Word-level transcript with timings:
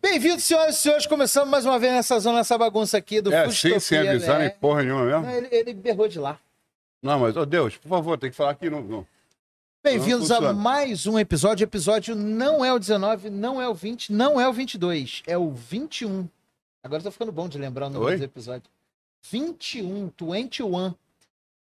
Bem-vindos, 0.00 0.44
senhoras 0.44 0.76
e 0.76 0.78
senhores. 0.78 1.06
Começamos 1.06 1.50
mais 1.50 1.64
uma 1.64 1.78
vez 1.78 1.92
nessa 1.92 2.18
zona, 2.20 2.38
nessa 2.38 2.56
bagunça 2.56 2.96
aqui 2.96 3.20
do 3.20 3.32
É 3.32 3.44
assim, 3.44 3.78
sem 3.80 3.98
avisar 3.98 4.38
né? 4.38 4.48
nem 4.48 4.58
porra 4.58 4.82
nenhuma 4.82 5.04
mesmo? 5.04 5.22
Não, 5.22 5.30
ele, 5.30 5.48
ele 5.50 5.74
berrou 5.74 6.06
de 6.06 6.18
lá. 6.18 6.38
Não, 7.02 7.18
mas, 7.18 7.36
ô 7.36 7.44
Deus, 7.44 7.76
por 7.76 7.88
favor, 7.88 8.18
tem 8.18 8.30
que 8.30 8.36
falar 8.36 8.50
aqui. 8.50 8.70
Não, 8.70 8.80
não. 8.80 9.06
Bem-vindos 9.82 10.28
Não 10.28 10.48
a 10.48 10.52
mais 10.52 11.06
um 11.06 11.18
episódio. 11.18 11.64
O 11.64 11.68
episódio 11.68 12.14
não 12.14 12.64
é 12.64 12.72
o 12.72 12.78
19, 12.78 13.30
não 13.30 13.60
é 13.60 13.68
o 13.68 13.74
20, 13.74 14.12
não 14.12 14.40
é 14.40 14.46
o 14.46 14.52
22, 14.52 15.22
é 15.26 15.38
o 15.38 15.50
21. 15.50 16.28
Agora 16.82 17.02
tô 17.02 17.10
ficando 17.10 17.32
bom 17.32 17.48
de 17.48 17.58
lembrar 17.58 17.86
o 17.86 17.90
número 17.90 18.12
Oi? 18.12 18.18
do 18.18 18.24
episódio. 18.24 18.70
21, 19.30 20.12
21. 20.20 20.94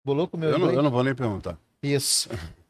Bolou 0.03 0.27
com 0.27 0.35
o 0.35 0.39
meu 0.39 0.49
Eu, 0.49 0.59
não, 0.59 0.71
eu 0.71 0.81
não 0.81 0.91
vou 0.91 1.03
nem 1.03 1.13
perguntar. 1.13 1.57
Isso. 1.81 2.29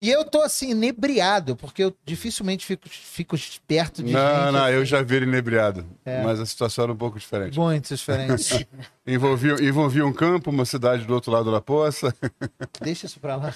E 0.00 0.08
eu 0.10 0.24
tô 0.24 0.40
assim, 0.42 0.70
inebriado, 0.70 1.56
porque 1.56 1.82
eu 1.82 1.92
dificilmente 2.04 2.64
fico, 2.64 2.88
fico 2.88 3.36
perto 3.66 4.00
de 4.00 4.12
não, 4.12 4.20
gente. 4.44 4.52
não, 4.52 4.64
assim, 4.64 4.74
eu 4.74 4.84
já 4.84 5.02
vi 5.02 5.16
ele 5.16 5.24
inebriado. 5.26 5.84
É. 6.04 6.22
Mas 6.22 6.38
a 6.38 6.46
situação 6.46 6.84
era 6.84 6.92
um 6.92 6.96
pouco 6.96 7.18
diferente. 7.18 7.58
Muito 7.58 7.92
diferente. 7.92 8.68
Envolvia, 9.04 9.54
envolvia 9.62 10.04
um 10.06 10.12
campo, 10.12 10.50
uma 10.50 10.66
cidade 10.66 11.04
do 11.06 11.14
outro 11.14 11.32
lado 11.32 11.50
da 11.50 11.60
poça. 11.62 12.14
Deixa 12.80 13.06
isso 13.06 13.18
pra 13.18 13.36
lá. 13.36 13.54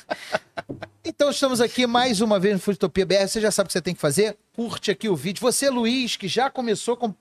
Então 1.05 1.29
estamos 1.31 1.61
aqui 1.61 1.87
mais 1.87 2.21
uma 2.23 2.41
vez 2.41 2.55
no 2.55 2.61
Futopia 2.61 3.05
BR. 3.05 3.27
Você 3.29 3.39
já 3.41 3.51
sabe 3.51 3.67
o 3.67 3.69
que 3.69 3.75
você 3.75 3.83
tem 3.83 3.95
que 3.95 4.01
fazer? 4.01 4.37
Curte 4.57 4.91
aqui 4.91 5.11
o 5.11 5.15
vídeo. 5.15 5.43
Você, 5.43 5.69
Luiz, 5.69 6.17
que 6.17 6.27
já 6.27 6.49
começou 6.49 6.97
com- 6.97 7.15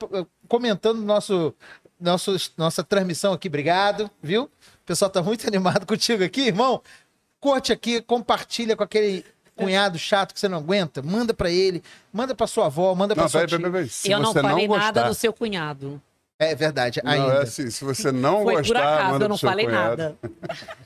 comentando 0.48 1.02
nosso, 1.04 1.54
nosso, 2.00 2.36
nossa 2.58 2.84
transmissão 2.86 3.34
aqui, 3.34 3.50
obrigado, 3.50 4.10
viu? 4.24 4.44
O 4.44 4.86
pessoal 4.86 5.12
tá 5.12 5.22
muito 5.22 5.46
animado 5.48 5.86
contigo 5.86 6.24
aqui, 6.24 6.48
irmão. 6.48 6.82
Curte 7.42 7.74
aqui, 7.74 8.02
compartilha 8.02 8.76
com 8.78 8.84
aquele 8.84 9.26
cunhado 9.56 9.98
chato 10.00 10.34
que 10.34 10.40
você 10.40 10.48
não 10.48 10.60
aguenta. 10.60 11.02
Manda 11.02 11.34
pra 11.34 11.50
ele, 11.50 11.84
manda 12.14 12.34
pra 12.34 12.48
sua 12.48 12.68
avó, 12.68 12.96
manda 12.96 13.14
pra 13.14 13.24
Não, 13.24 13.30
sua 13.30 13.42
peraí, 13.42 13.60
tia. 13.60 13.72
peraí. 13.72 13.90
Se 13.90 14.10
eu 14.12 14.20
não 14.20 14.32
falei 14.34 14.68
não 14.68 14.78
nada 14.78 15.04
do 15.10 15.14
seu 15.16 15.34
cunhado. 15.34 16.02
É 16.40 16.56
verdade, 16.56 17.02
Não, 17.04 17.12
ainda. 17.12 17.34
é 17.34 17.42
assim, 17.42 17.70
se 17.70 17.84
você 17.84 18.12
não 18.12 18.44
Foi 18.44 18.56
gostar, 18.56 18.74
por 18.74 18.78
acaso, 18.78 19.12
manda 19.12 19.26
eu 19.26 19.30
não 19.30 19.36
pro 19.36 19.40
seu 19.40 19.50
falei 19.50 19.66
cunhado. 19.66 19.98
nada. 20.04 20.18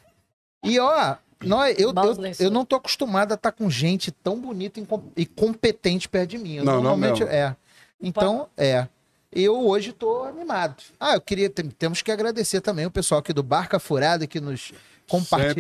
E 0.66 0.80
ó, 0.80 1.16
nós, 1.44 1.78
eu, 1.80 1.94
eu, 1.94 2.34
eu 2.40 2.50
não 2.50 2.66
tô 2.66 2.76
acostumado 2.78 3.32
a 3.34 3.36
estar 3.36 3.52
com 3.52 3.70
gente 3.70 4.12
tão 4.12 4.40
bonita 4.40 4.80
e 4.80 4.86
com- 4.86 5.04
competente 5.36 6.10
perto 6.10 6.32
de 6.32 6.38
mim. 6.40 6.56
Eu 6.56 6.64
Não, 6.66 6.74
não 6.74 6.82
normalmente 6.82 7.20
mesmo. 7.24 7.36
é. 7.36 7.56
Então, 8.02 8.48
é. 8.58 8.88
Eu 9.32 9.68
hoje 9.68 9.92
tô 9.94 10.24
animado. 10.24 10.76
Ah, 11.00 11.14
eu 11.14 11.22
queria. 11.22 11.50
tem- 11.50 11.70
temos 11.70 12.02
que 12.02 12.12
agradecer 12.12 12.62
também 12.62 12.86
o 12.88 12.92
pessoal 12.92 13.20
aqui 13.20 13.32
do 13.32 13.44
Barca 13.44 13.78
Furada 13.80 14.26
que 14.26 14.40
nos 14.40 14.74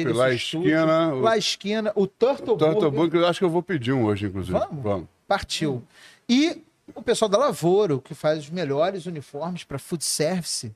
esse 0.08 0.18
lá 0.18 0.32
estúdio. 0.32 0.68
esquina, 0.70 1.14
o- 1.14 1.20
Lá 1.22 1.38
esquina, 1.38 1.92
o 1.96 2.08
Turtle, 2.08 2.58
Torta 2.58 2.74
Burger 2.90 2.92
Bunker, 2.92 3.20
eu 3.22 3.28
acho 3.28 3.40
que 3.40 3.46
eu 3.46 3.50
vou 3.50 3.62
pedir 3.64 3.94
um 3.94 4.06
hoje, 4.06 4.26
inclusive. 4.28 4.58
Vamos? 4.72 5.08
partiu. 5.28 5.84
E 6.30 6.62
o 6.94 7.02
pessoal 7.02 7.28
da 7.30 7.38
Lavoro, 7.38 8.00
que 8.00 8.14
faz 8.14 8.40
os 8.40 8.50
melhores 8.50 9.06
uniformes 9.06 9.64
para 9.64 9.80
food 9.80 10.04
service. 10.04 10.72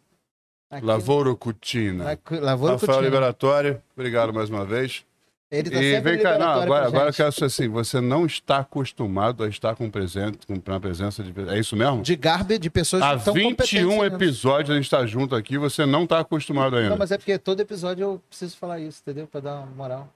Aqui- 0.72 0.86
Lavoro 0.86 1.36
Cutina. 1.36 2.18
Lavoro 2.32 2.74
Rafael 2.74 2.80
Coutinho. 2.80 3.02
Liberatório, 3.06 3.82
obrigado 3.96 4.32
mais 4.34 4.50
uma 4.50 4.64
vez. 4.66 5.04
Ele 5.52 5.70
tá 5.72 5.82
E 5.82 5.96
sempre 5.96 6.12
vem 6.14 6.22
cá, 6.24 6.38
não, 6.38 6.48
agora, 6.62 6.86
a 6.86 6.88
agora 6.88 7.10
eu 7.10 7.14
quero 7.14 7.32
ser 7.32 7.46
assim, 7.46 7.68
você 7.68 8.00
não 8.00 8.26
está 8.28 8.60
acostumado 8.60 9.44
a 9.44 9.48
estar 9.48 9.76
com 9.76 9.90
presente, 9.90 10.40
com 10.46 10.72
a 10.74 10.80
presença 10.80 11.24
de. 11.24 11.34
É 11.50 11.58
isso 11.58 11.76
mesmo? 11.76 12.04
De 12.04 12.16
garbe 12.16 12.60
de 12.60 12.70
pessoas 12.70 13.02
Há 13.02 13.12
que 13.14 13.18
estão 13.18 13.34
21 13.34 13.50
competentes, 13.50 13.98
né? 14.00 14.06
episódios 14.16 14.70
a 14.70 14.76
gente 14.76 14.84
está 14.86 15.06
junto 15.08 15.36
aqui, 15.36 15.58
você 15.58 15.88
não 15.88 16.04
está 16.04 16.20
acostumado 16.20 16.76
ainda. 16.76 16.92
Não, 16.92 16.98
mas 16.98 17.12
é 17.12 17.18
porque 17.18 17.38
todo 17.40 17.60
episódio 17.62 18.04
eu 18.04 18.22
preciso 18.30 18.56
falar 18.58 18.80
isso, 18.80 19.02
entendeu? 19.02 19.26
Pra 19.26 19.42
dar 19.42 19.56
uma 19.56 19.66
moral. 19.76 20.14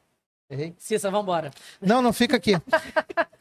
Errei? 0.52 0.76
Cissa, 0.78 1.10
vambora. 1.10 1.50
Não, 1.82 2.00
não 2.00 2.14
fica 2.14 2.36
aqui. 2.38 2.54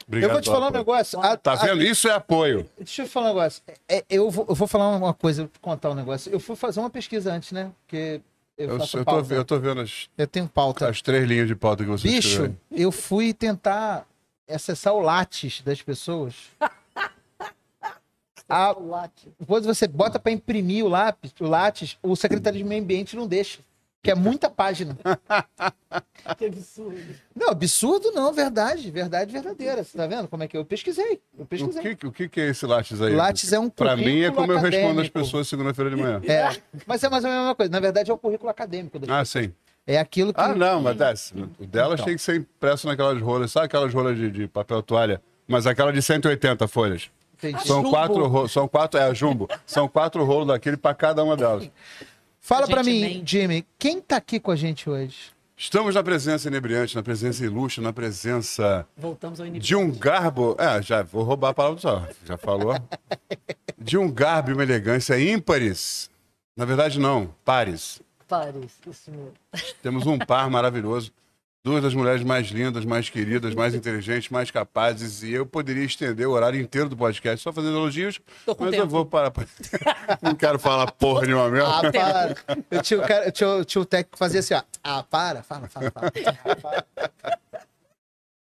Obrigado 0.07 0.29
eu 0.29 0.33
vou 0.33 0.41
te 0.41 0.49
falar 0.49 0.69
um 0.69 0.71
negócio. 0.71 1.19
A- 1.21 1.37
Tá 1.37 1.53
a- 1.53 1.55
vendo? 1.57 1.83
Isso 1.83 2.07
é 2.07 2.11
apoio. 2.11 2.67
deixa 2.77 3.03
eu 3.03 3.07
falar 3.07 3.27
um 3.27 3.29
negócio. 3.35 3.61
É, 3.87 4.03
eu, 4.09 4.31
vou, 4.31 4.45
eu 4.49 4.55
vou 4.55 4.67
falar 4.67 4.87
uma 4.95 5.13
coisa, 5.13 5.47
contar 5.61 5.91
um 5.91 5.95
negócio. 5.95 6.31
Eu 6.33 6.39
fui 6.39 6.55
fazer 6.55 6.79
uma 6.79 6.89
pesquisa 6.89 7.31
antes, 7.31 7.51
né? 7.51 7.71
Porque 7.85 8.19
eu, 8.57 8.69
Eu, 8.69 8.77
eu, 8.79 8.87
tô, 8.87 9.03
pauta. 9.05 9.33
eu 9.33 9.45
tô 9.45 9.59
vendo 9.59 9.81
as, 9.81 10.09
Eu 10.17 10.27
tenho 10.27 10.47
pauta. 10.47 10.87
as 10.89 11.01
três 11.01 11.27
linhas 11.27 11.47
de 11.47 11.55
pauta 11.55 11.83
que 11.83 11.89
você 11.89 12.07
Bicho, 12.07 12.27
escreveu. 12.29 12.55
eu 12.71 12.91
fui 12.91 13.33
tentar 13.33 14.07
acessar 14.49 14.93
o 14.93 14.99
Lattes 15.01 15.61
das 15.61 15.81
pessoas. 15.81 16.35
A, 18.49 18.75
quando 19.47 19.65
você 19.65 19.87
bota 19.87 20.19
para 20.19 20.31
imprimir 20.31 20.85
o 20.85 20.89
lápis, 20.89 21.33
o 21.39 21.45
Lattes, 21.47 21.97
o 22.03 22.15
Secretaria 22.15 22.61
de 22.61 22.67
Meio 22.67 22.83
Ambiente 22.83 23.15
não 23.15 23.25
deixa. 23.25 23.59
Que 24.03 24.11
é 24.11 24.15
muita 24.15 24.49
página. 24.49 24.97
Que 26.37 26.45
absurdo. 26.45 26.97
Não, 27.35 27.49
absurdo 27.49 28.11
não, 28.13 28.31
verdade, 28.33 28.89
verdade 28.89 29.31
verdadeira. 29.31 29.83
Você 29.83 29.97
tá 29.97 30.07
vendo 30.07 30.27
como 30.27 30.41
é 30.41 30.47
que 30.47 30.55
eu 30.57 30.63
pesquisei? 30.65 31.21
Eu 31.37 31.43
O 31.43 31.45
pesquisei. 31.45 31.95
que, 31.95 32.07
o 32.07 32.11
que 32.11 32.29
que 32.29 32.39
é 32.41 32.47
esse 32.49 32.65
Lattes 32.65 32.99
aí? 33.01 33.13
O 33.13 33.17
Lattes 33.17 33.51
é 33.51 33.59
um 33.59 33.69
Pra 33.69 33.89
currículo 33.91 34.15
mim 34.15 34.21
é 34.23 34.31
como 34.31 34.51
eu 34.51 34.57
respondo 34.57 34.77
as 34.79 34.89
acadêmico. 35.07 35.19
pessoas 35.19 35.47
segunda-feira 35.49 35.89
de 35.91 35.95
manhã. 35.97 36.21
É, 36.25 36.49
mas 36.87 37.03
é 37.03 37.09
mais 37.09 37.23
ou 37.25 37.29
menos 37.29 37.39
a 37.39 37.41
mesma 37.43 37.55
coisa. 37.55 37.71
Na 37.71 37.79
verdade, 37.81 38.09
é 38.09 38.13
o 38.13 38.17
currículo 38.17 38.49
acadêmico. 38.49 38.97
das 38.99 39.09
Ah, 39.09 39.19
pessoas. 39.19 39.45
sim. 39.45 39.53
É 39.85 39.99
aquilo 39.99 40.33
que. 40.33 40.39
Ah, 40.39 40.55
não, 40.55 40.81
mas 40.81 40.95
desce. 40.97 41.33
O 41.59 41.65
delas 41.65 41.95
Então. 41.95 42.05
tem 42.05 42.15
que 42.15 42.21
ser 42.21 42.37
impresso 42.37 42.87
naquelas 42.87 43.21
rolas. 43.21 43.51
Sabe 43.51 43.65
aquelas 43.65 43.93
rolas 43.93 44.17
de, 44.17 44.31
de 44.31 44.47
papel 44.47 44.81
toalha? 44.81 45.21
Mas 45.45 45.67
aquela 45.67 45.91
de 45.91 46.01
180 46.01 46.67
folhas. 46.69 47.11
Entendi. 47.37 47.67
São 47.67 47.83
quatro, 47.83 48.25
ro- 48.27 48.47
são 48.47 48.65
quatro, 48.67 48.97
é, 48.99 49.13
jumbo. 49.13 49.49
São 49.65 49.87
quatro 49.89 50.23
rolos 50.23 50.47
daquele 50.47 50.77
para 50.77 50.95
cada 50.95 51.21
uma 51.23 51.35
delas. 51.35 51.69
Fala 52.45 52.65
A 52.65 52.67
pra 52.67 52.83
gente 52.83 52.93
mim, 52.93 53.01
mente. 53.19 53.31
Jimmy, 53.39 53.65
quem 53.79 54.01
tá 54.01 54.17
aqui 54.17 54.37
com 54.37 54.51
a 54.51 54.55
gente 54.57 54.89
hoje? 54.89 55.31
Estamos 55.55 55.95
na 55.95 56.03
presença 56.03 56.49
inebriante, 56.49 56.93
na 56.93 57.01
presença 57.01 57.41
ilustre, 57.45 57.81
na 57.81 57.93
presença 57.93 58.85
Voltamos 58.97 59.39
ao 59.39 59.45
inimigo. 59.45 59.63
de 59.65 59.75
um 59.77 59.89
garbo. 59.89 60.53
É, 60.59 60.81
já 60.81 61.03
vou 61.03 61.23
roubar 61.23 61.51
a 61.51 61.53
palavra 61.53 61.79
só, 61.79 62.05
já 62.25 62.35
falou. 62.37 62.75
De 63.79 63.97
um 63.97 64.11
garbo 64.11 64.49
e 64.49 64.53
uma 64.53 64.63
elegância 64.63 65.17
ímpares. 65.19 66.09
Na 66.55 66.63
verdade, 66.65 66.99
não, 66.99 67.33
pares. 67.45 68.01
Pares, 68.27 68.71
isso 68.89 69.09
mesmo. 69.11 69.33
Temos 69.81 70.05
um 70.05 70.17
par 70.17 70.49
maravilhoso. 70.49 71.11
Duas 71.65 71.81
das 71.81 71.93
mulheres 71.93 72.21
mais 72.23 72.47
lindas, 72.47 72.83
mais 72.83 73.09
queridas, 73.09 73.55
mais 73.55 73.73
inteligentes, 73.73 74.29
mais 74.29 74.51
capazes. 74.51 75.23
E 75.23 75.31
eu 75.31 75.45
poderia 75.45 75.85
estender 75.85 76.27
o 76.27 76.31
horário 76.31 76.59
inteiro 76.59 76.89
do 76.89 76.97
podcast 76.97 77.41
só 77.41 77.53
fazendo 77.53 77.77
elogios, 77.77 78.19
mas 78.45 78.71
tempo. 78.71 78.75
eu 78.83 78.87
vou 78.87 79.05
parar. 79.05 79.31
pra- 79.31 79.45
Não 80.21 80.35
quero 80.35 80.59
falar 80.59 80.91
porra 80.91 81.25
nenhuma 81.25 81.49
mesmo. 81.49 81.67
Ah, 81.69 81.89
para. 81.89 82.35
Eu 82.69 82.81
tinha, 82.81 82.99
eu 82.99 83.31
tinha, 83.31 83.63
tinha 83.63 83.81
o 83.81 83.85
técnico 83.85 84.11
que 84.11 84.17
fazia 84.19 84.41
assim, 84.41 84.53
ó. 84.55 84.61
Ah, 84.83 85.03
para, 85.03 85.41
fala, 85.41 85.69
fala, 85.69 85.89
fala. 85.89 86.11
Rô 86.43 87.31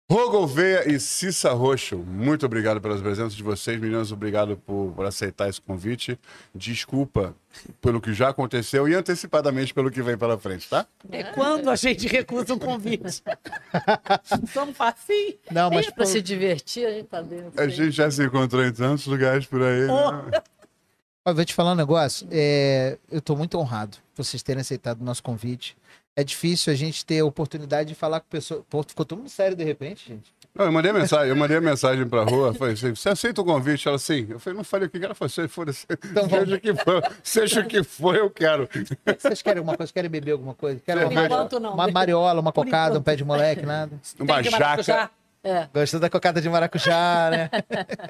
Gouveia 0.09 0.89
e 0.89 1.01
Cissa 1.01 1.51
Roxo, 1.53 1.97
muito 1.97 2.47
obrigado 2.47 2.81
pelas 2.81 3.01
presenças 3.01 3.35
de 3.35 3.43
vocês, 3.43 3.81
meninas. 3.81 4.13
Obrigado 4.13 4.57
por, 4.57 4.93
por 4.95 5.07
aceitar 5.07 5.49
esse 5.49 5.61
convite. 5.61 6.19
Desculpa 6.55 7.35
pelo 7.81 8.01
que 8.01 8.15
já 8.15 8.29
aconteceu 8.29 8.87
e 8.87 8.95
antecipadamente 8.95 9.75
pelo 9.75 9.91
que 9.91 10.03
vem 10.03 10.17
pela 10.17 10.39
frente, 10.39 10.69
tá? 10.69 10.87
É 11.11 11.25
quando 11.25 11.71
a 11.71 11.75
gente 11.75 12.07
recusa 12.07 12.55
um 12.55 12.59
convite. 12.59 13.23
Somos 14.53 14.77
facinho. 14.77 15.35
Não, 15.51 15.71
mas 15.71 15.87
pra 15.87 16.05
pô, 16.05 16.07
se 16.07 16.21
divertir, 16.21 16.87
a 16.87 16.91
gente 16.91 17.07
tá 17.07 17.23
dentro. 17.23 17.61
A 17.61 17.67
gente 17.67 17.91
já 17.91 18.11
se 18.11 18.23
encontrou 18.23 18.65
em 18.65 18.73
tantos 18.73 19.07
lugares 19.07 19.47
por 19.47 19.63
aí. 19.63 19.87
né? 19.87 20.43
ó, 21.25 21.33
vou 21.33 21.45
te 21.45 21.55
falar 21.55 21.73
um 21.73 21.77
negócio. 21.77 22.29
É, 22.31 22.99
eu 23.11 23.21
tô 23.21 23.35
muito 23.35 23.59
honrado 23.59 23.97
por 24.15 24.23
vocês 24.23 24.43
terem 24.43 24.61
aceitado 24.61 25.01
o 25.01 25.05
nosso 25.05 25.23
convite. 25.23 25.77
É 26.19 26.25
difícil 26.25 26.73
a 26.73 26.77
gente 26.77 27.05
ter 27.05 27.19
a 27.21 27.25
oportunidade 27.27 27.91
de 27.91 27.95
falar 27.95 28.21
com 28.21 28.27
pessoas. 28.31 28.63
Pô, 28.71 28.83
ficou 28.83 29.05
todo 29.05 29.19
mundo 29.19 29.29
sério 29.29 29.55
de 29.55 29.63
repente, 29.63 30.09
gente. 30.09 30.33
Não, 30.55 30.65
eu 30.65 30.73
mandei 30.73 30.91
mensagem, 30.91 31.29
eu 31.29 31.37
mandei 31.37 31.61
mensagem 31.61 32.09
pra 32.09 32.23
rua, 32.25 32.55
falei 32.55 32.73
assim, 32.73 32.95
você 32.95 33.11
aceita 33.11 33.43
o 33.43 33.45
convite? 33.45 33.87
Ela 33.87 33.97
assim, 33.97 34.27
eu 34.31 34.41
falei, 34.41 34.57
não 34.57 34.65
falei 34.65 34.89
o 34.89 34.91
que 34.91 34.97
ela 35.05 35.15
falou, 35.15 35.29
"Você- 35.29 35.47
foda-se, 35.47 35.85
Então 35.91 36.27
seja 36.27 36.57
o 36.57 36.61
que 36.61 36.75
for, 36.75 37.13
seja 37.23 37.61
o 37.61 37.67
que 37.67 37.83
for, 37.83 38.15
eu 38.17 38.31
quero. 38.31 38.67
Vocês 39.19 39.43
querem 39.43 39.59
alguma 39.59 39.77
coisa? 39.77 39.93
Querem 39.93 40.11
beber 40.11 40.31
alguma 40.33 40.55
coisa? 40.55 40.81
Querem 40.81 41.03
Por 41.05 41.13
uma, 41.13 41.25
enquanto, 41.27 41.61
não. 41.61 41.75
uma 41.75 41.87
mariola, 41.91 42.41
uma 42.41 42.53
cocada, 42.53 42.99
um 42.99 43.03
pé 43.03 43.15
de 43.15 43.23
moleque, 43.25 43.67
nada? 43.67 43.93
Uma 44.19 44.43
jaca. 44.43 45.11
É. 45.47 45.69
Gostou 45.73 46.01
da 46.01 46.11
cocada 46.11 46.41
de 46.41 46.49
maracujá, 46.49 47.31
né? 47.31 47.51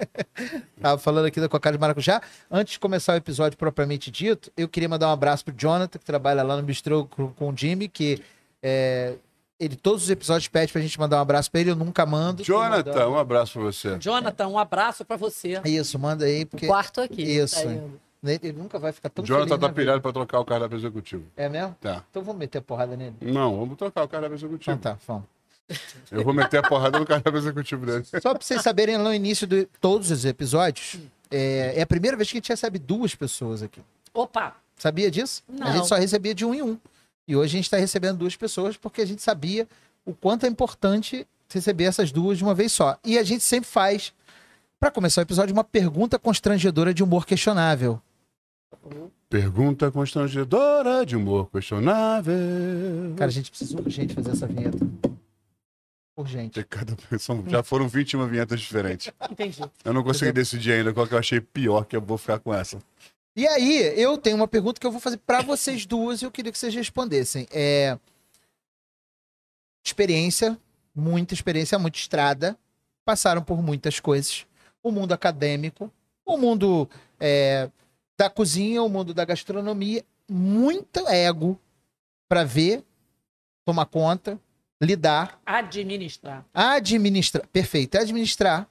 Tava 0.81 0.97
falando 0.97 1.27
aqui 1.27 1.38
da 1.38 1.50
cocada 1.50 1.77
de 1.77 1.81
maracujá. 1.81 2.23
Antes 2.50 2.73
de 2.73 2.81
começar 2.81 3.12
o 3.12 3.17
episódio 3.17 3.59
propriamente 3.59 4.11
dito, 4.11 4.50
eu 4.56 4.67
queria 4.67 4.88
mandar 4.88 5.09
um 5.09 5.12
abraço 5.12 5.44
pro 5.44 5.55
Jonathan, 5.55 5.99
que 5.99 6.05
trabalha 6.05 6.43
lá 6.43 6.56
no 6.56 6.62
Bistrô 6.62 7.05
com, 7.05 7.29
com 7.29 7.50
o 7.50 7.55
Jimmy, 7.55 7.88
que 7.88 8.23
é, 8.62 9.17
ele 9.61 9.77
todos 9.77 10.05
os 10.05 10.11
episódios 10.11 10.49
pede 10.49 10.73
pra 10.73 10.81
gente 10.81 10.99
mandar 10.99 11.19
um 11.19 11.21
abraço 11.21 11.50
pra 11.50 11.61
ele, 11.61 11.71
eu 11.71 11.77
nunca 11.77 12.06
mando. 12.06 12.43
Jonathan, 12.43 13.09
um 13.09 13.19
abraço 13.19 13.53
pra 13.53 13.62
você. 13.62 13.99
Jonathan, 13.99 14.47
um 14.49 14.59
abraço 14.59 15.05
pra 15.05 15.19
você. 15.19 15.61
Isso, 15.67 15.99
manda 15.99 16.25
aí, 16.25 16.47
porque 16.47 16.67
Quarto 16.67 17.03
aqui. 17.03 17.23
Isso. 17.23 17.62
tá 17.62 17.71
ele 18.43 18.53
nunca 18.55 18.79
vai 18.79 18.93
ficar 18.93 19.11
tão 19.11 19.25
Jonathan 19.25 19.49
feliz 19.50 19.61
tá 19.61 19.73
pilhado 19.73 20.00
pra 20.00 20.11
trocar 20.12 20.41
o 20.41 20.44
cardápio 20.44 20.77
executivo. 20.79 21.25
É 21.37 21.49
mesmo? 21.50 21.77
Tá. 21.81 22.03
Então 22.11 22.23
vamos 22.23 22.38
meter 22.41 22.59
a 22.59 22.62
porrada 22.62 22.97
nele. 22.97 23.15
Não, 23.21 23.56
vamos 23.59 23.77
trocar 23.77 24.05
o 24.05 24.09
cardápio 24.09 24.37
Então 24.37 24.49
executivo. 24.49 24.79
tá, 24.79 24.97
vamos. 25.06 25.36
Eu 26.11 26.23
vou 26.23 26.33
meter 26.33 26.59
a 26.59 26.63
porrada 26.63 26.99
no 26.99 27.07
cardápio 27.07 27.39
executivo 27.39 27.85
dele. 27.87 28.05
Só 28.05 28.33
pra 28.35 28.41
vocês 28.43 28.63
saberem, 28.63 28.97
no 28.99 29.13
início 29.13 29.47
de 29.47 29.67
todos 29.81 30.11
os 30.11 30.25
episódios, 30.25 30.97
é, 31.31 31.75
é 31.77 31.83
a 31.83 31.87
primeira 31.87 32.17
vez 32.17 32.31
que 32.31 32.37
a 32.37 32.39
gente 32.41 32.49
recebe 32.49 32.79
duas 32.79 33.15
pessoas 33.15 33.63
aqui. 33.63 33.81
Opa, 34.15 34.57
Sabia 34.77 35.11
disso? 35.11 35.43
A 35.49 35.65
Não. 35.65 35.73
gente 35.73 35.89
só 35.89 35.97
recebia 35.97 36.35
de 36.35 36.45
um 36.45 36.55
em 36.55 36.63
um. 36.63 36.79
E 37.27 37.35
hoje 37.35 37.55
a 37.55 37.57
gente 37.59 37.65
está 37.65 37.79
recebendo 37.79 38.19
duas 38.19 38.37
pessoas 38.37 38.77
porque 38.77 39.01
a 39.01 39.07
gente 39.07 39.23
sabia 39.23 39.67
o 40.05 40.13
quanto 40.15 40.45
é 40.45 40.49
importante 40.49 41.27
receber 41.53 41.85
essas 41.85 42.12
duas 42.12 42.37
de 42.39 42.45
uma 42.45 42.55
vez 42.55 42.73
só. 42.73 42.99
E 43.05 43.19
a 43.19 43.23
gente 43.23 43.43
sempre 43.43 43.69
faz 43.69 44.12
Pra 44.79 44.91
começar 44.91 45.23
o 45.23 45.25
episódio, 45.25 45.55
uma 45.55 45.65
pergunta 45.65 46.19
constrangedora 46.19 46.93
de 46.93 47.03
humor 47.03 47.25
questionável. 47.25 47.99
Pergunta 49.29 49.91
constrangedora 49.91 51.05
de 51.05 51.17
humor 51.17 51.51
questionável. 51.51 52.35
Cara, 53.17 53.29
a 53.31 53.33
gente 53.33 53.51
precisa 53.51 53.77
urgente 53.79 54.15
fazer 54.15 54.33
essa 54.33 54.47
vinheta. 54.47 54.79
Urgente. 56.17 56.65
Cada- 56.65 56.97
já 57.47 57.63
foram 57.63 57.87
21 57.87 58.27
vinhetas 58.27 58.61
diferentes. 58.61 59.13
Entendi. 59.31 59.61
Eu 59.85 59.93
não 59.93 60.03
consegui 60.03 60.33
decidir 60.33 60.73
ainda 60.73 60.95
qual 60.95 61.07
que 61.07 61.13
eu 61.15 61.19
achei 61.19 61.41
pior, 61.41 61.85
que 61.85 61.95
eu 61.95 62.01
vou 62.01 62.17
ficar 62.17 62.39
com 62.39 62.55
essa. 62.55 62.79
E 63.37 63.47
aí, 63.47 64.01
eu 64.01 64.17
tenho 64.17 64.37
uma 64.37 64.49
pergunta 64.49 64.81
que 64.81 64.87
eu 64.87 64.91
vou 64.91 65.01
fazer 65.01 65.19
pra 65.19 65.43
vocês 65.43 65.85
duas 65.85 66.23
e 66.23 66.25
eu 66.25 66.31
queria 66.31 66.51
que 66.51 66.59
vocês 66.59 66.75
respondessem. 66.75 67.47
É... 67.53 67.99
Experiência, 69.85 70.59
muita 70.95 71.35
experiência, 71.35 71.79
muita 71.79 71.99
estrada, 71.99 72.59
passaram 73.05 73.43
por 73.43 73.62
muitas 73.62 74.01
coisas. 74.01 74.47
O 74.83 74.91
mundo 74.91 75.12
acadêmico, 75.12 75.93
o 76.25 76.39
mundo 76.39 76.89
é, 77.21 77.71
da 78.19 78.31
cozinha, 78.31 78.83
o 78.83 78.89
mundo 78.89 79.12
da 79.12 79.25
gastronomia, 79.25 80.03
muito 80.29 81.07
ego 81.07 81.61
pra 82.29 82.43
ver, 82.43 82.83
tomar 83.65 83.87
conta, 83.87 84.41
lidar, 84.81 85.40
Administrar. 85.44 86.44
administrar. 86.52 87.46
Perfeito, 87.49 87.96
administrar. 87.96 88.69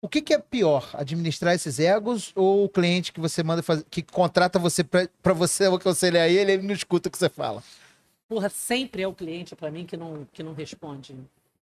O 0.00 0.08
que, 0.08 0.22
que 0.22 0.34
é 0.34 0.38
pior, 0.38 0.88
administrar 0.94 1.54
esses 1.54 1.80
egos 1.80 2.30
ou 2.36 2.64
o 2.64 2.68
cliente 2.68 3.12
que 3.12 3.20
você 3.20 3.42
manda 3.42 3.62
fazer, 3.62 3.84
que 3.90 4.02
contrata 4.02 4.58
você 4.58 4.84
pra 4.84 5.08
pra 5.22 5.32
você 5.32 5.64
aconselhar 5.64 6.28
ele, 6.28 6.52
ele 6.52 6.62
não 6.62 6.74
escuta 6.74 7.08
o 7.08 7.12
que 7.12 7.18
você 7.18 7.28
fala? 7.28 7.62
Porra, 8.28 8.48
sempre 8.48 9.02
é 9.02 9.08
o 9.08 9.14
cliente 9.14 9.56
pra 9.56 9.70
mim 9.70 9.86
que 9.86 9.96
não, 9.96 10.26
que 10.32 10.42
não 10.42 10.52
responde. 10.52 11.16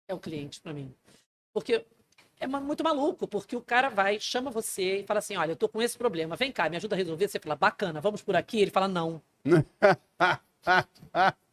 É 0.07 0.15
o 0.15 0.19
cliente 0.19 0.61
pra 0.61 0.73
mim. 0.73 0.93
Porque 1.53 1.85
é 2.39 2.47
muito 2.47 2.85
maluco, 2.85 3.27
porque 3.27 3.57
o 3.57 3.61
cara 3.61 3.89
vai, 3.89 4.21
chama 4.21 4.51
você 4.51 5.01
e 5.01 5.07
fala 5.07 5.19
assim: 5.19 5.37
olha, 5.37 5.53
eu 5.53 5.57
tô 5.57 5.69
com 5.69 5.83
esse 5.83 5.99
problema, 5.99 6.37
vem 6.37 6.53
cá, 6.53 6.69
me 6.69 6.77
ajuda 6.77 6.95
a 6.95 6.99
resolver. 6.99 7.29
Você 7.29 7.41
fala, 7.41 7.57
bacana, 7.57 8.01
vamos 8.01 8.23
por 8.23 8.37
aqui. 8.37 8.61
Ele 8.61 8.71
fala, 8.71 8.87
não. 8.87 9.21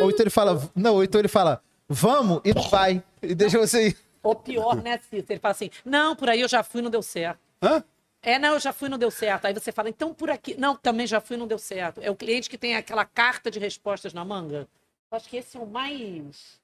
Ou 0.00 0.10
então 0.10 0.22
ele 0.22 0.30
fala, 0.30 0.70
não, 0.74 0.94
ou 0.94 1.04
então 1.04 1.20
ele 1.20 1.28
fala, 1.28 1.62
vamos 1.88 2.40
e 2.44 2.52
vai. 2.70 3.02
E 3.22 3.34
deixa 3.34 3.58
você 3.58 3.88
ir. 3.88 3.96
Ou 4.26 4.34
pior, 4.34 4.74
né, 4.82 4.98
Cícero? 4.98 5.26
Ele 5.30 5.38
fala 5.38 5.52
assim: 5.52 5.70
não, 5.84 6.16
por 6.16 6.28
aí 6.28 6.40
eu 6.40 6.48
já 6.48 6.62
fui, 6.62 6.82
não 6.82 6.90
deu 6.90 7.02
certo. 7.02 7.38
Hã? 7.62 7.82
É, 8.20 8.40
não, 8.40 8.54
eu 8.54 8.60
já 8.60 8.72
fui, 8.72 8.88
não 8.88 8.98
deu 8.98 9.10
certo. 9.10 9.44
Aí 9.44 9.54
você 9.54 9.70
fala, 9.70 9.88
então 9.88 10.12
por 10.12 10.30
aqui. 10.30 10.56
Não, 10.58 10.74
também 10.74 11.06
já 11.06 11.20
fui, 11.20 11.36
não 11.36 11.46
deu 11.46 11.58
certo. 11.58 12.00
É 12.02 12.10
o 12.10 12.16
cliente 12.16 12.50
que 12.50 12.58
tem 12.58 12.74
aquela 12.74 13.04
carta 13.04 13.52
de 13.52 13.60
respostas 13.60 14.12
na 14.12 14.24
manga. 14.24 14.66
Eu 15.10 15.16
acho 15.16 15.28
que 15.28 15.36
esse 15.36 15.56
é 15.56 15.60
o 15.60 15.66
mais. 15.66 16.60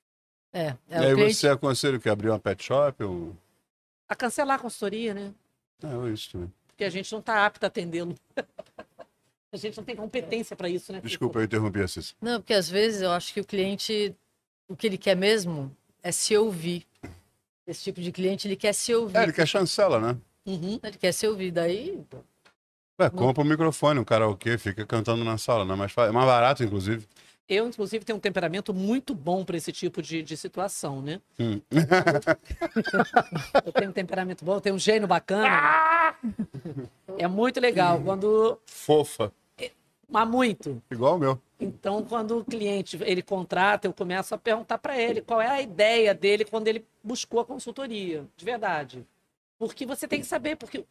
É, 0.52 0.74
e 0.90 0.94
é 0.94 0.98
aí 0.98 1.12
o 1.12 1.16
cliente. 1.16 1.34
você 1.34 1.48
aconselha 1.48 2.00
que 2.00 2.08
abrir 2.08 2.30
uma 2.30 2.38
pet 2.38 2.64
shop 2.64 3.04
ou... 3.04 3.36
A 4.08 4.14
cancelar 4.16 4.56
a 4.56 4.58
consultoria, 4.58 5.14
né? 5.14 5.32
É, 5.82 6.08
isso 6.10 6.32
também. 6.32 6.52
Porque 6.66 6.82
a 6.82 6.90
gente 6.90 7.10
não 7.12 7.20
está 7.20 7.46
apto 7.46 7.64
a 7.64 7.68
atendê-lo. 7.68 8.14
a 9.52 9.56
gente 9.58 9.76
não 9.76 9.84
tem 9.84 9.94
competência 9.94 10.56
para 10.56 10.68
isso, 10.68 10.92
né? 10.92 11.00
Desculpa, 11.04 11.38
eu 11.38 11.44
interrompi 11.44 11.80
a 11.82 11.88
Cissa. 11.88 12.14
Não, 12.20 12.40
porque 12.40 12.54
às 12.54 12.68
vezes 12.68 13.02
eu 13.02 13.10
acho 13.10 13.34
que 13.34 13.40
o 13.40 13.44
cliente, 13.44 14.14
o 14.66 14.74
que 14.74 14.86
ele 14.86 14.96
quer 14.96 15.14
mesmo 15.14 15.74
é 16.02 16.10
se 16.10 16.34
ouvir. 16.36 16.86
Esse 17.66 17.84
tipo 17.84 18.00
de 18.00 18.10
cliente, 18.10 18.48
ele 18.48 18.56
quer 18.56 18.72
se 18.72 18.94
ouvir. 18.94 19.16
É, 19.18 19.22
ele 19.24 19.32
quer 19.32 19.46
chancela, 19.46 20.00
né? 20.00 20.16
Uhum. 20.46 20.80
Ele 20.82 20.98
quer 20.98 21.12
se 21.12 21.26
ouvir. 21.28 21.50
Daí, 21.50 22.02
É, 22.98 23.10
compra 23.10 23.42
um 23.42 23.46
microfone, 23.46 24.00
um 24.00 24.04
karaokê, 24.04 24.56
fica 24.58 24.86
cantando 24.86 25.22
na 25.22 25.36
sala, 25.38 25.64
né? 25.64 25.74
Mas 25.74 25.96
é 25.96 26.10
mais 26.10 26.26
barato, 26.26 26.64
inclusive. 26.64 27.06
Eu, 27.48 27.68
inclusive, 27.68 28.04
tenho 28.04 28.16
um 28.16 28.20
temperamento 28.20 28.72
muito 28.72 29.14
bom 29.14 29.44
para 29.44 29.56
esse 29.56 29.70
tipo 29.70 30.00
de, 30.00 30.22
de 30.22 30.36
situação, 30.36 31.02
né? 31.02 31.20
Hum. 31.38 31.60
Eu 33.66 33.72
tenho 33.72 33.90
um 33.90 33.92
temperamento 33.92 34.44
bom, 34.44 34.54
eu 34.54 34.60
tenho 34.60 34.74
um 34.74 34.78
gênio 34.78 35.06
bacana. 35.06 36.16
É 37.18 37.28
muito 37.28 37.60
legal. 37.60 38.00
Quando. 38.00 38.58
Fofa. 38.66 39.32
Mas 40.12 40.28
muito. 40.28 40.82
Igual 40.90 41.16
o 41.16 41.18
meu. 41.18 41.40
Então, 41.58 42.04
quando 42.04 42.38
o 42.38 42.44
cliente 42.44 42.98
ele 43.02 43.22
contrata, 43.22 43.86
eu 43.86 43.92
começo 43.92 44.34
a 44.34 44.38
perguntar 44.38 44.78
para 44.78 45.00
ele 45.00 45.22
qual 45.22 45.40
é 45.40 45.48
a 45.48 45.60
ideia 45.60 46.12
dele 46.12 46.44
quando 46.44 46.68
ele 46.68 46.84
buscou 47.02 47.40
a 47.40 47.44
consultoria, 47.44 48.26
de 48.36 48.44
verdade. 48.44 49.06
Porque 49.58 49.86
você 49.86 50.06
tem 50.06 50.20
que 50.20 50.26
saber, 50.26 50.56
porque 50.56 50.84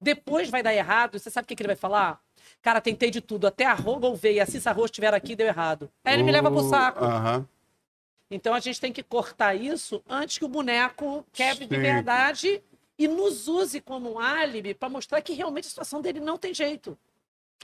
depois 0.00 0.50
vai 0.50 0.62
dar 0.62 0.74
errado, 0.74 1.16
e 1.16 1.20
você 1.20 1.30
sabe 1.30 1.44
o 1.44 1.48
que, 1.48 1.54
que 1.54 1.62
ele 1.62 1.68
vai 1.68 1.76
falar? 1.76 2.20
Cara, 2.62 2.80
tentei 2.80 3.10
de 3.10 3.20
tudo, 3.20 3.46
até 3.46 3.64
a 3.64 3.74
Roga 3.74 4.12
veio 4.14 4.36
e 4.36 4.40
a 4.40 4.46
Cissa 4.46 4.72
Rocha 4.72 4.86
estiver 4.86 5.14
aqui, 5.14 5.36
deu 5.36 5.46
errado. 5.46 5.90
Aí 6.04 6.14
ele 6.14 6.22
me 6.22 6.32
leva 6.32 6.50
pro 6.50 6.62
saco. 6.62 7.04
Aham. 7.04 7.46
Então 8.30 8.54
a 8.54 8.60
gente 8.60 8.80
tem 8.80 8.92
que 8.92 9.02
cortar 9.02 9.54
isso 9.54 10.02
antes 10.08 10.38
que 10.38 10.44
o 10.44 10.48
boneco 10.48 11.24
quebre 11.32 11.66
de 11.66 11.76
Sim. 11.76 11.82
verdade 11.82 12.62
e 12.98 13.06
nos 13.08 13.48
use 13.48 13.80
como 13.80 14.14
um 14.14 14.18
álibi 14.18 14.74
para 14.74 14.88
mostrar 14.88 15.22
que 15.22 15.32
realmente 15.32 15.66
a 15.66 15.70
situação 15.70 16.02
dele 16.02 16.20
não 16.20 16.36
tem 16.36 16.52
jeito. 16.52 16.98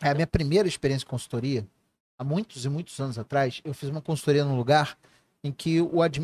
É 0.01 0.09
a 0.11 0.15
minha 0.15 0.27
primeira 0.27 0.67
experiência 0.69 1.05
em 1.05 1.09
consultoria, 1.09 1.67
há 2.19 2.25
muitos 2.25 2.65
e 2.65 2.69
muitos 2.69 2.99
anos 3.01 3.19
atrás, 3.19 3.61
eu 3.65 3.75
fiz 3.75 3.89
uma 3.89 4.01
consultoria 4.01 4.45
num 4.45 4.57
lugar 4.57 4.99
em 5.43 5.53
que 5.53 5.81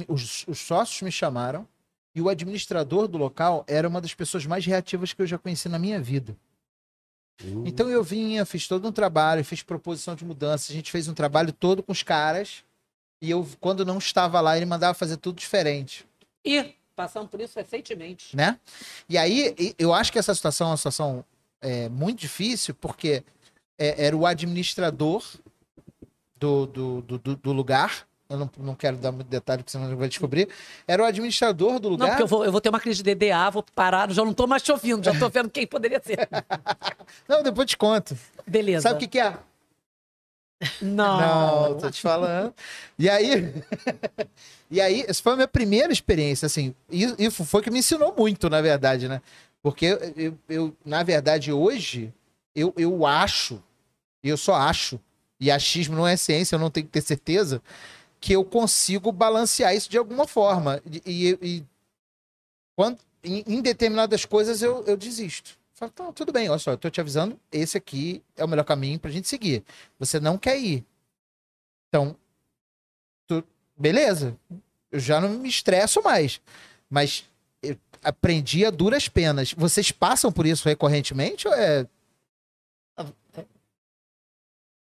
os, 0.08 0.44
os 0.46 0.58
sócios 0.58 1.02
me 1.02 1.12
chamaram 1.12 1.66
e 2.14 2.20
o 2.20 2.28
administrador 2.28 3.06
do 3.06 3.18
local 3.18 3.64
era 3.68 3.88
uma 3.88 4.00
das 4.00 4.14
pessoas 4.14 4.46
mais 4.46 4.64
reativas 4.66 5.12
que 5.12 5.22
eu 5.22 5.26
já 5.26 5.38
conheci 5.38 5.68
na 5.68 5.78
minha 5.78 6.00
vida. 6.00 6.36
Uh, 7.42 7.64
Então 7.66 7.88
eu 7.88 8.02
vinha, 8.02 8.44
fiz 8.44 8.66
todo 8.66 8.88
um 8.88 8.92
trabalho, 8.92 9.44
fiz 9.44 9.62
proposição 9.62 10.14
de 10.14 10.24
mudança, 10.24 10.72
a 10.72 10.74
gente 10.74 10.90
fez 10.90 11.06
um 11.06 11.14
trabalho 11.14 11.52
todo 11.52 11.82
com 11.82 11.92
os 11.92 12.02
caras 12.02 12.64
e 13.20 13.30
eu, 13.30 13.46
quando 13.60 13.84
não 13.84 13.98
estava 13.98 14.40
lá, 14.40 14.56
ele 14.56 14.66
mandava 14.66 14.94
fazer 14.94 15.18
tudo 15.18 15.38
diferente. 15.38 16.06
E 16.44 16.74
passando 16.96 17.28
por 17.28 17.40
isso 17.40 17.58
recentemente. 17.58 18.34
né? 18.34 18.58
E 19.08 19.16
aí, 19.16 19.74
eu 19.78 19.94
acho 19.94 20.10
que 20.12 20.18
essa 20.18 20.34
situação 20.34 20.68
é 20.68 20.70
uma 20.70 20.76
situação 20.76 21.24
é, 21.60 21.88
muito 21.88 22.20
difícil, 22.20 22.74
porque 22.74 23.22
é, 23.80 24.04
era 24.06 24.16
o 24.16 24.26
administrador 24.26 25.24
do, 26.36 26.66
do, 26.66 27.00
do, 27.02 27.18
do- 27.36 27.52
lugar. 27.52 28.06
Eu 28.28 28.38
não, 28.38 28.50
não 28.58 28.74
quero 28.76 28.96
dar 28.96 29.10
muito 29.10 29.26
detalhe, 29.26 29.62
porque 29.62 29.72
senão 29.72 29.96
vai 29.96 30.08
descobrir. 30.08 30.48
Era 30.86 31.02
o 31.02 31.06
administrador 31.06 31.80
do 31.80 31.88
Não, 31.88 31.96
lugar. 31.96 32.10
porque 32.10 32.22
eu 32.22 32.26
vou, 32.28 32.44
eu 32.44 32.52
vou 32.52 32.60
ter 32.60 32.68
uma 32.68 32.78
crise 32.78 33.02
de 33.02 33.12
DDA, 33.14 33.50
vou 33.50 33.64
parar, 33.74 34.08
já 34.12 34.24
não 34.24 34.32
tô 34.32 34.46
mais 34.46 34.62
te 34.62 34.70
ouvindo, 34.70 35.02
já 35.02 35.18
tô 35.18 35.28
vendo 35.28 35.50
quem 35.50 35.66
poderia 35.66 36.00
ser. 36.04 36.28
Não, 37.26 37.42
depois 37.42 37.68
te 37.68 37.76
conto. 37.76 38.16
Beleza. 38.46 38.82
Sabe 38.82 38.94
o 38.94 38.98
que, 39.00 39.08
que 39.08 39.18
é? 39.18 39.36
Não. 40.80 41.70
Não, 41.72 41.78
tô 41.78 41.90
te 41.90 42.00
falando. 42.00 42.54
E 42.98 43.08
aí, 43.08 43.52
e 44.70 44.80
aí, 44.80 45.04
essa 45.08 45.22
foi 45.22 45.32
a 45.32 45.36
minha 45.36 45.48
primeira 45.48 45.92
experiência, 45.92 46.46
assim, 46.46 46.74
e, 46.90 47.04
e 47.18 47.30
foi 47.30 47.62
que 47.62 47.70
me 47.70 47.78
ensinou 47.80 48.14
muito, 48.16 48.48
na 48.48 48.60
verdade, 48.60 49.08
né? 49.08 49.20
Porque 49.62 49.86
eu, 49.86 49.98
eu, 50.16 50.38
eu, 50.48 50.76
na 50.84 51.02
verdade, 51.02 51.52
hoje, 51.52 52.12
eu, 52.54 52.72
eu 52.76 53.04
acho, 53.06 53.60
e 54.22 54.28
eu 54.28 54.36
só 54.36 54.54
acho, 54.54 55.00
e 55.38 55.50
achismo 55.50 55.96
não 55.96 56.06
é 56.06 56.16
ciência, 56.16 56.54
eu 56.56 56.58
não 56.60 56.70
tenho 56.70 56.86
que 56.86 56.92
ter 56.92 57.00
certeza, 57.02 57.62
que 58.20 58.32
eu 58.32 58.44
consigo 58.44 59.10
balancear 59.10 59.74
isso 59.74 59.88
de 59.90 59.96
alguma 59.98 60.26
forma. 60.26 60.82
E, 60.90 61.02
e- 61.06 61.38
e 61.42 61.64
quando, 62.76 62.98
em, 63.24 63.42
em 63.46 63.62
determinadas 63.62 64.24
coisas 64.24 64.62
eu, 64.62 64.84
eu 64.86 64.96
desisto. 64.96 65.58
Falo, 65.72 65.90
"Tá, 65.92 66.12
tudo 66.12 66.30
bem, 66.32 66.48
olha 66.50 66.58
só, 66.58 66.72
eu 66.72 66.78
tô 66.78 66.90
te 66.90 67.00
avisando, 67.00 67.38
esse 67.50 67.78
aqui 67.78 68.22
é 68.36 68.44
o 68.44 68.48
melhor 68.48 68.64
caminho 68.64 68.98
pra 68.98 69.10
gente 69.10 69.26
seguir. 69.28 69.64
Você 69.98 70.20
não 70.20 70.36
quer 70.36 70.58
ir. 70.58 70.84
Então, 71.88 72.14
tu- 73.26 73.42
beleza. 73.76 74.36
Eu 74.92 75.00
já 75.00 75.20
não 75.20 75.30
me 75.30 75.48
estresso 75.48 76.02
mais. 76.02 76.40
Mas 76.90 77.24
aprendi 78.02 78.64
a 78.66 78.70
duras 78.70 79.08
penas. 79.08 79.52
Vocês 79.54 79.90
passam 79.92 80.30
por 80.32 80.44
isso 80.46 80.68
recorrentemente 80.68 81.46
ou 81.48 81.54
é. 81.54 81.86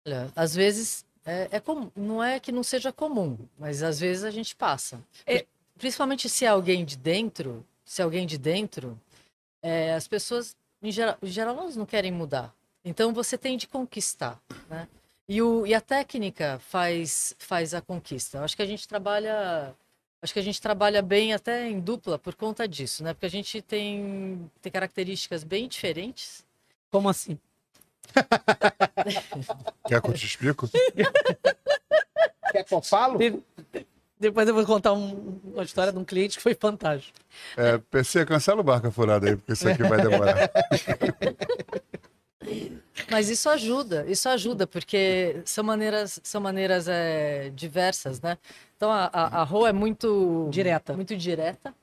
Olha, 0.07 0.31
às 0.35 0.55
vezes 0.55 1.05
é, 1.25 1.49
é 1.51 1.59
comum. 1.59 1.91
Não 1.95 2.23
é 2.23 2.39
que 2.39 2.51
não 2.51 2.63
seja 2.63 2.91
comum, 2.91 3.37
mas 3.59 3.83
às 3.83 3.99
vezes 3.99 4.23
a 4.23 4.31
gente 4.31 4.55
passa. 4.55 4.99
É- 5.25 5.45
Principalmente 5.77 6.27
se 6.27 6.43
é 6.43 6.47
alguém 6.47 6.83
de 6.83 6.97
dentro, 6.97 7.63
se 7.85 8.01
é 8.01 8.03
alguém 8.03 8.25
de 8.25 8.35
dentro, 8.39 8.99
é, 9.61 9.93
as 9.93 10.07
pessoas, 10.07 10.55
em 10.81 10.91
geral, 10.91 11.15
em 11.21 11.27
geral, 11.27 11.55
elas 11.55 11.75
não 11.75 11.85
querem 11.85 12.11
mudar. 12.11 12.51
Então 12.83 13.13
você 13.13 13.37
tem 13.37 13.55
de 13.55 13.67
conquistar, 13.67 14.41
né? 14.67 14.87
E, 15.29 15.39
o, 15.39 15.67
e 15.67 15.75
a 15.75 15.81
técnica 15.81 16.57
faz, 16.67 17.35
faz 17.37 17.75
a 17.75 17.81
conquista. 17.81 18.39
Eu 18.39 18.43
acho 18.43 18.55
que 18.55 18.61
a 18.63 18.65
gente 18.65 18.87
trabalha. 18.87 19.75
Acho 20.19 20.33
que 20.33 20.39
a 20.39 20.43
gente 20.43 20.59
trabalha 20.59 21.01
bem 21.03 21.31
até 21.31 21.67
em 21.69 21.79
dupla 21.79 22.17
por 22.17 22.33
conta 22.33 22.67
disso, 22.67 23.03
né? 23.03 23.13
Porque 23.13 23.27
a 23.27 23.29
gente 23.29 23.61
tem, 23.61 24.49
tem 24.59 24.71
características 24.71 25.43
bem 25.43 25.67
diferentes. 25.67 26.43
Como 26.89 27.07
assim? 27.07 27.37
Quer 29.87 30.01
que 30.01 30.09
eu 30.09 30.13
te 30.13 30.25
explico? 30.25 30.67
Quer 32.51 32.63
que 32.63 32.73
eu 32.73 32.81
falo? 32.81 33.17
De- 33.17 33.41
Depois 34.19 34.47
eu 34.47 34.53
vou 34.55 34.65
contar 34.65 34.93
um- 34.93 35.39
uma 35.53 35.63
história 35.63 35.91
de 35.93 35.99
um 35.99 36.03
cliente 36.05 36.37
que 36.37 36.43
foi 36.43 36.55
fantástico. 36.55 37.17
É, 37.55 37.77
PC, 37.77 38.25
cancela 38.25 38.61
o 38.61 38.63
barca 38.63 38.89
furada 38.89 39.27
aí, 39.29 39.35
porque 39.35 39.53
isso 39.53 39.67
aqui 39.69 39.83
vai 39.83 40.01
demorar. 40.01 40.49
Mas 43.11 43.29
isso 43.29 43.47
ajuda, 43.49 44.05
isso 44.07 44.27
ajuda, 44.27 44.65
porque 44.65 45.41
são 45.45 45.63
maneiras, 45.63 46.19
são 46.23 46.41
maneiras 46.41 46.87
é, 46.87 47.51
diversas, 47.53 48.19
né? 48.21 48.37
Então 48.75 48.91
a, 48.91 49.05
a, 49.13 49.41
a 49.41 49.43
Rô 49.43 49.67
é 49.67 49.73
muito 49.73 50.47
Direta. 50.51 50.93
muito 50.93 51.15
direta. 51.15 51.73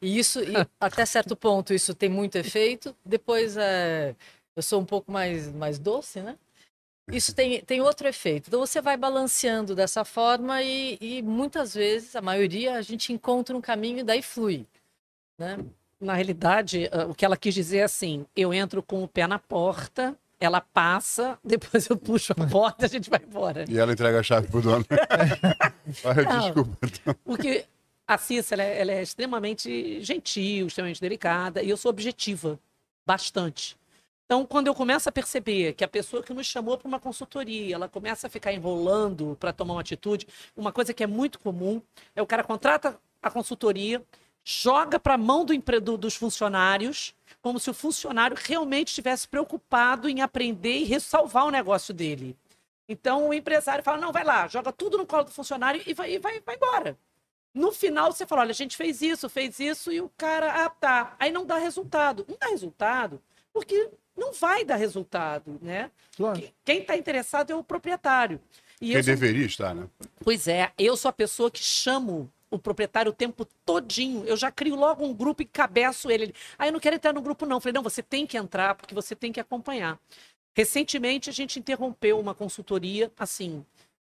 E 0.00 0.18
isso, 0.18 0.40
e 0.42 0.54
até 0.80 1.04
certo 1.04 1.34
ponto, 1.36 1.74
isso 1.74 1.94
tem 1.94 2.08
muito 2.08 2.36
efeito. 2.36 2.94
Depois, 3.04 3.56
é, 3.56 4.14
eu 4.56 4.62
sou 4.62 4.80
um 4.80 4.84
pouco 4.84 5.12
mais, 5.12 5.52
mais 5.52 5.78
doce, 5.78 6.20
né? 6.20 6.36
Isso 7.12 7.32
tem, 7.34 7.60
tem 7.60 7.80
outro 7.80 8.08
efeito. 8.08 8.48
Então, 8.48 8.58
você 8.58 8.80
vai 8.80 8.96
balanceando 8.96 9.76
dessa 9.76 10.04
forma 10.04 10.60
e, 10.62 10.98
e 11.00 11.22
muitas 11.22 11.74
vezes, 11.74 12.16
a 12.16 12.22
maioria, 12.22 12.74
a 12.74 12.82
gente 12.82 13.12
encontra 13.12 13.56
um 13.56 13.60
caminho 13.60 13.98
e 13.98 14.02
daí 14.02 14.22
flui, 14.22 14.66
né? 15.38 15.58
Na 16.00 16.14
realidade, 16.14 16.88
ah, 16.90 17.06
o 17.06 17.14
que 17.14 17.24
ela 17.24 17.36
quis 17.36 17.54
dizer 17.54 17.78
é 17.78 17.82
assim: 17.84 18.26
eu 18.34 18.52
entro 18.52 18.82
com 18.82 19.04
o 19.04 19.08
pé 19.08 19.26
na 19.26 19.38
porta, 19.38 20.16
ela 20.40 20.60
passa, 20.60 21.38
depois 21.44 21.86
eu 21.88 21.96
puxo 21.96 22.32
a 22.32 22.46
porta 22.46 22.84
e 22.84 22.86
a 22.86 22.88
gente 22.88 23.08
vai 23.08 23.20
embora. 23.22 23.64
E 23.68 23.78
ela 23.78 23.92
entrega 23.92 24.18
a 24.18 24.22
chave 24.22 24.48
pro 24.48 24.60
dono. 24.60 24.84
Não. 26.04 26.40
desculpa. 26.40 27.16
Porque 27.24 27.66
a 28.06 28.18
Cissa, 28.18 28.54
ela 28.54 28.64
é, 28.64 28.80
ela 28.80 28.92
é 28.92 29.02
extremamente 29.02 30.02
gentil, 30.02 30.66
extremamente 30.66 31.00
delicada, 31.00 31.62
e 31.62 31.70
eu 31.70 31.76
sou 31.76 31.90
objetiva, 31.90 32.58
bastante. 33.06 33.76
Então, 34.26 34.44
quando 34.44 34.66
eu 34.66 34.74
começo 34.74 35.08
a 35.08 35.12
perceber 35.12 35.74
que 35.74 35.84
a 35.84 35.88
pessoa 35.88 36.20
que 36.20 36.34
nos 36.34 36.46
chamou 36.46 36.76
para 36.76 36.88
uma 36.88 36.98
consultoria, 36.98 37.76
ela 37.76 37.88
começa 37.88 38.26
a 38.26 38.30
ficar 38.30 38.52
enrolando 38.52 39.36
para 39.38 39.52
tomar 39.52 39.74
uma 39.74 39.80
atitude, 39.80 40.26
uma 40.56 40.72
coisa 40.72 40.92
que 40.92 41.04
é 41.04 41.06
muito 41.06 41.38
comum 41.38 41.80
é 42.14 42.20
o 42.20 42.26
cara 42.26 42.42
contrata 42.42 42.98
a 43.22 43.30
consultoria, 43.30 44.04
joga 44.44 44.98
para 44.98 45.14
a 45.14 45.18
mão 45.18 45.44
do 45.44 45.56
dos 45.96 46.16
funcionários, 46.16 47.14
como 47.40 47.60
se 47.60 47.70
o 47.70 47.74
funcionário 47.74 48.36
realmente 48.36 48.88
estivesse 48.88 49.28
preocupado 49.28 50.08
em 50.08 50.20
aprender 50.20 50.78
e 50.78 50.84
ressalvar 50.84 51.46
o 51.46 51.50
negócio 51.50 51.94
dele. 51.94 52.36
Então, 52.88 53.28
o 53.28 53.34
empresário 53.34 53.84
fala: 53.84 53.98
não, 53.98 54.12
vai 54.12 54.24
lá, 54.24 54.48
joga 54.48 54.72
tudo 54.72 54.98
no 54.98 55.06
colo 55.06 55.24
do 55.24 55.30
funcionário 55.30 55.80
e 55.86 55.94
vai, 55.94 56.14
e 56.14 56.18
vai, 56.18 56.40
vai 56.40 56.56
embora. 56.56 56.98
No 57.54 57.70
final, 57.70 58.12
você 58.12 58.26
fala: 58.26 58.42
olha, 58.42 58.50
a 58.50 58.54
gente 58.54 58.76
fez 58.76 59.02
isso, 59.02 59.28
fez 59.28 59.60
isso, 59.60 59.92
e 59.92 60.00
o 60.00 60.08
cara, 60.16 60.64
ah, 60.64 60.70
tá. 60.70 61.14
Aí 61.18 61.30
não 61.30 61.46
dá 61.46 61.58
resultado. 61.58 62.24
Não 62.28 62.36
dá 62.38 62.48
resultado 62.48 63.22
porque 63.56 63.88
não 64.16 64.32
vai 64.32 64.64
dar 64.64 64.76
resultado, 64.76 65.58
né? 65.60 65.90
Lógico. 66.18 66.52
Quem 66.64 66.80
está 66.80 66.96
interessado 66.96 67.50
é 67.52 67.54
o 67.56 67.62
proprietário. 67.62 68.40
E 68.80 68.88
Quem 68.88 68.96
eu 68.96 69.04
sou- 69.04 69.14
deveria 69.14 69.46
estar, 69.46 69.74
né? 69.74 69.88
Pois 70.20 70.48
é, 70.48 70.72
eu 70.78 70.96
sou 70.96 71.08
a 71.08 71.12
pessoa 71.12 71.50
que 71.50 71.60
chamo 71.62 72.30
o 72.50 72.58
proprietário 72.58 73.10
o 73.10 73.14
tempo 73.14 73.44
todinho. 73.64 74.24
Eu 74.24 74.36
já 74.36 74.50
crio 74.50 74.76
logo 74.76 75.04
um 75.04 75.12
grupo 75.12 75.42
e 75.42 75.44
cabeço 75.44 76.10
ele. 76.10 76.34
Ah, 76.58 76.66
eu 76.66 76.72
não 76.72 76.80
quero 76.80 76.96
entrar 76.96 77.12
no 77.12 77.20
grupo, 77.20 77.44
não. 77.44 77.56
Eu 77.56 77.60
falei, 77.60 77.72
não, 77.74 77.82
você 77.82 78.02
tem 78.02 78.26
que 78.26 78.36
entrar, 78.36 78.74
porque 78.74 78.94
você 78.94 79.14
tem 79.16 79.32
que 79.32 79.40
acompanhar. 79.40 79.98
Recentemente, 80.54 81.28
a 81.28 81.32
gente 81.32 81.58
interrompeu 81.58 82.18
uma 82.18 82.34
consultoria, 82.34 83.12
assim, 83.18 83.64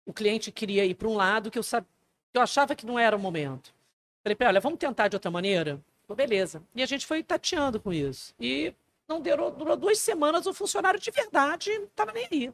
o 0.07 0.13
cliente 0.13 0.51
queria 0.51 0.85
ir 0.87 0.95
para 0.95 1.09
um 1.09 1.15
lado 1.15 1.51
que 1.51 1.59
eu, 1.59 1.63
sab... 1.63 1.85
que 2.33 2.39
eu 2.39 2.43
achava 2.43 2.75
que 2.75 2.87
não 2.87 2.99
era 2.99 3.15
o 3.17 3.19
momento. 3.19 3.75
Falei 4.23 4.37
olha, 4.49 4.61
vamos 4.61 4.79
tentar 4.79 5.09
de 5.09 5.17
outra 5.17 5.31
maneira? 5.31 5.81
Falei, 6.07 6.27
beleza. 6.27 6.63
E 6.75 6.83
a 6.83 6.87
gente 6.87 7.07
foi 7.07 7.23
tateando 7.23 7.79
com 7.79 7.93
isso. 7.93 8.35
E 8.41 8.73
não 9.09 9.21
durou, 9.21 9.51
durou 9.51 9.77
duas 9.77 9.99
semanas, 9.99 10.47
o 10.47 10.53
funcionário 10.53 11.01
de 11.01 11.11
verdade 11.11 11.77
não 11.79 11.87
estava 11.87 12.13
nem 12.13 12.29
aí. 12.31 12.53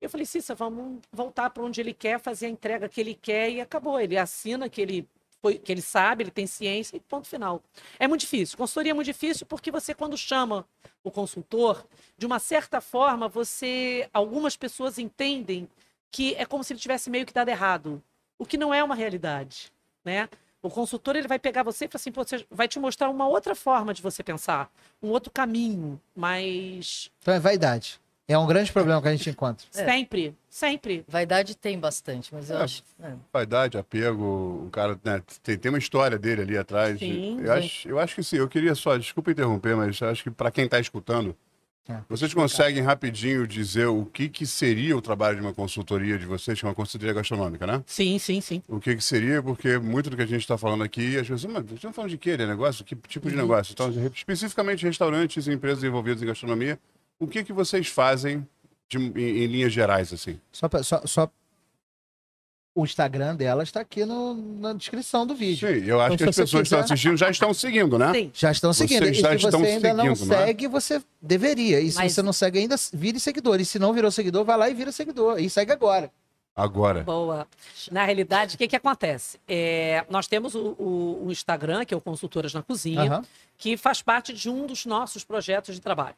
Eu 0.00 0.08
falei, 0.08 0.24
Cissa, 0.24 0.54
vamos 0.54 1.00
voltar 1.12 1.50
para 1.50 1.62
onde 1.62 1.80
ele 1.80 1.92
quer, 1.92 2.20
fazer 2.20 2.46
a 2.46 2.48
entrega 2.48 2.88
que 2.88 3.00
ele 3.00 3.14
quer 3.14 3.50
e 3.50 3.60
acabou. 3.60 4.00
Ele 4.00 4.16
assina 4.16 4.68
que 4.68 4.80
ele, 4.80 5.08
foi, 5.42 5.58
que 5.58 5.72
ele 5.72 5.82
sabe, 5.82 6.22
ele 6.22 6.30
tem 6.30 6.46
ciência 6.46 6.96
e 6.96 7.00
ponto 7.00 7.26
final. 7.26 7.60
É 7.98 8.06
muito 8.06 8.20
difícil. 8.20 8.56
Consultoria 8.56 8.92
é 8.92 8.94
muito 8.94 9.06
difícil 9.06 9.44
porque 9.44 9.72
você, 9.72 9.92
quando 9.92 10.16
chama 10.16 10.64
o 11.02 11.10
consultor, 11.10 11.84
de 12.16 12.26
uma 12.26 12.38
certa 12.38 12.80
forma, 12.80 13.28
você. 13.28 14.08
Algumas 14.12 14.56
pessoas 14.56 14.98
entendem 14.98 15.68
que 16.12 16.34
é 16.36 16.46
como 16.46 16.62
se 16.62 16.72
ele 16.72 16.80
tivesse 16.80 17.10
meio 17.10 17.26
que 17.26 17.32
dado 17.32 17.48
errado, 17.48 18.02
o 18.38 18.46
que 18.46 18.56
não 18.56 18.72
é 18.72 18.82
uma 18.82 18.94
realidade, 18.94 19.72
né? 20.04 20.28
O 20.68 20.70
consultor 20.70 21.16
ele 21.16 21.26
vai 21.26 21.38
pegar 21.38 21.62
você 21.62 21.86
e 21.86 21.88
assim, 21.94 22.12
Pô, 22.12 22.22
você 22.22 22.44
vai 22.50 22.68
te 22.68 22.78
mostrar 22.78 23.08
uma 23.08 23.26
outra 23.26 23.54
forma 23.54 23.94
de 23.94 24.02
você 24.02 24.22
pensar, 24.22 24.70
um 25.02 25.08
outro 25.08 25.30
caminho, 25.32 25.98
mas 26.14 27.10
Então 27.22 27.32
é 27.32 27.40
vaidade. 27.40 27.98
É 28.30 28.36
um 28.36 28.46
grande 28.46 28.70
problema 28.70 29.00
que 29.00 29.08
a 29.08 29.10
gente 29.16 29.30
encontra. 29.30 29.66
É. 29.74 29.84
sempre, 29.86 30.34
sempre. 30.50 31.02
Vaidade 31.08 31.56
tem 31.56 31.78
bastante, 31.78 32.28
mas 32.34 32.50
eu 32.50 32.58
É. 32.58 32.62
acho. 32.64 32.82
é. 33.02 33.14
Vaidade, 33.32 33.78
apego, 33.78 34.64
o 34.66 34.68
cara 34.70 35.00
né, 35.02 35.22
tem, 35.42 35.56
tem 35.56 35.70
uma 35.70 35.78
história 35.78 36.18
dele 36.18 36.42
ali 36.42 36.58
atrás. 36.58 36.98
Sim, 36.98 37.38
eu, 37.40 37.46
sim. 37.46 37.50
acho, 37.50 37.88
eu 37.88 37.98
acho 37.98 38.14
que 38.14 38.22
sim, 38.22 38.36
eu 38.36 38.46
queria 38.46 38.74
só, 38.74 38.94
desculpa 38.98 39.30
interromper, 39.30 39.74
mas 39.74 39.98
eu 39.98 40.10
acho 40.10 40.22
que 40.22 40.30
para 40.30 40.50
quem 40.50 40.66
está 40.66 40.78
escutando. 40.78 41.34
Vocês 42.08 42.32
conseguem 42.34 42.82
rapidinho 42.82 43.46
dizer 43.46 43.86
o 43.86 44.04
que, 44.04 44.28
que 44.28 44.46
seria 44.46 44.96
o 44.96 45.00
trabalho 45.02 45.36
de 45.36 45.42
uma 45.42 45.54
consultoria 45.54 46.18
de 46.18 46.26
vocês, 46.26 46.58
que 46.58 46.64
é 46.64 46.68
uma 46.68 46.74
consultoria 46.74 47.14
gastronômica, 47.14 47.66
né? 47.66 47.82
Sim, 47.86 48.18
sim, 48.18 48.40
sim. 48.40 48.62
O 48.68 48.78
que, 48.80 48.94
que 48.96 49.02
seria, 49.04 49.42
porque 49.42 49.78
muito 49.78 50.10
do 50.10 50.16
que 50.16 50.22
a 50.22 50.26
gente 50.26 50.40
está 50.42 50.58
falando 50.58 50.84
aqui, 50.84 51.16
as 51.18 51.28
pessoas, 51.28 51.44
mas 51.52 51.62
vocês 51.64 51.74
estão 51.76 51.92
falando 51.92 52.10
de 52.10 52.18
quê? 52.18 52.36
De 52.36 52.46
negócio? 52.46 52.84
Que 52.84 52.94
tipo 52.94 53.28
de 53.28 53.34
Uhum. 53.34 53.42
negócio? 53.42 53.72
Então, 53.72 53.90
especificamente 54.14 54.84
restaurantes 54.84 55.46
e 55.46 55.52
empresas 55.52 55.82
envolvidas 55.84 56.22
em 56.22 56.26
gastronomia, 56.26 56.78
o 57.18 57.26
que, 57.26 57.42
que 57.42 57.52
vocês 57.52 57.88
fazem 57.88 58.46
de- 58.88 58.98
em, 58.98 59.18
em 59.42 59.46
linhas 59.46 59.72
gerais, 59.72 60.12
assim? 60.12 60.38
Só, 60.52 60.68
pra- 60.68 60.82
só, 60.82 61.02
só... 61.06 61.30
O 62.78 62.84
Instagram 62.84 63.34
dela 63.34 63.64
está 63.64 63.80
aqui 63.80 64.04
no- 64.04 64.34
na 64.60 64.72
descrição 64.72 65.26
do 65.26 65.34
vídeo. 65.34 65.66
Sim, 65.68 65.84
eu 65.84 66.00
acho 66.00 66.14
Então, 66.14 66.26
que 66.26 66.30
as 66.30 66.36
pessoas 66.36 66.50
que 66.62 66.66
estão 66.66 66.78
quiser- 66.80 66.92
assistindo 66.94 67.16
já 67.16 67.28
estão 67.30 67.52
seguindo, 67.52 67.98
né? 67.98 68.12
Sim. 68.12 68.30
Já 68.32 68.52
estão 68.52 68.72
Vocês 68.72 68.88
seguindo. 68.88 69.12
já 69.14 69.34
e 69.34 69.38
se 69.40 69.44
estão 69.46 69.60
você 69.60 69.66
ainda 69.66 69.94
não 69.94 70.14
seguindo, 70.14 70.28
não 70.28 70.36
é? 70.36 70.46
segue, 70.46 70.68
você 70.68 71.02
deveria. 71.20 71.80
E 71.80 71.90
se 71.90 71.96
Mas- 71.98 72.12
você 72.12 72.22
não 72.22 72.32
segue 72.32 72.58
ainda, 72.60 72.76
vire 72.92 73.18
seguidor. 73.18 73.60
E 73.60 73.64
se 73.64 73.78
não 73.80 73.92
virou 73.92 74.10
seguidor, 74.12 74.44
vai 74.44 74.56
lá 74.56 74.70
e 74.70 74.74
vira 74.74 74.92
seguidor. 74.92 75.40
E 75.40 75.50
segue 75.50 75.72
agora. 75.72 76.10
Agora. 76.54 77.02
Boa. 77.02 77.46
Na 77.90 78.04
realidade, 78.04 78.54
o 78.54 78.58
que, 78.58 78.68
que 78.68 78.76
acontece? 78.76 79.38
É, 79.48 80.04
nós 80.10 80.26
temos 80.28 80.54
o, 80.54 80.76
o- 80.78 81.26
o 81.26 81.32
Instagram, 81.32 81.84
que 81.84 81.92
é 81.92 81.96
o 81.96 82.00
Consultoras 82.00 82.52
na 82.54 82.62
Cozinha, 82.62 83.02
Aham. 83.02 83.24
que 83.56 83.76
faz 83.76 84.02
parte 84.02 84.32
de 84.32 84.48
um 84.48 84.66
dos 84.66 84.86
nossos 84.86 85.24
projetos 85.24 85.74
de 85.74 85.80
trabalho. 85.80 86.14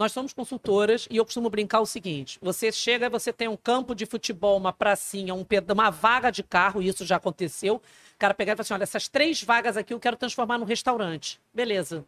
Nós 0.00 0.12
somos 0.12 0.32
consultoras 0.32 1.06
e 1.10 1.18
eu 1.18 1.24
costumo 1.26 1.50
brincar 1.50 1.80
o 1.80 1.84
seguinte: 1.84 2.38
você 2.40 2.72
chega 2.72 3.10
você 3.10 3.34
tem 3.34 3.48
um 3.48 3.56
campo 3.56 3.94
de 3.94 4.06
futebol, 4.06 4.56
uma 4.56 4.72
pracinha, 4.72 5.34
um 5.34 5.44
peda- 5.44 5.74
uma 5.74 5.90
vaga 5.90 6.32
de 6.32 6.42
carro, 6.42 6.80
e 6.80 6.88
isso 6.88 7.04
já 7.04 7.16
aconteceu. 7.16 7.74
O 7.76 8.18
cara 8.18 8.32
pegar 8.32 8.54
e 8.54 8.56
falar 8.56 8.62
assim: 8.62 8.72
olha, 8.72 8.84
essas 8.84 9.08
três 9.08 9.42
vagas 9.42 9.76
aqui 9.76 9.92
eu 9.92 10.00
quero 10.00 10.16
transformar 10.16 10.56
num 10.56 10.64
restaurante. 10.64 11.38
Beleza. 11.52 12.02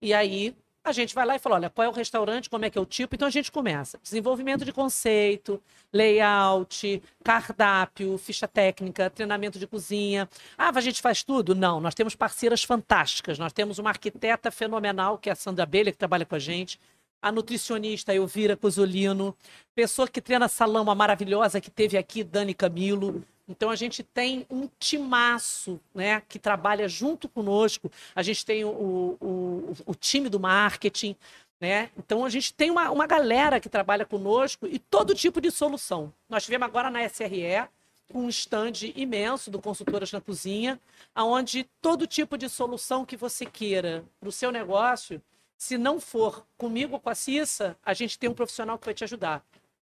E 0.00 0.14
aí 0.14 0.56
a 0.82 0.90
gente 0.90 1.14
vai 1.14 1.26
lá 1.26 1.36
e 1.36 1.38
fala: 1.38 1.56
olha, 1.56 1.68
qual 1.68 1.84
é 1.84 1.88
o 1.90 1.92
restaurante, 1.92 2.48
como 2.48 2.64
é 2.64 2.70
que 2.70 2.78
é 2.78 2.80
o 2.80 2.86
tipo? 2.86 3.14
Então 3.14 3.28
a 3.28 3.30
gente 3.30 3.52
começa. 3.52 3.98
Desenvolvimento 4.02 4.64
de 4.64 4.72
conceito, 4.72 5.62
layout, 5.92 7.02
cardápio, 7.22 8.16
ficha 8.16 8.48
técnica, 8.48 9.10
treinamento 9.10 9.58
de 9.58 9.66
cozinha. 9.66 10.26
Ah, 10.56 10.72
a 10.74 10.80
gente 10.80 11.02
faz 11.02 11.22
tudo? 11.22 11.54
Não, 11.54 11.78
nós 11.78 11.94
temos 11.94 12.14
parceiras 12.14 12.64
fantásticas. 12.64 13.38
Nós 13.38 13.52
temos 13.52 13.78
uma 13.78 13.90
arquiteta 13.90 14.50
fenomenal, 14.50 15.18
que 15.18 15.28
é 15.28 15.32
a 15.34 15.36
Sandra 15.36 15.64
Abelha, 15.64 15.92
que 15.92 15.98
trabalha 15.98 16.24
com 16.24 16.34
a 16.34 16.38
gente. 16.38 16.80
A 17.22 17.32
nutricionista 17.32 18.12
Elvira 18.12 18.56
Cosolino. 18.56 19.34
Pessoa 19.74 20.08
que 20.08 20.20
treina 20.20 20.48
salão, 20.48 20.82
uma 20.82 20.94
maravilhosa 20.94 21.60
que 21.60 21.70
teve 21.70 21.96
aqui, 21.96 22.24
Dani 22.24 22.52
Camilo. 22.52 23.24
Então 23.48 23.70
a 23.70 23.76
gente 23.76 24.02
tem 24.02 24.46
um 24.50 24.68
timaço, 24.78 25.80
né, 25.94 26.22
que 26.28 26.38
trabalha 26.38 26.88
junto 26.88 27.28
conosco. 27.28 27.90
A 28.14 28.22
gente 28.22 28.44
tem 28.44 28.64
o, 28.64 29.16
o, 29.20 29.76
o 29.86 29.94
time 29.94 30.28
do 30.28 30.40
marketing, 30.40 31.16
né? 31.60 31.90
Então 31.96 32.24
a 32.24 32.28
gente 32.28 32.52
tem 32.52 32.70
uma, 32.70 32.90
uma 32.90 33.06
galera 33.06 33.60
que 33.60 33.68
trabalha 33.68 34.04
conosco 34.04 34.66
e 34.66 34.78
todo 34.78 35.14
tipo 35.14 35.40
de 35.40 35.50
solução. 35.50 36.12
Nós 36.28 36.44
tivemos 36.44 36.66
agora 36.66 36.90
na 36.90 37.04
SRE 37.08 37.68
um 38.14 38.28
stand 38.28 38.92
imenso 38.94 39.50
do 39.50 39.60
Consultoras 39.60 40.12
na 40.12 40.20
Cozinha, 40.20 40.78
aonde 41.14 41.64
todo 41.80 42.06
tipo 42.06 42.36
de 42.36 42.48
solução 42.48 43.06
que 43.06 43.16
você 43.16 43.46
queira 43.46 44.04
para 44.20 44.28
o 44.28 44.32
seu 44.32 44.50
negócio, 44.50 45.20
se 45.62 45.78
não 45.78 46.00
for 46.00 46.44
comigo 46.58 46.94
ou 46.94 47.00
com 47.00 47.08
a 47.08 47.14
Cissa, 47.14 47.76
a 47.84 47.94
gente 47.94 48.18
tem 48.18 48.28
um 48.28 48.34
profissional 48.34 48.76
que 48.76 48.84
vai 48.84 48.92
te 48.94 49.04
ajudar. 49.04 49.44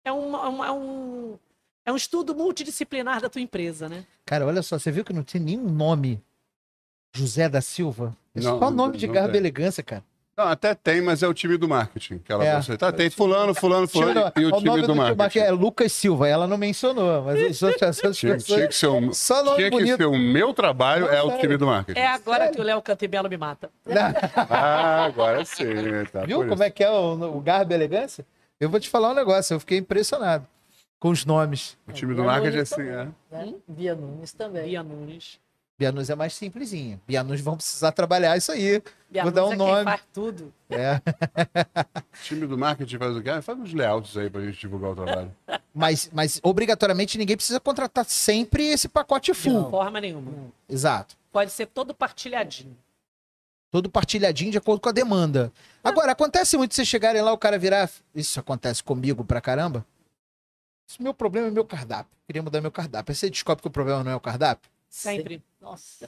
É, 0.05 0.11
uma- 0.11 0.47
uma- 0.47 0.67
é 0.67 0.71
um, 0.71 1.39
é 1.83 1.91
um 1.91 1.95
estudo 1.95 2.35
multidisciplinar 2.35 3.19
da 3.19 3.27
tua 3.27 3.41
empresa, 3.41 3.89
né? 3.89 4.05
Cara, 4.23 4.45
olha 4.45 4.61
só, 4.61 4.77
você 4.77 4.91
viu 4.91 5.03
que 5.03 5.11
não 5.11 5.23
tem 5.23 5.41
nenhum 5.41 5.67
nome 5.71 6.23
José 7.15 7.49
da 7.49 7.59
Silva? 7.59 8.15
É 8.35 8.41
Não, 8.41 8.59
só 8.59 8.69
nome 8.69 8.97
de 8.99 9.07
não 9.07 9.15
garbo 9.15 9.31
tem. 9.31 9.39
elegância, 9.39 9.81
cara. 9.81 10.03
Não, 10.35 10.45
até 10.47 10.73
tem, 10.73 10.99
mas 10.99 11.21
é 11.21 11.27
o 11.27 11.33
time 11.33 11.57
do 11.57 11.67
marketing. 11.69 12.17
Que 12.17 12.31
ela 12.31 12.43
É. 12.43 12.59
você 12.59 12.75
tá, 12.75 12.91
tem 12.91 13.07
fulano, 13.09 13.53
fulano, 13.53 13.87
fulano 13.87 14.13
Time 14.31 14.31
do- 14.31 14.41
e 14.41 14.45
o 14.45 14.49
nome 14.49 14.63
time 14.63 14.81
do 14.81 14.93
time 14.93 15.15
marketing. 15.15 15.39
é 15.45 15.51
Lucas 15.51 15.91
Silva. 15.91 16.27
Ela 16.27 16.47
não 16.47 16.57
mencionou, 16.57 17.21
mas 17.23 17.51
os 17.51 17.61
outros, 17.61 17.83
as 17.83 17.97
outras 17.97 18.17
Tinha, 18.17 18.37
tinha 18.37 18.67
pessoas... 18.67 18.67
que 18.67 18.75
ser 18.75 18.87
o, 18.87 19.13
Só 19.13 19.43
nome 19.43 19.57
tinha 19.57 19.69
que 19.69 19.77
bonito. 19.77 19.97
ser 19.97 20.05
o 20.05 20.17
meu 20.17 20.51
trabalho, 20.53 21.07
é 21.07 21.21
o 21.21 21.25
sério. 21.27 21.41
time 21.41 21.57
do 21.57 21.67
marketing. 21.67 21.99
É 21.99 22.07
agora 22.07 22.49
que 22.49 22.59
o 22.59 22.63
Léo 22.63 22.81
Cantebelo 22.81 23.29
me 23.29 23.37
mata. 23.37 23.69
Ah, 24.49 25.05
agora 25.05 25.45
sim. 25.45 25.65
Tá, 26.11 26.25
Viu 26.25 26.47
como 26.47 26.63
é 26.63 26.69
que 26.69 26.83
é 26.83 26.89
o, 26.89 27.37
o 27.37 27.39
garbo 27.39 27.71
e 27.71 27.75
elegância? 27.75 28.25
Eu 28.59 28.69
vou 28.69 28.79
te 28.79 28.89
falar 28.89 29.11
um 29.11 29.13
negócio, 29.15 29.53
eu 29.53 29.59
fiquei 29.59 29.77
impressionado 29.77 30.47
com 30.99 31.09
os 31.09 31.25
nomes. 31.25 31.77
O 31.87 31.91
time 31.91 32.15
do 32.15 32.23
marketing 32.23 32.57
é 32.57 32.61
assim, 32.61 32.75
também, 32.75 32.91
é. 33.31 33.45
né? 33.45 33.53
Bia 33.67 33.93
Nunes 33.93 34.33
também. 34.33 34.63
Bia 34.69 34.81
Nunes. 34.83 35.39
Bianus 35.83 36.09
é 36.09 36.15
mais 36.15 36.33
simplesinha. 36.33 36.97
Bianus 37.05 37.41
vão 37.41 37.57
precisar 37.57 37.91
trabalhar 37.91 38.37
isso 38.37 38.53
aí. 38.53 38.81
Minha 39.11 39.23
Vou 39.23 39.31
dar 39.33 39.43
um 39.43 39.47
é 39.47 39.49
quem 39.49 39.57
nome. 39.57 39.83
faz 39.83 40.01
tudo. 40.13 40.53
É. 40.69 40.95
O 40.95 42.23
time 42.23 42.47
do 42.47 42.57
marketing 42.57 42.97
faz 42.97 43.17
o 43.17 43.21
quê? 43.21 43.29
Ah, 43.29 43.41
Faz 43.41 43.59
uns 43.59 43.73
layouts 43.73 44.15
aí 44.15 44.29
pra 44.29 44.39
gente 44.41 44.57
divulgar 44.59 44.91
o 44.91 44.95
trabalho. 44.95 45.31
Mas, 45.75 46.07
mas 46.13 46.39
obrigatoriamente 46.43 47.17
ninguém 47.17 47.35
precisa 47.35 47.59
contratar 47.59 48.05
sempre 48.05 48.63
esse 48.67 48.87
pacote 48.87 49.31
De 49.31 49.37
full. 49.39 49.71
forma 49.71 49.99
nenhuma. 49.99 50.31
Exato. 50.69 51.15
Pode 51.31 51.51
ser 51.51 51.65
todo 51.65 51.95
partilhadinho. 51.95 52.77
Todo 53.71 53.89
partilhadinho 53.89 54.51
de 54.51 54.57
acordo 54.59 54.79
com 54.79 54.89
a 54.89 54.91
demanda. 54.91 55.51
Agora, 55.83 56.11
acontece 56.11 56.55
muito 56.57 56.75
vocês 56.75 56.87
chegarem 56.87 57.23
lá, 57.23 57.33
o 57.33 57.39
cara 57.39 57.57
virar. 57.57 57.89
Isso 58.13 58.39
acontece 58.39 58.83
comigo 58.83 59.25
pra 59.25 59.41
caramba. 59.41 59.83
Isso, 60.87 61.01
meu 61.01 61.11
problema 61.13 61.47
é 61.47 61.51
meu 61.51 61.65
cardápio. 61.65 62.15
Queria 62.27 62.43
mudar 62.43 62.61
meu 62.61 62.71
cardápio. 62.71 63.11
Aí 63.11 63.15
você 63.15 63.27
descobre 63.31 63.63
que 63.63 63.67
o 63.67 63.71
problema 63.71 64.03
não 64.03 64.11
é 64.11 64.15
o 64.15 64.19
cardápio. 64.19 64.69
Sempre. 64.93 65.41
Nossa. 65.59 66.07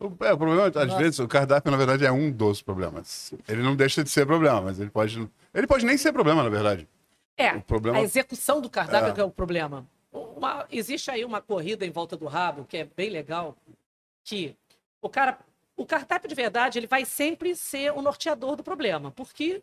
O, 0.00 0.06
é, 0.24 0.32
o 0.32 0.36
problema, 0.36 0.66
às 0.66 0.74
Nossa. 0.74 0.96
vezes, 0.98 1.20
o 1.20 1.28
cardápio, 1.28 1.70
na 1.70 1.76
verdade, 1.76 2.04
é 2.04 2.10
um 2.10 2.32
dos 2.32 2.60
problemas. 2.60 3.32
Ele 3.46 3.62
não 3.62 3.76
deixa 3.76 4.02
de 4.02 4.10
ser 4.10 4.26
problema, 4.26 4.60
mas 4.60 4.80
ele 4.80 4.90
pode. 4.90 5.30
Ele 5.54 5.66
pode 5.68 5.86
nem 5.86 5.96
ser 5.96 6.12
problema, 6.12 6.42
na 6.42 6.48
verdade. 6.48 6.88
É, 7.36 7.52
O 7.54 7.62
problema 7.62 7.98
a 7.98 8.02
execução 8.02 8.60
do 8.60 8.68
cardápio 8.68 9.06
É. 9.06 9.10
é. 9.10 9.14
que 9.14 9.20
é 9.20 9.24
o 9.24 9.30
problema. 9.30 9.86
Uma- 10.10 10.66
existe 10.68 11.12
aí 11.12 11.24
uma 11.24 11.40
corrida 11.40 11.86
em 11.86 11.92
volta 11.92 12.16
do 12.16 12.26
rabo, 12.26 12.64
que 12.64 12.78
é 12.78 12.84
bem 12.84 13.08
legal, 13.08 13.56
que 14.24 14.56
o 15.00 15.08
cara, 15.08 15.38
o 15.76 15.86
cardápio 15.86 16.28
de 16.28 16.34
verdade, 16.34 16.76
ele 16.76 16.88
vai 16.88 17.04
sempre 17.04 17.54
ser 17.54 17.92
o 17.92 18.02
norteador 18.02 18.56
do 18.56 18.64
problema, 18.64 19.12
porque 19.12 19.62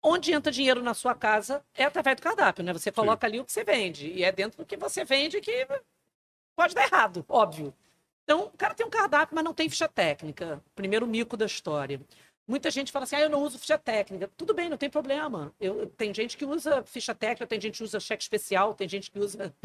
onde 0.00 0.32
entra 0.32 0.52
dinheiro 0.52 0.80
na 0.80 0.94
sua 0.94 1.12
casa 1.12 1.60
é 1.74 1.82
através 1.84 2.14
do 2.14 2.22
cardápio, 2.22 2.62
né? 2.62 2.72
Você 2.72 2.92
coloca 2.92 3.26
ali 3.26 3.40
o 3.40 3.44
que 3.44 3.50
você 3.50 3.64
vende, 3.64 4.06
e 4.12 4.22
é 4.22 4.30
dentro 4.30 4.58
do 4.58 4.64
que 4.66 4.76
você 4.76 5.04
vende 5.04 5.40
que 5.40 5.66
pode 6.58 6.74
dar 6.74 6.86
errado, 6.86 7.24
óbvio. 7.28 7.72
Então, 8.24 8.46
o 8.46 8.58
cara 8.58 8.74
tem 8.74 8.84
um 8.84 8.90
cardápio, 8.90 9.32
mas 9.32 9.44
não 9.44 9.54
tem 9.54 9.68
ficha 9.68 9.86
técnica. 9.86 10.60
Primeiro 10.74 11.06
mico 11.06 11.36
da 11.36 11.46
história. 11.46 12.00
Muita 12.48 12.68
gente 12.68 12.90
fala 12.90 13.04
assim, 13.04 13.14
ah, 13.14 13.20
eu 13.20 13.30
não 13.30 13.42
uso 13.42 13.58
ficha 13.60 13.78
técnica. 13.78 14.28
Tudo 14.36 14.52
bem, 14.52 14.68
não 14.68 14.76
tem 14.76 14.90
problema. 14.90 15.52
Eu, 15.60 15.86
tem 15.86 16.12
gente 16.12 16.36
que 16.36 16.44
usa 16.44 16.82
ficha 16.82 17.14
técnica, 17.14 17.46
tem 17.46 17.60
gente 17.60 17.78
que 17.78 17.84
usa 17.84 18.00
cheque 18.00 18.24
especial, 18.24 18.74
tem 18.74 18.88
gente 18.88 19.08
que 19.08 19.20
usa... 19.20 19.54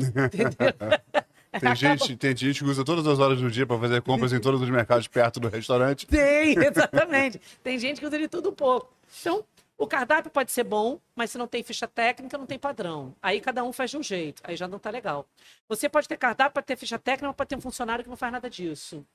Tem 1.60 1.76
gente, 1.76 2.16
tem 2.16 2.36
gente 2.36 2.64
que 2.64 2.70
usa 2.70 2.84
todas 2.84 3.06
as 3.06 3.20
horas 3.20 3.40
do 3.40 3.50
dia 3.50 3.66
pra 3.66 3.78
fazer 3.78 4.02
compras 4.02 4.34
em 4.34 4.40
todos 4.40 4.60
os 4.60 4.70
mercados 4.70 5.08
perto 5.08 5.40
do 5.40 5.50
restaurante. 5.50 6.08
Tem, 6.08 6.56
exatamente. 6.66 7.40
Tem 7.64 7.78
gente 7.78 8.00
que 8.00 8.08
usa 8.08 8.18
de 8.18 8.28
tudo 8.28 8.50
um 8.50 8.54
pouco. 8.54 8.92
Então, 9.22 9.46
o 9.84 9.88
cardápio 9.88 10.32
pode 10.32 10.52
ser 10.52 10.64
bom, 10.64 10.98
mas 11.14 11.32
se 11.32 11.38
não 11.38 11.46
tem 11.46 11.62
ficha 11.62 11.88
técnica, 11.88 12.38
não 12.38 12.46
tem 12.46 12.58
padrão. 12.58 13.14
Aí 13.22 13.42
cada 13.42 13.64
um 13.64 13.74
faz 13.74 13.92
de 13.92 13.98
um 13.98 14.04
jeito, 14.04 14.42
aí 14.46 14.56
já 14.56 14.66
não 14.66 14.80
tá 14.80 14.90
legal. 14.90 15.28
Você 15.68 15.90
pode 15.90 16.08
ter 16.08 16.18
cardápio, 16.18 16.54
pode 16.54 16.68
ter 16.68 16.78
ficha 16.78 16.98
técnica, 16.98 17.28
mas 17.28 17.36
pode 17.36 17.50
ter 17.50 17.58
um 17.58 17.62
funcionário 17.62 18.04
que 18.04 18.10
não 18.10 18.16
faz 18.16 18.32
nada 18.32 18.50
disso. 18.50 19.06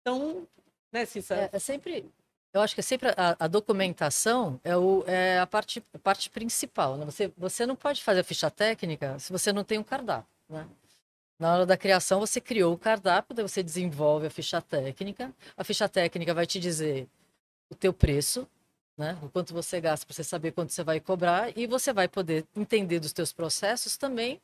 Então, 0.00 0.46
né, 0.92 1.04
Cissa? 1.04 1.34
É, 1.34 1.50
é 1.52 1.58
sempre. 1.58 2.08
Eu 2.52 2.60
acho 2.60 2.74
que 2.74 2.80
é 2.80 2.84
sempre 2.84 3.08
a, 3.16 3.36
a 3.40 3.48
documentação 3.48 4.60
é, 4.62 4.76
o, 4.76 5.02
é 5.08 5.40
a 5.40 5.46
parte, 5.46 5.82
a 5.92 5.98
parte 5.98 6.30
principal. 6.30 6.96
Né? 6.96 7.04
Você, 7.06 7.32
você 7.36 7.66
não 7.66 7.74
pode 7.74 8.04
fazer 8.04 8.20
a 8.20 8.24
ficha 8.24 8.48
técnica 8.48 9.18
se 9.18 9.32
você 9.32 9.52
não 9.52 9.64
tem 9.64 9.78
um 9.78 9.82
cardápio. 9.82 10.28
Né? 10.48 10.64
Na 11.40 11.54
hora 11.54 11.66
da 11.66 11.76
criação, 11.76 12.20
você 12.20 12.40
criou 12.40 12.72
o 12.72 12.78
cardápio, 12.78 13.34
daí 13.34 13.42
você 13.42 13.64
desenvolve 13.64 14.28
a 14.28 14.30
ficha 14.30 14.62
técnica. 14.62 15.34
A 15.56 15.64
ficha 15.64 15.88
técnica 15.88 16.32
vai 16.32 16.46
te 16.46 16.60
dizer 16.60 17.08
o 17.68 17.74
teu 17.74 17.92
preço, 17.92 18.48
né? 18.96 19.18
o 19.22 19.28
quanto 19.28 19.52
você 19.52 19.80
gasta 19.80 20.06
para 20.06 20.14
você 20.14 20.24
saber 20.24 20.52
quanto 20.52 20.72
você 20.72 20.84
vai 20.84 21.00
cobrar, 21.00 21.56
e 21.56 21.66
você 21.66 21.92
vai 21.92 22.08
poder 22.08 22.44
entender 22.56 23.00
dos 23.00 23.12
teus 23.12 23.32
processos 23.32 23.96
também 23.96 24.40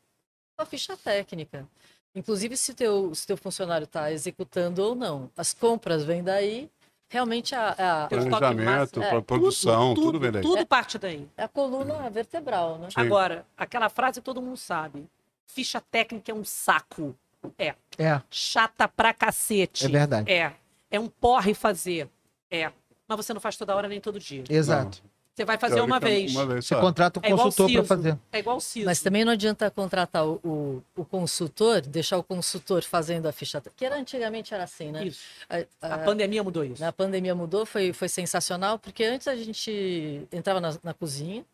com 0.56 0.62
a 0.62 0.66
ficha 0.66 0.96
técnica. 0.96 1.66
Inclusive, 2.14 2.56
se 2.56 2.74
teu, 2.74 3.14
se 3.14 3.26
teu 3.26 3.36
funcionário 3.36 3.84
está 3.84 4.10
executando 4.10 4.82
ou 4.82 4.94
não. 4.94 5.30
As 5.36 5.54
compras 5.54 6.02
vêm 6.04 6.24
daí, 6.24 6.68
realmente 7.08 7.54
a, 7.54 8.04
a, 8.04 8.06
Planejamento, 8.08 9.00
pra 9.00 9.16
é, 9.16 9.20
produção, 9.20 9.94
tudo, 9.94 10.18
vem 10.18 10.32
daí. 10.32 10.42
Tudo 10.42 10.66
parte 10.66 10.98
daí. 10.98 11.28
é 11.36 11.44
a 11.44 11.48
coluna 11.48 12.10
vertebral, 12.10 12.78
né? 12.78 12.88
Sim. 12.90 13.00
Agora, 13.00 13.46
aquela 13.56 13.88
frase 13.88 14.20
que 14.20 14.24
todo 14.24 14.42
mundo 14.42 14.56
sabe. 14.56 15.06
Ficha 15.46 15.80
técnica 15.80 16.32
é 16.32 16.34
um 16.34 16.44
saco. 16.44 17.14
É. 17.56 17.74
É, 17.98 18.20
Chata 18.30 18.86
pra 18.86 19.14
cacete. 19.14 19.86
é 19.86 19.88
verdade. 19.88 20.30
É. 20.30 20.52
É 20.90 20.98
um 20.98 21.08
porre 21.08 21.54
fazer. 21.54 22.08
É. 22.50 22.72
Mas 23.10 23.26
você 23.26 23.34
não 23.34 23.40
faz 23.40 23.56
toda 23.56 23.74
hora 23.74 23.88
nem 23.88 24.00
todo 24.00 24.20
dia. 24.20 24.44
Exato. 24.48 25.02
Você 25.34 25.44
vai 25.44 25.58
fazer 25.58 25.80
uma 25.80 25.98
vez. 25.98 26.32
Uma 26.32 26.46
vez 26.46 26.64
Você 26.66 26.76
contrata 26.76 27.18
um 27.18 27.22
É 27.24 27.30
consultor 27.30 27.72
para 27.72 27.84
fazer. 27.84 28.18
É 28.30 28.38
igual 28.38 28.56
o 28.58 28.60
CISO. 28.60 28.86
Mas 28.86 29.00
também 29.02 29.24
não 29.24 29.32
adianta 29.32 29.68
contratar 29.70 30.24
o, 30.26 30.34
o, 30.44 30.82
o 31.00 31.04
consultor, 31.04 31.80
deixar 31.80 32.18
o 32.18 32.22
consultor 32.22 32.82
fazendo 32.84 33.26
a 33.26 33.32
ficha 33.32 33.58
técnica. 33.60 33.74
Que 33.76 33.84
era, 33.84 33.96
antigamente 33.96 34.54
era 34.54 34.62
assim, 34.64 34.92
né? 34.92 35.04
Isso. 35.04 35.22
A- 35.48 35.64
A 35.88 35.94
a- 35.94 35.98
pandemia 35.98 36.42
mudou 36.44 36.62
isso. 36.64 36.80
Na 36.82 36.92
pandemia 36.92 37.34
mudou, 37.34 37.66
foi, 37.66 37.92
foi 37.92 38.08
sensacional, 38.08 38.78
porque 38.78 39.02
antes 39.02 39.26
a 39.26 39.34
gente 39.34 40.26
entrava 40.30 40.60
na, 40.60 40.76
na 40.84 40.94
cozinha, 40.94 41.44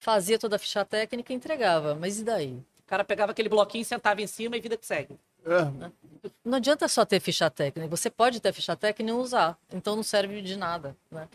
fazia 0.00 0.38
toda 0.38 0.56
a 0.56 0.58
ficha 0.58 0.84
técnica 0.84 1.32
e 1.32 1.36
entregava. 1.36 1.94
Mas 1.94 2.18
e 2.20 2.24
daí? 2.24 2.52
O 2.84 2.88
cara 2.90 3.04
pegava 3.04 3.32
aquele 3.32 3.48
bloquinho, 3.48 3.84
sentava 3.84 4.20
em 4.20 4.26
cima 4.26 4.56
e 4.56 4.60
vida 4.60 4.76
que 4.76 4.84
segue. 4.86 5.14
É, 5.44 6.30
Não 6.44 6.58
adianta 6.58 6.88
só 6.88 7.04
ter 7.04 7.20
ficha 7.20 7.50
técnica. 7.50 7.88
Você 7.88 8.10
pode 8.10 8.40
ter 8.40 8.52
ficha 8.52 8.76
técnica 8.76 9.02
e 9.02 9.06
não 9.14 9.20
usar. 9.20 9.58
Então 9.72 9.96
não 9.96 10.02
serve 10.02 10.42
de 10.42 10.56
nada, 10.56 10.96
né? 11.10 11.28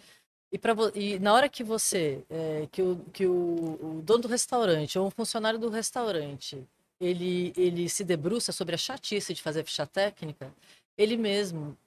E, 0.51 0.57
pra, 0.57 0.73
e 0.93 1.19
na 1.19 1.33
hora 1.33 1.49
que 1.49 1.63
você, 1.63 2.23
é, 2.29 2.67
que, 2.71 2.81
o, 2.81 2.97
que 3.11 3.25
o, 3.25 3.97
o 3.97 4.01
dono 4.03 4.21
do 4.21 4.27
restaurante 4.27 4.97
ou 4.97 5.07
um 5.07 5.11
funcionário 5.11 5.59
do 5.59 5.69
restaurante, 5.69 6.65
ele, 6.99 7.51
ele 7.57 7.89
se 7.89 8.03
debruça 8.03 8.51
sobre 8.51 8.75
a 8.75 8.77
chatice 8.77 9.33
de 9.33 9.41
fazer 9.41 9.65
ficha 9.65 9.85
técnica, 9.85 10.53
ele 10.97 11.17
mesmo 11.17 11.77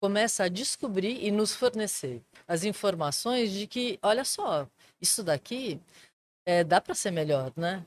começa 0.00 0.44
a 0.44 0.48
descobrir 0.48 1.24
e 1.24 1.30
nos 1.30 1.54
fornecer 1.54 2.20
as 2.48 2.64
informações 2.64 3.52
de 3.52 3.66
que, 3.66 3.98
olha 4.02 4.24
só, 4.24 4.66
isso 5.00 5.22
daqui 5.22 5.80
é, 6.44 6.64
dá 6.64 6.80
para 6.80 6.94
ser 6.94 7.10
melhor, 7.10 7.52
né? 7.56 7.84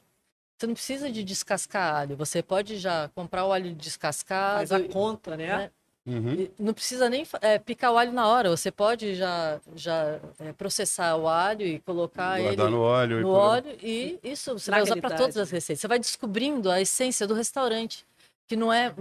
Você 0.60 0.67
não 0.67 0.74
precisa 0.74 1.10
de 1.10 1.24
descascar 1.24 1.95
alho, 1.95 2.17
você 2.17 2.43
pode 2.43 2.78
já 2.78 3.08
comprar 3.15 3.45
o 3.45 3.54
alho 3.54 3.74
descascado. 3.74 4.58
Faz 4.58 4.72
a 4.74 4.84
conta, 4.89 5.38
né? 5.38 5.48
né? 5.48 5.72
uhum. 6.06 6.34
E 6.34 6.52
Não 6.60 6.74
precisa 6.74 7.08
nem 7.10 7.26
é, 7.39 7.58
picar 7.58 7.93
o 7.93 7.98
alho 7.98 8.12
na 8.12 8.28
hora, 8.28 8.50
você 8.50 8.69
pode 8.69 9.15
já, 9.15 9.62
já 9.74 10.19
é, 10.38 10.52
processar 10.52 11.15
o 11.15 11.30
alho 11.30 11.65
e 11.65 11.80
colocar 11.80 12.41
Guardar 12.41 12.65
ele 12.65 12.76
no 12.76 12.82
óleo. 12.82 13.19
e 13.19 13.22
no 13.22 13.30
por- 13.30 13.38
óleo 13.38 13.78
e 13.82 14.19
isso 14.22 14.60
você 14.60 14.69
vai 14.69 14.82
usar 14.82 14.98
para 14.98 15.15
todas 15.15 15.38
as 15.38 15.50
receitas. 15.50 15.80
Você 15.80 15.88
vai 15.88 15.98
descobrindo 15.98 16.69
a 16.69 16.82
essência 16.82 17.26
do 17.26 17.34
restaurante, 17.34 18.06
que 18.45 18.58
não 18.58 18.72
é 18.74 18.93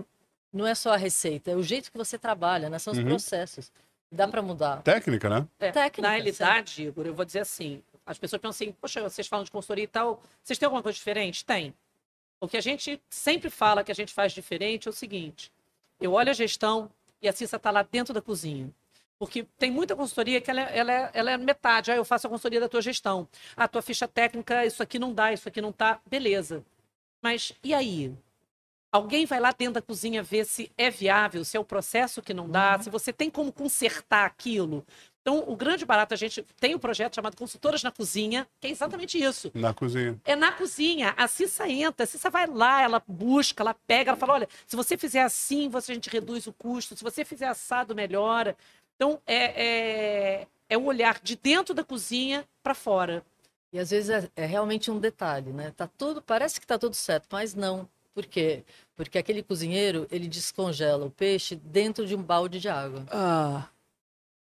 não 0.53 0.65
é 0.65 0.77
só 0.77 0.93
a 0.93 0.97
receita, 0.97 1.51
é 1.51 1.57
o 1.57 1.63
jeito 1.63 1.91
que 1.91 1.99
você 1.99 2.17
trabalha, 2.17 2.71
né? 2.71 2.79
São 2.79 2.93
os 2.93 2.99
Uhum. 3.01 3.05
processos. 3.07 3.71
Dá 4.11 4.27
para 4.29 4.41
mudar. 4.41 4.81
Técnica, 4.83 5.29
né? 5.29 5.47
É, 5.59 5.71
Técnica, 5.73 6.03
Na 6.09 6.15
realidade, 6.15 6.85
Igor, 6.85 7.05
eu 7.05 7.13
vou 7.15 7.25
dizer 7.25 7.41
assim: 7.41 7.83
as 8.09 8.19
pessoas 8.19 8.41
pensam 8.41 8.51
assim, 8.51 8.73
poxa, 8.73 9.03
vocês 9.03 9.27
falam 9.27 9.45
de 9.45 9.51
consultoria 9.51 9.85
e 9.85 9.89
tal, 9.89 10.23
vocês 10.43 10.59
têm 10.59 10.67
alguma 10.67 10.83
coisa 10.83 10.97
diferente? 10.97 11.45
Tem. 11.45 11.75
O 12.41 12.49
que 12.49 12.57
a 12.57 12.61
gente 12.61 13.01
sempre 13.11 13.51
fala 13.51 13.85
que 13.85 13.93
a 13.93 13.95
gente 13.95 14.15
faz 14.15 14.33
diferente 14.33 14.89
é 14.89 14.91
o 14.91 14.95
seguinte: 14.95 15.53
eu 16.01 16.13
olho 16.13 16.31
a 16.31 16.35
gestão 16.35 16.91
e 17.21 17.29
a 17.29 17.33
Cissa 17.33 17.57
está 17.57 17.71
lá 17.71 17.83
dentro 17.83 18.15
da 18.15 18.23
cozinha. 18.23 18.73
Porque 19.19 19.43
tem 19.59 19.71
muita 19.71 19.97
consultoria 19.97 20.41
que 20.41 20.49
ela 20.51 20.61
é, 20.61 20.79
ela 20.79 20.93
é- 20.93 21.11
ela 21.13 21.31
é 21.33 21.37
metade. 21.37 21.91
Ah, 21.91 21.97
eu 21.97 22.05
faço 22.05 22.29
a 22.29 22.31
consultoria 22.31 22.61
da 22.61 22.69
tua 22.69 22.81
gestão. 22.81 23.29
A 23.57 23.67
tua 23.67 23.83
ficha 23.83 24.07
técnica, 24.07 24.65
isso 24.65 24.81
aqui 24.83 24.99
não 24.99 25.13
dá, 25.13 25.33
isso 25.33 25.49
aqui 25.49 25.61
não 25.61 25.73
tá. 25.73 26.01
Beleza. 26.09 26.65
Mas 27.21 27.53
e 27.65 27.75
aí? 27.75 28.15
Alguém 28.93 29.27
vai 29.27 29.41
lá 29.41 29.51
dentro 29.53 29.75
da 29.75 29.83
cozinha 29.83 30.23
ver 30.23 30.47
se 30.47 30.73
é 30.79 30.89
viável, 30.89 31.45
se 31.45 31.57
é 31.57 31.61
o 31.61 31.65
processo 31.65 32.23
que 32.23 32.33
não 32.33 32.49
dá, 32.49 32.79
se 32.79 32.89
você 32.89 33.13
tem 33.13 33.29
como 33.29 33.53
consertar 33.53 34.25
aquilo. 34.25 34.87
Então, 35.29 35.45
o 35.47 35.55
grande 35.55 35.85
barato, 35.85 36.15
a 36.15 36.17
gente 36.17 36.43
tem 36.59 36.75
um 36.75 36.79
projeto 36.79 37.17
chamado 37.17 37.37
Consultoras 37.37 37.83
na 37.83 37.93
Cozinha, 37.93 38.49
que 38.59 38.67
é 38.67 38.71
exatamente 38.71 39.23
isso. 39.23 39.51
Na 39.53 39.75
cozinha. 39.75 40.19
É 40.25 40.35
na 40.35 40.51
cozinha. 40.51 41.13
A 41.19 41.29
Cissa 41.29 41.69
entra, 41.69 42.05
a 42.05 42.07
Cissa 42.07 42.31
vai 42.31 42.47
lá, 42.47 42.81
ela 42.81 43.03
busca, 43.07 43.63
ela 43.63 43.75
pega, 43.75 44.13
ela 44.13 44.17
fala: 44.17 44.33
olha, 44.33 44.49
se 44.67 44.75
você 44.75 44.97
fizer 44.97 45.21
assim, 45.21 45.69
você, 45.69 45.93
a 45.93 45.95
gente 45.95 46.09
reduz 46.09 46.47
o 46.47 46.53
custo, 46.55 46.97
se 46.97 47.05
você 47.05 47.27
fizer 47.27 47.47
assado, 47.47 47.95
melhora. 47.95 48.57
Então, 48.97 49.21
é, 49.27 49.67
é, 49.67 50.47
é 50.67 50.79
o 50.79 50.85
olhar 50.85 51.21
de 51.23 51.37
dentro 51.37 51.75
da 51.75 51.85
cozinha 51.85 52.43
para 52.63 52.75
fora. 52.75 53.23
E 53.71 53.79
às 53.79 53.91
vezes 53.91 54.09
é, 54.09 54.31
é 54.35 54.47
realmente 54.47 54.91
um 54.91 54.99
detalhe, 54.99 55.53
né? 55.53 55.75
Tá 55.77 55.87
tudo, 55.87 56.23
parece 56.23 56.59
que 56.59 56.67
tá 56.67 56.79
tudo 56.79 56.95
certo, 56.97 57.27
mas 57.31 57.55
não. 57.55 57.87
Por 58.15 58.25
quê? 58.25 58.65
Porque 58.97 59.19
aquele 59.19 59.43
cozinheiro, 59.43 60.09
ele 60.11 60.27
descongela 60.27 61.05
o 61.05 61.11
peixe 61.11 61.55
dentro 61.55 62.07
de 62.07 62.17
um 62.17 62.23
balde 62.23 62.59
de 62.59 62.69
água. 62.71 63.05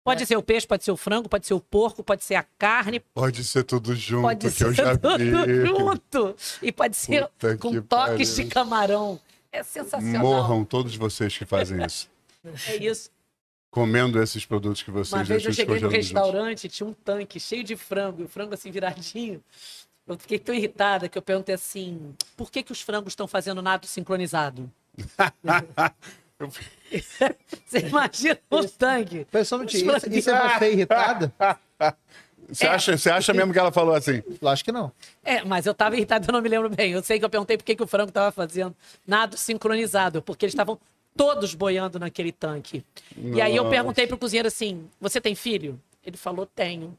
Pode 0.09 0.25
ser 0.25 0.37
o 0.37 0.41
peixe, 0.43 0.65
pode 0.67 0.83
ser 0.83 0.91
o 0.91 0.97
frango, 0.97 1.29
pode 1.29 1.45
ser 1.45 1.53
o 1.53 1.59
porco, 1.59 2.03
pode 2.03 2.23
ser 2.23 2.35
a 2.35 2.43
carne, 2.57 2.99
Pode 3.13 3.43
ser 3.43 3.63
tudo 3.63 3.95
junto, 3.95 4.23
pode 4.23 4.39
que 4.47 4.51
ser 4.51 4.65
eu 4.65 4.73
já 4.73 4.97
tudo 4.97 5.17
vi. 5.17 5.65
junto. 5.67 6.35
E 6.61 6.71
pode 6.71 6.95
ser 6.97 7.27
Puta 7.27 7.57
com 7.57 7.71
que 7.71 7.81
toques 7.81 8.29
pariu. 8.31 8.45
de 8.45 8.51
camarão. 8.51 9.19
É 9.51 9.63
sensacional. 9.63 10.21
Morram 10.21 10.63
todos 10.65 10.95
vocês 10.95 11.37
que 11.37 11.45
fazem 11.45 11.83
isso. 11.85 12.09
É 12.67 12.75
isso. 12.77 13.09
Comendo 13.71 14.21
esses 14.21 14.45
produtos 14.45 14.81
que 14.81 14.89
vocês 14.89 15.13
Uma 15.13 15.23
vez 15.23 15.45
eu 15.45 15.53
cheguei 15.53 15.77
juntos. 15.79 15.95
restaurante, 15.95 16.67
tinha 16.69 16.87
um 16.87 16.93
tanque 16.93 17.39
cheio 17.39 17.63
de 17.63 17.75
frango, 17.75 18.21
e 18.21 18.25
o 18.25 18.27
frango 18.27 18.53
assim 18.55 18.71
viradinho. 18.71 19.43
Eu 20.07 20.17
fiquei 20.17 20.39
tão 20.39 20.55
irritada 20.55 21.07
que 21.07 21.15
eu 21.17 21.21
perguntei 21.21 21.53
assim: 21.53 22.15
por 22.35 22.49
que, 22.51 22.63
que 22.63 22.71
os 22.71 22.81
frangos 22.81 23.11
estão 23.11 23.27
fazendo 23.27 23.61
nado 23.61 23.85
sincronizado? 23.85 24.71
Você 27.65 27.79
imagina 27.79 28.39
o 28.49 28.63
tanque. 28.67 29.27
Foi 29.29 29.43
só 29.43 29.55
um 29.55 29.59
minutinho. 29.59 29.95
Isso, 29.95 30.09
isso 30.09 30.29
é 30.29 30.59
você 30.59 30.71
irritada? 30.71 31.33
Você, 32.47 32.65
acha, 32.65 32.97
você 32.97 33.11
acha 33.11 33.31
mesmo 33.31 33.53
que 33.53 33.59
ela 33.59 33.71
falou 33.71 33.93
assim? 33.93 34.23
Lógico 34.41 34.65
que 34.65 34.71
não. 34.71 34.91
É, 35.23 35.43
mas 35.43 35.67
eu 35.67 35.73
tava 35.73 35.95
irritado, 35.95 36.25
eu 36.27 36.33
não 36.33 36.41
me 36.41 36.49
lembro 36.49 36.67
bem. 36.67 36.93
Eu 36.93 37.03
sei 37.03 37.19
que 37.19 37.25
eu 37.25 37.29
perguntei 37.29 37.55
por 37.55 37.63
que, 37.63 37.75
que 37.75 37.83
o 37.83 37.85
frango 37.85 38.11
tava 38.11 38.31
fazendo 38.31 38.75
nado 39.05 39.37
sincronizado, 39.37 40.19
porque 40.19 40.45
eles 40.45 40.53
estavam 40.53 40.79
todos 41.15 41.53
boiando 41.53 41.99
naquele 41.99 42.31
tanque. 42.31 42.83
E 43.15 43.39
aí 43.39 43.55
eu 43.55 43.65
Nossa. 43.65 43.75
perguntei 43.75 44.07
pro 44.07 44.17
cozinheiro 44.17 44.47
assim: 44.47 44.89
você 44.99 45.21
tem 45.21 45.35
filho? 45.35 45.79
Ele 46.03 46.17
falou: 46.17 46.47
tenho. 46.47 46.97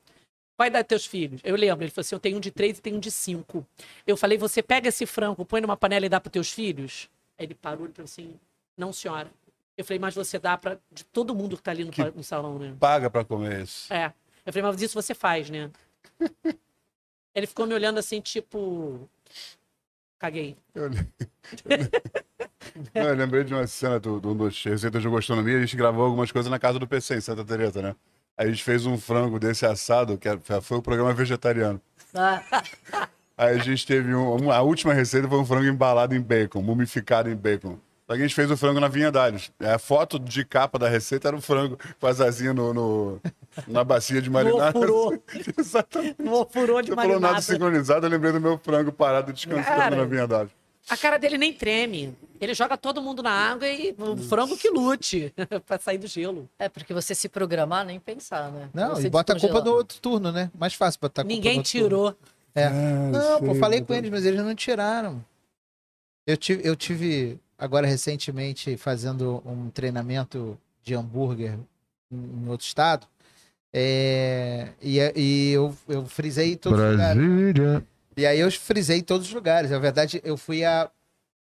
Vai 0.56 0.70
dar 0.70 0.84
teus 0.84 1.04
filhos? 1.04 1.40
Eu 1.42 1.56
lembro, 1.56 1.82
ele 1.82 1.90
falou 1.90 2.02
assim: 2.02 2.14
eu 2.14 2.20
tenho 2.20 2.36
um 2.36 2.40
de 2.40 2.52
três 2.52 2.78
e 2.78 2.80
tenho 2.80 2.96
um 2.96 3.00
de 3.00 3.10
cinco. 3.10 3.66
Eu 4.06 4.16
falei: 4.16 4.38
você 4.38 4.62
pega 4.62 4.88
esse 4.88 5.04
frango, 5.04 5.44
põe 5.44 5.60
numa 5.60 5.76
panela 5.76 6.06
e 6.06 6.08
dá 6.08 6.20
pros 6.20 6.32
teus 6.32 6.52
filhos? 6.52 7.08
Aí 7.36 7.46
ele 7.46 7.54
parou 7.54 7.86
e 7.86 7.90
falou 7.90 8.04
assim: 8.04 8.34
não, 8.76 8.92
senhora. 8.92 9.30
Eu 9.76 9.84
falei: 9.84 9.98
mas 9.98 10.14
você 10.14 10.38
dá 10.38 10.56
pra 10.58 10.78
de 10.90 11.04
todo 11.04 11.34
mundo 11.34 11.56
que 11.56 11.62
tá 11.62 11.70
ali 11.70 11.84
no, 11.84 11.90
Que- 11.90 12.10
no 12.10 12.22
salão, 12.22 12.58
né? 12.58 12.74
Paga 12.78 13.08
pra 13.10 13.24
comer 13.24 13.62
isso. 13.62 13.92
É. 13.92 14.12
Eu 14.44 14.52
falei, 14.52 14.70
mas 14.70 14.80
isso 14.82 14.94
você 14.94 15.14
faz, 15.14 15.48
né? 15.50 15.70
Ele 17.34 17.46
ficou 17.46 17.66
me 17.66 17.74
olhando 17.74 17.98
assim, 17.98 18.20
tipo. 18.20 19.08
Caguei. 20.18 20.56
Eu, 20.74 20.90
Não, 20.90 20.98
eu 23.08 23.14
lembrei 23.14 23.42
de 23.44 23.54
uma 23.54 23.66
cena 23.66 23.98
do, 23.98 24.20
do, 24.20 24.34
do 24.34 24.44
Receitas 24.48 25.00
de 25.02 25.08
Gastronomia, 25.10 25.56
a 25.56 25.60
gente 25.60 25.76
gravou 25.76 26.04
algumas 26.04 26.30
coisas 26.30 26.50
na 26.50 26.58
casa 26.58 26.78
do 26.78 26.86
PC, 26.86 27.16
em 27.16 27.20
Santa 27.20 27.44
Teresa, 27.44 27.80
né? 27.80 27.96
Aí 28.36 28.46
a 28.46 28.50
gente 28.50 28.62
fez 28.62 28.84
um 28.86 28.98
frango 28.98 29.38
desse 29.38 29.64
assado, 29.64 30.18
que 30.18 30.28
foi 30.62 30.76
o 30.78 30.82
programa 30.82 31.12
vegetariano. 31.14 31.80
Aí 33.36 33.54
a 33.54 33.62
gente 33.62 33.86
teve 33.86 34.14
um, 34.14 34.44
um- 34.46 34.50
a 34.50 34.60
última 34.60 34.92
receita 34.92 35.26
foi 35.26 35.38
um 35.38 35.46
frango 35.46 35.66
embalado 35.66 36.14
em 36.14 36.20
bacon, 36.20 36.60
mumificado 36.60 37.30
em 37.30 37.36
bacon. 37.36 37.78
Só 38.10 38.16
que 38.16 38.22
a 38.22 38.26
gente 38.26 38.34
fez 38.34 38.50
o 38.50 38.56
frango 38.56 38.80
na 38.80 38.88
Vinha 38.88 39.12
Dales. 39.12 39.52
A 39.60 39.78
foto 39.78 40.18
de 40.18 40.44
capa 40.44 40.76
da 40.80 40.88
receita 40.88 41.28
era 41.28 41.36
o 41.36 41.40
frango 41.40 41.78
com 42.00 42.06
as 42.08 42.20
asinhas 42.20 42.56
no, 42.56 42.74
no- 42.74 43.20
na 43.68 43.84
bacia 43.84 44.20
de 44.20 44.28
marinada. 44.28 44.76
ofurô. 44.76 45.16
Exatamente. 45.56 46.16
Um 46.20 46.44
furou 46.44 46.82
de 46.82 46.88
Você 46.88 46.96
falou 46.96 47.10
nada 47.12 47.20
marinada. 47.20 47.40
sincronizado, 47.42 48.06
eu 48.06 48.10
lembrei 48.10 48.32
do 48.32 48.40
meu 48.40 48.58
frango 48.58 48.90
parado 48.90 49.32
descansando 49.32 49.64
Cara. 49.64 49.94
na 49.94 50.04
Vinha 50.04 50.26
Dales. 50.26 50.50
A 50.88 50.96
cara 50.96 51.18
dele 51.18 51.38
nem 51.38 51.52
treme. 51.52 52.12
Ele 52.40 52.52
joga 52.52 52.76
todo 52.76 53.00
mundo 53.00 53.22
na 53.22 53.30
água 53.30 53.68
e 53.68 53.94
o 53.96 54.16
frango 54.16 54.56
que 54.56 54.68
lute 54.70 55.32
pra 55.64 55.78
sair 55.78 55.98
do 55.98 56.08
gelo. 56.08 56.48
é 56.58 56.68
porque 56.68 56.92
você 56.92 57.14
se 57.14 57.28
programar, 57.28 57.84
nem 57.86 58.00
pensar, 58.00 58.50
né? 58.50 58.68
Não, 58.74 58.96
Você 58.96 59.06
e 59.06 59.10
bota 59.10 59.34
a 59.34 59.38
culpa 59.38 59.60
no 59.60 59.70
outro 59.72 60.00
turno, 60.00 60.32
né? 60.32 60.50
Mais 60.58 60.74
fácil 60.74 60.98
botar 61.00 61.22
a 61.22 61.24
culpa 61.24 61.32
no 61.32 61.36
Ninguém 61.44 61.62
tirou. 61.62 62.12
É. 62.56 62.64
Ah, 62.64 62.70
Não, 62.72 63.38
pô, 63.38 63.52
sei, 63.52 63.60
falei 63.60 63.80
com 63.82 63.94
eles, 63.94 64.10
mas 64.10 64.26
eles 64.26 64.42
não 64.42 64.52
tiraram. 64.56 65.24
Eu 66.26 66.36
tive, 66.36 66.66
eu 66.66 66.74
tive 66.74 67.38
agora 67.60 67.86
recentemente 67.86 68.76
fazendo 68.76 69.42
um 69.44 69.68
treinamento 69.70 70.58
de 70.82 70.94
hambúrguer 70.94 71.58
em 72.10 72.48
outro 72.48 72.66
estado. 72.66 73.06
É, 73.72 74.70
e, 74.82 74.98
e 75.14 75.50
eu, 75.52 75.76
eu 75.86 76.04
frisei 76.06 76.56
todos 76.56 76.80
os 76.80 76.90
lugares. 76.90 77.22
Brasília. 77.22 77.86
E 78.16 78.26
aí 78.26 78.40
eu 78.40 78.50
frisei 78.50 79.02
todos 79.02 79.28
os 79.28 79.32
lugares. 79.32 79.70
Na 79.70 79.78
verdade, 79.78 80.20
eu 80.24 80.36
fui 80.36 80.64
a 80.64 80.90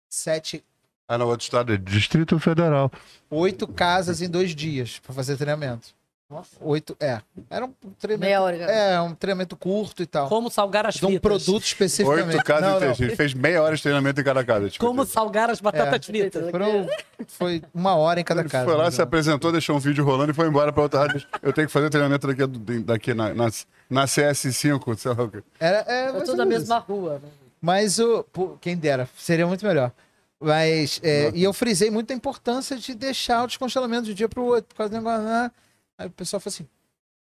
sete, 0.09 0.63
Ah, 1.07 1.17
no 1.17 1.27
outro 1.27 1.43
estado 1.43 1.73
é 1.73 1.77
Distrito 1.77 2.39
Federal. 2.39 2.91
oito 3.29 3.67
casas 3.67 4.21
em 4.21 4.29
dois 4.29 4.55
dias 4.55 4.99
para 4.99 5.13
fazer 5.13 5.37
treinamento. 5.37 5.89
Nossa, 6.29 6.57
Oito, 6.59 6.97
é. 6.99 7.21
Era 7.49 7.65
um 7.65 7.71
treinamento. 7.97 8.19
meia 8.19 8.41
hora. 8.41 8.57
É, 8.57 8.99
um 8.99 9.15
treinamento 9.15 9.55
curto 9.55 10.03
e 10.03 10.05
tal. 10.05 10.27
Como 10.27 10.49
salgar 10.51 10.85
as 10.85 10.95
De 10.95 11.05
um 11.05 11.17
produto 11.19 11.63
especificamente. 11.63 12.35
Oito 12.35 12.43
casas 12.43 12.61
Não, 12.63 12.69
não. 12.71 12.75
inteiras. 12.77 12.99
A 12.99 13.03
gente 13.05 13.15
fez 13.15 13.33
meia 13.33 13.63
hora 13.63 13.73
de 13.73 13.81
treinamento 13.81 14.19
em 14.19 14.23
cada 14.25 14.43
casa. 14.43 14.69
tipo, 14.69 14.85
Como 14.85 15.05
salgar 15.05 15.49
as 15.49 15.61
batatas 15.61 15.93
É. 15.93 15.99
fritas. 16.05 16.51
Foram- 16.51 16.85
foi 17.27 17.63
uma 17.73 17.95
hora 17.95 18.19
em 18.19 18.25
cada 18.25 18.41
Ele 18.41 18.49
casa. 18.49 18.65
foi 18.65 18.73
lá, 18.75 18.83
mais 18.83 18.95
se 18.95 19.01
apresentou, 19.01 19.53
deixou 19.53 19.77
um 19.77 19.79
vídeo 19.79 20.03
rolando 20.03 20.31
e 20.31 20.35
foi 20.35 20.47
embora 20.49 20.73
pra 20.73 20.83
outra 20.83 20.99
área. 20.99 21.25
Eu 21.41 21.53
tenho 21.53 21.65
que 21.67 21.71
fazer 21.73 21.89
treinamento 21.89 22.27
daqui, 22.27 22.45
daqui 22.83 23.13
na, 23.13 23.33
na, 23.33 23.49
na 23.89 24.05
CS5, 24.05 24.97
sei 24.97 25.13
lá 25.13 25.23
o 25.23 25.29
quê. 25.31 25.41
Era, 25.57 25.77
é, 25.87 26.11
tudo 26.11 26.31
ou 26.31 26.35
na 26.35 26.45
mesma 26.45 26.77
rua, 26.79 27.21
né? 27.23 27.29
Mas 27.61 27.99
o. 27.99 28.25
pô, 28.33 28.57
quem 28.59 28.75
dera, 28.75 29.07
seria 29.17 29.47
muito 29.47 29.65
melhor. 29.65 29.93
Mas. 30.41 30.99
é, 31.01 31.31
e 31.33 31.41
eu 31.41 31.53
frisei 31.53 31.89
muito 31.89 32.11
a 32.11 32.15
importância 32.15 32.75
de 32.75 32.93
deixar 32.93 33.45
o 33.45 33.47
descongelamento 33.47 34.03
de 34.07 34.11
um 34.11 34.15
dia 34.15 34.27
pro 34.27 34.43
outro, 34.43 34.65
por 34.67 34.75
causa 34.75 34.89
do 34.91 34.97
negócio. 34.97 35.51
Aí 35.97 36.07
o 36.07 36.11
pessoal 36.11 36.39
falou 36.39 36.53
assim: 36.53 36.67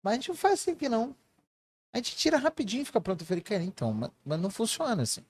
mas 0.03 0.13
a 0.13 0.15
gente 0.15 0.29
não 0.29 0.35
faz 0.35 0.53
assim 0.55 0.71
aqui 0.71 0.87
não. 0.89 1.15
A 1.93 1.97
gente 1.97 2.15
tira 2.15 2.37
rapidinho 2.37 2.83
e 2.83 2.85
fica 2.85 3.01
pronto. 3.01 3.21
Eu 3.21 3.27
falei, 3.27 3.41
cara, 3.43 3.61
então, 3.63 3.93
mas, 3.93 4.09
mas 4.25 4.39
não 4.39 4.49
funciona 4.49 5.03
assim. 5.03 5.21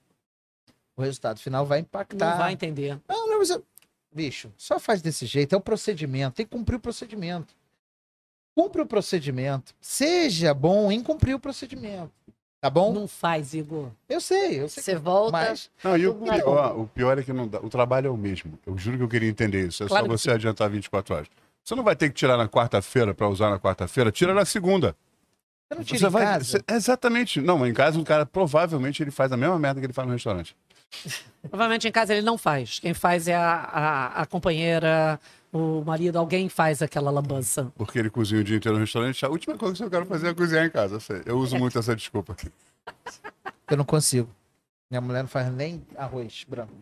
O 0.96 1.02
resultado 1.02 1.40
final 1.40 1.66
vai 1.66 1.80
impactar. 1.80 2.32
Não 2.32 2.38
vai 2.38 2.54
entender. 2.54 3.00
Não, 3.08 3.28
não, 3.28 3.40
mas 3.40 3.50
eu- 3.50 3.64
Bicho, 4.14 4.52
só 4.58 4.78
faz 4.78 5.02
desse 5.02 5.26
jeito. 5.26 5.56
É 5.56 5.58
o 5.58 5.62
procedimento. 5.62 6.36
Tem 6.36 6.46
que 6.46 6.52
cumprir 6.56 6.76
o 6.76 6.80
procedimento. 6.80 7.56
Cumpre 8.56 8.82
o 8.82 8.86
procedimento. 8.86 9.74
Seja 9.80 10.54
bom 10.54 10.92
em 10.92 11.02
cumprir 11.02 11.34
o 11.34 11.40
procedimento. 11.40 12.12
Tá 12.60 12.70
bom? 12.70 12.94
Não 12.94 13.08
faz, 13.08 13.54
Igor. 13.56 13.90
Eu 14.08 14.22
sei, 14.22 14.62
eu 14.62 14.70
sei. 14.70 14.84
Você 14.84 14.96
volta. 14.96 15.32
Mas 15.32 15.72
Não, 15.84 15.98
e 15.98 16.06
o 16.06 16.14
pior, 16.14 16.78
o 16.80 16.88
pior 16.88 17.18
é 17.18 17.24
que 17.24 17.34
não 17.34 17.48
dá. 17.48 17.60
O 17.60 17.70
trabalho 17.70 18.08
é 18.08 18.10
o 18.12 18.18
mesmo. 18.18 18.60
Eu 18.68 18.78
juro 18.78 18.98
que 18.98 19.04
eu 19.04 19.10
queria 19.10 19.30
entender 19.30 19.68
isso. 19.68 19.84
É 19.84 19.88
Claro 19.88 20.06
só 20.06 20.12
que 20.12 20.18
você 20.22 20.32
adiantar 20.32 20.70
24 20.70 21.16
horas. 21.16 21.28
Você 21.64 21.76
não 21.76 21.84
vai 21.84 21.96
ter 21.96 22.10
que 22.10 22.16
tirar 22.16 22.38
na 22.38 22.48
quarta-feira 22.48 23.14
pra 23.14 23.28
usar 23.28 23.50
na 23.50 23.60
quarta-feira, 23.60 24.12
tira 24.12 24.34
na 24.34 24.46
segunda. 24.46 24.96
você 25.70 25.76
não 25.78 25.84
tira 25.84 26.00
Você 26.00 26.06
em 26.08 26.10
vai. 26.10 26.24
casa. 26.26 26.44
você- 26.46 26.64
exatamente. 26.70 27.40
Não, 27.42 27.66
em 27.66 27.74
casa 27.74 28.00
o 28.00 28.04
cara 28.04 28.26
provavelmente 28.26 29.02
ele 29.04 29.12
faz 29.12 29.32
a 29.32 29.38
mesma 29.38 29.58
merda 29.60 29.80
que 29.80 29.86
ele 29.86 29.94
faz 29.94 30.08
no 30.08 30.14
restaurante. 30.14 30.56
Provavelmente 31.50 31.88
em 31.88 31.92
casa 31.92 32.14
ele 32.14 32.22
não 32.26 32.38
faz. 32.38 32.80
Quem 32.80 32.94
faz 32.94 33.28
é 33.28 33.36
a, 33.36 33.54
a, 33.54 34.22
a 34.22 34.26
companheira, 34.26 35.20
o 35.54 35.82
marido, 35.86 36.18
alguém 36.20 36.50
faz 36.50 36.82
aquela 36.82 37.10
lambança. 37.10 37.72
Porque 37.78 37.98
ele 37.98 38.10
cozinha 38.10 38.42
o 38.42 38.44
dia 38.44 38.58
inteiro 38.58 38.78
no 38.78 38.84
restaurante. 38.84 39.26
A 39.26 39.30
última 39.30 39.58
coisa 39.58 39.76
que 39.76 39.84
eu 39.84 39.90
quero 39.90 40.06
fazer 40.06 40.28
é 40.30 40.34
cozinhar 40.34 40.66
em 40.66 40.70
casa. 40.70 40.96
Eu, 40.96 41.00
sei. 41.00 41.22
Eu 41.26 41.38
uso 41.38 41.58
muito 41.58 41.80
essa 41.80 41.96
desculpa. 41.96 42.36
Eu 43.70 43.78
não 43.78 43.86
consigo. 43.86 44.30
Minha 44.90 45.00
mulher 45.02 45.22
não 45.22 45.30
faz 45.30 45.50
nem 45.54 45.82
arroz 45.96 46.44
branco. 46.48 46.74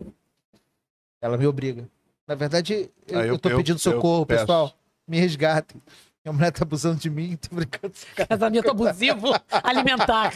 Ela 1.21 1.37
me 1.37 1.45
obriga. 1.45 1.87
Na 2.29 2.35
verdade, 2.35 2.91
eu, 3.07 3.19
Ah, 3.19 3.21
eu- 3.23 3.33
eu 3.33 3.39
tô 3.39 3.49
eu- 3.49 3.57
pedindo 3.57 3.77
eu 3.77 3.79
socorro, 3.79 4.23
pessoal. 4.23 4.71
Me 5.07 5.19
resgatem. 5.19 5.81
Minha 6.23 6.31
mulher 6.31 6.51
tá 6.51 6.63
abusando 6.63 6.99
de 6.99 7.09
mim, 7.09 7.35
tô 7.41 7.55
brincando. 7.55 7.91
Casamento 8.29 8.69
abusivo 8.69 9.29
alimentar. 9.63 10.31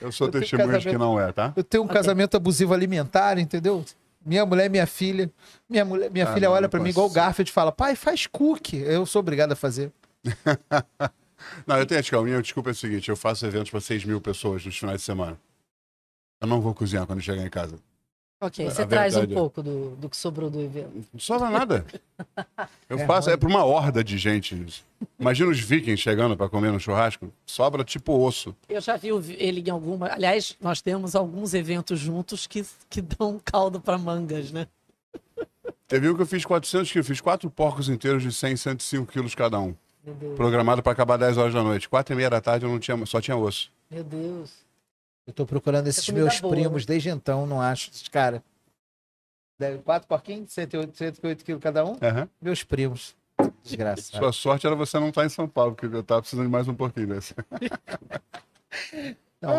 Eu 0.00 0.10
sou 0.10 0.28
Eu 0.28 0.32
testemunha 0.32 0.78
de 0.78 0.88
que 0.88 0.96
não 0.96 1.20
é, 1.20 1.30
tá? 1.32 1.52
Eu 1.54 1.62
tenho 1.62 1.82
um 1.84 1.86
casamento 1.86 2.34
abusivo 2.34 2.72
alimentar, 2.72 3.36
entendeu? 3.38 3.84
Minha 4.24 4.46
mulher 4.46 4.64
e 4.66 4.68
minha 4.70 4.86
filha. 4.86 5.30
Minha, 5.68 5.84
mulher, 5.84 6.10
minha 6.10 6.26
Ah, 6.26 6.32
filha 6.32 6.48
não, 6.48 6.54
olha 6.54 6.66
pra 6.66 6.80
mim 6.80 6.88
igual 6.88 7.08
o 7.08 7.10
Garfield 7.10 7.50
e 7.50 7.52
fala: 7.52 7.70
pai, 7.70 7.94
faz 7.94 8.26
cookie. 8.26 8.78
Eu 8.78 9.04
sou 9.04 9.20
obrigado 9.20 9.52
a 9.52 9.56
fazer. 9.56 9.92
Não, 11.66 11.76
eu 11.76 11.84
tenho 11.84 12.00
a 12.00 12.22
minha 12.22 12.40
desculpa 12.40 12.70
é 12.70 12.72
o 12.72 12.74
seguinte: 12.74 13.10
eu 13.10 13.16
faço 13.18 13.44
eventos 13.44 13.70
para 13.70 13.80
6 13.82 14.02
mil 14.06 14.18
pessoas 14.18 14.64
nos 14.64 14.78
finais 14.78 15.00
de 15.00 15.04
semana. 15.04 15.38
Eu 16.40 16.48
não 16.48 16.62
vou 16.62 16.72
cozinhar 16.74 17.06
quando 17.06 17.20
chegar 17.20 17.44
em 17.44 17.50
casa. 17.50 17.76
Ok. 18.46 18.66
A 18.66 18.70
Você 18.70 18.84
traz 18.86 19.14
um 19.14 19.20
verdade 19.20 19.32
é- 19.32 19.40
pouco 19.40 19.62
do, 19.62 19.96
do 19.96 20.08
que 20.10 20.16
sobrou 20.16 20.50
do 20.50 20.60
evento. 20.60 21.04
Não 21.12 21.18
sobra 21.20 21.48
nada. 21.48 21.86
Eu 22.90 22.98
É 22.98 23.06
faço, 23.06 23.28
é 23.30 23.32
ruim. 23.32 23.40
para 23.40 23.48
uma 23.48 23.64
horda 23.64 24.04
de 24.04 24.18
gente. 24.18 24.54
isso. 24.54 24.84
Imagina 25.18 25.50
os 25.50 25.58
vikings 25.60 25.96
chegando 26.02 26.36
para 26.36 26.48
comer 26.48 26.70
no 26.72 26.78
churrasco. 26.78 27.32
Sobra 27.46 27.82
tipo 27.84 28.12
osso. 28.18 28.54
Eu 28.68 28.80
já 28.80 28.96
vi 28.96 29.08
ele 29.38 29.62
em 29.66 29.70
alguma. 29.70 30.08
Aliás, 30.12 30.56
nós 30.60 30.82
temos 30.82 31.14
alguns 31.14 31.54
eventos 31.54 31.98
juntos 31.98 32.46
que, 32.46 32.64
que 32.90 33.00
dão 33.00 33.40
caldo 33.42 33.80
para 33.80 33.96
mangas, 33.96 34.50
né? 34.52 34.66
Teve 35.88 36.08
um 36.08 36.14
que 36.16 36.22
eu 36.22 36.26
fiz 36.26 36.44
400 36.44 36.90
quilos. 36.90 37.06
Fiz 37.06 37.20
quatro 37.20 37.48
porcos 37.50 37.88
inteiros 37.88 38.22
de 38.22 38.32
100, 38.32 38.56
105 38.56 39.10
quilos 39.12 39.34
cada 39.34 39.58
um. 39.58 39.74
Meu 40.04 40.14
Deus. 40.14 40.36
Programado 40.36 40.82
para 40.82 40.92
acabar 40.92 41.16
10 41.16 41.38
horas 41.38 41.54
da 41.54 41.62
noite. 41.62 41.88
Quatro 41.88 42.14
e 42.14 42.16
meia 42.16 42.28
da 42.30 42.40
tarde 42.40 42.66
eu 42.66 42.70
não 42.70 42.78
tinha, 42.78 43.04
só 43.06 43.20
tinha 43.20 43.36
osso. 43.36 43.70
Meu 43.90 44.04
Deus. 44.04 44.63
Eu 45.26 45.32
tô 45.32 45.46
procurando 45.46 45.86
esses 45.86 46.08
meus 46.10 46.38
boa, 46.40 46.54
primos 46.54 46.84
desde 46.84 47.08
então, 47.08 47.46
não 47.46 47.60
acho 47.60 47.90
esses 47.90 48.08
caras. 48.08 48.40
Quatro 49.84 50.06
porquinhos, 50.08 50.52
108, 50.52 50.96
108 50.96 51.44
quilos 51.44 51.62
cada 51.62 51.84
um. 51.84 51.96
Aham. 52.02 52.28
Meus 52.40 52.62
primos. 52.62 53.16
Desgraçado. 53.62 54.18
Sua 54.22 54.32
sorte 54.32 54.66
era 54.66 54.76
você 54.76 54.98
não 54.98 55.08
estar 55.08 55.24
em 55.24 55.28
São 55.28 55.48
Paulo, 55.48 55.74
porque 55.74 55.94
eu 55.96 56.02
tava 56.02 56.20
precisando 56.20 56.44
de 56.46 56.50
mais 56.52 56.68
um 56.68 56.74
pouquinho 56.74 57.08
desse. 57.08 57.34
Não, 59.40 59.50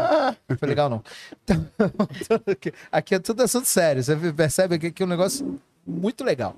não 0.49 0.57
foi 0.57 0.67
legal 0.67 0.89
não. 0.89 1.03
Então, 1.43 1.63
aqui, 2.51 2.73
aqui 2.91 3.13
é 3.15 3.19
tudo 3.19 3.43
assunto 3.43 3.65
sério. 3.67 4.03
Você 4.03 4.33
percebe 4.33 4.73
aqui 4.75 4.91
que 4.91 5.03
é 5.03 5.05
um 5.05 5.09
negócio 5.09 5.61
muito 5.85 6.23
legal. 6.23 6.55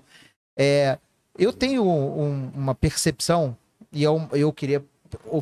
É, 0.57 0.97
eu 1.37 1.51
tenho 1.51 1.83
um- 1.85 2.49
uma 2.55 2.73
percepção, 2.73 3.55
e 3.91 4.01
eu, 4.01 4.29
eu 4.31 4.53
queria 4.53 4.81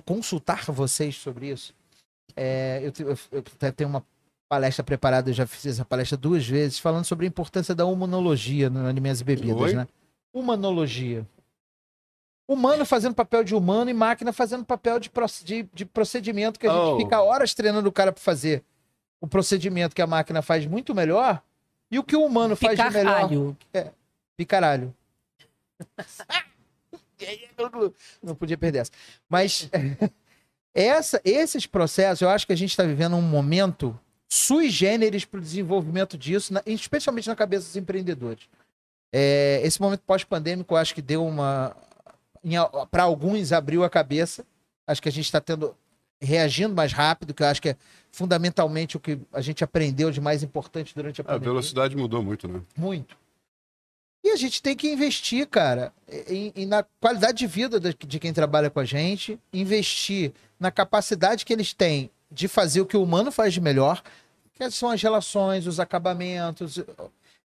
consultar 0.04 0.66
vocês 0.72 1.16
sobre 1.16 1.50
isso. 1.52 1.76
É, 2.36 2.80
eu, 2.84 3.08
eu- 3.08 3.18
eu 3.32 3.40
até 3.40 3.72
tenho 3.72 3.90
uma 3.90 4.06
palestra 4.48 4.84
preparada, 4.84 5.30
eu 5.30 5.34
já 5.34 5.46
fiz 5.48 5.66
essa 5.66 5.84
palestra 5.84 6.18
duas 6.18 6.46
vezes, 6.48 6.80
falando 6.80 7.04
sobre 7.06 7.26
a 7.26 7.30
importância 7.30 7.74
da 7.76 7.86
humanologia 7.86 8.70
no 8.70 8.86
alimentos 8.88 9.22
e 9.22 9.24
bebidas, 9.24 9.60
Oi? 9.62 9.74
né? 9.74 9.88
Humanologia. 10.34 11.26
Humano 12.48 12.86
fazendo 12.86 13.16
papel 13.16 13.44
de 13.44 13.56
humano 13.56 13.90
e 13.90 13.94
máquina 13.94 14.32
fazendo 14.32 14.64
papel 14.64 15.00
de, 15.00 15.10
de, 15.44 15.64
de 15.74 15.86
procedimento 15.86 16.60
que 16.60 16.68
a 16.68 16.70
gente 16.72 16.80
Oh. 16.94 16.98
fica 16.98 17.20
horas 17.22 17.54
treinando 17.56 17.90
o 17.90 17.92
cara 17.92 18.12
para 18.12 18.22
fazer 18.22 18.64
o 19.20 19.28
procedimento 19.28 19.96
que 19.96 20.02
a 20.02 20.06
máquina 20.08 20.42
faz 20.44 20.66
muito 20.68 20.94
melhor 20.94 21.42
e 21.90 21.98
o 21.98 22.04
que 22.04 22.16
o 22.16 22.24
humano 22.24 22.56
faz 22.56 22.78
de 22.78 22.84
melhor. 22.92 23.28
Picaralho. 23.30 23.58
Picaralho. 24.38 24.96
Não 28.22 28.36
podia 28.36 28.58
perder 28.58 28.80
essa. 28.80 28.92
Mas 29.30 29.70
essa, 30.76 31.22
esses 31.24 31.66
processos, 31.66 32.22
eu 32.22 32.30
acho 32.30 32.46
que 32.46 32.54
a 32.54 32.58
gente 32.58 32.70
está 32.72 32.84
vivendo 32.84 33.16
um 33.16 33.22
momento 33.22 33.98
sui 34.30 34.70
generis 34.70 35.24
para 35.26 35.38
o 35.40 35.42
desenvolvimento 35.42 36.18
disso, 36.18 36.54
na- 36.54 36.62
especialmente 36.66 37.28
na 37.30 37.36
cabeça 37.36 37.66
dos 37.68 37.76
empreendedores. 37.78 38.44
É, 39.14 39.62
esse 39.64 39.82
momento 39.82 40.02
pós-pandêmico, 40.06 40.74
eu 40.74 40.78
acho 40.78 40.94
que 40.94 41.02
deu 41.02 41.26
uma. 41.26 41.76
Para 42.92 43.04
alguns, 43.04 43.52
abriu 43.54 43.84
a 43.84 43.90
cabeça. 43.90 44.46
Acho 44.86 45.02
que 45.02 45.10
a 45.10 45.12
gente 45.12 45.26
está 45.26 45.40
tendo. 45.42 45.74
reagindo 46.22 46.74
mais 46.76 46.92
rápido, 46.92 47.34
que 47.34 47.42
eu 47.44 47.48
acho 47.48 47.62
que 47.62 47.70
é 47.70 47.76
fundamentalmente 48.12 48.98
o 48.98 49.00
que 49.00 49.18
a 49.34 49.42
gente 49.42 49.64
aprendeu 49.64 50.12
de 50.12 50.20
mais 50.22 50.44
importante 50.44 50.94
durante 50.96 51.22
a 51.22 51.24
A 51.24 51.26
pandemia. 51.26 51.50
velocidade 51.50 51.96
mudou 51.96 52.22
muito, 52.24 52.48
né? 52.48 52.62
Muito. 52.78 53.18
E 54.26 54.32
a 54.32 54.36
gente 54.36 54.60
tem 54.60 54.76
que 54.76 54.92
investir, 54.92 55.46
cara, 55.46 55.94
em, 56.28 56.52
em- 56.56 56.66
na 56.66 56.84
qualidade 57.00 57.38
de 57.38 57.46
vida 57.46 57.80
de, 57.80 57.94
de 57.94 58.20
quem 58.20 58.34
trabalha 58.34 58.72
com 58.72 58.80
a 58.80 58.84
gente, 58.84 59.40
investir 59.54 60.34
na 60.60 60.72
capacidade 60.72 61.46
que 61.46 61.54
eles 61.54 61.74
têm 61.76 62.10
de 62.32 62.48
fazer 62.48 62.82
o 62.82 62.88
que 62.88 62.98
o 62.98 63.04
humano 63.04 63.32
faz 63.32 63.54
de 63.54 63.62
melhor, 63.62 64.02
que 64.56 64.72
são 64.72 64.90
as 64.90 65.00
relações, 65.00 65.68
os 65.68 65.80
acabamentos, 65.80 66.80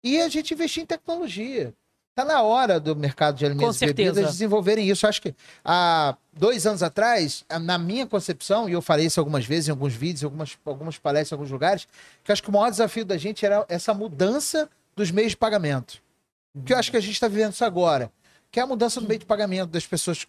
e 0.02 0.22
a 0.22 0.30
gente 0.30 0.54
investir 0.54 0.84
em 0.84 0.86
tecnologia. 0.86 1.74
Tá 2.16 2.24
na 2.24 2.42
hora 2.42 2.80
do 2.80 2.96
mercado 2.96 3.36
de 3.36 3.46
alimentos 3.46 3.76
e 3.76 3.80
bebidas 4.06 4.32
desenvolverem 4.32 4.90
isso. 4.90 5.06
Acho 5.06 5.22
que 5.22 5.36
há 5.66 6.16
dois 6.32 6.66
anos 6.66 6.82
atrás, 6.82 7.44
na 7.64 7.78
minha 7.78 8.08
concepção, 8.08 8.70
e 8.70 8.72
eu 8.72 8.82
falei 8.82 9.08
isso 9.08 9.20
algumas 9.20 9.44
vezes 9.46 9.68
em 9.68 9.72
alguns 9.72 9.94
vídeos, 9.94 10.22
em 10.22 10.26
algumas, 10.26 10.58
algumas 10.66 10.98
palestras 10.98 11.32
em 11.32 11.36
alguns 11.36 11.52
lugares, 11.52 11.86
que 12.24 12.32
acho 12.32 12.42
que 12.42 12.50
o 12.50 12.54
maior 12.54 12.70
desafio 12.70 13.04
da 13.04 13.18
gente 13.18 13.46
era 13.46 13.66
essa 13.68 13.94
mudança 13.94 14.70
dos 14.96 15.12
meios 15.12 15.32
de 15.32 15.38
pagamento. 15.38 16.02
Que 16.66 16.74
eu 16.74 16.78
acho 16.78 16.92
que 16.92 16.98
a 16.98 17.02
gente 17.02 17.14
está 17.14 17.28
vivendo 17.28 17.54
isso 17.54 17.64
agora. 17.64 18.12
Que 18.52 18.60
é 18.60 18.64
a 18.64 18.68
mudança 18.68 19.00
do 19.00 19.08
meio 19.08 19.20
de 19.20 19.26
pagamento 19.26 19.70
das 19.70 19.86
pessoas 19.86 20.28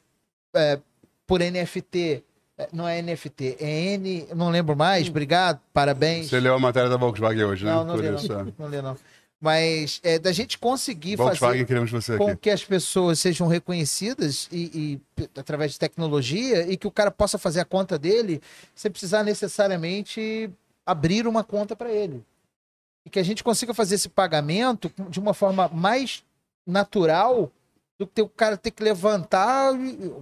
é, 0.55 0.79
por 1.27 1.41
NFT. 1.41 2.25
É, 2.59 2.69
Não 2.73 2.87
é 2.87 3.01
NFT, 3.03 3.57
é 3.59 3.95
N. 3.95 4.29
Não 4.35 4.51
lembro 4.51 4.77
mais. 4.77 5.09
Obrigado, 5.09 5.61
parabéns. 5.73 6.29
Você 6.29 6.39
leu 6.39 6.55
a 6.55 6.59
matéria 6.59 6.89
da 6.89 6.97
Volkswagen 6.97 7.45
hoje, 7.45 7.65
né? 7.65 7.73
Não, 7.73 7.85
não 7.85 7.95
Por 7.97 8.05
li, 8.05 8.15
isso, 8.15 8.33
é. 8.33 8.37
não. 8.37 8.55
Não 8.59 8.69
lê, 8.69 8.83
não. 8.83 8.97
Mas 9.41 10.01
é, 10.05 10.21
da 10.21 10.31
gente 10.31 10.57
conseguir 10.57 11.17
Volkswagen, 11.17 11.59
fazer 11.59 11.67
queremos 11.67 11.91
você 11.91 12.17
com 12.17 12.29
aqui. 12.29 12.37
que 12.43 12.51
as 12.51 12.65
pessoas 12.65 13.19
sejam 13.19 13.49
reconhecidas 13.49 14.49
e, 14.53 15.01
e 15.19 15.23
através 15.37 15.73
de 15.73 15.81
tecnologia 15.81 16.65
e 16.71 16.77
que 16.77 16.87
o 16.87 16.93
cara 16.93 17.11
possa 17.11 17.39
fazer 17.39 17.59
a 17.59 17.65
conta 17.65 17.99
dele 17.99 18.41
sem 18.73 18.89
precisar 18.89 19.25
necessariamente 19.25 20.49
abrir 20.87 21.27
uma 21.27 21.43
conta 21.43 21.75
para 21.75 21.91
ele. 21.91 22.23
E 23.05 23.11
que 23.11 23.19
a 23.19 23.23
gente 23.23 23.43
consiga 23.43 23.75
fazer 23.75 23.97
esse 23.97 24.09
pagamento 24.09 24.91
de 25.09 25.19
uma 25.19 25.35
forma 25.35 25.69
mais 25.69 26.23
natural 26.67 27.51
do 27.99 28.07
que 28.07 28.15
ter 28.15 28.23
o 28.23 28.29
cara 28.29 28.57
ter 28.57 28.71
que 28.73 28.83
levantar, 28.83 29.73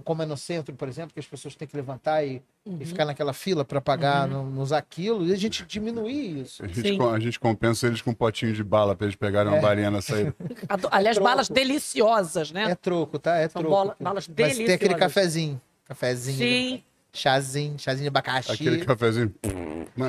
como 0.03 0.21
é 0.21 0.25
no 0.25 0.37
centro, 0.37 0.75
por 0.75 0.87
exemplo, 0.87 1.13
que 1.13 1.19
as 1.19 1.25
pessoas 1.25 1.55
têm 1.55 1.67
que 1.67 1.75
levantar 1.75 2.23
e, 2.23 2.41
Uhum. 2.65 2.77
e 2.79 2.85
ficar 2.85 3.05
naquela 3.05 3.33
fila 3.33 3.65
para 3.65 3.81
pagar, 3.81 4.27
no- 4.27 4.43
nos 4.47 4.71
aquilo, 4.71 5.25
e 5.25 5.33
a 5.33 5.35
gente 5.35 5.65
diminuir 5.65 6.41
isso. 6.41 6.63
A 6.63 6.67
gente, 6.67 7.01
a 7.01 7.19
gente 7.19 7.39
compensa 7.39 7.87
eles 7.87 8.01
com 8.01 8.11
um 8.11 8.13
potinho 8.13 8.53
de 8.53 8.63
bala 8.63 8.95
pra 8.95 9.05
eles 9.07 9.15
pegarem 9.15 9.51
uma 9.51 9.57
É. 9.57 9.61
balinha 9.61 9.89
na 9.89 9.99
saída. 10.01 10.35
Ado- 10.69 10.87
Aliás, 10.91 11.15
troco. 11.17 11.29
balas 11.31 11.49
deliciosas, 11.49 12.51
né? 12.51 12.69
É 12.71 12.75
troco, 12.75 13.17
tá? 13.17 13.37
É 13.37 13.47
São 13.49 13.61
troco. 13.61 13.75
bola- 13.75 13.95
balas 13.99 14.27
Mas 14.27 14.35
tem 14.35 14.45
aquele 14.45 14.67
deliciosas. 14.67 14.99
cafezinho. 14.99 15.61
Cafezinho. 15.85 16.37
Sim. 16.37 16.83
Chazinho, 17.13 17.77
chazinho 17.77 18.03
de 18.03 18.07
abacaxi. 18.07 18.51
Aquele 18.51 18.85
cafezinho. 18.85 19.33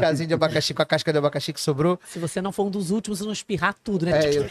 Chazinho 0.00 0.28
de 0.28 0.34
abacaxi 0.34 0.72
com 0.72 0.82
a 0.82 0.86
casca 0.86 1.12
de 1.12 1.18
abacaxi 1.18 1.52
que 1.52 1.60
sobrou. 1.60 1.98
Se 2.06 2.18
você 2.18 2.40
não 2.40 2.52
for 2.52 2.64
um 2.64 2.70
dos 2.70 2.90
últimos, 2.92 3.18
você 3.18 3.24
não 3.24 3.32
espirrar 3.32 3.74
tudo, 3.82 4.06
né? 4.06 4.24
É, 4.24 4.38
eu, 4.38 4.48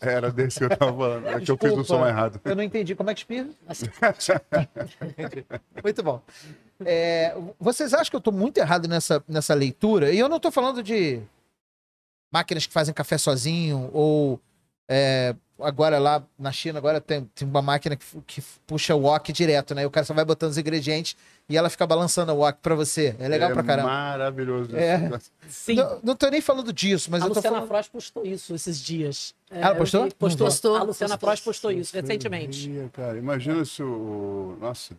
Era 0.00 0.30
desse 0.32 0.58
que 0.58 0.64
eu 0.64 0.70
tava 0.70 0.96
falando. 0.96 1.26
É 1.28 1.40
que 1.40 1.50
eu 1.50 1.56
fiz 1.58 1.72
o 1.72 1.76
Desculpa. 1.76 1.84
som 1.84 2.06
errado. 2.06 2.40
eu 2.44 2.56
não 2.56 2.62
entendi. 2.62 2.94
Como 2.94 3.10
é 3.10 3.14
que 3.14 3.20
espirra? 3.20 3.48
Assim, 3.68 3.86
Muito 5.82 6.02
bom. 6.02 6.22
É, 6.84 7.36
vocês 7.60 7.92
acham 7.92 8.10
que 8.10 8.16
eu 8.16 8.20
tô 8.20 8.32
muito 8.32 8.56
errado 8.58 8.88
nessa, 8.88 9.22
nessa 9.28 9.52
leitura? 9.54 10.10
E 10.12 10.18
eu 10.18 10.28
não 10.28 10.40
tô 10.40 10.50
falando 10.50 10.82
de 10.82 11.20
máquinas 12.32 12.66
que 12.66 12.72
fazem 12.72 12.92
café 12.94 13.16
sozinho 13.18 13.90
ou 13.92 14.40
é, 14.88 15.36
agora 15.60 15.98
lá 15.98 16.22
na 16.38 16.50
China 16.50 16.78
agora 16.78 17.00
tem, 17.00 17.24
tem 17.34 17.46
uma 17.46 17.62
máquina 17.62 17.96
que, 17.96 18.04
que 18.26 18.42
puxa 18.66 18.94
o 18.94 19.02
wok 19.02 19.32
direto, 19.32 19.74
né? 19.74 19.82
E 19.82 19.86
o 19.86 19.90
cara 19.90 20.04
só 20.04 20.12
vai 20.12 20.24
botando 20.24 20.50
os 20.50 20.58
ingredientes 20.58 21.16
e 21.48 21.56
ela 21.56 21.68
fica 21.68 21.86
balançando 21.86 22.32
o 22.32 22.36
wok 22.38 22.58
pra 22.62 22.74
você. 22.74 23.14
É 23.18 23.28
legal 23.28 23.50
é 23.50 23.52
pra 23.52 23.62
caramba. 23.62 23.88
Maravilhoso. 23.88 24.74
É. 24.76 25.10
Sim. 25.48 25.74
Não, 25.74 26.00
não 26.02 26.16
tô 26.16 26.28
nem 26.28 26.40
falando 26.40 26.72
disso, 26.72 27.10
mas 27.10 27.22
a 27.22 27.26
eu 27.26 27.30
tô 27.30 27.34
Luciana 27.36 27.56
falando... 27.56 27.68
Frost 27.68 27.90
postou 27.90 28.24
isso 28.26 28.54
esses 28.54 28.80
dias. 28.80 29.34
É, 29.50 29.60
Ela 29.60 29.74
postou? 29.74 30.08
Postou. 30.18 30.46
Postou. 30.46 30.76
A 30.76 30.82
Luciana. 30.82 31.18
Frost 31.18 31.44
postou 31.44 31.70
isso 31.70 31.94
recentemente. 31.94 32.70
Cara. 32.92 33.18
Imagina 33.18 33.64
se 33.64 33.82
o. 33.82 34.56
Nossa. 34.60 34.96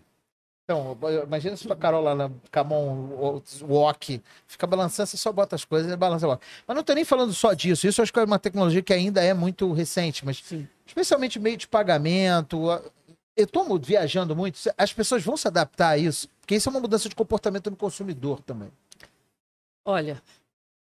Então, 0.68 0.98
imagina 1.26 1.56
se 1.56 1.72
a 1.72 1.76
Carol 1.76 2.02
lá 2.02 2.16
na 2.16 2.32
Camon 2.50 3.44
Wok 3.62 4.20
fica 4.48 4.66
balançando, 4.66 5.06
você 5.08 5.16
só 5.18 5.32
bota 5.32 5.56
as 5.56 5.64
coisas 5.64 5.92
e 5.92 5.96
balança 5.96 6.26
o 6.26 6.30
Wok. 6.32 6.44
Mas 6.68 6.76
não 6.76 6.84
tô 6.84 6.94
nem 6.94 7.06
falando 7.06 7.34
só 7.34 7.54
disso. 7.54 7.88
Isso 7.88 8.02
acho 8.02 8.12
que 8.12 8.20
é 8.20 8.24
uma 8.24 8.40
tecnologia 8.40 8.82
que 8.82 8.92
ainda 8.94 9.22
é 9.24 9.32
muito 9.34 9.72
recente, 9.74 10.26
mas 10.26 10.42
Sim. 10.44 10.68
especialmente 10.86 11.40
meio 11.40 11.56
de 11.58 11.68
pagamento. 11.68 12.70
a- 12.72 12.82
Eu 13.38 13.46
tô 13.46 13.64
mu- 13.64 13.78
viajando 13.78 14.36
muito. 14.36 14.58
As 14.78 14.92
pessoas 14.94 15.22
vão 15.24 15.36
se 15.38 15.48
adaptar 15.48 15.90
a 15.90 15.98
isso, 16.00 16.28
porque 16.46 16.54
isso 16.56 16.70
é 16.70 16.72
uma 16.72 16.80
mudança 16.80 17.10
de 17.10 17.16
comportamento 17.16 17.72
do 17.72 17.76
consumidor 17.76 18.40
também. 18.42 18.72
Olha, 19.84 20.22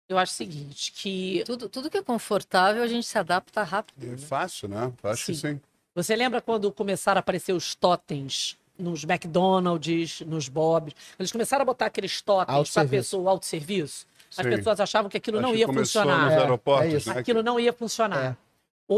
eu 0.09 0.17
acho 0.17 0.33
o 0.33 0.37
seguinte, 0.37 0.91
que 0.93 1.43
tudo, 1.45 1.69
tudo 1.69 1.91
que 1.91 1.99
é 1.99 2.03
confortável, 2.03 2.83
a 2.83 2.87
gente 2.87 3.07
se 3.07 3.19
adapta 3.19 3.63
rápido. 3.63 4.15
É 4.15 4.17
fácil, 4.17 4.69
né? 4.69 4.91
Acho 5.03 5.27
que 5.27 5.35
sim. 5.35 5.61
você 5.95 6.17
lembra 6.17 6.41
quando 6.41 6.73
começaram 6.73 7.19
a 7.19 7.21
aparecer 7.21 7.53
os 7.53 7.75
totens 7.75 8.57
nos 8.79 9.05
McDonald's, 9.05 10.23
nos 10.23 10.49
Bob's? 10.49 10.95
Eles 11.19 11.31
começaram 11.31 11.61
a 11.63 11.67
botar 11.67 11.87
aqueles 11.87 12.23
totens 12.23 12.47
para 12.47 12.55
Autosserviço. 12.57 12.91
pessoa, 13.17 13.31
autosserviço. 13.31 14.07
As 14.31 14.37
Sim. 14.37 14.43
pessoas 14.57 14.81
achavam 14.81 15.11
que 15.11 15.19
aquilo 15.19 15.39
Acho 15.39 15.47
não 15.47 15.55
ia 15.55 15.67
funcionar. 15.67 16.25
nos 16.25 16.33
É, 16.33 16.39
aeroportos, 16.39 16.95
é 16.95 16.97
isso. 16.97 17.13
né? 17.13 17.19
Aquilo 17.21 17.43
não 17.43 17.61
ia 17.61 17.73
funcionar. 17.73 18.25
É. 18.25 18.37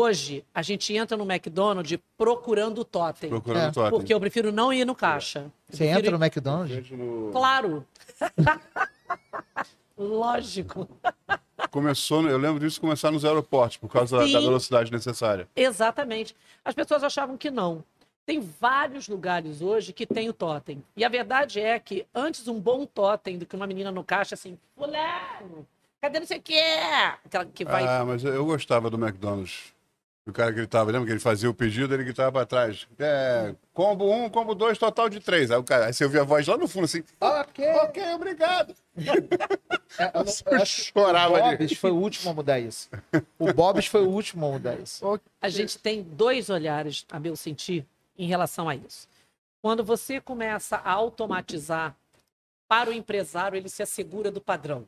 Hoje, 0.02 0.42
a 0.54 0.62
gente 0.62 0.94
entra 0.96 1.18
no 1.18 1.30
McDonald's 1.30 1.98
procurando 2.16 2.80
o 2.80 2.84
totem. 2.84 3.28
Procurando 3.28 3.68
É. 3.68 3.70
totem. 3.72 3.90
Porque 3.90 4.14
eu 4.14 4.18
prefiro 4.18 4.50
não 4.50 4.72
ir 4.72 4.86
no 4.86 4.94
caixa. 4.94 5.40
Eu 5.40 5.44
Você 5.68 5.76
prefiro 5.84 5.98
entra 5.98 6.08
ir- 6.08 6.18
no 6.18 6.24
McDonald's, 6.24 6.88
Claro. 7.30 7.86
Lógico. 9.98 10.88
Começou, 11.70 12.26
eu 12.26 12.38
lembro 12.38 12.58
disso 12.58 12.80
começar 12.80 13.10
nos 13.10 13.22
aeroportos, 13.24 13.76
por 13.76 13.90
causa 13.90 14.16
da- 14.16 14.24
Sim. 14.26 14.32
da 14.32 14.40
velocidade 14.40 14.90
necessária. 14.90 15.46
Exatamente. 15.54 16.34
As 16.64 16.74
pessoas 16.74 17.02
achavam 17.04 17.36
que 17.36 17.50
não. 17.50 17.84
Tem 18.24 18.40
vários 18.40 19.08
lugares 19.08 19.60
hoje 19.60 19.92
que 19.92 20.06
tem 20.06 20.28
o 20.28 20.32
totem. 20.32 20.82
E 20.96 21.04
a 21.04 21.08
verdade 21.10 21.60
é 21.60 21.78
que 21.78 22.06
antes 22.14 22.48
um 22.48 22.58
bom 22.58 22.86
totem 22.86 23.36
do 23.36 23.44
que 23.44 23.54
uma 23.54 23.66
menina 23.66 23.90
no 23.92 24.02
caixa 24.02 24.34
assim, 24.36 24.56
fulano, 24.74 25.66
cadê 26.00 26.18
não 26.20 26.26
sei 26.26 26.38
o 26.38 26.42
que 26.42 26.58
Aquela 27.26 27.44
que 27.44 27.64
vai. 27.64 27.86
Ah, 27.86 28.04
mas 28.06 28.24
eu 28.24 28.44
gostava 28.46 28.88
do 28.88 28.96
McDonald's. 28.96 29.74
O 30.24 30.32
cara 30.32 30.52
gritava, 30.52 30.90
lembra 30.92 31.06
que 31.06 31.12
ele 31.12 31.18
fazia 31.20 31.50
o 31.50 31.54
pedido, 31.54 31.92
ele 31.92 32.04
gritava 32.04 32.30
pra 32.30 32.46
trás. 32.46 32.86
É, 32.96 33.54
combo 33.74 34.08
um, 34.08 34.30
combo 34.30 34.54
dois, 34.54 34.78
total 34.78 35.08
de 35.08 35.18
três. 35.18 35.50
Aí, 35.50 35.56
o 35.58 35.64
cara, 35.64 35.86
aí 35.86 35.92
você 35.92 36.04
ouvia 36.04 36.20
a 36.20 36.24
voz 36.24 36.46
lá 36.46 36.56
no 36.56 36.68
fundo 36.68 36.84
assim, 36.84 37.02
Ok. 37.20 37.66
ok, 37.82 38.14
obrigado. 38.14 38.72
É, 38.96 40.06
eu 40.14 40.24
não- 40.24 40.58
eu 40.60 40.64
chorava 40.66 41.34
o 41.34 41.36
de- 41.36 41.56
Bob's 41.56 41.76
foi 41.78 41.90
o 41.90 41.96
último 41.96 42.30
a 42.30 42.34
mudar 42.34 42.60
isso. 42.60 42.88
O 43.36 43.52
Bob's 43.52 43.86
foi 43.86 44.02
o 44.02 44.08
último 44.10 44.46
a 44.46 44.50
mudar 44.52 44.78
isso. 44.78 45.04
A 45.40 45.48
gente 45.48 45.76
tem 45.76 46.02
dois 46.04 46.48
olhares, 46.50 47.04
a 47.10 47.18
meu 47.18 47.34
sentir, 47.34 47.84
em 48.16 48.26
relação 48.26 48.68
a 48.68 48.76
isso. 48.76 49.08
Quando 49.60 49.82
você 49.82 50.20
começa 50.20 50.76
a 50.76 50.90
automatizar, 50.92 51.96
para 52.68 52.88
o 52.90 52.92
empresário, 52.92 53.56
ele 53.56 53.68
se 53.68 53.82
assegura 53.82 54.30
do 54.30 54.40
padrão. 54.40 54.86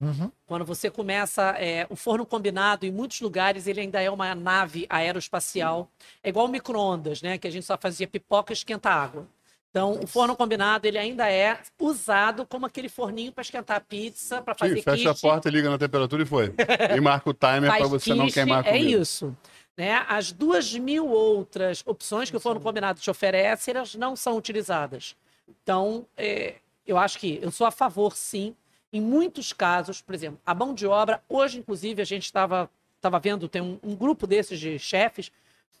Uhum. 0.00 0.30
Quando 0.46 0.64
você 0.64 0.90
começa, 0.90 1.50
é, 1.58 1.86
o 1.90 1.96
forno 1.96 2.24
combinado, 2.24 2.86
em 2.86 2.90
muitos 2.90 3.20
lugares, 3.20 3.66
ele 3.66 3.80
ainda 3.80 4.00
é 4.00 4.10
uma 4.10 4.34
nave 4.34 4.86
aeroespacial. 4.88 5.90
É 6.22 6.30
igual 6.30 6.48
micro-ondas, 6.48 7.20
né? 7.20 7.36
Que 7.36 7.46
a 7.46 7.50
gente 7.50 7.66
só 7.66 7.76
fazia 7.76 8.08
pipoca 8.08 8.52
e 8.52 8.54
esquentar 8.54 8.96
água. 8.96 9.26
Então, 9.70 10.00
o 10.02 10.06
forno 10.06 10.34
combinado, 10.34 10.88
ele 10.88 10.98
ainda 10.98 11.30
é 11.30 11.60
usado 11.78 12.44
como 12.44 12.66
aquele 12.66 12.88
forninho 12.88 13.30
para 13.30 13.42
esquentar 13.42 13.76
a 13.76 13.80
pizza, 13.80 14.42
para 14.42 14.52
fazer 14.54 14.74
Sim, 14.76 14.82
fecha 14.82 15.10
a 15.10 15.14
kit. 15.14 15.22
porta, 15.22 15.48
liga 15.48 15.70
na 15.70 15.78
temperatura 15.78 16.22
e 16.24 16.26
foi. 16.26 16.52
E 16.96 17.00
marca 17.00 17.30
o 17.30 17.34
timer 17.34 17.70
faz 17.70 17.78
pra 17.78 17.86
você 17.86 18.14
não 18.14 18.24
quiche, 18.24 18.34
queimar 18.34 18.64
a 18.64 18.68
É 18.68 18.72
comida. 18.72 18.90
isso. 19.00 19.36
Né? 19.76 20.04
As 20.08 20.32
duas 20.32 20.74
mil 20.74 21.06
outras 21.08 21.84
opções 21.86 22.28
que 22.30 22.36
o 22.36 22.40
forno 22.40 22.60
combinado 22.60 23.00
te 23.00 23.08
oferece, 23.10 23.70
elas 23.70 23.94
não 23.94 24.16
são 24.16 24.36
utilizadas. 24.36 25.14
Então, 25.62 26.04
é, 26.16 26.56
eu 26.84 26.98
acho 26.98 27.18
que 27.18 27.38
eu 27.40 27.52
sou 27.52 27.66
a 27.66 27.70
favor, 27.70 28.16
sim. 28.16 28.56
Em 28.92 29.00
muitos 29.00 29.52
casos, 29.52 30.02
por 30.02 30.14
exemplo, 30.14 30.40
a 30.44 30.54
mão 30.54 30.74
de 30.74 30.86
obra, 30.86 31.22
hoje, 31.28 31.58
inclusive, 31.58 32.02
a 32.02 32.04
gente 32.04 32.24
estava 32.24 32.68
tava 33.00 33.18
vendo, 33.18 33.48
tem 33.48 33.62
um, 33.62 33.78
um 33.82 33.94
grupo 33.96 34.26
desses 34.26 34.60
de 34.60 34.78
chefes, 34.78 35.32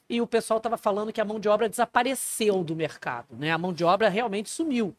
e 0.08 0.20
o 0.22 0.26
pessoal 0.26 0.56
estava 0.56 0.78
falando 0.78 1.12
que 1.12 1.20
a 1.20 1.24
mão 1.24 1.38
de 1.38 1.48
obra 1.48 1.68
desapareceu 1.68 2.64
do 2.64 2.74
mercado. 2.74 3.26
Né? 3.36 3.50
A 3.52 3.58
mão 3.58 3.72
de 3.74 3.84
obra 3.84 4.08
realmente 4.08 4.48
sumiu. 4.48 4.94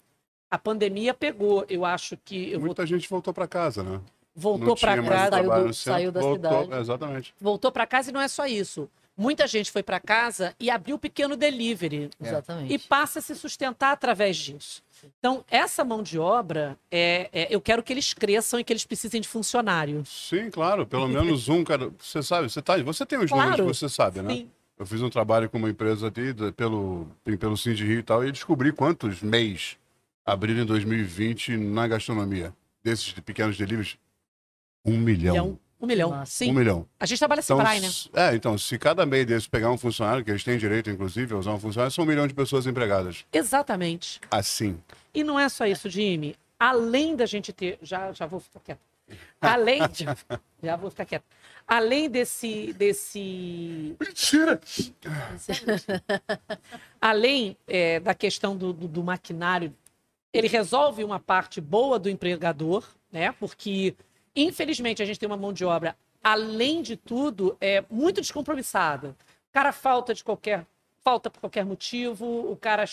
A 0.50 0.58
pandemia 0.58 1.14
pegou, 1.14 1.66
eu 1.68 1.84
acho 1.84 2.16
que 2.24 2.52
eu 2.52 2.60
vou, 2.60 2.68
Muita 2.68 2.86
gente 2.86 3.10
voltou 3.10 3.34
pra 3.34 3.48
casa, 3.48 3.82
né? 3.84 4.00
voltou 4.36 4.76
para 4.76 5.02
casa, 5.02 5.30
Saiu 5.38 5.50
do- 5.68 5.74
saiu 5.74 6.12
da 6.12 6.22
voltou- 6.22 6.64
cidade. 6.64 6.82
Exatamente. 6.82 7.34
voltou 7.42 7.72
para 7.72 7.88
casa 7.88 8.10
e 8.12 8.14
não 8.14 8.22
é 8.22 8.28
só 8.28 8.46
isso. 8.46 8.88
Muita 9.22 9.46
gente 9.46 9.70
foi 9.72 9.84
para 9.84 10.00
casa 10.00 10.56
e 10.60 10.68
abriu 10.72 10.96
o 10.96 11.00
pequeno 11.00 11.36
delivery 11.38 12.10
Exatamente. 12.20 12.74
e 12.74 12.80
passa 12.80 13.20
a 13.20 13.22
se 13.22 13.36
sustentar 13.36 13.92
através 13.92 14.36
disso. 14.36 14.82
Então, 15.20 15.46
essa 15.48 15.84
mão 15.86 16.02
de 16.02 16.18
obra, 16.18 16.76
é, 16.90 17.30
é- 17.32 17.48
eu 17.52 17.62
quero 17.62 17.84
que 17.84 17.94
eles 17.94 18.16
cresçam 18.16 18.60
e 18.60 18.64
que 18.64 18.74
eles 18.74 18.84
precisem 18.84 19.22
de 19.22 19.28
funcionários. 19.28 20.28
Sim, 20.30 20.50
claro. 20.50 20.88
Pelo 20.88 21.08
menos 21.08 21.48
um, 21.50 21.64
cara. 21.64 21.92
Você 22.00 22.24
sabe, 22.24 22.50
você, 22.50 22.64
tá, 22.64 22.82
você 22.82 23.06
tem 23.06 23.20
os 23.20 23.30
Claro. 23.30 23.52
números 23.52 23.78
que 23.78 23.86
você 23.86 23.90
sabe, 23.94 24.24
né? 24.24 24.34
Sim. 24.34 24.50
Eu 24.80 24.88
fiz 24.88 25.00
um 25.04 25.10
trabalho 25.10 25.48
com 25.52 25.60
uma 25.60 25.70
empresa 25.70 26.08
aqui, 26.08 26.34
da- 26.34 26.52
pelo, 26.52 27.08
pelo 27.40 27.56
Cindy 27.56 27.86
Rio 27.86 28.00
e 28.00 28.04
tal, 28.04 28.26
e 28.26 28.32
descobri 28.32 28.72
quantos 28.72 29.22
mês 29.22 29.78
abriram 30.26 30.64
em 30.64 30.66
2020 30.66 31.56
na 31.58 31.88
gastronomia. 31.88 32.52
Desses 32.84 33.14
de 33.14 33.22
pequenos 33.22 33.56
deliveries, 33.56 33.98
um 34.84 34.98
milhão. 34.98 35.34
Milhão. 35.36 35.60
Um 35.82 35.88
milhão. 35.88 36.10
Massa. 36.12 36.32
Sim. 36.32 36.52
Um 36.52 36.54
milhão. 36.54 36.86
A 37.00 37.06
gente 37.06 37.18
trabalha 37.18 37.42
sem 37.42 37.54
Então, 37.56 37.66
praia, 37.66 37.82
né? 37.82 37.90
é, 38.14 38.36
então, 38.36 38.58
se 38.58 38.78
cada 38.78 39.06
mês 39.06 39.26
desse 39.26 39.50
pegar 39.50 39.72
um 39.72 39.78
funcionário, 39.78 40.24
que 40.24 40.30
eles 40.30 40.44
têm 40.44 40.58
direito, 40.58 40.90
inclusive, 40.90 41.34
a 41.34 41.38
usar 41.38 41.52
um 41.54 41.60
funcionário, 41.60 41.92
são 41.92 42.04
um 42.04 42.08
milhão 42.08 42.28
de 42.28 42.34
pessoas 42.34 42.68
empregadas. 42.68 43.26
Exatamente. 43.34 44.22
Assim. 44.30 44.80
E 45.14 45.24
não 45.24 45.40
é 45.40 45.50
só 45.50 45.66
isso, 45.66 45.90
Jimmy. 45.90 46.36
Além 46.60 47.16
da 47.16 47.26
gente 47.26 47.52
ter. 47.52 47.80
Já, 47.82 48.12
já 48.14 48.26
vou 48.28 48.40
ficar 48.40 48.60
quieto. 48.60 48.80
Além 49.42 49.82
de. 49.90 50.06
já 50.64 50.76
vou 50.76 50.90
ficar 50.92 51.06
quieto. 51.06 51.24
Além 51.68 52.10
desse. 52.10 52.72
desse 52.74 53.96
Mentira! 54.00 54.60
além 57.00 57.58
é, 57.68 58.00
da 58.00 58.14
questão 58.14 58.56
do, 58.56 58.72
do- 58.74 58.88
do 58.88 59.04
maquinário, 59.04 59.74
ele 60.34 60.48
resolve 60.48 61.04
uma 61.04 61.20
parte 61.20 61.60
boa 61.60 62.00
do 62.00 62.10
empregador, 62.10 62.88
né? 63.12 63.32
Porque, 63.34 63.96
infelizmente, 64.36 65.02
a 65.02 65.06
gente 65.06 65.20
tem 65.20 65.28
uma 65.28 65.38
mão 65.38 65.52
de 65.54 65.64
obra, 65.66 65.96
além 66.24 66.82
de 66.82 66.96
tudo, 66.96 67.58
é 67.60 67.84
muito 67.90 68.22
descompromissada. 68.22 69.10
O 69.50 69.54
cara 69.54 69.72
falta 69.72 70.14
de 70.14 70.24
qualquer. 70.24 70.66
Falta 71.04 71.32
por 71.32 71.40
qualquer 71.40 71.66
motivo, 71.66 72.52
o 72.52 72.56
cara. 72.56 72.84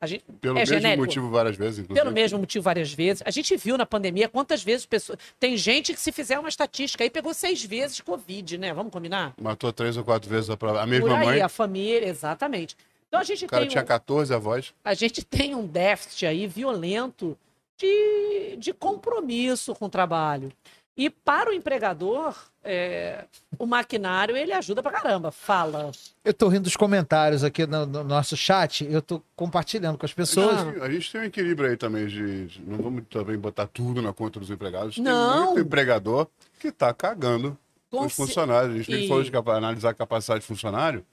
A 0.00 0.06
gente, 0.06 0.24
Pelo 0.40 0.56
é 0.56 0.60
mesmo 0.60 0.74
genérico. 0.74 1.02
motivo 1.04 1.28
várias 1.28 1.54
vezes, 1.54 1.80
inclusive. 1.80 2.02
Pelo 2.02 2.14
mesmo 2.14 2.38
motivo 2.38 2.62
várias 2.62 2.90
vezes. 2.94 3.22
A 3.26 3.30
gente 3.30 3.54
viu 3.58 3.76
na 3.76 3.84
pandemia 3.84 4.26
quantas 4.26 4.62
vezes 4.62 4.86
pessoas. 4.86 5.18
Tem 5.38 5.54
gente 5.54 5.92
que, 5.92 6.00
se 6.00 6.10
fizer 6.10 6.38
uma 6.38 6.48
estatística 6.48 7.04
aí, 7.04 7.10
pegou 7.10 7.34
seis 7.34 7.62
vezes 7.62 8.00
Covid, 8.00 8.56
né? 8.56 8.72
Vamos 8.72 8.90
combinar? 8.90 9.34
Matou 9.38 9.70
três 9.70 9.98
ou 9.98 10.02
quatro 10.04 10.30
vezes 10.30 10.48
a, 10.48 10.54
a 10.80 10.86
mesma 10.86 11.18
aí, 11.18 11.26
mãe. 11.26 11.40
a 11.42 11.48
família, 11.50 12.08
exatamente. 12.08 12.74
Então 13.06 13.20
a 13.20 13.24
gente 13.24 13.44
O 13.44 13.48
cara 13.48 13.60
tem. 13.64 13.68
tinha 13.68 13.84
um- 13.84 13.86
14 13.86 14.32
avós. 14.32 14.72
a 14.82 14.94
gente 14.94 15.22
tem 15.22 15.54
um 15.54 15.66
déficit 15.66 16.24
aí 16.24 16.46
violento 16.46 17.36
de, 17.76 18.56
de 18.56 18.72
compromisso 18.72 19.74
com 19.74 19.84
o 19.84 19.88
trabalho. 19.90 20.50
E 20.98 21.08
para 21.08 21.48
o 21.48 21.52
empregador, 21.54 22.34
é, 22.64 23.24
o 23.56 23.64
maquinário 23.66 24.36
ele 24.36 24.52
ajuda 24.52 24.82
pra 24.82 24.90
caramba. 24.90 25.30
Fala. 25.30 25.92
Eu 26.24 26.34
tô 26.34 26.48
rindo 26.48 26.64
dos 26.64 26.74
comentários 26.76 27.44
aqui 27.44 27.64
no, 27.68 27.86
no 27.86 28.02
nosso 28.02 28.36
chat, 28.36 28.84
eu 28.90 29.00
tô 29.00 29.22
compartilhando 29.36 29.96
com 29.96 30.04
as 30.04 30.12
pessoas. 30.12 30.56
Ah. 30.58 30.84
A 30.84 30.90
gente 30.90 31.12
tem 31.12 31.20
um 31.20 31.24
equilíbrio 31.24 31.70
aí 31.70 31.76
também 31.76 32.08
de, 32.08 32.46
de- 32.48 32.60
Não 32.62 32.78
vamos 32.78 33.04
também 33.08 33.38
botar 33.38 33.68
tudo 33.68 34.02
na 34.02 34.12
conta 34.12 34.40
dos 34.40 34.50
empregados. 34.50 34.96
Tem 34.96 35.04
Não. 35.04 35.46
muito 35.54 35.60
empregador 35.60 36.26
que 36.58 36.72
tá 36.72 36.92
cagando 36.92 37.56
Com 37.92 38.04
os 38.04 38.12
funcionários. 38.12 38.74
A 38.74 38.76
gente 38.78 38.86
tem 38.90 38.96
E- 38.98 39.02
que 39.02 39.08
falar 39.08 39.22
de 39.22 39.56
analisar 39.56 39.90
a 39.90 39.94
capacidade 39.94 40.40
de 40.40 40.46
funcionário. 40.46 41.06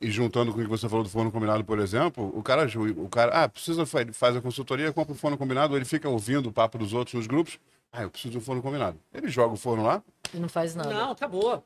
E 0.00 0.08
juntando 0.08 0.52
com 0.52 0.60
o 0.60 0.62
que 0.62 0.68
você 0.68 0.88
falou 0.88 1.02
do 1.02 1.10
forno 1.10 1.32
combinado, 1.32 1.64
por 1.64 1.80
exemplo, 1.80 2.30
o 2.36 2.42
cara, 2.44 2.68
o 2.98 3.08
cara 3.08 3.42
ah, 3.42 3.48
precisa 3.48 3.84
fa- 3.86 4.06
faz 4.12 4.36
a 4.36 4.40
consultoria, 4.40 4.92
compra 4.92 5.14
o 5.14 5.16
forno 5.16 5.36
combinado, 5.38 5.74
ele 5.74 5.86
fica 5.86 6.08
ouvindo 6.08 6.50
o 6.50 6.52
papo 6.52 6.78
dos 6.78 6.92
outros 6.92 7.14
nos 7.14 7.26
grupos. 7.26 7.58
Ah, 7.92 8.02
eu 8.02 8.10
preciso 8.10 8.32
de 8.32 8.38
um 8.38 8.40
forno 8.40 8.62
combinado. 8.62 8.98
Ele 9.12 9.28
joga 9.28 9.54
o 9.54 9.56
forno 9.56 9.84
lá, 9.84 10.02
E 10.34 10.38
não 10.38 10.48
faz 10.48 10.74
nada. 10.74 10.92
Não, 10.92 11.10
acabou. 11.12 11.62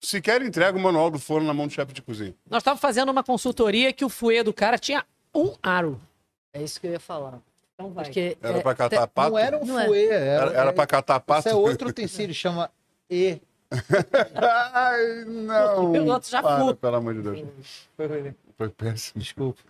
sequer 0.00 0.42
entrega 0.42 0.76
o 0.76 0.80
manual 0.80 1.10
do 1.10 1.18
forno 1.18 1.46
na 1.46 1.54
mão 1.54 1.66
do 1.68 1.72
chefe 1.72 1.92
de 1.92 2.02
cozinha. 2.02 2.34
Nós 2.50 2.60
estávamos 2.60 2.80
fazendo 2.80 3.10
uma 3.10 3.22
consultoria 3.22 3.92
que 3.92 4.04
o 4.04 4.08
fuê 4.08 4.42
do 4.42 4.52
cara 4.52 4.78
tinha 4.78 5.04
um 5.34 5.54
aro. 5.62 6.00
É 6.52 6.62
isso 6.62 6.80
que 6.80 6.86
eu 6.88 6.92
ia 6.92 7.00
falar. 7.00 7.38
Então 7.74 7.90
vai. 7.92 8.04
Porque 8.06 8.36
Era 8.42 8.58
é, 8.58 8.62
pra 8.62 8.74
catar 8.74 9.06
pato? 9.06 9.30
Não 9.30 9.38
era 9.38 9.58
um 9.58 9.64
Não 9.64 9.78
é. 9.78 9.86
fuê, 9.86 10.06
Era, 10.06 10.24
era, 10.24 10.52
era 10.60 10.72
pra 10.72 10.86
catar 10.86 11.20
pato? 11.20 11.48
Isso 11.48 11.48
é 11.48 11.54
outro 11.54 11.88
utensílio, 11.88 12.34
chama 12.34 12.70
E. 13.08 13.40
Ai, 14.34 15.24
não. 15.24 15.92
O 15.92 16.06
outro 16.08 16.28
já 16.30 16.42
Para, 16.42 16.64
fu. 16.64 16.74
Pelo 16.74 16.96
amor 16.96 17.14
de 17.14 17.22
Deus. 17.22 17.88
Foi 18.56 18.68
péssimo. 18.68 19.20
Desculpa. 19.22 19.60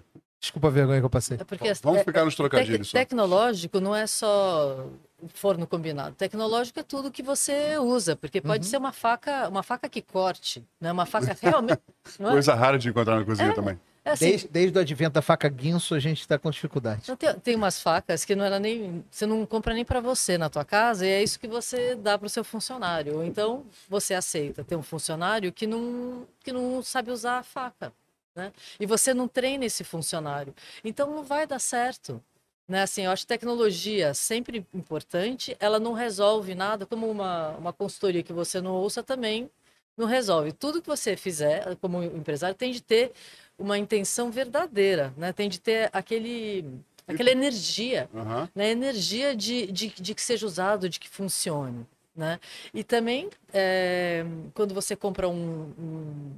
Desculpa 0.40 0.66
a 0.68 0.70
vergonha 0.70 0.98
que 0.98 1.04
eu 1.06 1.10
passei. 1.10 1.36
é 1.40 1.44
porque 1.44 1.72
Vamos 1.82 2.00
é- 2.00 2.04
ficar 2.04 2.24
nos 2.24 2.34
tec- 2.34 2.48
trocadilhos. 2.50 2.88
só. 2.90 2.98
tecnológico 2.98 3.78
não 3.80 3.94
é 3.94 4.08
só 4.08 4.86
forno 5.28 5.66
combinado. 5.66 6.14
Tecnológico 6.16 6.80
é 6.80 6.82
tudo 6.82 7.10
que 7.10 7.22
você 7.22 7.78
usa, 7.78 8.16
porque 8.16 8.40
pode 8.40 8.66
ser 8.66 8.76
uma 8.76 8.92
faca, 8.92 9.48
uma 9.48 9.62
faca 9.62 9.88
que 9.88 10.02
corte, 10.02 10.64
né? 10.80 10.90
Uma 10.90 11.06
faca 11.06 11.36
realmente. 11.40 11.80
não 12.18 12.30
é? 12.30 12.32
Coisa 12.32 12.54
rara 12.54 12.78
de 12.78 12.88
encontrar 12.88 13.18
na 13.18 13.24
cozinha 13.24 13.54
também. 13.54 13.78
É 14.04 14.10
assim, 14.10 14.30
Desde, 14.30 14.48
desde 14.48 14.78
o 14.78 14.80
advento 14.80 15.12
da 15.12 15.22
faca 15.22 15.48
guinso, 15.48 15.94
a 15.94 16.00
gente 16.00 16.20
está 16.20 16.36
com 16.36 16.50
dificuldade. 16.50 17.02
Não, 17.08 17.16
tem, 17.16 17.34
tem 17.38 17.54
umas 17.54 17.80
facas 17.80 18.24
que 18.24 18.34
não 18.34 18.44
era 18.44 18.58
nem. 18.58 19.04
Você 19.08 19.26
não 19.26 19.46
compra 19.46 19.72
nem 19.74 19.84
para 19.84 20.00
você 20.00 20.36
na 20.36 20.50
tua 20.50 20.64
casa, 20.64 21.06
e 21.06 21.10
é 21.10 21.22
isso 21.22 21.38
que 21.38 21.46
você 21.46 21.94
dá 21.94 22.18
para 22.18 22.26
o 22.26 22.30
seu 22.30 22.42
funcionário. 22.42 23.18
Ou 23.18 23.24
então 23.24 23.64
você 23.88 24.14
aceita 24.14 24.64
ter 24.64 24.74
um 24.74 24.82
funcionário 24.82 25.52
que 25.52 25.68
não, 25.68 26.26
que 26.42 26.52
não 26.52 26.82
sabe 26.82 27.12
usar 27.12 27.38
a 27.38 27.42
faca. 27.44 27.92
Né? 28.34 28.52
E 28.80 28.86
você 28.86 29.14
não 29.14 29.28
treina 29.28 29.64
esse 29.64 29.84
funcionário. 29.84 30.54
Então 30.82 31.08
não 31.14 31.22
vai 31.22 31.46
dar 31.46 31.60
certo. 31.60 32.20
Né? 32.68 32.82
Assim, 32.82 33.02
eu 33.02 33.10
acho 33.10 33.26
tecnologia 33.26 34.14
sempre 34.14 34.66
importante, 34.72 35.56
ela 35.60 35.78
não 35.78 35.92
resolve 35.92 36.54
nada, 36.54 36.86
como 36.86 37.10
uma, 37.10 37.50
uma 37.56 37.72
consultoria 37.72 38.22
que 38.22 38.32
você 38.32 38.60
não 38.60 38.72
ouça 38.74 39.02
também 39.02 39.50
não 39.96 40.06
resolve. 40.06 40.52
Tudo 40.52 40.80
que 40.80 40.88
você 40.88 41.16
fizer 41.16 41.76
como 41.76 42.02
empresário 42.02 42.54
tem 42.56 42.72
de 42.72 42.80
ter 42.82 43.12
uma 43.58 43.78
intenção 43.78 44.30
verdadeira, 44.30 45.12
né? 45.16 45.32
Tem 45.32 45.48
de 45.48 45.60
ter 45.60 45.90
aquele, 45.92 46.64
aquela 47.06 47.30
energia, 47.30 48.08
Aham. 48.14 48.48
né? 48.54 48.70
Energia 48.70 49.36
de, 49.36 49.70
de, 49.70 49.88
de 49.88 50.14
que 50.14 50.22
seja 50.22 50.46
usado, 50.46 50.88
de 50.88 50.98
que 50.98 51.08
funcione, 51.08 51.86
né? 52.16 52.40
E 52.72 52.82
também, 52.82 53.28
é, 53.52 54.24
quando 54.54 54.74
você 54.74 54.96
compra 54.96 55.28
um- 55.28 55.72
um- 55.78 56.32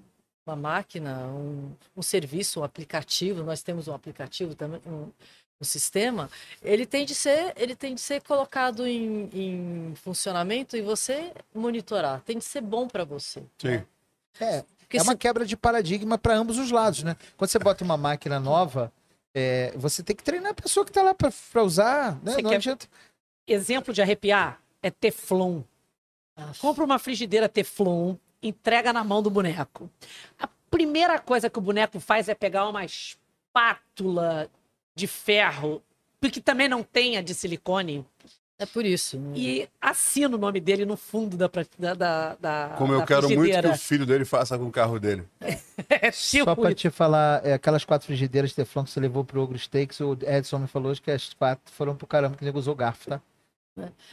uma 0.46 0.56
máquina, 0.56 1.26
um, 1.28 1.72
um 1.96 2.02
serviço, 2.02 2.60
um 2.60 2.64
aplicativo, 2.64 3.42
nós 3.42 3.62
temos 3.62 3.88
um 3.88 3.94
aplicativo 3.94 4.54
também, 4.54 4.80
um, 4.86 5.08
um 5.60 5.64
sistema, 5.64 6.28
ele 6.62 6.84
tem 6.84 7.04
de 7.04 7.14
ser, 7.14 7.52
ele 7.56 7.74
tem 7.76 7.94
de 7.94 8.00
ser 8.00 8.22
colocado 8.22 8.86
em, 8.86 9.28
em 9.32 9.94
funcionamento 9.96 10.76
e 10.76 10.82
você 10.82 11.32
monitorar. 11.54 12.20
Tem 12.22 12.38
de 12.38 12.44
ser 12.44 12.60
bom 12.60 12.88
para 12.88 13.04
você. 13.04 13.42
Sim. 13.58 13.82
É, 14.40 14.64
Porque 14.80 14.96
é 14.98 15.02
uma 15.02 15.12
se- 15.12 15.18
quebra 15.18 15.46
de 15.46 15.56
paradigma 15.56 16.18
para 16.18 16.34
ambos 16.34 16.58
os 16.58 16.70
lados, 16.70 17.02
né? 17.04 17.16
Quando 17.36 17.50
você 17.50 17.58
bota 17.58 17.84
uma 17.84 17.96
máquina 17.96 18.40
nova, 18.40 18.92
é, 19.32 19.72
você 19.76 20.02
tem 20.02 20.14
que 20.16 20.24
treinar 20.24 20.50
a 20.50 20.54
pessoa 20.54 20.84
que 20.84 20.90
está 20.90 21.02
lá 21.02 21.14
para 21.14 21.62
usar. 21.62 22.14
Né? 22.22 22.32
Você 22.32 22.42
Não 22.42 22.50
quer- 22.50 22.56
adianta. 22.56 22.86
Exemplo 23.46 23.94
de 23.94 24.02
arrepiar 24.02 24.60
é 24.82 24.90
Teflon. 24.90 25.62
Ah, 26.36 26.50
Compra 26.60 26.82
uma 26.84 26.98
frigideira 26.98 27.48
Teflon, 27.48 28.16
entrega 28.42 28.92
na 28.92 29.04
mão 29.04 29.22
do 29.22 29.30
boneco. 29.30 29.88
A 30.38 30.48
primeira 30.68 31.18
coisa 31.20 31.48
que 31.48 31.58
o 31.58 31.62
boneco 31.62 32.00
faz 32.00 32.28
é 32.28 32.34
pegar 32.34 32.68
uma 32.68 32.84
espátula 32.84 34.50
de 34.94 35.06
ferro, 35.06 35.82
porque 36.20 36.40
também 36.40 36.68
não 36.68 36.82
tem 36.82 37.16
a 37.16 37.20
de 37.22 37.34
silicone, 37.34 38.04
É 38.58 38.64
por 38.66 38.84
isso. 38.86 39.18
né? 39.18 39.32
e 39.36 39.68
assina 39.80 40.36
o 40.36 40.38
nome 40.38 40.60
dele 40.60 40.84
no 40.86 40.96
fundo 40.96 41.36
da, 41.36 41.48
pra- 41.48 41.66
da, 41.78 41.94
da, 41.94 42.34
da 42.36 42.74
Como 42.78 42.92
eu 42.92 43.00
da 43.00 43.06
quero 43.06 43.22
muito 43.22 43.32
que 43.32 43.40
frigideira. 43.40 43.70
o 43.74 43.78
filho 43.78 44.06
dele 44.06 44.24
faça 44.24 44.56
com 44.58 44.64
o 44.66 44.70
carro 44.72 44.98
dele. 45.00 45.24
É 45.90 46.10
Só 46.12 46.38
tipo 46.38 46.56
para 46.56 46.70
isso. 46.70 46.76
te 46.76 46.90
falar, 46.90 47.44
é, 47.44 47.52
aquelas 47.54 47.84
quatro 47.84 48.06
frigideiras 48.06 48.50
de 48.50 48.56
Teflon 48.56 48.84
que 48.84 48.90
você 48.90 49.00
levou 49.00 49.24
pro 49.24 49.42
Ogro 49.42 49.58
Steaks, 49.58 49.98
o 50.00 50.16
Edson 50.22 50.58
me 50.58 50.66
falou 50.68 50.94
que 50.94 51.10
as 51.10 51.34
quatro 51.34 51.72
foram 51.74 51.94
pro 51.96 52.06
caramba, 52.06 52.36
que 52.36 52.44
ele 52.44 52.56
usou 52.56 52.74
garfo, 52.74 53.08
tá? 53.10 53.20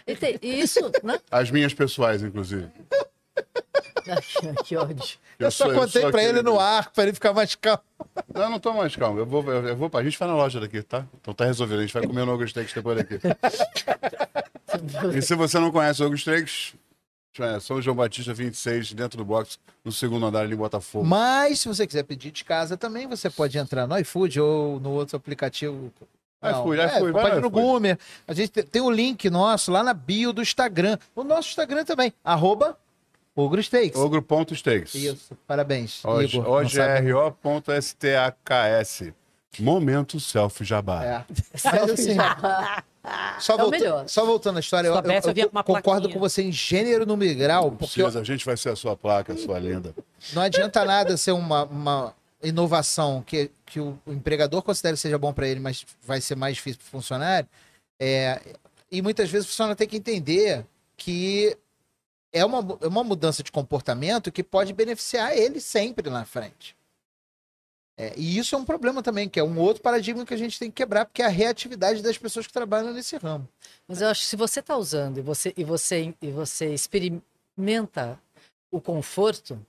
E, 0.08 0.16
tem- 0.16 0.40
e 0.42 0.60
isso, 0.60 0.80
né? 1.04 1.20
As 1.30 1.52
minhas 1.52 1.74
pessoais, 1.74 2.24
inclusive. 2.24 2.68
Que 4.66 4.76
ódio. 4.76 5.18
Eu, 5.38 5.52
só 5.52 5.66
sou- 5.66 5.74
contei 5.76 6.02
sou 6.02 6.12
para 6.12 6.22
ele 6.24 6.40
aquele- 6.40 6.44
no 6.50 6.60
ar, 6.60 6.92
para 6.92 7.04
ele 7.04 7.14
ficar 7.14 7.34
mais 7.34 7.54
calmo. 7.56 7.82
Não, 8.34 8.50
não 8.50 8.60
tô 8.60 8.74
mais 8.74 8.96
calmo. 8.96 9.20
Eu 9.20 9.26
vou, 9.26 9.44
eu, 9.52 9.68
eu 9.70 9.76
vou, 9.76 9.90
a 9.94 10.04
gente 10.04 10.18
vai 10.18 10.28
na 10.28 10.36
loja 10.36 10.60
daqui, 10.60 10.82
tá? 10.82 11.06
Então 11.22 11.34
tá 11.34 11.46
resolvido. 11.46 11.80
A 11.80 11.82
gente 11.84 11.94
vai 11.94 12.06
comer 12.06 12.26
no 12.26 12.34
Ogro 12.34 12.48
Steaks 12.48 12.74
depois 12.74 12.98
daqui. 12.98 13.20
E 15.16 15.22
se 15.22 15.36
você 15.36 15.60
não 15.60 15.72
conhece 15.72 16.02
o 16.02 16.06
Ogro 16.06 16.18
Steaks, 16.18 16.74
é 17.40 17.60
São 17.60 17.82
João 17.82 17.96
Batista 17.96 18.34
26, 18.34 18.94
dentro 18.94 19.18
do 19.18 19.26
box, 19.26 19.58
no 19.84 19.92
segundo 19.92 20.26
andar 20.26 20.42
ali 20.42 20.54
em 20.54 20.58
Botafogo. 20.58 21.06
Mas 21.06 21.60
se 21.60 21.68
você 21.68 21.86
quiser 21.86 22.04
pedir 22.04 22.32
de 22.32 22.44
casa 22.44 22.78
também, 22.78 23.08
você 23.08 23.30
pode 23.30 23.58
entrar 23.58 23.86
no 23.88 23.98
iFood 24.00 24.40
ou 24.40 24.80
no 24.80 24.92
outro 24.92 25.18
aplicativo. 25.18 25.92
iFood, 26.44 26.80
é, 26.80 26.86
iFood, 26.98 27.12
vai 27.12 27.24
pode 27.24 27.36
no 27.36 27.40
ir 27.40 27.42
no 27.42 27.48
iFood. 27.48 27.62
Goomer. 27.62 28.00
A 28.28 28.34
gente 28.34 28.50
tem- 28.50 28.64
tem 28.64 28.82
o 28.82 28.90
link 28.90 29.30
nosso 29.30 29.72
lá 29.72 29.84
na 29.84 29.94
bio 29.94 30.32
do 30.34 30.42
Instagram. 30.42 30.98
O 31.16 31.24
nosso 31.24 31.50
Instagram 31.50 31.84
também, 31.84 32.14
arroba 32.24 32.78
Ogro 33.36 33.62
Steaks. 33.64 33.98
Ogro.steaks. 33.98 34.94
Isso, 34.96 35.38
parabéns. 35.48 36.02
OGRO.STAKS. 37.72 39.14
Momento 39.60 40.20
selfie 40.20 40.64
jabá. 40.66 41.04
É. 41.04 41.26
Assim, 41.92 42.16
Só, 43.40 43.54
É 43.56 43.58
volta- 43.58 43.72
melhor. 43.78 44.08
só 44.08 44.26
voltando 44.26 44.58
à 44.58 44.60
história, 44.60 44.88
eu, 44.88 44.94
eu- 44.94 45.02
eu 45.02 45.04
eu 45.36 45.50
concordo 45.50 45.82
plaquinha. 45.84 46.14
com 46.14 46.20
você 46.20 46.44
em 46.44 46.52
gênero 46.52 47.06
no 47.06 47.18
grau, 47.18 47.72
porque 47.72 47.96
Precisa, 48.02 48.20
a 48.22 48.24
gente 48.24 48.46
vai 48.46 48.56
ser 48.56 48.70
a 48.70 48.76
sua 48.76 48.96
placa, 48.96 49.34
a 49.34 49.38
sua 49.38 49.58
lenda. 49.58 49.94
não 50.34 50.42
adianta 50.42 50.86
nada 50.86 51.18
ser 51.18 51.32
uma, 51.32 51.64
uma 51.66 52.16
inovação 52.44 53.22
que, 53.26 53.50
que 53.66 53.80
o, 53.80 54.00
o 54.06 54.14
empregador 54.14 54.62
considere 54.62 54.96
seja 54.98 55.18
bom 55.18 55.34
para 55.34 55.48
ele, 55.48 55.60
mas 55.60 55.86
vai 56.06 56.22
ser 56.22 56.36
mais 56.36 56.56
difícil 56.56 56.80
para 56.80 56.88
o 56.88 56.92
funcionário. 56.92 57.50
É, 58.00 58.40
e 58.92 59.02
muitas 59.02 59.30
vezes 59.30 59.48
o 59.48 59.50
funcionário 59.50 59.76
tem 59.76 59.88
que 59.88 59.98
entender 59.98 60.64
que 60.96 61.58
é 62.34 62.46
uma, 62.46 62.78
é 62.82 62.88
uma 62.88 63.04
mudança 63.04 63.44
de 63.44 63.52
comportamento 63.52 64.32
que 64.32 64.44
pode 64.44 64.74
beneficiar 64.74 65.36
ele 65.38 65.60
sempre 65.60 66.10
na 66.10 66.26
frente. 66.26 66.76
É, 67.98 68.14
e 68.18 68.38
isso 68.38 68.56
é 68.56 68.58
um 68.58 68.66
problema 68.66 69.04
também, 69.04 69.30
que 69.30 69.40
é 69.40 69.44
um 69.44 69.60
outro 69.60 69.84
paradigma 69.84 70.26
que 70.26 70.34
a 70.34 70.38
gente 70.38 70.58
tem 70.58 70.72
que 70.72 70.78
quebrar, 70.78 71.06
porque 71.06 71.22
é 71.22 71.26
a 71.26 71.30
reatividade 71.30 72.02
das 72.02 72.18
pessoas 72.18 72.48
que 72.48 72.54
trabalham 72.54 72.94
nesse 72.94 73.18
ramo. 73.18 73.48
Mas 73.88 74.02
eu 74.02 74.08
acho 74.08 74.22
que 74.22 74.28
se 74.28 74.36
você 74.36 74.60
está 74.60 74.76
usando 74.76 75.20
e 75.20 75.22
você, 75.22 75.54
e, 75.56 75.64
você, 75.64 76.14
e 76.22 76.32
você 76.32 76.74
experimenta 76.74 78.20
o 78.72 78.82
conforto, 78.82 79.60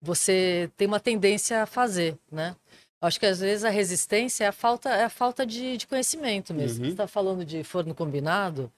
você 0.00 0.70
tem 0.76 0.88
uma 0.88 0.98
tendência 0.98 1.62
a 1.62 1.66
fazer, 1.66 2.18
né? 2.30 2.56
Acho 3.00 3.20
que 3.20 3.26
às 3.26 3.38
vezes 3.38 3.64
a 3.64 3.70
resistência 3.70 4.44
é 4.44 4.46
a 4.48 4.52
falta, 4.52 4.88
é 4.88 5.04
a 5.04 5.10
falta 5.10 5.44
de, 5.44 5.76
de 5.76 5.86
conhecimento 5.86 6.54
mesmo. 6.54 6.78
Uhum. 6.78 6.86
Você 6.86 6.92
está 6.92 7.06
falando 7.06 7.44
de 7.44 7.62
forno 7.62 7.94
combinado. 7.94 8.72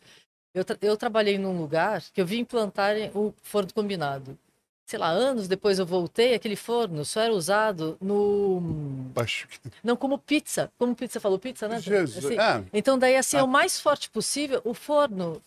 Eu, 0.57 0.65
tra- 0.65 0.79
eu 0.81 0.97
trabalhei 0.97 1.37
num 1.37 1.61
lugar 1.61 2.03
que 2.15 2.19
eu 2.21 2.25
vi 2.25 2.39
implantarem 2.39 3.11
o 3.15 3.35
forno 3.43 3.71
combinado. 3.75 4.39
Sei 4.87 4.99
lá, 4.99 5.09
anos 5.11 5.49
depois 5.49 5.79
eu 5.79 5.85
voltei, 5.85 6.33
aquele 6.33 6.57
forno 6.57 7.05
só 7.05 7.21
era 7.21 7.35
usado 7.35 7.99
no. 8.01 9.11
Acho 9.17 9.47
que- 9.49 9.59
Não 9.85 9.97
como 9.97 10.17
pizza. 10.17 10.73
Como 10.79 10.95
pizza 10.95 11.21
falou 11.21 11.39
pizza, 11.39 11.69
né? 11.69 11.79
Jesus. 11.79 12.25
Assim, 12.25 12.39
Ah, 12.39 12.63
então, 12.73 12.99
daí, 12.99 13.17
assim, 13.17 13.37
é 13.37 13.41
Ah. 13.41 13.45
o 13.45 13.49
mais 13.49 13.79
forte 13.79 14.09
possível. 14.09 14.63
O 14.65 14.73
forno, 14.73 15.43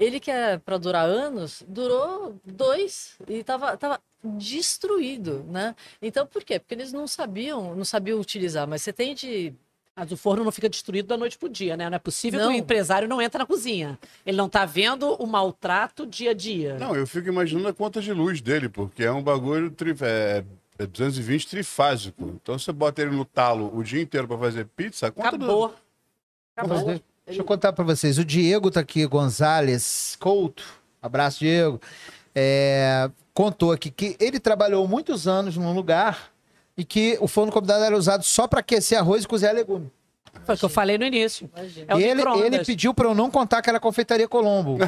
ele 0.00 0.18
que 0.20 0.30
é 0.30 0.56
para 0.56 0.78
durar 0.78 1.06
anos, 1.06 1.62
durou 1.68 2.36
dois 2.44 3.16
e 3.28 3.42
tava, 3.44 3.76
tava 3.76 4.00
destruído, 4.22 5.44
né? 5.48 5.74
Então, 6.00 6.26
por 6.26 6.42
quê? 6.44 6.58
Porque 6.58 6.74
eles 6.74 6.92
não 6.92 7.06
sabiam, 7.06 7.74
não 7.74 7.84
sabiam 7.84 8.18
utilizar. 8.20 8.66
Mas 8.66 8.82
você 8.82 8.92
tem 8.92 9.14
de... 9.14 9.52
Mas 9.98 10.12
o 10.12 10.16
forno 10.16 10.44
não 10.44 10.52
fica 10.52 10.68
destruído 10.68 11.06
da 11.06 11.16
noite 11.16 11.38
pro 11.38 11.48
dia, 11.48 11.74
né? 11.74 11.88
Não 11.88 11.96
é 11.96 11.98
possível 11.98 12.38
Não. 12.40 12.48
que 12.50 12.54
o 12.54 12.58
empresário 12.58 13.08
não 13.08 13.22
entre 13.22 13.38
na 13.38 13.46
cozinha. 13.46 13.98
Ele 14.26 14.36
não 14.36 14.46
tá 14.46 14.66
vendo 14.66 15.14
o 15.14 15.26
maltrato 15.26 16.06
dia 16.06 16.32
a 16.32 16.34
dia. 16.34 16.76
Não, 16.78 16.94
eu 16.94 17.06
fico 17.06 17.28
imaginando 17.28 17.68
a 17.68 17.72
conta 17.72 18.02
de 18.02 18.12
luz 18.12 18.42
dele, 18.42 18.68
porque 18.68 19.02
é 19.04 19.10
um 19.10 19.22
bagulho 19.22 19.70
tri, 19.70 19.94
é, 20.02 20.44
é 20.78 20.86
220 20.86 21.48
trifásico. 21.48 22.28
Então 22.42 22.58
você 22.58 22.70
bota 22.72 23.00
ele 23.00 23.12
no 23.16 23.24
talo 23.24 23.74
o 23.74 23.82
dia 23.82 24.02
inteiro 24.02 24.28
pra 24.28 24.36
fazer 24.36 24.66
pizza, 24.76 25.06
a 25.06 25.10
conta 25.10 25.30
do- 25.38 25.44
Acabou. 25.46 25.74
Acabou. 26.54 26.84
Deixa, 26.84 27.02
deixa 27.24 27.40
eu 27.40 27.44
contar 27.46 27.72
para 27.72 27.84
vocês. 27.84 28.18
O 28.18 28.24
Diego 28.24 28.70
tá 28.70 28.80
aqui, 28.80 29.06
Gonzalez 29.06 30.14
Couto. 30.20 30.62
Abraço, 31.00 31.38
Diego. 31.38 31.80
É, 32.34 33.10
contou 33.32 33.72
aqui 33.72 33.90
que 33.90 34.14
ele 34.20 34.38
trabalhou 34.38 34.86
muitos 34.86 35.26
anos 35.26 35.56
num 35.56 35.72
lugar 35.72 36.30
e 36.76 36.84
que 36.84 37.16
o 37.20 37.26
forno 37.28 37.50
convidado 37.50 37.84
era 37.84 37.96
usado 37.96 38.22
só 38.22 38.46
para 38.46 38.60
aquecer 38.60 38.98
arroz 38.98 39.24
e 39.24 39.28
cozinhar 39.28 39.54
legume. 39.54 39.90
Foi 40.44 40.54
o 40.54 40.58
que 40.58 40.64
eu 40.64 40.68
falei 40.68 40.98
no 40.98 41.04
início. 41.04 41.48
Imagina. 41.56 41.86
É 41.88 41.94
o 41.94 41.98
ele, 41.98 42.22
ele 42.44 42.64
pediu 42.64 42.92
para 42.92 43.08
eu 43.08 43.14
não 43.14 43.30
contar 43.30 43.62
que 43.62 43.70
era 43.70 43.80
confeitaria 43.80 44.28
Colombo. 44.28 44.76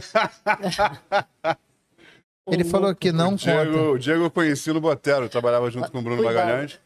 ele 2.47 2.64
falou 2.64 2.95
que 2.95 3.11
não 3.11 3.32
o, 3.32 3.36
Diego, 3.36 3.72
conta. 3.72 3.91
o 3.91 3.99
Diego 3.99 4.24
eu 4.24 4.30
conheci 4.30 4.72
no 4.72 4.80
Botero, 4.80 5.28
trabalhava 5.28 5.70
junto 5.70 5.91
com 5.91 5.99
o 5.99 6.03
Bruno 6.03 6.22
Cuidado. 6.22 6.47
Magalhães. 6.47 6.78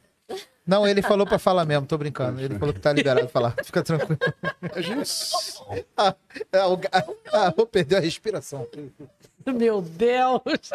Não, 0.65 0.87
ele 0.87 1.03
falou 1.03 1.27
para 1.27 1.41
falar 1.41 1.65
mesmo, 1.65 1.87
tô 1.87 1.99
brincando. 1.99 2.41
Ele 2.41 2.57
falou 2.57 2.73
que 2.73 2.79
tá 2.79 2.93
liberado 2.93 3.27
pra 3.27 3.31
falar. 3.31 3.55
Fica 3.65 3.83
tranquilo. 3.83 4.17
A 4.73 4.81
gente... 4.81 5.11
Ah, 5.97 6.15
o 6.69 6.77
ga- 6.77 7.05
ah, 7.33 7.53
vou 7.55 7.67
perder 7.67 7.97
a 7.97 8.01
respiração. 8.01 8.67
Meu 9.45 9.83
Deus. 9.83 10.71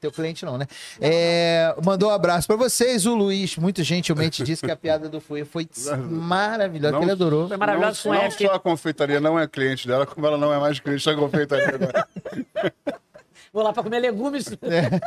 Teu 0.00 0.10
cliente 0.10 0.44
não, 0.46 0.56
né? 0.56 0.66
É, 0.98 1.74
mandou 1.84 2.08
um 2.08 2.12
abraço 2.12 2.46
pra 2.46 2.56
vocês. 2.56 3.04
O 3.04 3.14
Luiz, 3.14 3.56
muito 3.56 3.82
gentilmente, 3.82 4.42
disse 4.42 4.64
que 4.64 4.70
a 4.70 4.76
piada 4.76 5.08
do 5.10 5.20
Fui 5.20 5.44
foi 5.44 5.68
maravilhosa, 6.10 6.96
que 6.96 7.02
ele 7.04 7.12
adorou. 7.12 7.48
Foi 7.48 7.56
maravilhoso 7.58 8.08
não, 8.08 8.14
com 8.14 8.18
não 8.18 8.26
F. 8.30 8.46
só 8.46 8.54
a 8.54 8.58
confeitaria 8.58 9.20
não 9.20 9.38
é 9.38 9.46
cliente 9.46 9.86
dela, 9.86 10.06
como 10.06 10.26
ela 10.26 10.38
não 10.38 10.52
é 10.54 10.58
mais 10.58 10.80
cliente 10.80 11.04
da 11.04 11.14
confeitaria 11.14 11.74
agora. 11.74 12.08
Vou 13.52 13.62
lá 13.62 13.72
pra 13.72 13.82
comer 13.82 13.98
legumes. 13.98 14.46
Deve, 14.56 15.00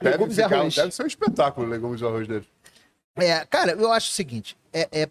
Legumes 0.00 0.38
e 0.38 0.42
ficar- 0.42 0.56
arroz. 0.60 0.74
deve 0.74 0.92
ser 0.92 1.02
um 1.02 1.06
espetáculo 1.06 1.66
o 1.66 1.70
legumes 1.70 2.00
e 2.00 2.04
arroz 2.04 2.26
dele. 2.28 2.46
É, 3.16 3.44
cara, 3.44 3.72
eu 3.72 3.92
acho 3.92 4.10
o 4.10 4.14
seguinte: 4.14 4.56
é, 4.72 4.88
é- 4.92 5.08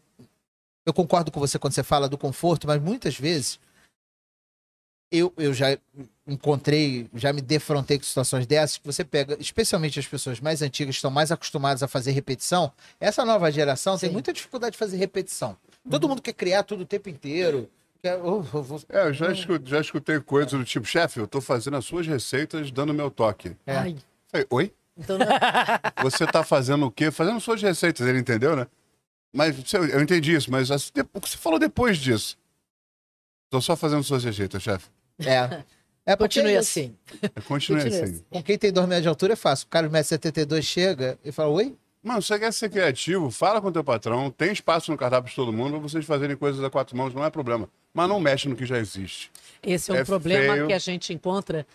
eu 0.86 0.94
concordo 0.94 1.30
com 1.32 1.40
você 1.40 1.60
quando 1.60 1.74
você 1.74 1.84
fala 1.84 2.08
do 2.10 2.18
conforto, 2.18 2.66
mas 2.66 2.82
muitas 2.82 3.20
vezes 3.20 3.60
eu, 5.12 5.34
eu 5.38 5.54
já 5.54 5.78
encontrei, 6.28 7.10
já 7.14 7.32
me 7.32 7.42
defrontei 7.42 7.98
com 7.98 8.04
situações 8.04 8.46
dessas, 8.46 8.78
que 8.78 8.86
você 8.86 9.04
pega, 9.04 9.38
especialmente 9.40 10.00
as 10.00 10.06
pessoas 10.08 10.40
mais 10.40 10.62
antigas, 10.62 10.96
que 10.96 10.98
estão 10.98 11.12
mais 11.12 11.32
acostumadas 11.32 11.82
a 11.82 11.88
fazer 11.88 12.12
repetição. 12.12 12.72
Essa 13.00 13.24
nova 13.24 13.50
geração 13.52 13.98
tem 13.98 14.10
Sim. 14.10 14.14
muita 14.14 14.34
dificuldade 14.34 14.74
de 14.74 14.78
fazer 14.78 14.98
repetição. 14.98 15.56
Todo 15.90 16.08
mundo 16.10 16.22
quer 16.22 16.34
criar 16.34 16.64
tudo 16.64 16.82
o 16.82 16.86
tempo 16.86 17.08
inteiro. 17.10 17.70
Quer, 18.02 18.18
oh, 18.22 18.44
eu 18.54 18.64
vou- 18.64 18.82
É, 18.90 19.08
eu 19.08 19.14
já, 19.14 19.32
escu- 19.32 19.60
já 19.66 19.80
escutei 19.80 20.20
coisas 20.20 20.52
do 20.52 20.66
tipo, 20.66 20.86
chefe, 20.86 21.20
eu 21.20 21.28
tô 21.28 21.40
fazendo 21.40 21.78
as 21.78 21.86
suas 21.86 22.06
receitas 22.06 22.70
dando 22.72 22.94
meu 22.94 23.10
toque. 23.10 23.56
É. 23.66 23.76
Ai, 23.78 23.96
Falei, 24.30 24.48
oi? 24.50 24.74
então 24.98 25.18
não 25.18 25.26
é- 25.26 25.40
Você 26.04 26.28
tá 26.28 26.44
fazendo 26.44 26.86
o 26.86 26.92
quê? 26.92 27.10
Fazendo 27.12 27.40
suas 27.40 27.62
receitas, 27.62 28.06
ele 28.06 28.20
entendeu, 28.20 28.56
né? 28.56 28.68
Mas 29.34 29.56
eu 29.74 30.02
entendi 30.02 30.34
isso, 30.34 30.52
mas 30.52 30.70
assim, 30.72 30.92
o 31.14 31.22
que 31.22 31.30
você 31.30 31.38
falou 31.38 31.58
depois 31.60 31.98
disso? 31.98 32.38
Tô 33.50 33.62
só 33.62 33.76
fazendo 33.78 34.04
suas 34.04 34.24
receitas, 34.24 34.62
chefe. 34.62 34.88
É. 35.20 35.64
É 36.06 36.16
porque 36.16 36.40
continue 36.40 36.54
é 36.54 36.58
assim. 36.58 36.96
Continue 37.48 37.82
Continue 37.82 37.88
assim. 37.88 38.04
assim. 38.16 38.26
Com 38.30 38.42
quem 38.42 38.58
tem 38.58 38.72
2 38.72 38.88
metros 38.88 39.02
de 39.04 39.10
altura 39.10 39.34
é 39.34 39.36
fácil. 39.36 39.66
O 39.66 39.70
cara 39.70 39.90
de 39.90 39.94
1,72m 39.94 40.62
chega 40.62 41.20
e 41.24 41.32
fala, 41.34 41.50
oi? 41.50 41.76
Mano, 42.02 42.22
você 42.22 42.40
quer 42.40 42.54
ser 42.54 42.70
criativo, 42.70 43.30
fala 43.30 43.60
com 43.60 43.68
o 43.68 43.72
teu 43.72 43.84
patrão, 43.84 44.32
tem 44.32 44.54
espaço 44.54 44.90
no 44.90 44.98
cardápio 44.98 45.30
de 45.30 45.36
todo 45.36 45.52
mundo 45.52 45.72
pra 45.72 45.80
vocês 45.80 46.06
fazerem 46.06 46.38
coisas 46.38 46.64
a 46.64 46.70
quatro 46.70 46.96
mãos, 46.96 47.14
não 47.14 47.26
é 47.26 47.30
problema. 47.30 47.68
Mas 47.94 48.08
não 48.08 48.20
mexe 48.22 48.48
no 48.48 48.56
que 48.56 48.66
já 48.66 48.78
existe. 48.78 49.30
Esse 49.62 49.92
é 49.92 49.96
um 49.96 49.98
É 49.98 50.06
problema 50.06 50.54
feio. 50.54 50.68
que 50.68 50.74
a 50.74 50.80
gente 50.80 51.12
encontra, 51.12 51.68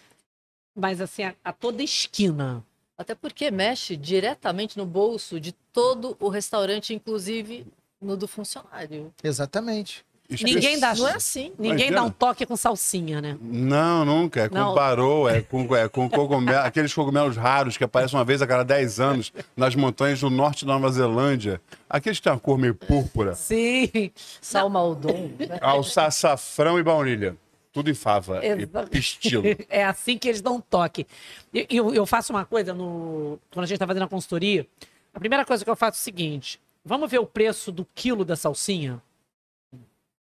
mas 0.74 1.02
assim, 1.02 1.24
a, 1.24 1.34
a 1.44 1.52
toda 1.52 1.82
esquina. 1.82 2.64
Até 2.96 3.14
porque 3.14 3.50
mexe 3.50 3.96
diretamente 3.96 4.78
no 4.78 4.86
bolso 4.86 5.38
de 5.38 5.52
todo 5.72 6.16
o 6.18 6.28
restaurante, 6.30 6.94
inclusive 6.94 7.66
no 8.00 8.16
do 8.16 8.26
funcionário. 8.26 9.12
Exatamente. 9.22 10.04
Ninguém 10.40 10.78
dá- 10.78 10.94
Não 10.94 11.08
é 11.08 11.14
assim. 11.14 11.52
Ninguém 11.58 11.88
Imagina. 11.88 11.96
dá 11.96 12.02
um 12.04 12.10
toque 12.10 12.46
com 12.46 12.56
salsinha, 12.56 13.20
né? 13.20 13.36
Não, 13.40 14.04
nunca. 14.04 14.42
É 14.42 14.48
com 14.48 14.54
Não. 14.54 14.74
barô, 14.74 15.28
é 15.28 15.40
com, 15.42 15.74
é 15.76 15.88
com 15.88 16.08
cogumelo, 16.08 16.58
aqueles 16.60 16.94
cogumelos 16.94 17.36
raros 17.36 17.76
que 17.76 17.84
aparecem 17.84 18.18
uma 18.18 18.24
vez 18.24 18.40
a 18.42 18.46
cada 18.46 18.62
10 18.62 19.00
anos 19.00 19.32
nas 19.56 19.74
montanhas 19.74 20.20
do 20.20 20.30
norte 20.30 20.64
da 20.64 20.72
Nova 20.72 20.90
Zelândia. 20.90 21.60
Aqueles 21.88 22.18
que 22.18 22.24
têm 22.24 22.32
uma 22.32 22.38
cor 22.38 22.56
meio 22.56 22.74
púrpura. 22.74 23.34
Sim. 23.34 24.10
Salmaldon. 24.40 25.30
né? 25.38 25.58
Alça, 25.60 26.04
açafrão 26.06 26.78
e 26.78 26.82
baunilha. 26.82 27.36
Tudo 27.72 27.90
em 27.90 27.94
fava. 27.94 28.44
Exato. 28.44 28.94
E 28.94 28.98
estilo. 28.98 29.42
É 29.70 29.84
assim 29.84 30.18
que 30.18 30.28
eles 30.28 30.42
dão 30.42 30.56
um 30.56 30.60
toque. 30.60 31.06
E- 31.54 31.66
Eu, 31.70 31.94
eu 31.94 32.04
faço 32.04 32.32
uma 32.32 32.44
coisa 32.44 32.74
no. 32.74 33.38
Quando 33.50 33.64
a 33.64 33.66
gente 33.66 33.76
está 33.76 33.86
fazendo 33.86 34.02
a 34.02 34.08
consultoria, 34.08 34.66
a 35.14 35.18
primeira 35.18 35.44
coisa 35.44 35.64
que 35.64 35.70
eu 35.70 35.76
faço 35.76 35.96
é 35.96 36.00
o 36.00 36.02
seguinte: 36.04 36.60
vamos 36.84 37.10
ver 37.10 37.18
o 37.18 37.24
preço 37.26 37.72
do 37.72 37.86
quilo 37.94 38.26
da 38.26 38.36
salsinha? 38.36 39.00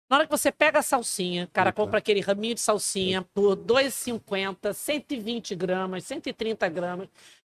Na 0.08 0.16
hora 0.16 0.26
que 0.26 0.30
você 0.30 0.50
pega 0.50 0.78
a 0.78 0.82
salsinha, 0.82 1.48
cara 1.52 1.68
Eita. 1.68 1.76
compra 1.82 1.98
aquele 1.98 2.20
raminho 2.20 2.54
de 2.54 2.60
salsinha 2.60 3.22
por 3.34 3.50
R$ 3.58 3.64
2,50, 3.64 4.72
120 4.72 5.54
gramas, 5.54 6.04
130 6.04 6.68
gramas. 6.68 7.08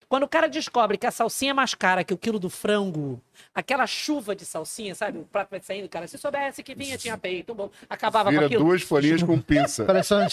Quando 0.07 0.23
o 0.23 0.27
cara 0.27 0.47
descobre 0.47 0.95
que 0.95 1.07
a 1.07 1.11
salsinha 1.11 1.49
é 1.49 1.53
mais 1.53 1.73
cara 1.73 2.03
que 2.03 2.13
o 2.13 2.17
quilo 2.17 2.37
do 2.37 2.49
frango, 2.49 3.19
aquela 3.55 3.87
chuva 3.87 4.35
de 4.35 4.45
salsinha, 4.45 4.93
sabe? 4.93 5.17
O 5.17 5.23
prato 5.23 5.49
vai 5.49 5.59
saindo, 5.59 5.89
cara. 5.89 6.05
Se 6.07 6.19
soubesse 6.19 6.61
que 6.61 6.75
vinha, 6.75 6.95
tinha 6.99 7.17
peito, 7.17 7.55
bom. 7.55 7.71
Acabava 7.89 8.25
com 8.25 8.35
Vira 8.35 8.45
aquilo. 8.45 8.63
duas 8.63 8.83
folhinhas 8.83 9.23
com 9.23 9.41
pinça. 9.41 9.87
Só 10.03 10.19
um. 10.19 10.27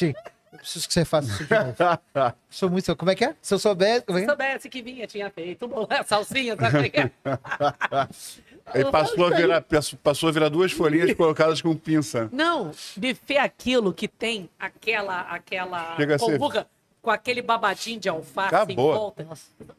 Eu 0.52 0.58
preciso 0.58 0.88
que 0.88 0.94
você 0.94 1.04
faça 1.04 1.28
isso 1.28 1.44
de 1.44 1.54
novo. 1.54 1.74
Sou 2.50 2.68
muito. 2.70 2.96
Como 2.96 3.10
é 3.10 3.14
que 3.14 3.24
é? 3.24 3.34
Se 3.40 3.54
eu 3.54 3.58
souber. 3.58 4.02
Como 4.02 4.18
é 4.18 4.22
Se 4.22 4.26
que 4.26 4.32
é? 4.32 4.34
soubesse 4.34 4.68
que 4.68 4.82
vinha, 4.82 5.06
tinha 5.06 5.30
feito. 5.30 5.68
Bom, 5.68 5.86
a 5.88 6.02
salsinha, 6.04 6.56
sabe 6.56 6.70
como 6.72 6.84
é 6.84 6.88
que 6.88 7.00
é? 7.00 7.10
Aí 8.72 8.84
passou 8.90 9.26
a, 9.26 9.30
virar, 9.30 9.64
passou 10.02 10.28
a 10.28 10.32
virar 10.32 10.48
duas 10.48 10.70
folhinhas 10.70 11.12
colocadas 11.14 11.60
com 11.60 11.74
pinça. 11.74 12.28
Não, 12.32 12.66
buffet 12.96 13.34
é 13.34 13.40
aquilo 13.40 13.92
que 13.92 14.06
tem 14.06 14.48
aquela, 14.58 15.22
aquela 15.22 15.96
Chega 15.96 16.14
a 16.14 16.18
ser- 16.18 16.24
colbuga 16.38 16.66
com 17.02 17.10
aquele 17.10 17.42
babadinho 17.42 17.98
de 17.98 18.08
alface 18.08 18.54
Acabou. 18.54 18.72
em 18.72 18.76
volta. 18.96 19.26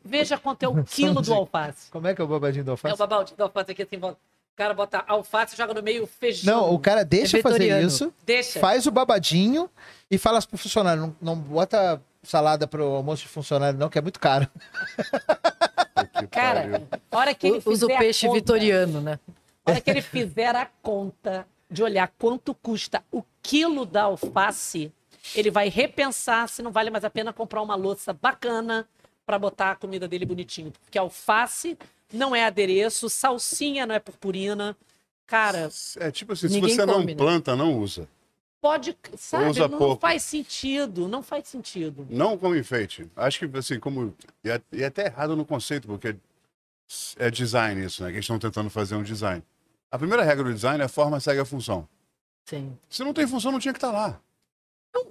Veja 0.04 0.38
quanto 0.38 0.64
é 0.64 0.68
o 0.68 0.84
quilo 0.84 1.22
do 1.22 1.34
alface. 1.34 1.90
Como 1.92 2.08
é 2.08 2.16
que 2.16 2.22
é 2.22 2.24
o 2.24 2.28
babadinho 2.28 2.66
do 2.66 2.72
É 2.72 2.74
alface? 2.74 2.94
o 2.94 2.98
babadinho 2.98 3.38
do 3.38 3.44
alface 3.44 3.72
aqui 3.72 3.84
assim, 3.84 3.96
em 3.96 4.00
volta. 4.00 4.18
O 4.54 4.58
cara 4.58 4.74
bota 4.74 5.04
alface 5.08 5.56
e 5.56 5.58
joga 5.58 5.74
no 5.74 5.82
meio 5.82 6.06
feijão. 6.06 6.56
Não, 6.68 6.74
o 6.74 6.80
cara 6.80 7.04
deixa 7.04 7.40
É 7.40 7.42
fazer 7.42 7.84
isso, 7.84 8.14
Deixa. 8.26 8.60
faz 8.60 8.86
o 8.86 8.92
babadinho 8.92 9.70
e 10.10 10.18
fala 10.18 10.42
pro 10.42 10.58
funcionário: 10.58 11.02
não, 11.02 11.16
não 11.22 11.36
bota 11.36 12.02
salada 12.22 12.68
pro 12.68 12.84
almoço 12.84 13.24
de 13.24 13.30
funcionário, 13.30 13.80
não, 13.80 13.90
que 13.90 13.98
é 13.98 14.02
muito 14.02 14.20
caro. 14.20 14.48
Que 16.20 16.28
Cara, 16.28 16.62
pariu. 16.62 16.88
hora 17.12 17.34
que 17.34 17.48
ele 17.48 17.62
Usa 17.66 17.86
o 17.86 17.98
peixe 17.98 18.28
conta- 18.28 18.40
vitoriano, 18.40 19.02
né? 19.02 19.20
A 19.66 19.72
hora 19.72 19.82
que 19.82 19.90
ele 19.90 20.02
fizer 20.02 20.56
a 20.56 20.68
conta 20.82 21.48
de 21.70 21.82
olhar 21.84 22.12
quanto 22.20 22.54
custa 22.54 23.04
o 23.12 23.24
quilo 23.42 23.86
da 23.86 24.04
alface, 24.04 24.92
ele 25.36 25.50
vai 25.50 25.70
repensar 25.70 26.48
se 26.50 26.62
não 26.62 26.72
vale 26.72 26.90
mais 26.90 27.04
a 27.06 27.10
pena 27.10 27.32
comprar 27.32 27.62
uma 27.62 27.76
louça 27.76 28.14
bacana 28.14 28.88
para 29.26 29.40
botar 29.40 29.72
a 29.72 29.76
comida 29.76 30.08
dele 30.08 30.26
bonitinho. 30.26 30.72
Porque 30.84 30.98
alface 30.98 31.78
não 32.12 32.36
é 32.36 32.46
adereço, 32.46 33.10
salsinha 33.10 33.86
não 33.86 33.96
é 33.96 34.00
purpurina. 34.00 34.76
Cara, 35.28 35.70
É 35.98 36.12
tipo 36.12 36.34
assim, 36.34 36.50
se 36.50 36.60
você 36.60 36.86
não 36.86 36.96
come, 36.96 37.06
né? 37.14 37.16
planta, 37.16 37.56
não 37.56 37.78
usa. 37.80 38.08
pode, 38.60 38.96
sabe, 39.18 39.50
Usa 39.50 39.68
não 39.68 39.78
pouco. 39.78 40.02
faz 40.02 40.24
sentido, 40.24 41.08
não 41.08 41.24
faz 41.24 41.48
sentido. 41.48 42.06
Não 42.10 42.38
como 42.38 42.56
enfeite. 42.56 43.10
Acho 43.16 43.40
que, 43.48 43.58
assim, 43.58 43.80
como. 43.80 44.14
E 44.44 44.50
é, 44.50 44.62
e 44.74 44.84
é 44.84 44.88
até 44.88 45.06
errado 45.06 45.36
no 45.36 45.46
conceito, 45.46 45.88
porque 45.88 46.16
é 47.18 47.32
design 47.32 47.84
isso, 47.86 48.04
né? 48.04 48.10
Que 48.10 48.16
eles 48.16 48.26
estão 48.26 48.38
tentando 48.38 48.70
fazer 48.70 48.96
um 48.96 49.04
design. 49.04 49.42
A 49.90 49.98
primeira 49.98 50.24
regra 50.24 50.44
do 50.44 50.54
design 50.54 50.82
é 50.82 50.86
a 50.86 50.90
forma 50.90 51.20
segue 51.20 51.40
a 51.40 51.46
função. 51.46 51.88
Sim. 52.46 52.78
Se 52.90 53.04
não 53.04 53.14
tem 53.14 53.26
função, 53.26 53.52
não 53.54 53.60
tinha 53.60 53.74
que 53.74 53.78
estar 53.78 53.92
lá. 53.92 54.20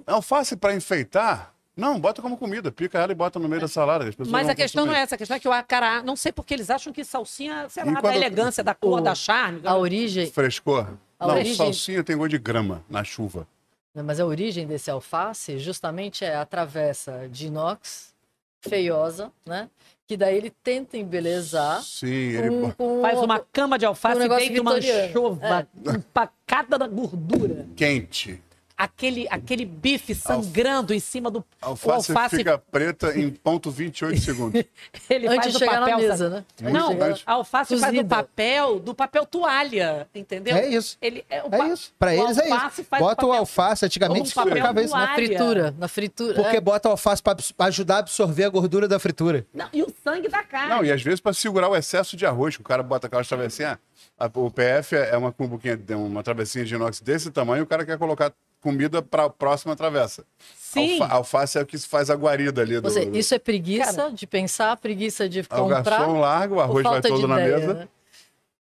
Alface 0.07 0.57
para 0.57 0.74
enfeitar, 0.74 1.55
não, 1.81 1.99
bota 1.99 2.20
como 2.22 2.37
comida. 2.37 2.70
Pica 2.70 2.99
ela 2.99 3.11
e 3.11 3.14
bota 3.14 3.39
no 3.39 3.49
meio 3.49 3.61
da 3.61 3.68
salada. 3.68 4.09
Mas 4.28 4.49
a 4.49 4.55
questão 4.55 4.83
não 4.85 4.89
consumir. 4.93 5.01
é 5.01 5.03
essa, 5.05 5.14
a 5.14 5.18
questão 5.18 5.37
é 5.37 5.41
que 5.41 5.49
o 5.49 5.53
acará, 5.53 6.03
não 6.03 6.14
sei 6.14 6.31
porque 6.31 6.55
eles 6.55 6.70
acham 6.70 6.93
que 6.93 7.03
salsinha, 7.05 7.68
sei 7.68 7.85
lá, 7.85 8.01
da 8.01 8.14
elegância, 8.14 8.62
da 8.62 8.74
cor, 8.74 8.99
O- 8.99 9.01
da 9.01 9.14
charme. 9.14 9.61
A 9.64 9.76
origem, 9.76 10.31
Frescor. 10.31 10.87
A 11.18 11.26
não, 11.26 11.35
origem- 11.35 11.57
salsinha 11.57 12.05
tem 12.05 12.16
gosto 12.16 12.31
de 12.31 12.39
grama 12.39 12.85
na 12.89 13.03
chuva. 13.03 13.47
Não, 13.95 14.05
Mas 14.05 14.20
a 14.20 14.24
origem 14.26 14.66
desse 14.66 14.91
alface 14.91 15.59
justamente 15.59 16.24
é 16.24 16.37
a 16.37 16.45
travessa 16.47 17.28
de 17.28 17.49
inox, 17.49 18.14
feiosa, 18.61 19.33
né? 19.45 19.68
Que 20.07 20.16
daí 20.16 20.37
ele 20.37 20.51
tenta 20.62 20.97
embelezar 20.99 21.83
Sim, 21.83 22.07
ele. 22.09 22.51
com, 22.51 22.70
com 22.72 23.01
Faz 23.03 23.18
uma 23.20 23.39
cama 23.39 23.78
de 23.78 23.87
alface 23.87 24.20
um 24.20 24.24
e 24.24 24.28
deita 24.28 24.61
uma 24.61 24.74
vitoriano. 24.74 25.09
anchova 25.09 25.68
empacada 25.97 26.78
na 26.78 26.87
gordura. 26.89 27.66
Quente. 27.76 28.43
Aquele, 28.83 29.26
aquele 29.31 29.66
bife 29.66 30.14
sangrando 30.14 30.95
em 30.95 31.01
cima 31.01 31.31
do 31.31 31.45
A 31.61 31.66
o 31.66 31.70
alface, 31.72 32.12
alface. 32.12 32.37
fica 32.37 32.57
preta 32.57 33.18
em 33.18 33.28
ponto 33.28 33.70
28 33.70 34.18
segundos. 34.22 34.64
Ele 35.11 35.28
antes 35.28 35.53
faz 35.53 35.57
chegar 35.59 35.81
papel, 35.81 35.97
na 35.99 36.03
mesa, 36.03 36.16
sabe? 36.16 36.31
né? 36.35 36.45
Muito 36.62 36.74
Não, 36.78 37.14
a 37.26 37.33
alface 37.35 37.76
faz 37.76 37.83
o 37.83 37.85
Cozida. 37.97 38.16
papel 38.16 38.81
do 38.81 38.95
papel 38.95 39.26
toalha, 39.26 40.09
entendeu? 40.14 40.57
É 40.57 40.66
isso. 40.66 40.97
Ele, 41.03 41.22
é, 41.28 41.43
o 41.43 41.55
É 41.55 41.68
isso. 41.68 41.93
Pra 41.99 42.11
o 42.12 42.14
eles 42.14 42.39
é 42.39 42.49
isso. 42.49 42.85
faz 42.85 43.03
Bota 43.03 43.26
o 43.26 43.33
alface, 43.35 43.85
antigamente 43.85 44.31
se 44.31 44.39
um 44.39 44.43
colocava 44.45 44.83
isso 44.83 44.97
na. 44.97 45.14
Fritura, 45.14 45.74
na 45.78 45.87
fritura. 45.89 46.35
Porque 46.35 46.57
é. 46.57 46.61
bota 46.61 46.89
o 46.89 46.93
alface 46.93 47.22
pra 47.22 47.37
ajudar 47.66 47.97
a 47.97 47.99
absorver 47.99 48.45
a 48.45 48.49
gordura 48.49 48.89
da 48.89 48.99
fritura. 48.99 49.47
Não, 49.53 49.68
e 49.74 49.83
o 49.83 49.95
sangue 50.03 50.26
da 50.28 50.43
carne. 50.43 50.70
Não, 50.70 50.83
e 50.83 50.91
às 50.91 51.03
vezes 51.03 51.20
para 51.20 51.35
segurar 51.35 51.68
o 51.68 51.76
excesso 51.76 52.16
de 52.16 52.24
arroz, 52.24 52.57
que 52.57 52.62
o 52.62 52.64
cara 52.64 52.83
bota 52.83 53.09
aquelas 53.09 53.28
travessinhas. 53.28 53.76
a- 54.18 54.31
O 54.35 54.51
PF 54.51 54.97
é 54.97 55.16
uma 55.18 55.31
cumbuquinha, 55.33 55.78
uma 55.99 56.22
travessinha 56.22 56.64
de 56.64 56.74
inox 56.74 56.99
desse 57.03 57.31
tamanho, 57.31 57.64
o 57.64 57.66
cara 57.66 57.85
quer 57.85 57.99
colocar 57.99 58.33
comida 58.61 59.02
para 59.02 59.24
a 59.24 59.30
próxima 59.30 59.74
travessa. 59.76 60.24
Sim. 60.56 61.00
Alfa- 61.00 61.14
alface 61.14 61.58
é 61.58 61.62
o 61.62 61.66
que 61.66 61.78
faz 61.78 62.11
a 62.11 62.14
guarida 62.14 62.62
ali 62.62 62.80
do. 62.80 62.90
Seja, 62.90 63.11
isso 63.16 63.34
é 63.34 63.38
preguiça 63.38 63.92
Cara. 63.94 64.11
de 64.12 64.26
pensar, 64.26 64.76
preguiça 64.76 65.28
de 65.28 65.40
o 65.40 65.46
comprar. 65.48 65.82
garçom 65.82 66.20
larga, 66.20 66.54
o 66.54 66.56
ou 66.58 66.62
arroz 66.62 66.82
vai 66.84 67.00
todo 67.00 67.26
na 67.26 67.40
ideia, 67.40 67.58
mesa. 67.58 67.74
né? 67.74 67.88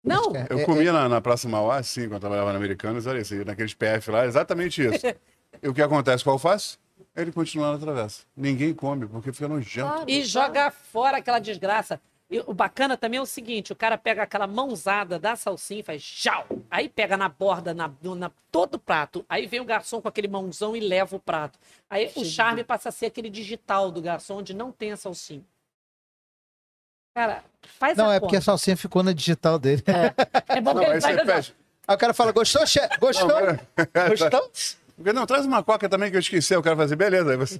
Não, 0.05 0.35
É, 0.35 0.47
Eu 0.51 0.59
é, 0.59 0.65
comia 0.65 0.93
na, 0.93 1.09
na 1.09 1.21
Praça 1.21 1.49
Mauá, 1.49 1.77
assim, 1.77 2.03
quando 2.03 2.15
eu 2.15 2.21
trabalhava 2.21 2.51
na 2.51 2.59
Americanas, 2.59 3.07
olha 3.07 3.21
isso, 3.21 3.35
naqueles 3.45 3.73
PF 3.73 4.11
lá, 4.11 4.27
exatamente 4.27 4.83
isso. 4.85 5.07
e 5.63 5.69
o 5.69 5.73
que 5.73 5.81
acontece 5.81 6.25
com 6.25 6.31
o 6.31 6.33
alface? 6.33 6.77
Ele 7.15 7.31
continua 7.31 7.73
na 7.73 7.79
travessa. 7.79 8.23
Ninguém 8.37 8.75
come, 8.75 9.07
porque 9.07 9.33
fica 9.33 9.47
nojento. 9.47 9.87
Claro. 9.87 10.05
e 10.09 10.25
joga 10.25 10.71
fora 10.73 11.19
aquela 11.19 11.39
desgraça. 11.39 12.01
E 12.33 12.41
o 12.47 12.55
bacana 12.55 12.97
também 12.97 13.19
é 13.19 13.21
o 13.23 13.27
seguinte: 13.27 13.75
o 13.75 13.77
cara 13.77 13.99
pega 13.99 14.23
aquela 14.23 14.47
mãozada 14.47 15.19
da 15.19 15.37
salsinha 15.37 15.81
e 15.81 15.83
faz 15.83 16.03
tchau. 16.03 16.47
Aí 16.71 16.89
pega 16.89 17.15
na 17.15 17.29
borda, 17.29 17.75
na, 17.75 17.91
na- 18.03 18.31
todo 18.51 18.77
o 18.77 18.79
prato. 18.79 19.23
Aí 19.29 19.47
vem 19.47 19.61
o 19.61 19.65
garçom 19.67 20.01
com 20.01 20.09
aquele 20.09 20.29
mãozão 20.29 20.75
e 20.75 20.81
leva 20.81 21.15
o 21.15 21.21
prato. 21.21 21.59
Aí 21.91 22.11
o 22.17 22.25
charme 22.25 22.65
passa 22.65 22.89
a 22.89 22.93
ser 22.93 23.07
aquele 23.07 23.29
digital 23.29 23.91
do 23.91 24.01
garçom, 24.01 24.39
onde 24.39 24.55
não 24.55 24.73
tem 24.73 24.93
a 24.93 24.97
salsinha. 24.97 25.45
Cara, 27.15 27.45
faz 27.79 27.99
Não, 27.99 28.09
a 28.09 28.15
é 28.15 28.21
porque 28.21 28.37
a 28.37 28.39
conta. 28.39 28.45
salsinha 28.47 28.79
ficou 28.79 29.03
na 29.03 29.13
digital 29.13 29.59
dele. 29.59 29.83
É 30.49 30.59
bom 30.63 30.73
Não, 30.73 30.81
que 30.81 30.87
ele 30.87 30.95
aí 30.95 31.01
você 31.03 31.27
faz-. 31.27 31.55
Aí 31.87 31.95
o 31.95 31.99
cara 31.99 32.15
fala, 32.15 32.33
gostou, 32.33 32.67
chefe? 32.67 32.97
Gostou? 32.99 33.29
Gostou? 34.09 34.51
Porque, 35.03 35.13
Não, 35.13 35.27
traz 35.27 35.45
uma 35.45 35.63
coca 35.65 35.89
também 35.89 36.11
que 36.11 36.17
eu 36.17 36.21
esqueci. 36.21 36.55
Eu 36.55 36.63
quero 36.63 36.77
fazer, 36.77 36.95
beleza. 36.95 37.31
Aí 37.33 37.37
você 37.37 37.59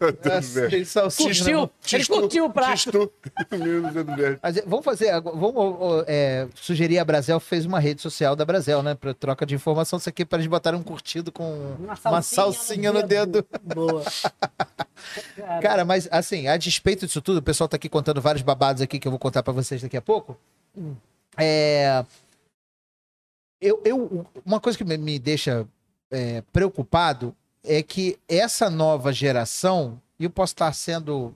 salsinha, 0.85 1.29
né? 1.29 1.35
Curtiu? 1.35 1.71
Ele 1.93 2.07
curtiu 2.07 2.45
o 2.45 2.51
prato. 2.51 2.73
Tistu. 2.75 3.13
Dedo. 3.51 4.39
Mas, 4.41 4.57
é, 4.57 4.63
vamos 4.63 4.85
fazer, 4.85 5.21
vamos 5.21 6.05
é, 6.07 6.47
sugerir 6.55 6.99
a 6.99 7.05
Brasel 7.05 7.41
fez 7.41 7.67
uma 7.67 7.81
rede 7.81 8.01
social 8.01 8.37
da 8.37 8.45
Brasel, 8.45 8.83
né? 8.83 8.95
Pra 8.95 9.13
troca 9.13 9.45
de 9.45 9.55
informação, 9.55 9.99
isso 9.99 10.09
aqui 10.09 10.25
para 10.25 10.39
eles 10.39 10.47
botarem 10.47 10.79
um 10.79 10.83
curtido 10.83 11.33
com 11.33 11.75
Uma 11.79 11.89
uma 11.89 11.97
salsinha 11.97 12.13
no 12.13 12.23
salsinha 12.23 12.93
no 12.93 13.03
dedo. 13.03 13.33
dedo. 13.43 13.47
Boa. 13.75 14.03
Cara, 15.61 15.85
mas 15.85 16.09
assim, 16.13 16.47
a 16.47 16.57
despeito 16.57 17.07
disso 17.07 17.21
tudo, 17.21 17.39
o 17.39 17.43
pessoal 17.43 17.69
tá 17.69 17.77
aqui 17.77 17.89
contando 17.89 18.21
vários 18.21 18.43
babados 18.43 18.81
aqui 18.81 18.99
que 19.01 19.09
eu 19.09 19.13
vou 19.13 19.19
contar 19.19 19.43
pra 19.43 19.53
vocês 19.53 19.83
daqui 19.83 19.97
a 19.97 20.03
pouco. 20.03 20.39
É, 21.37 22.05
eu, 23.61 23.81
eu- 23.85 24.27
uma 24.45 24.61
coisa 24.61 24.79
que 24.79 24.85
me 24.85 25.19
deixa 25.19 25.67
é, 26.13 26.43
preocupado 26.53 27.35
é 27.65 27.83
que 27.83 28.19
essa 28.29 28.69
nova 28.71 29.13
geração, 29.13 30.01
e 30.19 30.25
eu 30.25 30.31
posso 30.31 30.53
estar 30.53 30.73
sendo 30.73 31.35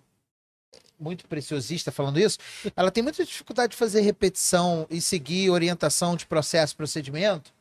muito 0.99 1.27
preciosista 1.27 1.91
falando 1.91 2.19
isso, 2.21 2.39
ela 2.77 2.91
tem 2.91 3.03
muita 3.03 3.25
dificuldade 3.25 3.73
de 3.73 3.77
fazer 3.77 4.01
repetição 4.03 4.87
e 4.89 5.01
seguir 5.01 5.51
orientação 5.51 6.17
de 6.17 6.27
processo, 6.27 6.77
procedimento. 6.77 7.53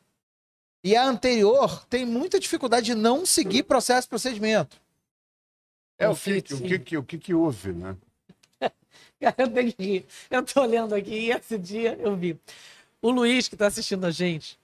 E 0.84 0.94
a 0.94 1.04
anterior 1.04 1.84
tem 1.86 2.06
muita 2.06 2.38
dificuldade 2.38 2.86
de 2.86 2.94
não 2.94 3.26
seguir 3.26 3.64
processo, 3.64 4.08
procedimento. 4.08 4.80
É, 5.98 6.08
o 6.08 6.14
que, 6.14 6.30
o, 6.54 6.60
que, 6.60 6.78
que- 6.78 6.96
o 6.98 7.02
que 7.02 7.18
que 7.18 7.34
houve, 7.34 7.72
né? 7.72 7.96
Cara, 9.20 9.34
eu 9.38 9.48
tenho 9.50 9.72
que 9.72 9.82
rir. 9.82 10.06
Eu 10.30 10.42
tô 10.42 10.60
olhando 10.60 10.94
aqui 10.94 11.14
e 11.14 11.30
esse 11.32 11.58
dia 11.58 11.96
eu 12.00 12.14
vi. 12.14 12.38
O 13.00 13.10
Luiz, 13.10 13.48
que 13.48 13.56
tá 13.56 13.66
assistindo 13.66 14.04
a 14.04 14.10
gente, 14.10 14.58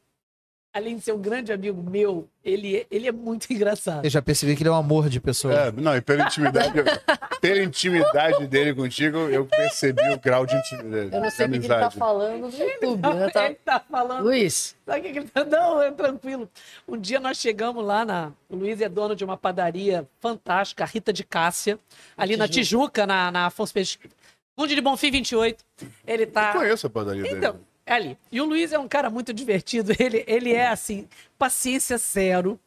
além 0.73 0.97
de 0.97 1.03
ser 1.03 1.13
um 1.13 1.19
grande 1.19 1.53
amigo 1.53 1.83
meu, 1.83 2.29
ele, 2.45 2.77
é- 2.79 2.87
ele 2.91 3.07
é 3.07 3.13
muito 3.13 3.47
engraçado. 3.53 4.05
Eu 4.05 4.11
já 4.11 4.23
percebi 4.23 4.57
que 4.57 4.63
ele 4.63 4.69
é 4.69 4.73
um 4.73 4.77
amor 4.77 5.09
de 5.09 5.21
pessoa. 5.21 5.53
É, 5.55 5.73
não, 5.73 5.97
e 5.97 6.01
pela 6.01 6.25
intimidade, 6.25 6.73
pela 7.41 7.63
intimidade 7.63 8.47
dele 8.47 8.75
contigo, 8.75 9.19
eu 9.29 9.45
percebi 9.47 10.03
o 10.11 10.19
grau 10.19 10.47
de 10.47 10.57
intimidade. 10.57 11.15
Eu 11.15 11.21
não 11.21 11.31
sei 11.31 11.47
o 11.47 11.49
de 11.51 11.59
que 11.61 11.67
ele 11.67 11.69
tá 11.69 11.75
amizade. 11.75 11.97
falando 11.99 12.41
no 12.49 12.57
YouTube, 12.59 13.15
né? 13.15 13.31
Tá... 13.31 13.45
Ele 13.47 13.55
tá 13.57 13.81
falando. 13.81 14.23
Luiz, 14.25 14.75
Sabe 14.87 14.99
o 14.99 15.03
que 15.03 15.13
que 15.13 15.19
ele 15.21 15.29
tá? 15.29 15.45
Não, 15.45 15.81
é 15.83 15.91
tranquilo. 15.93 16.49
Um 16.89 16.97
dia 16.99 17.21
nós 17.21 17.37
chegamos 17.39 17.85
lá 17.85 18.05
na. 18.05 18.33
O 18.49 18.57
Luiz 18.57 18.81
é 18.81 18.89
dono 18.89 19.15
de 19.15 19.25
uma 19.25 19.37
padaria 19.37 20.07
fantástica, 20.21 20.85
a 20.85 20.87
Rita 20.87 21.13
de 21.13 21.23
Cássia, 21.25 21.79
ali 22.17 22.37
na 22.37 22.49
Tijuca, 22.49 23.07
na, 23.07 23.31
na 23.31 23.47
Afonso 23.47 23.73
Peixe. 23.73 23.99
Conde 24.57 24.75
de 24.75 24.81
Bonfim 24.81 25.11
28. 25.11 25.65
Ele 26.07 26.27
tá. 26.27 26.53
Eu 26.55 26.61
conheço 26.61 26.87
a 26.87 26.91
padaria 26.91 27.23
Então, 27.31 27.53
dele. 27.53 27.65
É 27.93 27.97
ali. 27.97 28.19
E 28.31 28.41
o 28.41 28.45
Luiz 28.45 28.73
é 28.73 28.79
um 28.79 28.89
cara 28.89 29.11
muito 29.11 29.33
divertido. 29.33 29.93
Ele, 29.99 30.25
ele 30.27 30.53
é 30.53 30.69
assim, 30.69 31.09
paciência 31.39 31.97
zero. 31.99 32.59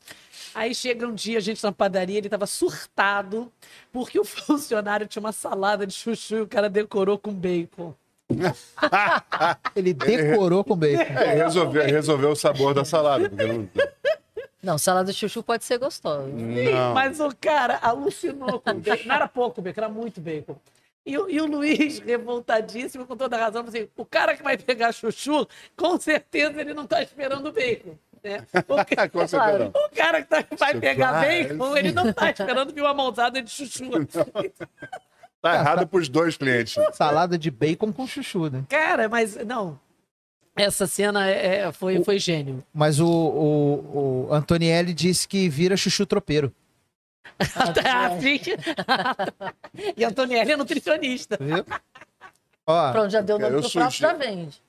Aí 0.54 0.74
chega 0.74 1.06
um 1.06 1.14
dia, 1.14 1.38
a 1.38 1.42
gente 1.42 1.62
na 1.62 1.72
padaria, 1.72 2.18
ele 2.18 2.30
tava 2.30 2.48
surtado, 2.48 3.52
porque 3.92 4.18
o 4.18 4.24
funcionário 4.24 5.06
tinha 5.06 5.20
uma 5.20 5.34
salada 5.34 5.86
de 5.86 5.94
chuchu 5.94 6.36
e 6.36 6.42
o 6.42 6.48
cara 6.48 6.70
decorou 6.70 7.18
com 7.18 7.34
bacon. 7.34 7.94
Ele 9.76 9.94
decorou 9.94 10.64
com 10.64 10.76
bacon. 10.76 11.02
É, 11.02 11.36
resolveu, 11.44 11.84
resolveu 11.84 12.32
o 12.32 12.36
sabor 12.36 12.74
da 12.74 12.84
salada. 12.84 13.30
Porque 13.30 13.46
não, 13.46 13.70
não, 14.64 14.78
salada 14.80 15.12
de 15.12 15.18
chuchu 15.18 15.44
pode 15.44 15.64
ser 15.64 15.78
gostosa. 15.78 16.26
não. 16.26 16.94
Mas 16.94 17.20
o 17.20 17.30
cara 17.40 17.78
alucinou 17.82 18.60
com 18.60 18.80
bacon. 18.80 19.08
Não 19.08 19.16
era 19.16 19.28
pouco 19.28 19.62
bacon, 19.62 19.82
era 19.82 19.90
muito 19.90 20.20
bacon. 20.20 20.56
E, 21.06 21.18
o- 21.18 21.30
e 21.30 21.39
o 21.39 21.45
Luiz, 21.45 21.99
revoltadíssimo, 22.06 23.06
com 23.06 23.16
toda 23.16 23.38
razão, 23.38 23.64
falou 23.64 23.70
assim, 23.78 23.88
o 23.95 24.06
cara 24.06 24.36
que 24.36 24.41
vai 24.43 24.58
pegar 24.58 24.91
chuchu, 24.91 25.47
com 25.78 25.99
certeza 25.99 26.60
ele 26.60 26.74
não 26.74 26.88
tá 26.88 27.01
esperando 27.03 27.51
bacon. 27.51 27.95
Né? 28.24 28.43
O, 28.68 28.76
ca- 28.84 29.08
Com 29.08 29.28
certeza 29.28 29.60
não. 29.60 29.68
o 29.68 29.89
cara 29.95 30.22
que 30.24 30.28
tá- 30.30 30.43
vai 30.58 30.74
pegar 30.80 31.22
bacon, 31.22 31.78
ele 31.78 31.91
não 31.91 32.12
tá 32.12 32.32
esperando 32.32 32.74
vir 32.74 32.82
uma 32.82 32.93
mãozada 32.93 33.41
de 33.41 33.49
chuchu. 33.51 33.84
Tá 35.41 35.53
errado 35.60 35.86
pros 35.86 36.10
dois 36.10 36.36
clientes. 36.36 36.76
Salada 36.93 37.38
de 37.38 37.51
bacon 37.51 37.93
com 37.93 38.08
chuchu, 38.08 38.49
né? 38.49 38.64
Cara, 38.68 39.08
mas 39.08 39.36
não. 39.45 39.80
Essa 40.56 40.88
cena 40.88 41.30
é- 41.30 41.58
é- 41.58 41.72
foi, 41.72 42.03
foi 42.03 42.18
gênio. 42.18 42.64
Mas 42.74 42.99
o, 42.99 43.06
o, 43.08 44.28
o 44.30 44.34
Antonielli 44.34 44.91
disse 44.91 45.28
que 45.28 45.47
vira 45.47 45.78
chuchu 45.78 46.03
tropeiro. 46.03 46.51
Assim. 47.40 48.40
e 49.98 50.06
a 50.06 50.10
Antonielli 50.10 50.52
é 50.52 50.58
nutricionista. 50.58 51.38
Viu? 51.40 51.66
Ó, 52.68 52.92
Pronto, 52.92 53.10
já 53.12 53.22
deu 53.22 53.36
o 53.36 53.40
nome 53.40 53.56
Eu 53.56 53.62
pro 53.62 53.72
prato, 53.72 53.92
sugiro- 53.92 54.10
já 54.12 54.14
vende. 54.18 54.62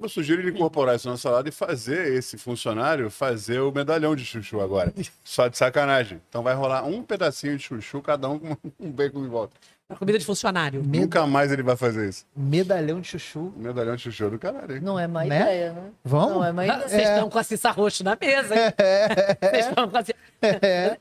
Eu 0.00 0.08
sugiro 0.08 0.40
ele 0.40 0.50
incorporar 0.50 0.96
isso 0.96 1.08
na 1.08 1.16
salada 1.18 1.48
e 1.48 1.52
fazer 1.52 2.14
esse 2.14 2.38
funcionário 2.38 3.10
fazer 3.10 3.60
o 3.60 3.70
medalhão 3.70 4.16
de 4.16 4.24
chuchu 4.24 4.60
agora. 4.60 4.92
Só 5.22 5.46
de 5.46 5.56
sacanagem. 5.58 6.20
Então 6.28 6.42
vai 6.42 6.54
rolar 6.54 6.84
um 6.84 7.02
pedacinho 7.02 7.56
de 7.56 7.62
chuchu, 7.62 8.00
cada 8.00 8.28
um 8.28 8.38
com 8.38 8.56
um 8.80 8.90
bacon 8.90 9.24
em 9.24 9.28
volta. 9.28 9.54
Pra 9.90 9.96
comida 9.98 10.16
de 10.20 10.24
funcionário. 10.24 10.84
Nunca 10.86 11.26
mais 11.26 11.50
ele 11.50 11.64
vai 11.64 11.76
fazer 11.76 12.08
isso. 12.08 12.24
Medalhão 12.36 13.00
de 13.00 13.08
chuchu. 13.08 13.52
Medalhão 13.56 13.96
de 13.96 14.02
chuchu 14.02 14.30
do 14.30 14.38
caralho, 14.38 14.76
hein? 14.76 14.80
Não 14.80 14.96
é 14.96 15.08
má 15.08 15.24
Né? 15.24 15.40
ideia, 15.40 15.72
né? 15.72 15.90
Vamos? 16.04 16.30
Não 16.36 16.44
é 16.44 16.52
má 16.52 16.62
Ah, 16.62 16.64
ideia. 16.66 16.88
Vocês 16.88 17.08
É. 17.08 17.14
estão 17.14 17.28
com 17.28 17.38
a 17.40 17.42
Cissa 17.42 17.70
Roxo 17.72 18.04
na 18.04 18.16
mesa, 18.20 18.54
hein? 18.54 18.60
Vocês 19.50 19.66
estão 19.66 19.90
com 19.90 19.96
a 19.98 20.04
Cissa... 20.04 20.18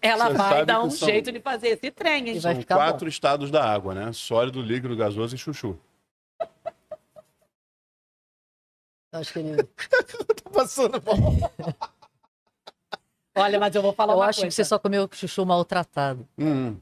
Ela 0.02 0.26
Você 0.30 0.34
vai 0.34 0.50
sabe 0.50 0.66
dar 0.66 0.80
que 0.80 0.86
um 0.88 0.90
são- 0.90 1.08
jeito 1.08 1.32
de 1.32 1.40
fazer 1.40 1.68
esse 1.68 1.92
trem, 1.92 2.30
hein? 2.30 2.36
E 2.38 2.40
vai 2.40 2.54
São 2.54 2.62
ficar 2.62 2.76
quatro 2.78 3.06
bom. 3.06 3.10
estados 3.10 3.52
da 3.52 3.64
água, 3.64 3.94
né? 3.94 4.12
Sólido, 4.12 4.60
líquido, 4.60 4.96
gasoso 4.96 5.36
e 5.36 5.38
chuchu. 5.38 5.78
Acho 9.12 9.34
que 9.34 9.40
ele... 9.40 9.64
Tá 10.44 10.50
passando 10.52 11.02
mal. 11.06 11.52
Olha, 13.38 13.60
mas 13.60 13.76
eu 13.76 13.82
vou 13.84 13.94
falar 13.94 14.14
Eu 14.14 14.18
uma 14.18 14.26
acho 14.26 14.40
coisa. 14.40 14.48
que 14.50 14.56
você 14.56 14.66
só 14.66 14.80
comeu 14.80 15.08
chuchu 15.12 15.46
maltratado. 15.46 16.28
Hum, 16.40 16.76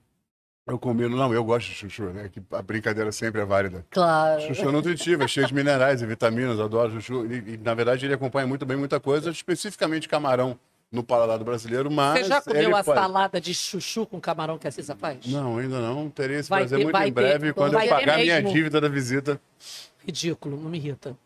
eu 0.67 0.77
combino, 0.77 1.15
não, 1.15 1.33
eu 1.33 1.43
gosto 1.43 1.67
de 1.67 1.73
chuchu, 1.75 2.03
né? 2.05 2.29
Que 2.31 2.41
a 2.51 2.61
brincadeira 2.61 3.11
sempre 3.11 3.41
é 3.41 3.45
válida. 3.45 3.85
Claro. 3.89 4.41
Chuchu 4.41 4.67
é 4.67 4.71
nutritivo, 4.71 5.23
é 5.23 5.27
cheio 5.27 5.47
de 5.47 5.53
minerais 5.53 6.01
e 6.01 6.05
vitaminas, 6.05 6.59
adoro 6.59 6.91
chuchu. 6.93 7.25
E, 7.25 7.53
e, 7.53 7.57
na 7.63 7.73
verdade, 7.73 8.05
ele 8.05 8.13
acompanha 8.13 8.45
muito 8.45 8.65
bem 8.65 8.75
muita 8.77 8.99
coisa, 8.99 9.29
especificamente 9.31 10.07
camarão 10.09 10.59
no 10.91 11.03
paladar 11.03 11.37
brasileiro, 11.43 11.91
mas. 11.91 12.19
Você 12.19 12.23
já 12.25 12.41
comeu 12.41 12.75
a 12.75 12.83
pode- 12.83 12.99
salada 12.99 13.41
de 13.41 13.53
chuchu 13.53 14.05
com 14.05 14.19
camarão 14.21 14.57
que 14.57 14.67
a 14.67 14.71
Cissa 14.71 14.95
faz? 14.95 15.25
Não, 15.27 15.57
ainda 15.57 15.79
não. 15.81 16.09
Terei 16.09 16.37
esse 16.37 16.49
Vai 16.49 16.61
prazer 16.61 16.77
ter- 16.79 16.83
muito 16.85 16.97
em 16.97 17.03
ter- 17.03 17.11
breve, 17.11 17.53
quando 17.53 17.73
eu 17.73 17.79
ter 17.81 17.89
pagar 17.89 18.17
minha 18.17 18.35
mesmo. 18.35 18.53
dívida 18.53 18.79
da 18.81 18.87
visita. 18.87 19.39
Ridículo, 20.07 20.55
não 20.59 20.69
me 20.69 20.77
irrita. 20.77 21.17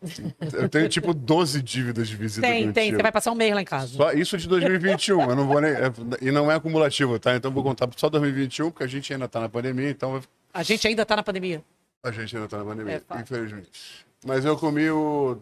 Eu 0.52 0.68
tenho 0.68 0.88
tipo 0.88 1.14
12 1.14 1.62
dívidas 1.62 2.08
de 2.08 2.16
visita 2.16 2.44
Tem, 2.46 2.72
tem. 2.72 2.90
Você 2.90 3.00
vai 3.00 3.12
passar 3.12 3.30
um 3.30 3.34
mês 3.36 3.54
lá 3.54 3.62
em 3.62 3.64
casa. 3.64 3.94
Só 3.96 4.12
isso 4.12 4.36
de 4.36 4.48
2021, 4.48 5.30
eu 5.30 5.36
não 5.36 5.46
vou 5.46 5.60
nem. 5.60 5.70
é- 5.70 5.92
e 6.20 6.32
não 6.32 6.50
é 6.50 6.56
acumulativo, 6.56 7.16
tá? 7.18 7.36
Então 7.36 7.48
eu 7.50 7.54
vou 7.54 7.62
contar 7.62 7.88
só 7.96 8.08
2021, 8.08 8.70
porque 8.72 8.82
a 8.82 8.88
gente 8.88 9.12
ainda 9.12 9.28
tá 9.28 9.38
na 9.40 9.48
pandemia, 9.48 9.88
então 9.88 10.12
vai- 10.12 10.22
A 10.52 10.62
gente 10.64 10.86
ainda 10.88 11.06
tá 11.06 11.14
na 11.14 11.22
pandemia. 11.22 11.62
a 12.02 12.10
gente 12.10 12.34
ainda 12.36 12.48
tá 12.48 12.58
na 12.58 12.64
pandemia, 12.64 13.02
É 13.08 13.20
infelizmente. 13.20 13.70
Mas 14.26 14.44
eu 14.44 14.56
comi 14.56 14.90
o. 14.90 15.38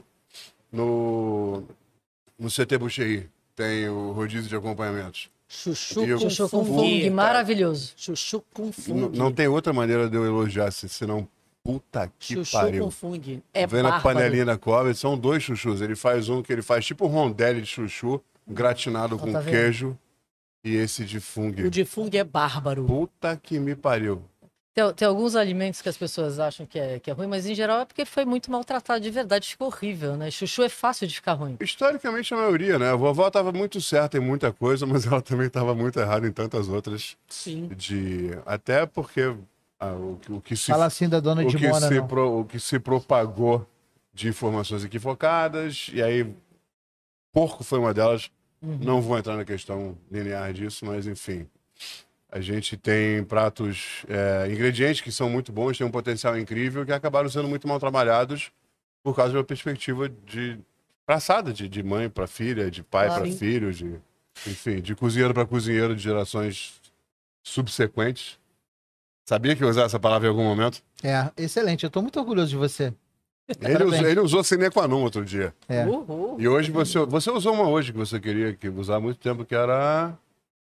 No. 0.73 1.65
No 2.39 2.51
CT 2.51 2.79
Buchery. 2.79 3.29
Tem 3.57 3.89
o 3.89 4.13
rodízio 4.13 4.49
de 4.49 4.57
acompanhamentos. 4.57 5.29
Chuchu 5.49 6.05
eu- 6.05 6.19
Chuchu 6.19 6.49
com 6.49 6.65
fungo. 6.65 7.11
maravilhoso. 7.11 7.93
Chuchu 7.97 8.43
com 8.55 8.71
fungo. 8.73 9.11
Não 9.17 9.33
tem 9.33 9.49
outra 9.49 9.73
maneira 9.73 10.09
de 10.09 10.17
eu 10.17 10.25
elogiar, 10.25 10.71
se- 10.71 10.89
senão. 10.89 11.27
Puta 11.63 12.11
que 12.19 12.35
Chuchu 12.35 12.53
pariu. 12.53 12.85
com 12.85 12.91
fungo. 12.91 13.43
É 13.53 13.67
na 13.67 13.83
bárbaro. 13.83 14.03
panelinha 14.03 14.45
da 14.45 14.57
cobra, 14.57 14.95
são 14.95 15.17
dois 15.17 15.43
chuchus. 15.43 15.81
Ele 15.81 15.95
faz 15.95 16.29
um 16.29 16.43
que 16.43 16.53
ele 16.53 16.63
faz 16.63 16.85
tipo 16.87 17.07
um 17.07 17.09
rondelli 17.09 17.61
de 17.61 17.67
chuchu, 17.67 18.21
gratinado 18.47 19.19
com 19.19 19.31
tá 19.31 19.41
vendo? 19.41 19.53
queijo. 19.53 19.99
E 20.65 20.75
esse 20.75 21.05
de 21.05 21.21
fungo. 21.21 21.63
O 21.63 21.71
de 21.71 21.85
fungo 21.85 22.17
é 22.17 22.25
bárbaro. 22.25 22.85
Puta 22.85 23.37
que 23.37 23.59
me 23.59 23.75
pariu. 23.75 24.23
Tem, 24.73 24.93
tem 24.95 25.09
alguns 25.09 25.35
alimentos 25.35 25.83
que 25.83 25.89
as 25.89 25.97
pessoas 25.97 26.39
acham 26.39 26.65
que 26.65 26.79
é, 26.79 26.99
que 27.01 27.11
é 27.11 27.13
ruim, 27.13 27.27
mas 27.27 27.45
em 27.45 27.55
geral 27.55 27.81
é 27.81 27.85
porque 27.85 28.05
foi 28.05 28.25
muito 28.25 28.51
maltratado 28.51 29.01
de 29.01 29.11
verdade, 29.11 29.49
ficou 29.49 29.67
horrível, 29.67 30.17
né? 30.17 30.31
Chuchu 30.31 30.63
é 30.63 30.69
fácil 30.69 31.07
de 31.09 31.15
ficar 31.15 31.33
ruim. 31.33 31.57
Historicamente, 31.61 32.33
a 32.33 32.37
maioria, 32.37 32.79
né? 32.79 32.91
A 32.91 32.95
vovó 32.95 33.27
estava 33.27 33.53
muito 33.53 33.81
certa 33.81 34.17
em 34.17 34.21
muita 34.21 34.53
coisa, 34.53 34.85
mas 34.87 35.07
ela 35.07 35.21
também 35.21 35.49
estava 35.49 35.75
muito 35.75 35.99
errada 35.99 36.27
em 36.27 36.33
tantas 36.33 36.69
outras. 36.69 37.17
Sim. 37.29 37.69
De... 37.69 38.31
Até 38.47 38.87
porque 38.87 39.35
o, 39.89 40.17
que- 40.21 40.33
o 40.33 40.41
que 40.41 40.57
se, 40.57 40.67
Fala 40.71 40.87
assim 40.87 41.09
da 41.09 41.21
dona 41.21 41.43
o 41.43 41.47
de 41.49 41.57
que 41.57 41.67
Mona, 41.69 41.89
se 41.89 42.03
pro- 42.03 42.41
o 42.41 42.45
que 42.45 42.61
se 42.61 42.79
propagou 42.79 43.67
de 44.13 44.29
informações 44.29 44.85
equivocadas, 44.85 45.91
e 45.93 46.03
aí 46.03 46.35
porco 47.33 47.65
foi 47.65 47.79
uma 47.79 47.95
delas. 47.95 48.31
Uhum. 48.63 48.79
Não 48.83 49.01
vou 49.01 49.17
entrar 49.19 49.37
na 49.37 49.45
questão 49.45 49.97
linear 50.11 50.53
disso, 50.53 50.85
mas 50.85 51.07
enfim. 51.07 51.47
A 52.31 52.41
gente 52.41 52.77
tem 52.77 53.25
pratos, 53.25 54.05
é, 54.09 54.53
ingredientes 54.53 55.01
que 55.01 55.11
são 55.11 55.29
muito 55.31 55.51
bons, 55.51 55.77
têm 55.79 55.87
um 55.87 55.91
potencial 55.91 56.39
incrível, 56.39 56.85
que 56.87 56.93
acabaram 56.93 57.29
sendo 57.29 57.49
muito 57.49 57.67
mal 57.67 57.81
trabalhados 57.81 58.53
por 59.03 59.17
causa 59.17 59.33
de 59.33 59.39
uma 59.39 59.45
perspectiva 59.45 60.09
de 60.09 60.59
passada, 61.07 61.53
de, 61.53 61.69
de 61.69 61.83
mãe 61.83 62.09
para 62.09 62.27
filha, 62.29 62.71
de 62.71 62.83
pai 62.85 63.07
Claro. 63.09 63.23
para 63.23 63.33
filho, 63.33 63.73
de, 63.73 63.99
enfim, 64.47 64.81
de 64.81 64.95
cozinheiro 64.95 65.33
para 65.35 65.45
cozinheiro 65.47 65.97
de 65.97 66.03
gerações 66.03 66.81
subsequentes. 67.43 68.39
Sabia 69.31 69.55
que 69.55 69.63
ia 69.63 69.71
usar 69.71 69.83
essa 69.85 69.97
palavra 70.01 70.27
em 70.27 70.31
algum 70.31 70.43
momento? 70.43 70.83
É, 71.05 71.31
excelente. 71.37 71.85
Eu 71.85 71.91
tô 71.91 72.03
muito 72.03 72.19
orgulhoso 72.19 72.49
de 72.51 72.57
você. 72.57 72.93
Ele 73.61 73.85
usou, 73.85 74.09
ele 74.09 74.21
usou 74.21 74.43
sine 74.43 74.69
qua 74.71 74.89
non 74.89 75.03
outro 75.05 75.25
dia. 75.25 75.55
É. 75.69 75.85
Uhul. 75.87 76.35
E 76.37 76.49
hoje 76.49 76.73
você, 76.73 76.99
você 77.07 77.31
usou 77.31 77.55
uma 77.55 77.69
hoje 77.69 77.93
que 77.93 77.99
você 77.99 78.19
queria 78.19 78.53
que 78.55 78.69
usar 78.69 78.97
há 78.97 79.01
muito 79.01 79.21
tempo, 79.21 79.45
que 79.45 79.55
era. 79.55 80.13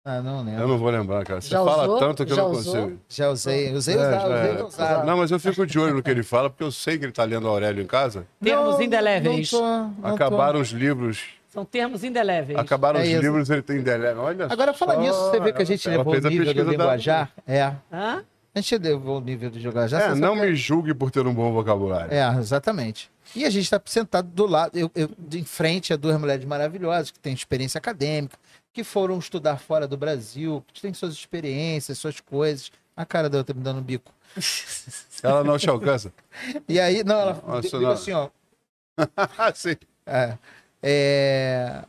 Ah, 0.04 0.22
não 0.22 0.38
Eu 0.38 0.44
lembro. 0.44 0.68
não 0.68 0.78
vou 0.78 0.88
lembrar, 0.88 1.24
cara. 1.24 1.40
Você 1.40 1.48
Já 1.48 1.64
fala 1.64 1.82
usou? 1.82 1.98
tanto 1.98 2.24
que 2.24 2.30
eu 2.30 2.36
Já 2.36 2.42
não 2.42 2.50
usou? 2.52 2.74
consigo. 2.76 3.00
Já 3.08 3.30
usei. 3.30 3.72
Usei, 3.74 3.94
É, 3.96 3.98
usar, 3.98 4.10
já 4.20 4.26
usei, 4.28 4.50
é. 4.60 4.62
usar. 4.64 5.04
Não, 5.04 5.16
mas 5.16 5.30
eu 5.32 5.40
fico 5.40 5.66
de 5.66 5.76
olho 5.76 5.94
no 5.94 6.02
que 6.04 6.10
ele 6.12 6.22
fala, 6.22 6.48
porque 6.48 6.62
eu 6.62 6.70
sei 6.70 6.96
que 6.96 7.04
ele 7.06 7.12
tá 7.12 7.24
lendo 7.24 7.48
Aurélio 7.48 7.82
em 7.82 7.86
casa. 7.88 8.24
Termos 8.40 8.78
indeléveis. 8.78 9.50
não 9.50 9.60
tô, 9.60 9.66
não 9.66 9.94
tô. 10.00 10.06
Acabaram 10.06 10.60
os 10.60 10.68
livros. 10.70 11.24
São 11.48 11.64
termos 11.64 12.04
indeléveis. 12.04 12.56
Acabaram 12.56 13.00
É 13.00 13.02
os 13.02 13.08
isso. 13.08 13.20
livros, 13.20 13.50
ele 13.50 13.62
tem 13.62 13.80
delé. 13.82 14.14
Olha 14.14 14.46
Agora, 14.48 14.72
fala 14.72 14.94
só, 14.94 15.00
nisso, 15.00 15.18
você 15.32 15.40
vê 15.40 15.52
que 15.52 15.60
a 15.60 15.64
gente 15.66 15.88
levou 15.88 16.12
o 16.12 16.14
nível 16.14 16.30
do 16.30 16.36
pesquisa 16.44 16.64
da- 16.64 16.70
linguajar. 16.70 17.30
É. 17.44 17.72
Hã? 17.92 18.22
A 18.54 18.60
gente 18.60 18.78
levou 18.78 19.18
o 19.18 19.20
nível 19.20 19.50
do 19.50 19.58
linguajar. 19.58 20.00
É, 20.02 20.08
você 20.10 20.20
não 20.20 20.34
me 20.34 20.54
julgue 20.56 20.92
por 20.92 21.10
ter 21.10 21.26
um 21.26 21.32
bom 21.32 21.52
vocabulário. 21.52 22.12
É, 22.12 22.36
exatamente. 22.38 23.10
E 23.34 23.44
a 23.44 23.50
gente 23.50 23.62
está 23.64 23.80
sentado 23.84 24.26
do 24.28 24.44
lado, 24.46 24.76
eu, 24.76 24.90
eu- 24.94 25.10
em 25.32 25.44
frente 25.44 25.92
a 25.92 25.96
duas 25.96 26.18
mulheres 26.18 26.44
maravilhosas 26.44 27.10
que 27.12 27.18
têm 27.20 27.32
experiência 27.32 27.78
acadêmica, 27.78 28.36
que 28.72 28.82
foram 28.82 29.18
estudar 29.18 29.56
fora 29.58 29.86
do 29.86 29.96
Brasil, 29.96 30.64
que 30.72 30.80
têm 30.82 30.92
suas 30.92 31.12
experiências, 31.14 31.98
suas 31.98 32.20
coisas. 32.20 32.72
A 32.96 33.04
cara 33.06 33.28
dela 33.30 33.44
tá 33.44 33.54
me 33.54 33.60
dando 33.60 33.78
um 33.78 33.82
bico. 33.82 34.12
Ela 35.22 35.44
não 35.44 35.58
te 35.58 35.68
alcança. 35.68 36.12
E 36.68 36.80
aí, 36.80 37.04
não, 37.04 37.14
ela 37.20 37.42
Nossa, 37.46 37.78
não. 37.80 37.90
assim, 37.90 38.12
ó. 38.12 38.30
Ah, 39.16 39.52
sim. 39.54 39.76
É, 40.06 40.36
é, 40.82 41.84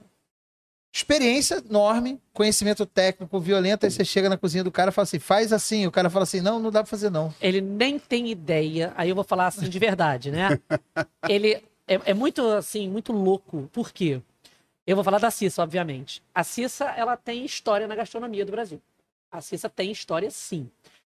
Experiência 0.94 1.64
enorme, 1.70 2.20
conhecimento 2.34 2.86
técnico 2.86 3.40
violento, 3.40 3.86
aí 3.86 3.92
você 3.92 4.04
chega 4.04 4.28
na 4.28 4.38
cozinha 4.38 4.64
do 4.64 4.72
cara 4.72 4.90
e 4.90 4.94
fala 4.94 5.04
assim, 5.04 5.20
faz 5.20 5.54
assim, 5.54 5.88
o 5.88 5.92
cara 5.92 6.10
fala 6.10 6.24
assim, 6.24 6.42
não, 6.42 6.60
não 6.60 6.70
dá 6.70 6.84
pra 6.84 6.90
fazer 6.90 7.10
não. 7.10 7.34
Ele 7.42 7.62
nem 7.62 7.98
tem 7.98 8.30
ideia. 8.30 8.92
Aí 8.98 9.10
eu 9.10 9.16
vou 9.16 9.24
falar 9.24 9.48
assim 9.48 9.70
de 9.70 9.80
verdade, 9.80 10.32
né? 10.32 10.60
Ele 11.30 11.64
é, 11.88 12.02
é 12.06 12.14
muito 12.14 12.46
assim, 12.46 12.90
muito 12.90 13.14
louco. 13.14 13.70
Por 13.72 13.92
quê? 13.92 14.22
Eu 14.86 14.96
vou 14.96 15.04
falar 15.04 15.20
da 15.20 15.32
Cissa, 15.32 15.64
obviamente. 15.64 16.22
A 16.36 16.44
Cissa, 16.44 16.86
ela 16.86 17.16
tem 17.16 17.46
história 17.46 17.88
na 17.88 17.96
gastronomia 17.96 18.46
do 18.46 18.52
Brasil. 18.52 18.82
A 19.32 19.40
Cissa 19.40 19.70
tem 19.70 19.92
história, 19.92 20.30
sim. 20.30 20.70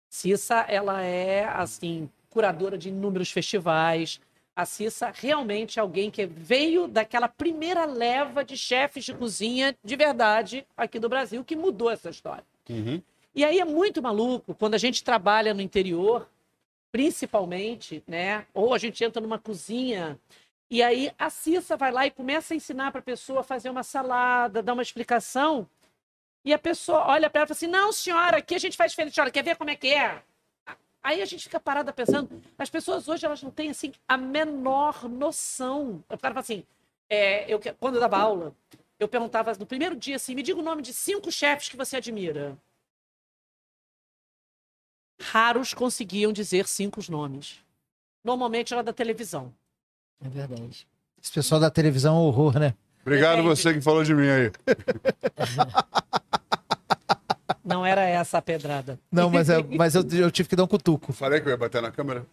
Cissa, 0.08 0.64
ela 0.68 1.02
é, 1.02 1.44
assim, 1.44 2.10
curadora 2.30 2.76
de 2.76 2.88
inúmeros 2.88 3.30
festivais. 3.30 4.20
A 4.58 4.66
Cissa 4.66 5.12
realmente 5.14 5.78
é 5.78 5.82
alguém 5.82 6.10
que 6.10 6.26
veio 6.26 6.88
daquela 6.88 7.28
primeira 7.28 7.84
leva 7.84 8.44
de 8.44 8.56
chefes 8.56 9.04
de 9.04 9.14
cozinha 9.14 9.72
de 9.84 9.94
verdade 9.94 10.66
aqui 10.76 10.98
do 10.98 11.08
Brasil 11.08 11.44
que 11.44 11.54
mudou 11.54 11.88
essa 11.88 12.10
história. 12.10 12.44
Uhum. 12.68 13.00
E 13.32 13.44
aí 13.44 13.60
é 13.60 13.64
muito 13.64 14.02
maluco 14.02 14.52
quando 14.56 14.74
a 14.74 14.78
gente 14.78 15.04
trabalha 15.04 15.54
no 15.54 15.62
interior, 15.62 16.28
principalmente, 16.90 18.02
né? 18.04 18.46
Ou 18.52 18.74
a 18.74 18.78
gente 18.78 19.04
entra 19.04 19.22
numa 19.22 19.38
cozinha 19.38 20.18
e 20.68 20.82
aí 20.82 21.12
a 21.16 21.30
Cissa 21.30 21.76
vai 21.76 21.92
lá 21.92 22.04
e 22.06 22.10
começa 22.10 22.52
a 22.52 22.56
ensinar 22.56 22.90
para 22.90 22.98
a 22.98 23.04
pessoa 23.04 23.42
a 23.42 23.44
fazer 23.44 23.70
uma 23.70 23.84
salada, 23.84 24.60
dar 24.60 24.72
uma 24.72 24.82
explicação. 24.82 25.70
E 26.44 26.52
a 26.52 26.58
pessoa 26.58 27.06
olha 27.06 27.30
para 27.30 27.42
ela 27.42 27.46
e 27.46 27.48
fala 27.48 27.56
assim: 27.56 27.68
Não, 27.68 27.92
senhora, 27.92 28.38
aqui 28.38 28.56
a 28.56 28.58
gente 28.58 28.76
faz 28.76 28.90
diferente. 28.90 29.14
Senhora, 29.14 29.30
quer 29.30 29.44
ver 29.44 29.54
como 29.56 29.70
é 29.70 29.76
que 29.76 29.94
é? 29.94 30.20
Aí 31.02 31.22
a 31.22 31.24
gente 31.24 31.44
fica 31.44 31.60
parada 31.60 31.92
pensando. 31.92 32.28
As 32.58 32.68
pessoas 32.68 33.08
hoje 33.08 33.24
elas 33.24 33.42
não 33.42 33.50
têm 33.50 33.70
assim 33.70 33.92
a 34.06 34.16
menor 34.16 35.08
noção. 35.08 36.02
O 36.08 36.18
cara 36.18 36.34
fala 36.34 36.40
assim: 36.40 36.64
é, 37.08 37.50
eu, 37.52 37.58
que- 37.58 37.72
quando 37.74 37.94
eu 37.94 38.00
dava 38.00 38.18
aula, 38.18 38.54
eu 38.98 39.08
perguntava 39.08 39.52
no 39.54 39.66
primeiro 39.66 39.94
dia 39.96 40.16
assim: 40.16 40.34
me 40.34 40.42
diga 40.42 40.58
o 40.58 40.62
nome 40.62 40.82
de 40.82 40.92
cinco 40.92 41.30
chefes 41.30 41.68
que 41.68 41.76
você 41.76 41.96
admira. 41.96 42.56
Raros 45.20 45.74
conseguiam 45.74 46.32
dizer 46.32 46.66
cinco 46.68 47.00
nomes. 47.10 47.60
Normalmente 48.24 48.72
era 48.72 48.82
da 48.82 48.92
televisão. 48.92 49.52
É 50.20 50.28
verdade. 50.28 50.86
Esse 51.20 51.32
pessoal 51.32 51.60
da 51.60 51.70
televisão 51.70 52.16
é 52.16 52.18
um 52.18 52.22
horror, 52.22 52.58
né? 52.58 52.74
Obrigado 53.02 53.38
Depende. 53.38 53.56
você 53.56 53.74
que 53.74 53.80
falou 53.80 54.04
de 54.04 54.14
mim 54.14 54.28
aí. 54.28 54.52
Não 57.68 57.84
era 57.84 58.02
essa 58.02 58.38
a 58.38 58.42
pedrada. 58.42 58.98
Não, 59.12 59.28
mas, 59.30 59.50
é- 59.50 59.62
mas 59.76 59.94
eu, 59.94 60.02
eu 60.12 60.30
tive 60.30 60.48
que 60.48 60.56
dar 60.56 60.64
um 60.64 60.68
cutuco. 60.68 61.12
Falei 61.12 61.40
que 61.40 61.46
eu 61.46 61.50
ia 61.50 61.56
bater 61.56 61.82
na 61.82 61.92
câmera? 61.92 62.26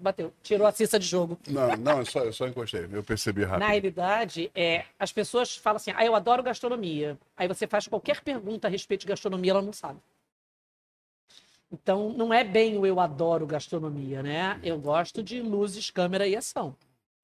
Bateu. 0.00 0.32
Tirou 0.42 0.66
a 0.66 0.72
cissa 0.72 0.98
de 0.98 1.06
jogo. 1.06 1.38
Não, 1.46 1.68
não, 1.76 1.98
eu 2.00 2.04
só, 2.06 2.20
eu 2.20 2.32
só 2.32 2.46
encostei. 2.48 2.88
Eu 2.90 3.02
percebi 3.02 3.44
rápido. 3.44 3.60
Na 3.60 3.68
realidade, 3.68 4.50
é, 4.54 4.84
as 4.98 5.12
pessoas 5.12 5.56
falam 5.56 5.76
assim: 5.76 5.92
ah, 5.94 6.04
eu 6.04 6.16
adoro 6.16 6.42
gastronomia. 6.42 7.16
Aí 7.36 7.46
você 7.46 7.66
faz 7.66 7.86
qualquer 7.86 8.20
pergunta 8.20 8.66
a 8.66 8.70
respeito 8.70 9.02
de 9.02 9.06
gastronomia, 9.06 9.52
ela 9.52 9.62
não 9.62 9.72
sabe. 9.72 10.00
Então, 11.70 12.12
não 12.12 12.32
é 12.34 12.42
bem 12.42 12.76
o 12.76 12.84
eu 12.86 12.98
adoro 12.98 13.46
gastronomia, 13.46 14.22
né? 14.22 14.58
Eu 14.64 14.78
gosto 14.78 15.22
de 15.22 15.40
luzes, 15.40 15.90
câmera 15.90 16.26
e 16.26 16.34
ação. 16.34 16.74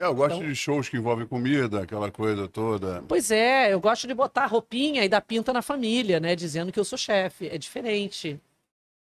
É, 0.01 0.07
eu 0.07 0.15
gosto 0.15 0.37
Então- 0.37 0.49
de 0.49 0.55
shows 0.57 0.89
que 0.89 0.97
envolvem 0.97 1.27
comida, 1.27 1.83
aquela 1.83 2.11
coisa 2.11 2.49
toda. 2.49 3.03
Pois 3.07 3.31
é, 3.31 3.73
eu 3.73 3.81
gosto 3.81 4.07
de 4.09 4.15
botar 4.15 4.47
roupinha 4.47 5.05
e 5.05 5.09
dar 5.09 5.21
pinta 5.21 5.53
na 5.53 5.63
família, 5.63 6.19
né? 6.19 6.35
Dizendo 6.35 6.73
que 6.73 6.81
eu 6.81 6.85
sou 6.85 6.99
chefe. 6.99 7.49
É 7.49 7.57
diferente. 7.57 8.41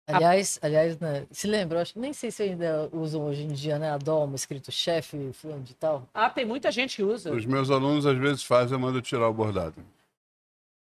Aliás, 0.08 0.58
aliás, 0.60 0.98
né, 0.98 1.24
se 1.30 1.46
lembra, 1.46 1.80
acho, 1.80 1.96
nem 1.98 2.12
sei 2.12 2.30
se 2.32 2.42
ainda 2.42 2.90
usam 2.92 3.22
hoje 3.24 3.44
em 3.44 3.52
dia, 3.52 3.78
né, 3.78 3.88
a 3.92 3.96
Doma, 3.96 4.34
escrito 4.34 4.72
chefe, 4.72 5.32
fulano 5.32 5.62
de 5.62 5.74
tal. 5.74 6.06
Ah, 6.12 6.28
tem 6.28 6.44
muita 6.44 6.72
gente 6.72 6.96
que 6.96 7.02
usa. 7.04 7.32
Os 7.32 7.46
meus 7.46 7.70
alunos 7.70 8.04
às 8.04 8.18
vezes 8.18 8.42
fazem, 8.42 8.72
eu 8.74 8.80
mando 8.80 9.00
tirar 9.00 9.28
o 9.28 9.32
bordado. 9.32 9.76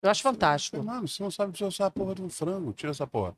Eu 0.03 0.11
acho 0.11 0.22
fantástico. 0.22 0.82
Mano, 0.82 1.07
você 1.07 1.22
não 1.22 1.30
sabe 1.30 1.62
usar 1.62 1.86
a 1.86 1.90
porra 1.90 2.14
de 2.14 2.22
um 2.22 2.28
frango, 2.30 2.72
tira 2.72 2.90
essa 2.90 3.07
porra. 3.07 3.36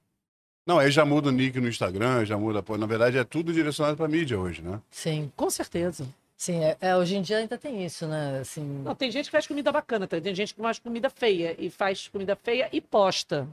Não, 0.64 0.78
aí 0.78 0.90
já 0.92 1.04
muda 1.04 1.28
o 1.28 1.32
nick 1.32 1.60
no 1.60 1.68
Instagram, 1.68 2.24
já 2.24 2.38
muda 2.38 2.60
a 2.60 2.62
porra. 2.62 2.78
Na 2.78 2.86
verdade, 2.86 3.18
é 3.18 3.24
tudo 3.24 3.52
direcionado 3.52 3.96
pra 3.96 4.08
mídia 4.08 4.38
hoje, 4.38 4.62
né? 4.62 4.80
Sim, 4.92 5.30
Com 5.36 5.50
certeza. 5.50 6.06
Sim, 6.36 6.62
é, 6.62 6.76
é, 6.80 6.96
hoje 6.96 7.16
em 7.16 7.22
dia 7.22 7.38
ainda 7.38 7.56
tem 7.58 7.84
isso, 7.84 8.06
né, 8.06 8.40
assim, 8.40 8.62
Não, 8.84 8.94
tem 8.94 9.10
gente 9.10 9.26
que 9.26 9.30
faz 9.32 9.46
comida 9.46 9.70
bacana, 9.72 10.06
tá? 10.06 10.20
tem 10.20 10.34
gente 10.34 10.54
que 10.54 10.60
faz 10.60 10.78
comida 10.78 11.08
feia 11.10 11.54
e 11.58 11.70
faz 11.70 12.08
comida 12.08 12.36
feia 12.36 12.68
e 12.72 12.80
posta. 12.80 13.46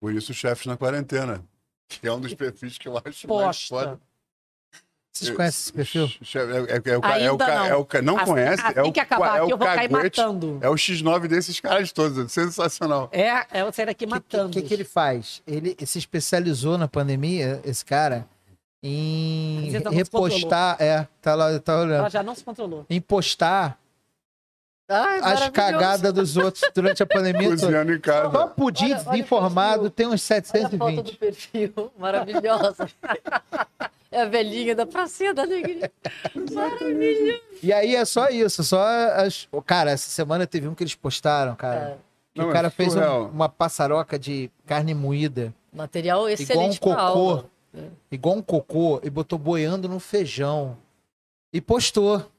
Por 0.00 0.12
isso, 0.14 0.32
chefes 0.32 0.66
na 0.66 0.76
quarentena. 0.76 1.42
Que 1.88 2.06
é 2.06 2.12
um 2.12 2.20
dos 2.20 2.34
perfis 2.34 2.76
que 2.78 2.86
eu 2.86 2.96
acho 2.98 3.04
mais 3.08 3.22
Posta. 3.66 3.68
foda. 3.68 4.00
Vocês 5.10 5.30
conhecem 5.34 5.60
esse 5.62 5.72
perfil? 5.72 6.04
É, 6.04 6.74
é- 6.74 6.92
é 6.92 6.98
o 6.98 7.00
é 7.00 7.30
o 7.30 7.32
Ainda 7.32 7.46
ca- 7.46 7.54
não. 7.56 7.66
é 7.66 7.74
o 7.74 7.84
ca- 7.84 8.02
não 8.02 8.16
Assim- 8.18 8.26
conhece? 8.26 8.62
assim 8.62 8.78
é 8.78 8.82
o, 8.82 8.92
que 8.92 9.00
acabar 9.00 9.26
é 9.26 9.30
aqui, 9.30 9.40
o 9.40 9.50
eu 9.50 9.58
vou 9.58 9.66
cair 9.66 9.90
matando. 9.90 10.58
É 10.62 10.68
o 10.68 10.74
X9 10.74 11.26
desses 11.26 11.58
caras 11.58 11.90
todos. 11.90 12.18
é 12.18 12.28
Sensacional. 12.28 13.08
É, 13.10 13.28
é 13.58 13.62
eu 13.62 13.72
sair 13.72 13.86
daqui 13.86 14.04
O 14.04 14.06
que, 14.08 14.14
matando. 14.14 14.52
que, 14.52 14.62
que 14.62 14.72
ele 14.74 14.84
faz? 14.84 15.42
Ele 15.46 15.74
se 15.84 15.98
especializou 15.98 16.78
na 16.78 16.86
pandemia, 16.86 17.60
esse 17.64 17.84
cara, 17.84 18.28
em 18.82 19.70
se 19.70 19.78
repostar. 19.90 20.76
É, 20.80 21.06
tá 21.20 21.34
lá, 21.34 21.58
tá 21.58 21.76
olhando. 21.80 21.94
Ela 21.94 22.08
já 22.10 22.22
não 22.22 22.34
se 22.34 22.44
controlou. 22.44 22.86
Em 22.88 23.00
postar 23.00 23.78
Ai, 24.88 25.20
as 25.20 25.48
cagadas 25.50 26.12
dos 26.12 26.36
outros 26.36 26.62
durante 26.74 27.02
a 27.02 27.06
pandemia. 27.06 27.50
Cozinhando 27.50 27.92
em 27.92 28.00
casa. 28.00 28.30
Só 28.30 28.46
pudim 28.46 28.92
Olha- 28.92 29.04
desinformado 29.04 29.90
tem 29.90 30.06
uns 30.06 30.30
Olha 30.30 30.38
a 30.40 30.42
foto 30.42 30.70
do 30.70 30.78
720. 30.78 31.16
perfil, 31.16 31.92
maravilhosa. 31.98 32.88
É 34.10 34.22
a 34.22 34.24
velhinha 34.24 34.74
da 34.74 34.86
pracinha 34.86 35.34
da 35.34 35.42
alegria. 35.42 35.92
Maravilhoso. 36.54 37.40
E 37.62 37.70
aí 37.70 37.94
é 37.94 38.02
só 38.06 38.30
isso, 38.30 38.64
só 38.64 38.82
as. 38.82 39.46
Cara, 39.66 39.90
essa 39.90 40.08
semana 40.08 40.46
teve 40.46 40.66
um 40.66 40.74
que 40.74 40.82
eles 40.82 40.94
postaram, 40.94 41.54
cara. 41.54 41.98
Que 42.32 42.40
Não, 42.40 42.46
o 42.46 42.50
é 42.50 42.52
cara 42.54 42.70
fez 42.70 42.96
um- 42.96 43.26
uma 43.26 43.50
passaroca 43.50 44.18
de 44.18 44.50
carne 44.64 44.94
moída, 44.94 45.52
Material 45.70 46.20
igual 46.20 46.30
um 46.30 46.32
excelente 46.32 46.80
pra 46.80 46.96
cocô. 46.96 47.44
Aula. 47.74 47.92
Igual 48.10 48.36
um 48.36 48.42
cocô, 48.42 49.00
e 49.02 49.10
botou 49.10 49.38
boiando 49.38 49.88
no 49.88 50.00
feijão. 50.00 50.76
E 51.52 51.60
postou. 51.60 52.30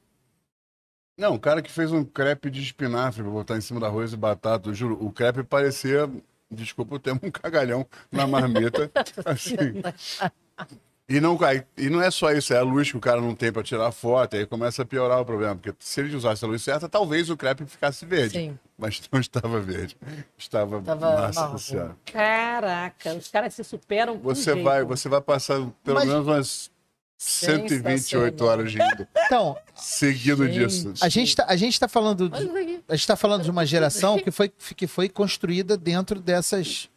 Não, 1.18 1.34
o 1.34 1.40
cara 1.40 1.60
que 1.60 1.70
fez 1.70 1.92
um 1.92 2.04
crepe 2.04 2.50
de 2.50 2.62
espinafre 2.62 3.22
pra 3.22 3.30
botar 3.30 3.56
em 3.56 3.60
cima 3.60 3.78
do 3.78 3.86
arroz 3.86 4.12
e 4.12 4.16
batata, 4.16 4.70
eu 4.70 4.74
juro, 4.74 4.98
o 5.04 5.12
crepe 5.12 5.42
parecia, 5.42 6.10
desculpa 6.50 6.94
o 6.94 6.98
termo, 6.98 7.20
um 7.22 7.30
cagalhão 7.30 7.86
na 8.10 8.26
marmita. 8.26 8.90
assim. 9.26 9.56
E 11.12 11.18
não, 11.20 11.36
e 11.76 11.90
não 11.90 12.00
é 12.00 12.08
só 12.08 12.30
isso, 12.30 12.54
é 12.54 12.58
a 12.58 12.62
luz 12.62 12.88
que 12.92 12.96
o 12.96 13.00
cara 13.00 13.20
não 13.20 13.34
tem 13.34 13.50
pra 13.50 13.64
tirar 13.64 13.90
foto, 13.90 14.36
aí 14.36 14.46
começa 14.46 14.82
a 14.82 14.84
piorar 14.86 15.20
o 15.20 15.24
problema. 15.24 15.56
Porque 15.56 15.74
se 15.80 16.00
ele 16.00 16.14
usasse 16.14 16.44
a 16.44 16.48
luz 16.48 16.62
certa, 16.62 16.88
talvez 16.88 17.28
o 17.28 17.36
crepe 17.36 17.66
ficasse 17.66 18.06
verde. 18.06 18.38
Sim. 18.38 18.58
Mas 18.78 19.02
não 19.10 19.18
estava 19.20 19.60
verde. 19.60 19.96
Estava, 20.38 20.80
Tava. 20.80 21.96
Caraca, 22.12 23.12
os 23.14 23.26
caras 23.26 23.52
se 23.54 23.64
superam 23.64 24.16
com 24.18 24.22
Você 24.22 24.52
jeito. 24.54 24.62
vai, 24.62 24.84
você 24.84 25.08
vai 25.08 25.20
passar 25.20 25.56
pelo 25.82 25.96
Mas- 25.98 26.06
menos 26.08 26.26
umas 26.28 26.70
128 27.18 28.44
horas 28.44 28.72
rindo. 28.72 29.06
Então, 29.26 29.56
Seguido 29.74 30.46
Gente. 30.46 30.58
disso. 30.58 30.94
a 31.04 31.08
gente 31.08 31.34
tá, 31.36 31.44
a 31.48 31.56
gente 31.56 31.78
tá 31.80 31.88
falando. 31.88 32.28
de- 32.28 32.82
a 32.88 32.94
gente 32.96 33.06
tá 33.06 33.16
falando 33.16 33.42
de 33.42 33.50
uma 33.50 33.66
geração 33.66 34.16
que 34.22 34.30
foi, 34.30 34.48
que 34.48 34.86
foi 34.86 35.08
construída 35.08 35.76
dentro 35.76 36.20
dessas, 36.20 36.88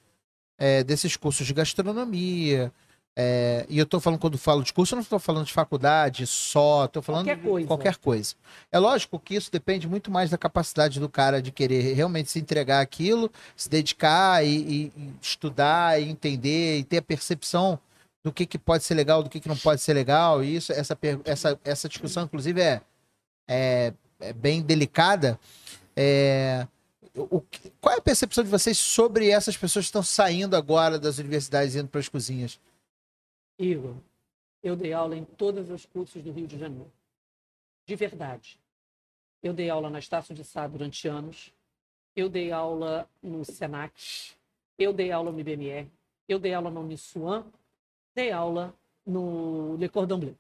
é, 0.58 0.84
desses 0.84 1.18
cursos 1.18 1.48
de 1.48 1.54
gastronomia. 1.54 2.72
É, 3.16 3.66
e 3.70 3.78
eu 3.78 3.86
tô 3.86 4.00
falando, 4.00 4.20
quando 4.20 4.38
falo 4.40 4.64
de 4.64 4.74
curso, 4.74 4.94
eu 4.94 4.98
não 4.98 5.04
estou 5.04 5.20
falando 5.20 5.46
de 5.46 5.54
faculdade 5.54 6.26
só, 6.26 6.88
tô 6.88 7.00
falando 7.02 7.26
Qualquer 7.26 7.42
de 7.42 7.48
coisa. 7.48 7.68
qualquer 7.68 7.96
coisa. 7.98 8.36
É 8.72 8.80
lógico 8.80 9.20
que 9.20 9.36
isso 9.36 9.52
depende 9.52 9.88
muito 9.88 10.10
mais 10.10 10.32
da 10.32 10.38
capacidade 10.38 11.00
do 11.00 11.08
cara 11.08 11.40
de 11.42 11.52
querer 11.52 11.94
realmente 11.94 12.32
se 12.32 12.40
entregar 12.40 12.82
aquilo, 12.82 13.32
se 13.56 13.70
dedicar 13.70 14.44
e, 14.44 14.92
e- 14.98 15.14
estudar 15.22 16.02
e 16.02 16.10
entender 16.10 16.80
e 16.80 16.84
ter 16.84 16.98
a 16.98 17.02
percepção 17.04 17.80
do 18.24 18.32
que, 18.32 18.46
que 18.48 18.58
pode 18.58 18.84
ser 18.84 18.96
legal, 18.96 19.22
do 19.22 19.30
que, 19.30 19.40
que 19.40 19.50
não 19.50 19.58
pode 19.58 19.82
ser 19.82 19.94
legal. 19.94 20.44
E 20.44 20.56
isso, 20.56 20.72
essa, 20.74 20.98
essa, 21.26 21.60
essa 21.64 21.88
discussão, 21.90 22.24
inclusive, 22.24 22.62
é, 22.62 22.82
é, 23.48 23.94
é 24.22 24.34
bem 24.34 24.62
delicada. 24.62 25.38
É, 25.96 26.66
o, 27.16 27.44
qual 27.80 27.94
é 27.94 27.98
a 28.00 28.02
percepção 28.02 28.44
de 28.44 28.50
vocês 28.50 28.78
sobre 28.78 29.30
essas 29.30 29.56
pessoas 29.56 29.86
que 29.86 29.90
estão 29.90 30.02
saindo 30.02 30.56
agora 30.56 30.98
das 30.98 31.20
universidades 31.20 31.76
e 31.76 31.80
indo 31.80 31.90
para 31.90 32.00
as 32.00 32.10
cozinhas? 32.10 32.60
Igor, 33.58 33.96
eu 34.62 34.76
dei 34.76 34.94
aula 34.94 35.16
em 35.16 35.26
todos 35.26 35.70
os 35.70 35.86
cursos 35.86 36.22
do 36.24 36.32
Rio 36.32 36.48
de 36.48 36.58
Janeiro. 36.58 36.92
De 37.86 37.96
verdade. 37.96 38.60
Eu 39.42 39.54
dei 39.54 39.70
aula 39.70 39.90
na 39.90 40.00
Estácio 40.00 40.34
de 40.34 40.44
Sá 40.44 40.68
durante 40.68 41.08
anos. 41.08 41.54
Eu 42.16 42.30
dei 42.30 42.52
aula 42.52 43.10
no 43.22 43.44
Senac. 43.44 44.34
Eu 44.78 44.94
dei 44.94 45.12
aula 45.12 45.32
no 45.32 45.40
IBMR. 45.40 45.90
Eu 46.28 46.40
dei 46.40 46.54
aula 46.54 46.72
na 46.72 46.80
Uniswan. 46.80 47.46
Dei 48.16 48.32
aula 48.32 48.74
no 49.06 49.76
Le 49.76 49.90
Cordon 49.90 50.20
Bleu. 50.20 50.38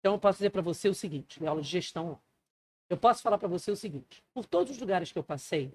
Então, 0.00 0.14
eu 0.14 0.18
posso 0.18 0.38
dizer 0.38 0.50
para 0.50 0.60
você 0.60 0.88
o 0.88 0.94
seguinte: 0.94 1.38
dei 1.38 1.48
aula 1.48 1.62
de 1.62 1.68
gestão. 1.68 2.20
Eu 2.90 2.96
posso 2.96 3.22
falar 3.22 3.38
para 3.38 3.48
você 3.48 3.70
o 3.70 3.76
seguinte: 3.76 4.22
por 4.34 4.44
todos 4.44 4.72
os 4.72 4.78
lugares 4.78 5.10
que 5.10 5.18
eu 5.18 5.24
passei, 5.24 5.72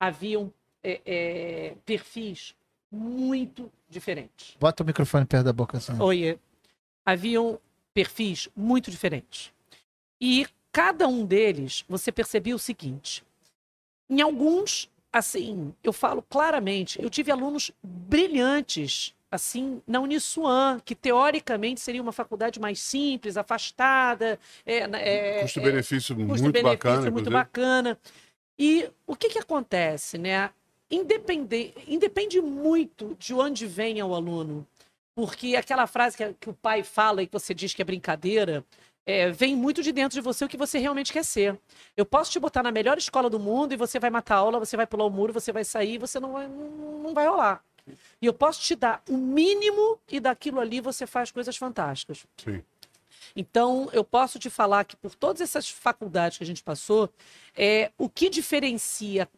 haviam 0.00 0.52
é, 0.82 1.00
é, 1.04 1.76
perfis 1.84 2.56
muito 2.90 3.70
diferentes. 3.88 4.56
Bota 4.58 4.82
o 4.82 4.86
microfone 4.86 5.24
perto 5.24 5.44
da 5.44 5.52
boca 5.52 5.78
assim. 5.78 5.98
Oiê. 6.00 6.38
Haviam 7.04 7.58
perfis 7.94 8.48
muito 8.56 8.90
diferentes. 8.90 9.52
E 10.20 10.46
cada 10.72 11.08
um 11.08 11.24
deles, 11.24 11.84
você 11.88 12.12
percebia 12.12 12.54
o 12.54 12.58
seguinte: 12.58 13.22
em 14.08 14.20
alguns, 14.20 14.90
assim, 15.12 15.74
eu 15.82 15.92
falo 15.92 16.22
claramente, 16.22 17.00
eu 17.02 17.08
tive 17.10 17.30
alunos 17.32 17.70
brilhantes, 17.82 19.14
assim, 19.30 19.80
na 19.86 20.00
Uniswan, 20.00 20.80
que 20.84 20.94
teoricamente 20.94 21.80
seria 21.80 22.02
uma 22.02 22.12
faculdade 22.12 22.60
mais 22.60 22.80
simples, 22.80 23.36
afastada. 23.36 24.38
É, 24.66 24.86
na- 24.86 25.00
é, 25.00 25.42
Custo-benefício 25.42 26.14
muito 26.16 26.30
custo-benefício 26.32 26.76
bacana. 26.78 27.00
muito 27.02 27.10
inclusive. 27.10 27.30
bacana. 27.30 27.98
E 28.58 28.90
o 29.06 29.16
que, 29.16 29.30
que 29.30 29.38
acontece, 29.38 30.18
né? 30.18 30.50
Independe, 30.90 31.72
independe 31.86 32.40
muito 32.40 33.16
de 33.18 33.32
onde 33.32 33.66
venha 33.66 34.04
o 34.04 34.14
aluno. 34.14 34.66
Porque 35.14 35.54
aquela 35.54 35.86
frase 35.86 36.16
que, 36.16 36.34
que 36.34 36.50
o 36.50 36.54
pai 36.54 36.82
fala 36.82 37.22
e 37.22 37.26
que 37.26 37.32
você 37.32 37.54
diz 37.54 37.74
que 37.74 37.82
é 37.82 37.84
brincadeira, 37.84 38.64
é, 39.06 39.30
vem 39.30 39.56
muito 39.56 39.82
de 39.82 39.92
dentro 39.92 40.14
de 40.14 40.20
você 40.20 40.44
o 40.44 40.48
que 40.48 40.56
você 40.56 40.78
realmente 40.78 41.12
quer 41.12 41.24
ser. 41.24 41.58
Eu 41.96 42.04
posso 42.04 42.30
te 42.30 42.38
botar 42.38 42.62
na 42.62 42.72
melhor 42.72 42.98
escola 42.98 43.30
do 43.30 43.38
mundo 43.38 43.72
e 43.72 43.76
você 43.76 43.98
vai 43.98 44.10
matar 44.10 44.36
a 44.36 44.38
aula, 44.38 44.58
você 44.58 44.76
vai 44.76 44.86
pular 44.86 45.04
o 45.04 45.10
muro, 45.10 45.32
você 45.32 45.52
vai 45.52 45.64
sair, 45.64 45.98
você 45.98 46.18
não 46.18 46.32
vai, 46.32 46.48
não, 46.48 47.14
vai 47.14 47.26
rolar. 47.26 47.64
E 48.20 48.26
eu 48.26 48.32
posso 48.32 48.60
te 48.60 48.74
dar 48.74 49.02
o 49.08 49.16
mínimo 49.16 49.98
e 50.08 50.20
daquilo 50.20 50.60
ali 50.60 50.80
você 50.80 51.06
faz 51.06 51.30
coisas 51.30 51.56
fantásticas. 51.56 52.24
Sim. 52.36 52.62
Então, 53.34 53.88
eu 53.92 54.04
posso 54.04 54.38
te 54.38 54.50
falar 54.50 54.84
que 54.84 54.96
por 54.96 55.14
todas 55.14 55.40
essas 55.40 55.68
faculdades 55.68 56.38
que 56.38 56.44
a 56.44 56.46
gente 56.46 56.62
passou, 56.62 57.10
é, 57.56 57.90
o 57.98 58.08
que 58.08 58.28
diferencia 58.28 59.28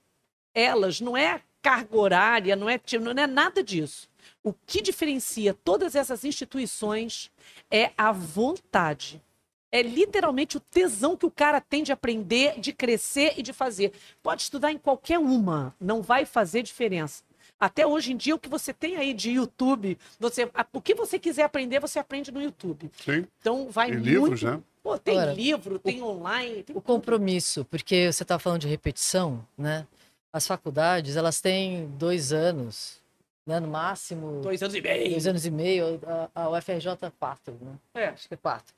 elas 0.55 1.00
não 1.00 1.16
é 1.16 1.32
a 1.32 1.40
carga 1.61 1.96
horária, 1.96 2.57
não 2.57 2.68
é, 2.68 2.80
não 3.00 3.22
é 3.22 3.26
nada 3.26 3.62
disso. 3.62 4.09
O 4.42 4.53
que 4.53 4.82
diferencia 4.82 5.55
todas 5.55 5.94
essas 5.94 6.24
instituições 6.24 7.30
é 7.70 7.92
a 7.96 8.11
vontade. 8.11 9.22
É 9.70 9.80
literalmente 9.80 10.57
o 10.57 10.61
tesão 10.61 11.16
que 11.16 11.24
o 11.24 11.30
cara 11.30 11.61
tem 11.61 11.82
de 11.82 11.92
aprender, 11.92 12.61
de 12.61 12.72
crescer 12.72 13.34
e 13.38 13.42
de 13.42 13.53
fazer. 13.53 13.92
Pode 14.22 14.42
estudar 14.42 14.70
em 14.70 14.76
qualquer 14.78 15.18
uma, 15.18 15.74
não 15.80 16.03
vai 16.03 16.26
fazer 16.26 16.62
diferença. 16.62 17.22
Até 17.59 17.86
hoje 17.86 18.12
em 18.12 18.16
dia, 18.16 18.34
o 18.34 18.38
que 18.38 18.48
você 18.48 18.72
tem 18.72 18.96
aí 18.96 19.14
de 19.14 19.30
YouTube, 19.30 19.96
você, 20.18 20.50
o 20.72 20.80
que 20.80 20.94
você 20.94 21.18
quiser 21.18 21.44
aprender, 21.44 21.78
você 21.78 21.98
aprende 21.98 22.32
no 22.32 22.42
YouTube. 22.42 22.90
Sim. 23.05 23.24
Então 23.40 23.68
vai 23.70 23.88
E 23.88 23.92
muito. 23.92 24.05
livros, 24.05 24.42
né? 24.42 24.61
Pô, 24.82 24.98
tem 24.98 25.16
Agora, 25.16 25.32
livro, 25.32 25.78
tem 25.78 26.03
online, 26.03 26.64
tem 26.64 26.76
O 26.76 26.80
compromisso, 26.80 27.64
porque 27.66 28.12
você 28.12 28.24
está 28.24 28.36
falando 28.36 28.62
de 28.62 28.68
repetição, 28.68 29.46
né? 29.57 29.86
As 30.33 30.47
faculdades, 30.47 31.16
elas 31.16 31.41
têm 31.41 31.87
dois 31.99 32.33
anos, 32.33 33.01
né? 33.47 33.61
No 33.61 33.68
máximo, 33.68 34.41
dois 34.41 34.62
anos 34.62 34.74
e 34.74 34.80
meio. 34.80 35.11
dois 35.11 35.26
anos 35.26 35.45
e 35.45 35.51
meio. 35.51 36.01
A, 36.35 36.43
a 36.43 36.51
UFRJ, 36.51 36.87
quatro, 37.18 37.57
né? 37.61 37.74
É. 37.95 38.09
Acho 38.09 38.28
que 38.28 38.35
é 38.35 38.37
quatro. 38.37 38.74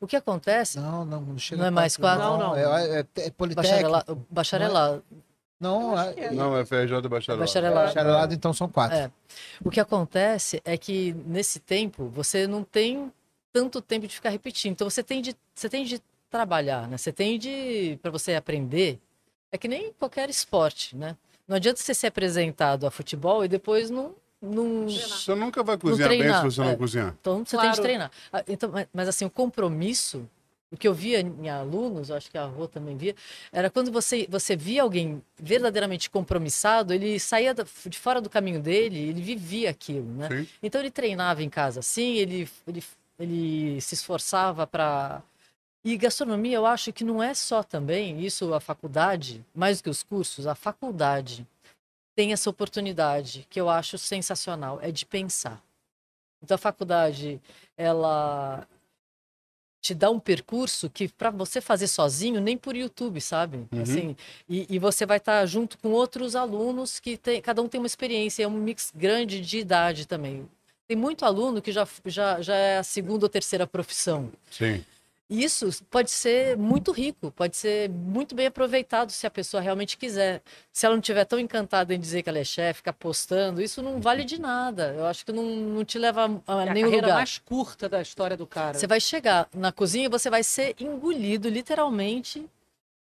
O 0.00 0.06
que 0.06 0.16
acontece... 0.16 0.78
Não, 0.80 1.04
não, 1.04 1.20
não 1.20 1.38
chega 1.38 1.60
Não 1.60 1.68
é 1.68 1.70
mais 1.70 1.96
quatro? 1.96 2.24
Não, 2.24 2.38
não. 2.38 2.56
É, 2.56 3.00
é, 3.00 3.06
é 3.16 3.30
politécnico. 3.30 3.54
Bacharelado, 3.54 4.26
bacharelado, 4.30 5.04
Não, 5.60 5.94
acho 5.96 6.14
que 6.14 6.20
é, 6.20 6.24
é. 6.24 6.30
Não, 6.32 6.56
é 6.56 6.64
FRJ 6.64 7.08
bacharelado. 7.08 7.38
bacharelado. 7.38 7.86
bacharelado, 7.86 8.34
então 8.34 8.52
são 8.52 8.68
quatro. 8.68 8.96
É. 8.96 9.10
O 9.64 9.70
que 9.70 9.78
acontece 9.78 10.60
é 10.64 10.76
que 10.76 11.14
nesse 11.26 11.60
tempo 11.60 12.08
você 12.08 12.46
não 12.46 12.64
tem 12.64 13.12
tanto 13.52 13.80
tempo 13.80 14.06
de 14.06 14.14
ficar 14.14 14.30
repetindo. 14.30 14.72
Então 14.72 14.90
você 14.90 15.02
tem 15.02 15.22
de, 15.22 15.36
você 15.54 15.68
tem 15.68 15.84
de 15.84 16.00
trabalhar, 16.30 16.88
né? 16.88 16.98
Você 16.98 17.12
tem 17.12 17.38
de 17.38 17.98
para 18.02 18.10
você 18.10 18.34
aprender. 18.34 18.98
É 19.56 19.58
que 19.58 19.68
nem 19.68 19.90
qualquer 19.98 20.28
esporte, 20.28 20.94
né? 20.94 21.16
Não 21.48 21.56
adianta 21.56 21.80
você 21.80 21.94
ser 21.94 22.08
apresentado 22.08 22.86
a 22.86 22.90
futebol 22.90 23.42
e 23.42 23.48
depois 23.48 23.88
não 23.88 24.14
não. 24.40 24.86
Você 24.86 25.34
nunca 25.34 25.62
vai 25.62 25.78
cozinhar 25.78 26.10
bem 26.10 26.22
se 26.22 26.42
você 26.42 26.60
não 26.60 26.68
é. 26.68 26.76
cozinhar. 26.76 27.14
Então 27.18 27.38
você 27.38 27.52
tem 27.56 27.60
Claro. 27.60 27.74
de 27.76 27.80
treinar. 27.80 28.10
Ah, 28.30 28.44
Então, 28.46 28.70
mas, 28.92 29.08
assim, 29.08 29.24
o 29.24 29.30
compromisso, 29.30 30.28
o 30.70 30.76
que 30.76 30.86
eu 30.86 30.92
via 30.92 31.20
em 31.20 31.48
alunos, 31.48 32.10
eu 32.10 32.16
acho 32.16 32.30
que 32.30 32.36
a 32.36 32.44
Rô 32.44 32.68
também 32.68 32.98
via, 32.98 33.16
era 33.50 33.70
quando 33.70 33.90
você, 33.90 34.26
você 34.28 34.54
via 34.54 34.82
alguém 34.82 35.22
verdadeiramente 35.40 36.10
compromissado, 36.10 36.92
ele 36.92 37.18
saía 37.18 37.54
de 37.54 37.98
fora 37.98 38.20
do 38.20 38.28
caminho 38.28 38.60
dele, 38.60 38.98
ele 39.08 39.22
vivia 39.22 39.70
aquilo, 39.70 40.12
né? 40.12 40.28
Sim. 40.28 40.48
Então 40.62 40.82
ele 40.82 40.90
treinava 40.90 41.42
em 41.42 41.48
casa 41.48 41.80
assim, 41.80 42.16
ele, 42.16 42.46
ele, 42.68 42.84
ele 43.18 43.80
se 43.80 43.94
esforçava 43.94 44.66
para. 44.66 45.22
E 45.86 45.96
gastronomia, 45.96 46.56
eu 46.56 46.66
acho 46.66 46.92
que 46.92 47.04
não 47.04 47.22
é 47.22 47.32
só 47.32 47.62
também 47.62 48.20
isso, 48.20 48.52
a 48.52 48.58
faculdade, 48.58 49.46
mais 49.54 49.78
do 49.78 49.84
que 49.84 49.90
os 49.90 50.02
cursos, 50.02 50.44
a 50.44 50.54
faculdade 50.56 51.46
tem 52.16 52.32
essa 52.32 52.50
oportunidade 52.50 53.46
que 53.48 53.60
eu 53.60 53.70
acho 53.70 53.96
sensacional, 53.96 54.80
é 54.82 54.90
de 54.90 55.06
pensar. 55.06 55.62
Então 56.42 56.56
a 56.56 56.58
faculdade, 56.58 57.40
ela 57.76 58.66
te 59.80 59.94
dá 59.94 60.10
um 60.10 60.18
percurso 60.18 60.90
que 60.90 61.06
para 61.06 61.30
você 61.30 61.60
fazer 61.60 61.86
sozinho, 61.86 62.40
nem 62.40 62.58
por 62.58 62.74
YouTube, 62.74 63.20
sabe? 63.20 63.58
Uhum. 63.70 63.82
Assim, 63.82 64.16
e, 64.48 64.66
e 64.68 64.80
você 64.80 65.06
vai 65.06 65.18
estar 65.18 65.46
junto 65.46 65.78
com 65.78 65.92
outros 65.92 66.34
alunos 66.34 66.98
que 66.98 67.16
tem, 67.16 67.40
cada 67.40 67.62
um 67.62 67.68
tem 67.68 67.78
uma 67.78 67.86
experiência, 67.86 68.42
é 68.42 68.48
um 68.48 68.58
mix 68.58 68.92
grande 68.92 69.40
de 69.40 69.58
idade 69.58 70.04
também. 70.08 70.48
Tem 70.88 70.96
muito 70.96 71.24
aluno 71.24 71.62
que 71.62 71.70
já, 71.70 71.86
já, 72.06 72.42
já 72.42 72.56
é 72.56 72.78
a 72.78 72.82
segunda 72.82 73.26
ou 73.26 73.28
terceira 73.28 73.68
profissão. 73.68 74.32
Sim. 74.50 74.84
Isso 75.28 75.68
pode 75.90 76.10
ser 76.10 76.56
muito 76.56 76.92
rico, 76.92 77.32
pode 77.32 77.56
ser 77.56 77.90
muito 77.90 78.32
bem 78.34 78.46
aproveitado 78.46 79.10
se 79.10 79.26
a 79.26 79.30
pessoa 79.30 79.60
realmente 79.60 79.96
quiser. 79.96 80.40
Se 80.72 80.86
ela 80.86 80.94
não 80.94 81.00
estiver 81.00 81.24
tão 81.24 81.38
encantada 81.38 81.92
em 81.92 81.98
dizer 81.98 82.22
que 82.22 82.28
ela 82.28 82.38
é 82.38 82.44
chefe, 82.44 82.78
ficar 82.78 82.92
postando, 82.92 83.60
isso 83.60 83.82
não 83.82 84.00
vale 84.00 84.24
de 84.24 84.40
nada. 84.40 84.94
Eu 84.96 85.04
acho 85.04 85.26
que 85.26 85.32
não, 85.32 85.42
não 85.44 85.84
te 85.84 85.98
leva 85.98 86.26
a 86.46 86.64
É 86.64 86.68
a 86.68 86.72
nenhum 86.72 86.86
carreira 86.86 87.06
lugar. 87.08 87.16
mais 87.16 87.38
curta 87.38 87.88
da 87.88 88.00
história 88.00 88.36
do 88.36 88.46
cara. 88.46 88.78
Você 88.78 88.86
vai 88.86 89.00
chegar 89.00 89.48
na 89.52 89.72
cozinha 89.72 90.06
e 90.06 90.08
você 90.08 90.30
vai 90.30 90.44
ser 90.44 90.76
engolido, 90.78 91.48
literalmente, 91.48 92.46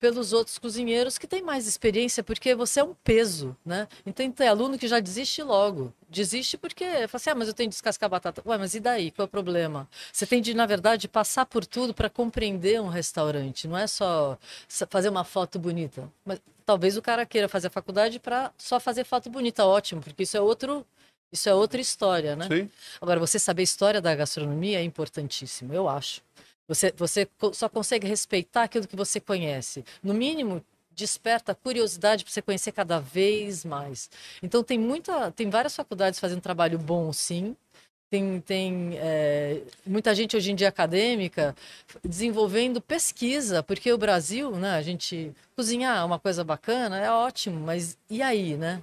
pelos 0.03 0.33
outros 0.33 0.59
cozinheiros 0.59 1.17
que 1.17 1.29
têm 1.29 1.43
mais 1.43 1.69
experiência, 1.69 2.25
porque 2.25 2.57
você 2.57 2.81
é 2.81 2.85
um 2.85 2.93
peso, 2.93 3.57
né? 3.65 3.87
Então 4.05 4.29
tem 4.33 4.49
aluno 4.49 4.77
que 4.77 4.89
já 4.89 4.99
desiste 4.99 5.45
logo. 5.45 5.95
Desiste 6.09 6.59
porque 6.59 6.85
fala 6.85 7.09
assim, 7.13 7.31
ah, 7.31 7.35
mas 7.37 7.47
eu 7.47 7.55
tenho 7.55 7.71
que 7.71 7.75
descascar 7.75 8.09
a 8.09 8.11
batata. 8.11 8.43
Ué, 8.45 8.59
mas 8.59 8.75
e 8.75 8.81
daí? 8.81 9.13
Qual 9.13 9.23
é 9.23 9.27
o 9.27 9.29
problema? 9.29 9.89
Você 10.13 10.27
tem 10.27 10.43
de, 10.43 10.55
na 10.55 10.67
verdade, 10.67 11.07
passar 11.07 11.47
por 11.47 11.65
tudo 11.65 11.95
para 11.95 12.11
compreender 12.11 12.81
um 12.81 12.89
restaurante. 12.89 13.69
Não 13.69 13.79
é 13.79 13.87
só 13.87 14.37
fazer 14.91 15.09
uma 15.09 15.23
foto 15.23 15.57
bonita. 15.57 16.11
Mas 16.25 16.41
talvez 16.67 16.97
o 16.97 17.03
cara 17.03 17.25
queira 17.25 17.49
fazer 17.49 17.69
a 17.69 17.71
faculdade 17.71 18.19
para 18.19 18.51
só 18.59 18.81
fazer 18.81 19.05
foto 19.05 19.31
bonita. 19.31 19.65
Ótimo, 19.65 20.03
porque 20.03 20.25
isso 20.25 20.37
é 20.37 20.41
outro... 20.41 20.85
Isso 21.31 21.49
é 21.49 21.55
outra 21.55 21.81
história, 21.81 22.35
né? 22.35 22.49
Sim. 22.49 22.71
Agora, 23.01 23.21
você 23.21 23.39
saber 23.39 23.63
a 23.63 23.65
história 23.65 24.01
da 24.03 24.15
gastronomia 24.15 24.81
é 24.81 24.83
importantíssimo, 24.83 25.73
eu 25.73 25.89
acho. 25.89 26.21
Você, 26.69 26.93
você 26.97 27.29
só 27.53 27.69
consegue 27.69 28.07
respeitar 28.07 28.65
aquilo 28.65 28.87
que 28.87 28.97
você 28.97 29.21
conhece. 29.21 29.85
No 30.03 30.15
mínimo, 30.15 30.65
desperta 30.95 31.55
curiosidade 31.55 32.25
para 32.25 32.33
você 32.33 32.43
conhecer 32.43 32.73
cada 32.73 32.99
vez 33.01 33.65
mais. 33.65 34.11
Então, 34.43 34.63
tem, 34.63 34.79
muita, 34.79 35.31
tem 35.33 35.51
várias 35.51 35.75
faculdades 35.75 36.21
fazendo 36.21 36.41
trabalho 36.41 36.79
bom, 36.79 37.13
sim. 37.13 37.57
Tem, 38.11 38.41
tem 38.43 38.91
é, 38.99 39.63
muita 39.87 40.15
gente 40.15 40.37
hoje 40.37 40.53
em 40.53 40.55
dia 40.55 40.69
acadêmica 40.69 41.57
desenvolvendo 42.05 42.79
pesquisa, 42.79 43.63
porque 43.63 43.91
o 43.91 43.97
Brasil, 43.97 44.51
né, 44.51 44.73
a 44.73 44.83
gente 44.83 45.33
cozinhar 45.57 45.97
é 45.97 46.05
uma 46.05 46.19
coisa 46.19 46.45
bacana, 46.45 46.99
é 46.99 47.11
ótimo, 47.11 47.59
mas 47.61 47.97
e 48.11 48.21
aí, 48.21 48.55
né? 48.55 48.83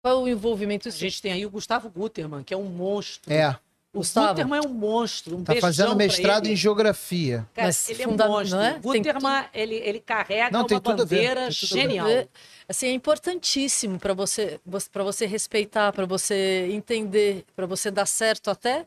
Qual 0.00 0.20
é 0.20 0.22
o 0.22 0.28
envolvimento? 0.28 0.88
A 0.88 0.92
gente 0.92 1.20
tem 1.20 1.32
aí 1.32 1.44
o 1.44 1.50
Gustavo 1.50 1.90
Guterman, 1.90 2.44
que 2.44 2.54
é 2.54 2.56
um 2.56 2.64
monstro. 2.64 3.32
É, 3.32 3.56
Gustavo. 3.92 4.28
Guterman 4.28 4.60
é 4.62 4.66
um 4.66 4.72
monstro. 4.72 5.36
Um 5.36 5.42
tá 5.42 5.56
fazendo 5.56 5.96
mestrado 5.96 6.46
em 6.46 6.54
geografia. 6.54 7.46
Cara, 7.54 7.68
Mas 7.68 7.88
ele 7.88 8.02
é 8.02 8.08
um 8.08 8.16
monstro. 8.16 8.56
não 8.56 8.64
é? 8.64 8.78
Guterman, 8.78 9.44
ele, 9.52 9.74
ele 9.74 10.00
carrega 10.00 10.50
Não, 10.50 10.64
uma 10.64 10.76
a 10.76 10.80
bandeira 10.80 11.46
a 11.46 11.50
genial. 11.50 12.08
É, 12.08 12.28
assim, 12.68 12.86
é 12.86 12.92
importantíssimo 12.92 13.98
para 13.98 14.14
você, 14.14 14.60
para 14.92 15.02
você 15.02 15.26
respeitar, 15.26 15.92
para 15.92 16.06
você 16.06 16.68
entender, 16.70 17.44
para 17.56 17.66
você 17.66 17.90
dar 17.90 18.06
certo 18.06 18.48
até, 18.48 18.86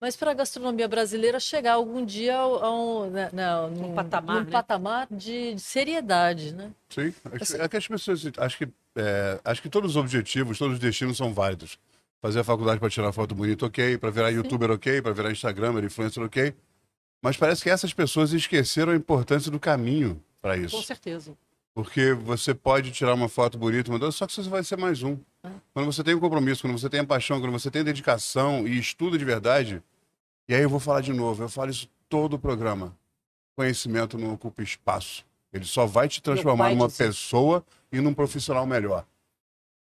mas 0.00 0.14
para 0.14 0.30
a 0.30 0.34
gastronomia 0.34 0.86
brasileira 0.86 1.40
chegar 1.40 1.72
algum 1.74 2.04
dia 2.04 2.36
ao, 2.36 2.62
ao, 2.64 3.06
né, 3.06 3.30
não, 3.32 3.70
num, 3.70 3.90
Um 3.90 3.94
patamar, 3.94 4.36
num 4.36 4.44
né? 4.44 4.50
patamar 4.52 5.08
de, 5.10 5.54
de 5.54 5.60
seriedade, 5.60 6.54
né? 6.54 6.70
Sim. 6.90 7.12
Acho, 7.40 7.56
é 7.56 7.68
que 7.68 7.76
as 7.76 7.88
pessoas. 7.88 8.22
Acho 8.36 8.58
que, 8.58 8.68
é, 8.96 9.40
acho 9.44 9.62
que 9.62 9.68
todos 9.68 9.92
os 9.92 9.96
objetivos, 9.96 10.58
todos 10.58 10.74
os 10.74 10.78
destinos 10.78 11.16
são 11.16 11.32
válidos. 11.34 11.76
Fazer 12.24 12.40
a 12.40 12.44
faculdade 12.44 12.80
para 12.80 12.88
tirar 12.88 13.12
foto 13.12 13.34
bonita, 13.34 13.66
ok. 13.66 13.98
Para 13.98 14.08
virar 14.08 14.30
youtuber, 14.30 14.70
ok. 14.70 15.02
Para 15.02 15.12
virar 15.12 15.30
Instagramer, 15.30 15.84
influencer, 15.84 16.22
ok. 16.22 16.54
Mas 17.20 17.36
parece 17.36 17.62
que 17.62 17.68
essas 17.68 17.92
pessoas 17.92 18.32
esqueceram 18.32 18.94
a 18.94 18.96
importância 18.96 19.50
do 19.50 19.60
caminho 19.60 20.18
para 20.40 20.56
Com 20.56 20.64
isso. 20.64 20.82
certeza. 20.84 21.36
Porque 21.74 22.14
você 22.14 22.54
pode 22.54 22.92
tirar 22.92 23.12
uma 23.12 23.28
foto 23.28 23.58
bonita, 23.58 24.10
só 24.10 24.26
que 24.26 24.32
você 24.32 24.48
vai 24.48 24.64
ser 24.64 24.78
mais 24.78 25.02
um. 25.02 25.18
Quando 25.74 25.84
você 25.84 26.02
tem 26.02 26.14
um 26.14 26.18
compromisso, 26.18 26.62
quando 26.62 26.78
você 26.78 26.88
tem 26.88 27.00
a 27.00 27.04
paixão, 27.04 27.42
quando 27.42 27.52
você 27.52 27.70
tem 27.70 27.84
dedicação 27.84 28.66
e 28.66 28.78
estuda 28.78 29.18
de 29.18 29.24
verdade. 29.26 29.82
E 30.48 30.54
aí 30.54 30.62
eu 30.62 30.70
vou 30.70 30.80
falar 30.80 31.02
de 31.02 31.12
novo, 31.12 31.42
eu 31.42 31.48
falo 31.50 31.70
isso 31.70 31.90
todo 32.08 32.36
o 32.36 32.38
programa. 32.38 32.96
Conhecimento 33.54 34.16
não 34.16 34.32
ocupa 34.32 34.62
espaço. 34.62 35.26
Ele 35.52 35.66
só 35.66 35.84
vai 35.84 36.08
te 36.08 36.22
transformar 36.22 36.70
numa 36.70 36.86
disse 36.86 37.04
pessoa 37.04 37.62
e 37.92 38.00
num 38.00 38.14
profissional 38.14 38.64
melhor. 38.64 39.04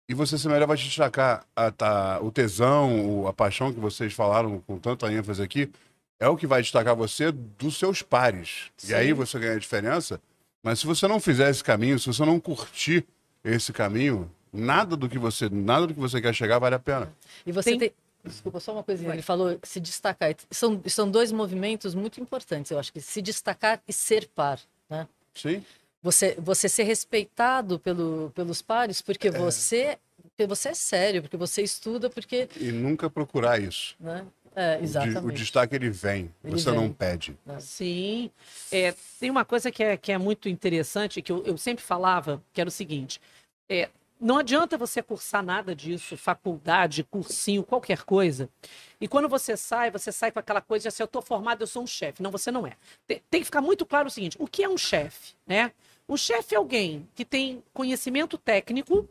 E 0.09 0.15
você 0.15 0.39
ser 0.39 0.49
melhor 0.49 0.67
vai 0.67 0.77
te 0.77 0.85
destacar 0.85 1.45
a, 1.55 1.71
tá, 1.71 2.19
o 2.23 2.33
tesão, 2.33 3.27
a 3.27 3.33
paixão 3.33 3.73
que 3.73 3.79
vocês 3.79 4.15
falaram 4.15 4.61
com 4.67 4.79
tanta 4.79 5.13
ênfase 5.13 5.43
aqui, 5.43 5.71
é 6.19 6.27
o 6.27 6.37
que 6.37 6.47
vai 6.47 6.63
destacar 6.63 6.97
você 6.97 7.31
dos 7.31 7.79
seus 7.79 8.01
pares. 8.01 8.71
E 8.89 8.95
aí 8.95 9.13
você 9.13 9.39
ganha 9.39 9.53
a 9.57 9.59
diferença. 9.59 10.19
Mas 10.63 10.81
se 10.81 10.87
você 10.87 11.07
não 11.07 11.21
fizer 11.21 11.51
esse 11.51 11.63
caminho, 11.63 11.99
se 11.99 12.07
você 12.07 12.25
não 12.25 12.41
curtir 12.41 13.07
esse 13.45 13.71
caminho, 13.71 14.31
nada 14.51 14.97
do 14.97 15.09
que 15.11 15.19
você, 15.19 15.49
nada 15.51 15.87
do 15.87 15.95
que 15.95 16.01
você 16.01 16.23
quer 16.23 16.35
chegar 16.35 16.59
vale 16.59 16.75
a 16.75 16.79
pena. 16.79 17.13
E 17.45 17.53
você 17.53 17.71
Tem- 17.71 17.79
tem. 17.79 17.93
Desculpa, 18.25 18.59
só 18.61 18.73
uma 18.73 18.83
coisinha. 18.83 19.13
Ele 19.13 19.23
falou 19.23 19.59
se 19.63 19.79
destacar. 19.79 20.35
São, 20.51 20.83
são 20.87 21.09
dois 21.09 21.31
movimentos 21.31 21.95
muito 21.95 22.21
importantes, 22.21 22.71
eu 22.71 22.79
acho 22.79 22.93
que 22.93 23.01
se 23.01 23.23
destacar 23.23 23.81
e 23.87 23.93
ser 23.93 24.27
par, 24.35 24.59
né? 24.91 25.07
Sim. 25.35 25.63
Você, 26.03 26.37
você 26.39 26.69
ser 26.69 26.85
respeitado 26.85 27.79
pelo, 27.79 28.31
pelos 28.35 28.63
pares, 28.63 29.03
porque 29.03 29.31
você, 29.31 29.99
porque 30.23 30.47
você 30.47 30.69
é 30.69 30.75
sério, 30.75 31.23
porque 31.23 31.37
você 31.37 31.63
estuda, 31.63 32.09
porque. 32.09 32.49
E 32.57 32.71
nunca 32.71 33.11
procurar 33.11 33.61
isso. 33.61 33.97
Né? 33.99 34.25
É, 34.55 34.75
O 34.75 34.79
de- 34.79 34.83
O 34.83 34.85
exatamente. 34.85 35.37
destaque 35.39 35.75
ele 35.75 35.91
vem, 35.91 36.33
Ele 36.45 36.59
você 36.59 36.71
vem. 36.71 36.81
não 36.81 36.93
pede. 36.93 37.37
Sim. 37.61 38.31
É, 38.73 38.95
tem 39.21 39.29
uma 39.31 39.45
coisa 39.45 39.71
que 39.71 39.83
é, 39.83 39.97
que 39.97 40.13
é 40.13 40.19
muito 40.19 40.49
interessante, 40.49 41.21
que 41.21 41.31
eu, 41.33 41.43
eu 41.45 41.59
sempre 41.59 41.85
falava, 41.85 42.43
que 42.53 42.61
era 42.61 42.69
o 42.69 42.71
seguinte. 42.73 43.21
É, 43.69 43.89
não 44.21 44.39
adianta 44.39 44.77
você 44.79 45.01
cursar 45.03 45.45
nada 45.45 45.75
disso, 45.77 46.17
faculdade, 46.17 47.05
cursinho, 47.05 47.63
qualquer 47.63 48.03
coisa. 48.05 48.49
E 49.01 49.07
quando 49.07 49.29
você 49.29 49.57
sai, 49.57 49.91
você 49.93 50.11
sai 50.11 50.33
com 50.33 50.39
aquela 50.41 50.61
coisa 50.61 50.83
de 50.85 50.89
assim, 50.89 51.03
eu 51.03 51.07
estou 51.07 51.23
formado, 51.23 51.63
eu 51.63 51.67
sou 51.67 51.83
um 51.83 51.87
chefe. 51.87 52.21
Não, 52.23 52.31
você 52.31 52.51
não 52.51 52.67
é. 52.67 52.73
Tem, 53.07 53.23
tem 53.31 53.41
que 53.41 53.45
ficar 53.45 53.61
muito 53.61 53.85
claro 53.87 54.09
o 54.09 54.11
seguinte, 54.11 54.37
o 54.41 54.47
que 54.49 54.65
é 54.65 54.69
um 54.69 54.79
chefe, 54.79 55.35
né? 55.47 55.71
Um 56.09 56.17
chefe 56.17 56.55
é 56.55 56.59
alguém 56.59 57.07
que 57.15 57.25
tem 57.25 57.63
conhecimento 57.75 58.39
técnico, 58.39 59.07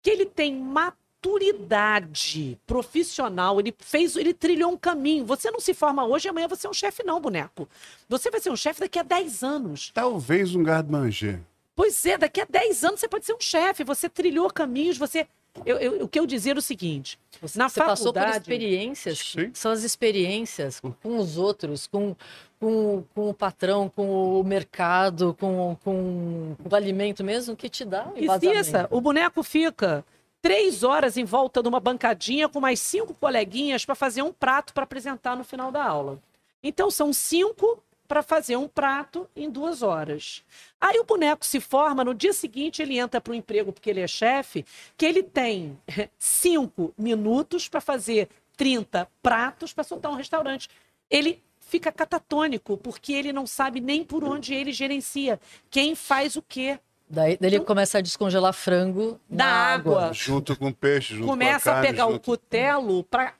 que 0.00 0.08
ele 0.08 0.24
tem 0.24 0.56
maturidade 0.56 2.58
profissional, 2.66 3.60
ele 3.60 3.74
fez, 3.78 4.16
ele 4.16 4.32
trilhou 4.32 4.72
um 4.72 4.76
caminho. 4.76 5.26
Você 5.26 5.50
não 5.50 5.60
se 5.60 5.74
forma 5.74 6.06
hoje, 6.06 6.28
amanhã 6.28 6.48
você 6.48 6.66
é 6.66 6.70
um 6.70 6.74
chefe 6.74 7.04
não, 7.04 7.20
boneco. 7.20 7.68
Você 8.08 8.30
vai 8.30 8.40
ser 8.40 8.50
um 8.50 8.56
chefe 8.56 8.80
daqui 8.80 8.98
a 8.98 9.02
10 9.02 9.42
anos. 9.42 9.90
Talvez 9.92 10.54
um 10.54 10.62
garde-manger. 10.62 11.40
Pois 11.74 12.04
é, 12.06 12.16
daqui 12.16 12.40
a 12.40 12.46
10 12.48 12.84
anos 12.84 13.00
você 13.00 13.08
pode 13.08 13.26
ser 13.26 13.34
um 13.34 13.40
chefe, 13.40 13.84
você 13.84 14.08
trilhou 14.08 14.50
caminhos, 14.50 14.96
você 14.96 15.26
eu- 15.66 15.78
eu- 15.78 16.04
o 16.04 16.08
que 16.08 16.18
eu 16.18 16.26
dizer 16.26 16.56
é 16.56 16.58
o 16.58 16.62
seguinte, 16.62 17.18
Você, 17.40 17.58
na 17.58 17.68
você 17.68 17.80
passou 17.80 18.12
por 18.12 18.20
faculdade- 18.20 18.42
experiências, 18.42 19.18
Sim. 19.18 19.50
são 19.54 19.70
as 19.72 19.82
experiências 19.82 20.80
com 20.80 21.16
os 21.18 21.36
outros, 21.38 21.86
com, 21.86 22.16
com, 22.58 23.04
com 23.14 23.28
o 23.30 23.34
patrão, 23.34 23.88
com 23.88 24.40
o 24.40 24.44
mercado, 24.44 25.36
com, 25.38 25.76
com 25.84 26.56
o 26.68 26.74
alimento 26.74 27.22
mesmo, 27.22 27.54
que 27.56 27.68
te 27.68 27.84
dá 27.84 28.06
um 28.08 28.16
Exista. 28.16 28.46
embasamento. 28.46 28.88
O 28.96 29.00
boneco 29.00 29.42
fica 29.42 30.04
três 30.40 30.82
horas 30.82 31.16
em 31.16 31.24
volta 31.24 31.62
de 31.62 31.68
uma 31.68 31.78
bancadinha 31.80 32.48
com 32.48 32.58
mais 32.60 32.80
cinco 32.80 33.14
coleguinhas 33.14 33.84
para 33.84 33.94
fazer 33.94 34.22
um 34.22 34.32
prato 34.32 34.72
para 34.74 34.84
apresentar 34.84 35.36
no 35.36 35.44
final 35.44 35.70
da 35.70 35.84
aula. 35.84 36.18
Então 36.62 36.90
são 36.90 37.12
cinco 37.12 37.78
para 38.12 38.22
fazer 38.22 38.56
um 38.56 38.68
prato 38.68 39.26
em 39.34 39.48
duas 39.48 39.80
horas. 39.82 40.44
Aí 40.78 40.98
o 40.98 41.04
boneco 41.04 41.46
se 41.46 41.58
forma, 41.60 42.04
no 42.04 42.12
dia 42.12 42.34
seguinte 42.34 42.82
ele 42.82 42.98
entra 42.98 43.22
para 43.22 43.30
o 43.30 43.34
emprego 43.34 43.72
porque 43.72 43.88
ele 43.88 44.00
é 44.00 44.06
chefe, 44.06 44.66
que 44.98 45.06
ele 45.06 45.22
tem 45.22 45.78
cinco 46.18 46.92
minutos 46.98 47.70
para 47.70 47.80
fazer 47.80 48.28
30 48.54 49.08
pratos 49.22 49.72
para 49.72 49.82
soltar 49.82 50.12
um 50.12 50.14
restaurante. 50.14 50.68
Ele 51.08 51.42
fica 51.58 51.90
catatônico 51.90 52.76
porque 52.76 53.14
ele 53.14 53.32
não 53.32 53.46
sabe 53.46 53.80
nem 53.80 54.04
por 54.04 54.22
onde 54.24 54.52
ele 54.52 54.74
gerencia, 54.74 55.40
quem 55.70 55.94
faz 55.94 56.36
o 56.36 56.42
quê. 56.42 56.78
Daí 57.08 57.38
ele 57.40 57.60
começa 57.60 57.96
a 57.96 58.02
descongelar 58.02 58.52
frango 58.52 59.18
Da 59.26 59.44
na 59.46 59.52
água. 59.52 60.02
água. 60.02 60.12
Junto 60.12 60.54
com 60.54 60.70
peixe, 60.70 61.14
junto 61.14 61.28
Começa 61.28 61.70
com 61.70 61.70
a 61.70 61.72
a 61.72 61.74
carne, 61.76 61.88
pegar 61.88 62.06
o 62.08 62.12
junto... 62.12 62.24
cutelo 62.24 63.04
pra 63.04 63.32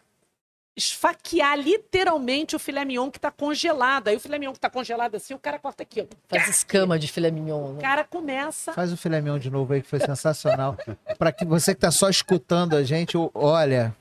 esfaquear 0.77 1.59
literalmente 1.59 2.57
o 2.57 2.59
filé 2.59 2.85
mignon 2.85 3.11
que 3.11 3.21
tá 3.21 3.31
congelado. 3.31 4.09
Aí 4.09 4.17
o 4.17 4.21
filé 4.21 4.39
mignon 4.39 4.53
que 4.53 4.61
tá 4.61 4.71
congelado 4.71 5.15
assim, 5.15 5.35
o 5.35 5.39
cara 5.39 5.59
corta 5.59 5.83
aqui, 5.83 6.01
ó. 6.01 6.05
Faz 6.29 6.49
escama 6.49 6.99
de 6.99 7.09
filé 7.09 7.31
mignon. 7.31 7.71
O 7.71 7.73
Né? 7.75 7.81
cara 7.83 8.05
começa. 8.05 8.73
Faz 8.73 8.93
o 8.93 8.97
filé 8.97 9.21
mignon 9.21 9.39
de 9.39 9.51
novo 9.51 9.73
aí, 9.73 9.83
que 9.83 9.89
foi 9.89 10.01
sensacional. 10.01 10.77
Pra 11.19 11.31
que 11.31 11.45
você 11.45 11.75
que 11.75 11.81
tá 11.81 11.91
só 11.91 12.09
escutando 12.09 12.75
a 12.77 12.83
gente, 12.83 13.17
o- 13.17 13.31
olha. 13.35 13.95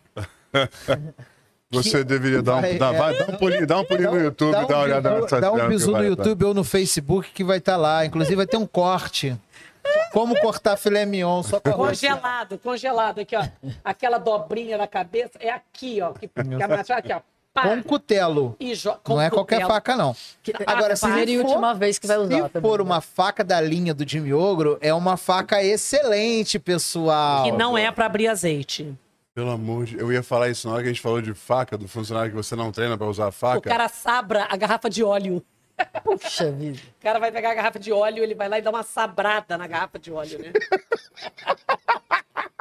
Você 1.74 2.04
deveria 2.04 2.42
dar 2.42 2.58
um, 2.58 2.62
Vai, 2.62 2.78
dar, 2.78 2.94
é. 2.94 2.98
vai, 2.98 3.18
dá 3.18 3.26
um 3.34 3.38
pulinho, 3.38 3.66
dá 3.66 3.80
um 3.80 3.86
pulinho 3.86 4.12
no 4.12 4.20
YouTube, 4.20 4.52
dá, 4.52 4.60
um 4.60 4.66
uma 4.66 4.78
olhada 4.80 5.22
nessa 5.22 5.40
dá 5.40 5.54
um 5.54 5.56
que 5.58 5.68
bisu 5.68 5.92
no 5.94 6.04
YouTube 6.04 6.44
ou 6.44 6.54
no 6.54 6.66
Facebook 6.66 7.32
que 7.32 7.46
vai 7.46 7.60
estar 7.60 7.78
lá. 7.78 8.06
Inclusive 8.06 8.36
vai 8.36 8.46
ter 8.46 8.58
um 8.58 8.68
corte. 8.68 9.38
Como 10.14 10.38
cortar 10.40 10.78
filé 10.78 11.06
mignon 11.06 11.42
só 11.44 11.60
com. 11.60 11.72
Congelado, 11.72 12.58
congelado. 12.58 13.20
Aqui, 13.20 13.36
ó. 13.36 13.46
Aquela 13.84 14.18
dobrinha 14.18 14.78
na 14.78 14.88
cabeça. 14.88 15.32
É 15.40 15.50
aqui, 15.50 16.02
ó. 16.02 16.12
Que, 16.14 16.28
que 16.28 16.64
a 16.64 16.68
machada 16.68 17.00
aqui, 17.00 17.14
ó. 17.14 17.22
Pá, 17.54 17.64
Com 17.64 17.84
cutelo. 17.84 18.56
e 18.60 18.74
jo- 18.76 18.96
com 19.04 19.16
Não 19.16 19.22
é 19.22 19.30
qualquer 19.30 19.68
faca, 19.68 19.96
não. 19.98 20.16
Que- 20.42 20.54
Agora, 20.66 20.96
se 20.96 21.06
primeira 21.06 21.32
e 21.32 21.38
for- 21.38 21.46
última 21.48 21.74
vez 21.74 22.00
que 22.00 22.08
vai 22.08 22.18
usar. 22.18 22.44
Se 22.44 22.50
também, 22.50 22.62
for 22.70 22.80
né? 22.80 22.86
uma 22.86 23.02
faca 23.02 23.44
da 23.44 23.60
linha 23.60 23.94
do 23.94 24.08
Jimmy 24.08 24.34
Ogro, 24.34 24.78
é 24.80 24.94
uma 24.94 25.18
faca 25.18 25.62
excelente, 25.62 26.58
pessoal. 26.58 27.44
Que 27.44 27.52
não 27.52 27.78
é 27.78 27.92
pra 27.92 28.06
abrir 28.06 28.28
azeite. 28.30 28.94
Pelo 29.36 29.52
amor 29.52 29.86
de... 29.86 29.98
Eu 30.00 30.12
ia 30.14 30.24
falar 30.24 30.48
isso 30.50 30.66
na 30.68 30.74
hora 30.74 30.84
que 30.84 30.90
a 30.90 30.92
gente 30.94 31.02
falou 31.02 31.22
de 31.22 31.34
faca, 31.34 31.78
do 31.78 31.88
funcionário 31.90 32.30
que 32.32 32.36
você 32.38 32.56
não 32.56 32.72
treina 32.72 32.98
pra 32.98 33.08
usar 33.08 33.26
a 33.26 33.30
O 33.30 33.32
faca. 33.34 33.70
cara 33.70 33.90
sabra 33.90 34.48
a 34.50 34.56
garrafa 34.56 34.90
de 34.90 35.04
óleo. 35.04 35.44
Puxa 36.04 36.52
vida. 36.52 36.80
O 37.00 37.04
cara 37.04 37.20
vai 37.20 37.32
pegar 37.32 37.52
a 37.52 37.54
garrafa 37.56 37.80
de 37.80 37.92
óleo, 37.92 38.24
ele 38.24 38.36
vai 38.36 38.48
lá 38.50 38.60
e 38.60 38.62
dá 38.62 38.70
uma 38.70 38.84
sabrada 38.84 39.58
na 39.58 39.68
garrafa 39.68 39.98
de 40.00 40.12
óleo, 40.12 40.40
né? 40.40 40.52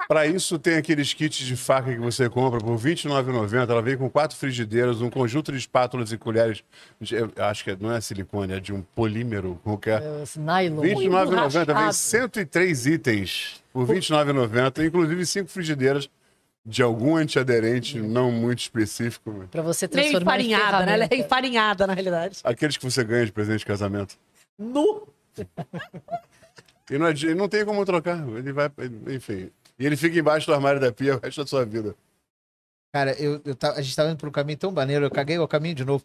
Pra 0.09 0.27
isso 0.27 0.59
tem 0.59 0.77
aqueles 0.77 1.15
kits 1.15 1.37
de 1.39 1.55
faca 1.57 1.93
que 1.93 2.01
você 2.01 2.29
compra 2.29 2.59
por 2.59 2.77
R$ 2.77 2.95
29,90. 2.95 3.71
Ela 3.71 3.81
vem 3.81 3.97
com 3.97 4.11
quatro 4.11 4.37
frigideiras, 4.37 5.01
um 5.01 5.09
conjunto 5.09 5.53
de 5.53 5.59
espátulas 5.59 6.11
e 6.11 6.19
colheres. 6.19 6.65
de- 7.01 7.15
eu 7.15 7.31
acho 7.39 7.63
que 7.63 7.77
não 7.81 7.93
é 7.93 8.01
silicone, 8.01 8.55
é 8.55 8.59
de 8.59 8.73
um 8.73 8.83
polímero 8.83 9.61
qualquer. 9.63 10.03
É, 10.03 10.25
nylon. 10.37 10.81
R$ 10.83 10.95
29,90 10.97 10.97
vem 10.97 11.07
emborrachado. 11.07 11.93
103 11.93 11.97
103 11.97 12.87
itens 12.87 13.63
por 13.73 13.87
R$ 13.89 13.95
29,90, 14.01 14.85
inclusive 14.85 15.25
cinco 15.27 15.49
frigideiras 15.49 16.11
de 16.65 16.83
algum 16.83 17.17
antiaderente 17.17 18.01
não 18.01 18.31
muito 18.31 18.61
específico. 18.61 19.33
mas 19.37 19.49
Pra 19.49 19.63
você 19.63 19.87
Meio 19.87 20.09
transformar 20.11 20.41
em 20.41 20.53
enfarinhada, 20.53 20.87
né? 20.87 20.93
Ela 20.95 21.09
é 21.11 21.17
enfarinhada, 21.17 21.87
na 21.87 21.95
realidade. 21.95 22.41
Aqueles 22.45 22.77
que 22.77 22.85
você 22.85 23.03
ganha 23.03 23.25
de 23.27 23.33
presente 23.33 23.61
de 23.61 23.67
casamento. 23.67 24.17
Nu. 24.59 25.09
E 26.91 26.99
não, 26.99 27.07
adi- 27.07 27.35
não 27.35 27.49
tem 27.49 27.65
como 27.65 27.85
trocar. 27.85 28.19
Ele 28.37 28.53
vai, 28.53 28.71
enfim. 29.09 29.51
E 29.79 29.87
ele 29.87 29.97
fica 29.97 30.19
embaixo 30.19 30.47
do 30.47 30.55
armário 30.55 30.81
da 30.81 30.93
pia 30.93 31.17
o 31.17 31.21
resto 31.21 31.41
da 31.41 31.47
sua 31.47 31.65
vida. 31.65 31.95
Cara, 32.93 33.13
eu, 33.13 33.41
eu 33.45 33.55
tava- 33.55 33.79
a 33.79 33.83
gente 33.83 33.95
tava 33.95 34.11
indo 34.11 34.19
por 34.19 34.29
um 34.29 34.33
caminho 34.33 34.59
tão 34.59 34.73
maneiro, 34.73 35.05
eu 35.07 35.11
caguei 35.11 35.39
o 35.39 35.47
caminho 35.47 35.77
de 35.77 35.85
novo. 35.85 36.05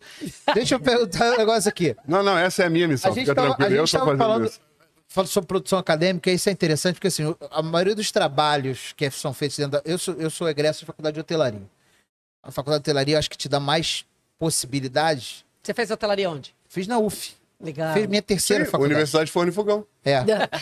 Deixa 0.53 0.75
eu 0.75 0.79
perguntar 0.79 1.33
um 1.33 1.37
negócio 1.37 1.67
aqui. 1.67 1.95
Não, 2.07 2.21
não, 2.21 2.37
essa 2.37 2.61
é 2.63 2.67
a 2.67 2.69
minha 2.69 2.87
missão. 2.87 3.11
A 3.11 3.15
gente 3.15 3.23
Fica 3.23 3.33
tava- 3.35 3.47
tranquilo, 3.55 3.73
a 3.73 3.77
eu 3.81 3.85
gente 3.87 3.91
tô 3.91 3.97
tava 3.97 4.11
fazendo 4.11 4.19
falando- 4.23 4.45
isso. 4.45 4.61
Falo 5.15 5.27
sobre 5.27 5.47
produção 5.47 5.79
acadêmica, 5.79 6.29
isso 6.29 6.49
é 6.49 6.51
interessante, 6.51 6.95
porque 6.95 7.07
assim, 7.07 7.33
a 7.49 7.61
maioria 7.61 7.95
dos 7.95 8.11
trabalhos 8.11 8.91
que 8.97 9.09
são 9.09 9.33
feitos 9.33 9.55
dentro 9.55 9.71
da. 9.71 9.81
Eu 9.85 9.97
sou, 9.97 10.13
eu 10.15 10.29
sou 10.29 10.49
egresso 10.49 10.81
da 10.81 10.87
faculdade 10.87 11.13
de 11.13 11.21
hotelaria. 11.21 11.61
A 12.43 12.51
faculdade 12.51 12.83
de 12.83 12.89
hotelaria 12.89 13.15
eu 13.15 13.19
acho 13.19 13.29
que 13.29 13.37
te 13.37 13.47
dá 13.47 13.57
mais 13.57 14.05
possibilidades. 14.37 15.45
Você 15.63 15.73
fez 15.73 15.89
hotelaria 15.89 16.29
onde? 16.29 16.53
Fiz 16.67 16.85
na 16.85 16.99
UF. 16.99 17.33
Legal. 17.61 17.93
Fiz 17.93 18.07
minha 18.07 18.21
terceira 18.21 18.65
Sim, 18.65 18.71
faculdade. 18.71 18.93
Universidade 18.93 19.31
Forno 19.31 19.53
e 19.53 19.55
Fogão. 19.55 19.87
É. 20.03 20.17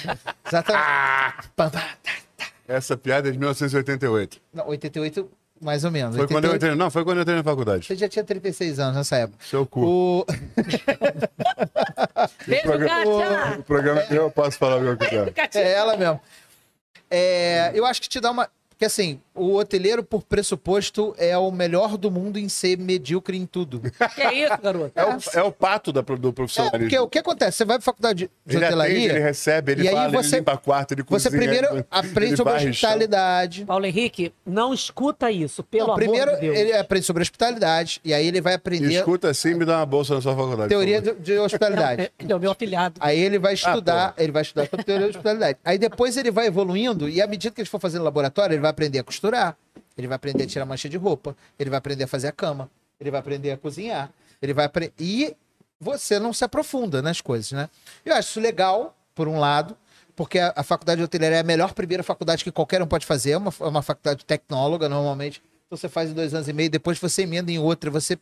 Exatamente. 0.46 1.50
Pam, 1.56 1.72
pam. 1.72 1.82
Essa 2.68 2.96
piada 2.96 3.30
é 3.30 3.32
de 3.32 3.40
1988. 3.40 4.40
Não, 4.54 4.68
88, 4.68 5.32
mais 5.64 5.84
ou 5.84 5.92
menos. 5.92 6.16
Foi 6.16 6.28
quando 6.28 6.46
eu 6.46 6.52
88, 6.52 6.74
entrei. 6.74 6.76
Não, 6.76 6.92
foi 6.92 7.04
quando 7.04 7.18
eu 7.18 7.22
entrei 7.22 7.38
na 7.38 7.44
faculdade. 7.44 7.86
Você 7.88 7.96
já 7.96 8.08
tinha 8.10 8.24
36 8.24 8.80
anos 8.80 8.96
nessa 8.98 9.18
época. 9.18 9.44
Seu 9.44 9.66
cu. 9.66 9.86
O... 9.86 10.26
Beijo, 12.48 12.64
programa- 12.64 13.06
Kátia! 13.06 13.60
O 13.60 13.64
programa 13.64 14.02
é 14.02 14.18
eu 14.18 14.32
posso 14.32 14.58
falar 14.58 14.78
o 14.78 14.82
que 14.82 14.88
eu 14.88 14.98
quiser. 14.98 15.34
É 15.56 15.72
ela 15.74 15.98
mesmo. 15.98 16.20
É, 17.10 17.72
eu 17.74 17.86
acho 17.86 18.02
que 18.02 18.10
te 18.10 18.20
dá 18.20 18.32
uma. 18.32 18.50
Porque 18.84 19.02
assim, 19.02 19.20
o 19.34 19.56
hoteleiro, 19.56 20.04
por 20.04 20.24
pressuposto, 20.24 21.16
é 21.18 21.38
o 21.38 21.50
melhor 21.52 21.98
do 21.98 22.12
mundo 22.12 22.38
em 22.38 22.50
ser 22.50 22.78
medíocre 22.78 23.38
em 23.38 23.46
tudo. 23.46 23.82
Que 24.14 24.22
é 24.22 24.34
isso, 24.46 24.58
garoto? 24.62 24.92
É 24.94 25.06
o, 25.06 25.40
é 25.40 25.44
o 25.44 25.52
pato 25.54 25.94
da, 25.94 26.02
do 26.02 26.30
É, 26.30 26.32
profissionalismo. 26.34 26.80
porque 26.90 27.00
o 27.00 27.08
que 27.08 27.20
acontece? 27.20 27.58
Você 27.58 27.66
vai 27.66 27.78
pra 27.78 27.86
faculdade 27.86 28.30
de 28.46 28.56
ele 28.58 28.66
atende, 28.66 28.82
hotelaria, 28.82 29.10
ele 29.12 29.20
recebe, 29.20 29.72
ele 29.72 29.84
e 29.84 29.88
aí 29.88 29.96
fala, 29.96 30.10
você- 30.10 30.28
ele 30.36 30.36
limpa 30.40 30.58
quarto, 30.58 30.92
ele 30.92 31.04
cozinha. 31.04 31.20
você 31.32 31.38
primeiro 31.38 31.68
ele- 31.76 31.86
aprende 31.90 32.36
sobre 32.36 32.54
hospitalidade. 32.54 33.66
Paulo 33.66 33.86
Henrique, 33.86 34.34
não 34.46 34.74
escuta 34.74 35.32
isso, 35.32 35.64
pelo 35.64 35.88
Não, 35.88 35.94
amor 35.94 36.00
primeiro 36.04 36.32
de 36.36 36.42
Deus. 36.42 36.58
ele 36.58 36.74
aprende 36.74 37.06
sobre 37.06 37.22
hospitalidade, 37.24 38.02
e 38.04 38.14
aí 38.14 38.28
ele 38.28 38.42
vai 38.42 38.54
aprender 38.56 38.94
Escuta 38.96 39.30
assim 39.30 39.52
e 39.52 39.56
me 39.56 39.66
dá 39.66 39.78
uma 39.78 39.86
bolsa 39.86 40.14
na 40.16 40.22
sua 40.22 40.36
faculdade. 40.36 40.70
teoria 40.70 41.02
de, 41.02 41.14
de 41.14 41.38
hospitalidade. 41.40 42.12
Ele 42.20 42.32
é 42.34 42.36
o 42.36 42.40
meu 42.40 42.52
afilhado. 42.52 42.96
Aí 43.00 43.18
ele 43.20 43.40
vai 43.40 43.54
Ah, 43.54 43.56
estudar, 43.56 44.14
ele 44.18 44.32
vai 44.34 44.42
estudar 44.42 44.68
sobre 44.70 44.84
teoria 44.86 45.06
de 45.06 45.12
hospitalidade. 45.12 45.58
Aí 45.64 45.78
depois 45.78 46.18
ele 46.18 46.30
vai 46.32 46.48
evoluindo 46.48 47.08
e 47.08 47.22
à 47.22 47.28
medida 47.28 47.54
que 47.56 47.62
ele 47.62 47.70
for 47.70 47.80
fazendo 47.80 48.04
laboratório, 48.04 48.54
ele 48.56 48.62
vai 48.62 48.73
aprender 48.74 49.00
a 49.00 49.04
costurar, 49.04 49.58
ele 49.98 50.08
vai 50.08 50.16
aprender 50.16 50.44
a 50.44 50.48
tirar 50.48 50.66
mancha 50.66 50.90
de 50.90 50.98
roupa, 50.98 51.36
ele 51.58 51.70
vai 51.70 51.78
aprender 51.78 52.04
a 52.04 52.08
fazer 52.08 52.28
a 52.28 52.32
cama, 52.32 52.70
ele 53.00 53.10
vai 53.10 53.20
aprender 53.20 53.52
a 53.52 53.58
cozinhar, 53.58 54.12
ele 54.42 54.54
vai 54.54 54.66
aprender 54.66 54.94
e 55.00 55.36
você 55.80 56.20
não 56.20 56.34
se 56.34 56.44
aprofunda 56.44 57.02
nas 57.02 57.22
coisas, 57.22 57.52
né? 57.52 57.70
Eu 58.06 58.16
acho 58.16 58.30
isso 58.30 58.40
legal, 58.40 58.96
por 59.16 59.28
um 59.28 59.40
lado, 59.40 59.78
porque 60.16 60.40
a, 60.40 60.54
a 60.56 60.64
faculdade 60.64 61.00
de 61.00 61.04
hotelaria 61.06 61.38
é 61.38 61.42
a 61.42 61.44
melhor 61.44 61.74
primeira 61.74 62.04
faculdade 62.04 62.44
que 62.44 62.52
qualquer 62.52 62.82
um 62.82 62.88
pode 62.88 63.06
fazer, 63.06 63.32
é 63.32 63.38
uma, 63.38 63.54
é 63.60 63.64
uma 63.66 63.82
faculdade 63.82 64.24
tecnóloga 64.26 64.88
normalmente. 64.88 65.42
Então 65.68 65.78
você 65.78 65.90
faz 65.90 66.10
em 66.12 66.14
dois 66.14 66.34
anos 66.34 66.48
e 66.48 66.54
meio, 66.54 66.70
depois 66.70 67.00
você 67.00 67.24
emenda 67.24 67.52
em 67.52 67.60
outra, 67.60 67.90
você 67.90 68.18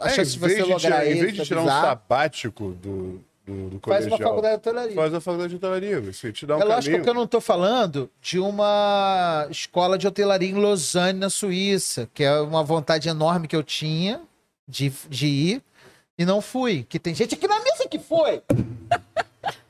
É, 0.00 0.10
chance 0.10 0.32
de 0.32 0.36
em 0.36 0.40
você 0.40 0.54
vez 0.54 0.64
de 0.66 0.72
lograr 0.72 1.06
em 1.06 1.20
vez 1.20 1.34
de 1.34 1.40
é 1.42 1.44
tirar 1.44 1.62
um 1.62 1.66
sabático 1.66 2.72
do, 2.72 3.22
do, 3.46 3.70
do 3.70 3.80
faz 3.86 4.06
uma 4.06 4.18
faculdade 4.18 4.54
de 4.54 4.58
hotelaria. 4.68 4.94
faz 4.96 5.14
a 5.14 5.20
faculdade 5.20 5.50
de 5.50 5.56
hotelaria. 5.56 6.00
Você 6.00 6.32
te 6.32 6.44
dá 6.44 6.56
um 6.56 6.60
É 6.60 6.64
lógico 6.64 6.84
caminho. 6.86 7.02
que 7.04 7.08
eu 7.10 7.14
não 7.14 7.24
estou 7.24 7.40
falando 7.40 8.10
de 8.20 8.38
uma 8.40 9.46
escola 9.50 9.96
de 9.96 10.06
hotelaria 10.06 10.50
em 10.50 10.54
Lausanne, 10.60 11.18
na 11.18 11.30
Suíça, 11.30 12.08
que 12.12 12.24
é 12.24 12.40
uma 12.40 12.62
vontade 12.64 13.08
enorme 13.08 13.46
que 13.48 13.54
eu 13.56 13.62
tinha 13.62 14.20
de, 14.66 14.92
de 15.08 15.26
ir 15.26 15.62
e 16.18 16.24
não 16.24 16.40
fui. 16.40 16.84
Que 16.88 16.98
tem 16.98 17.14
gente 17.14 17.34
aqui 17.34 17.46
na 17.46 17.60
mesa 17.60 17.88
que 17.88 17.98
foi. 17.98 18.42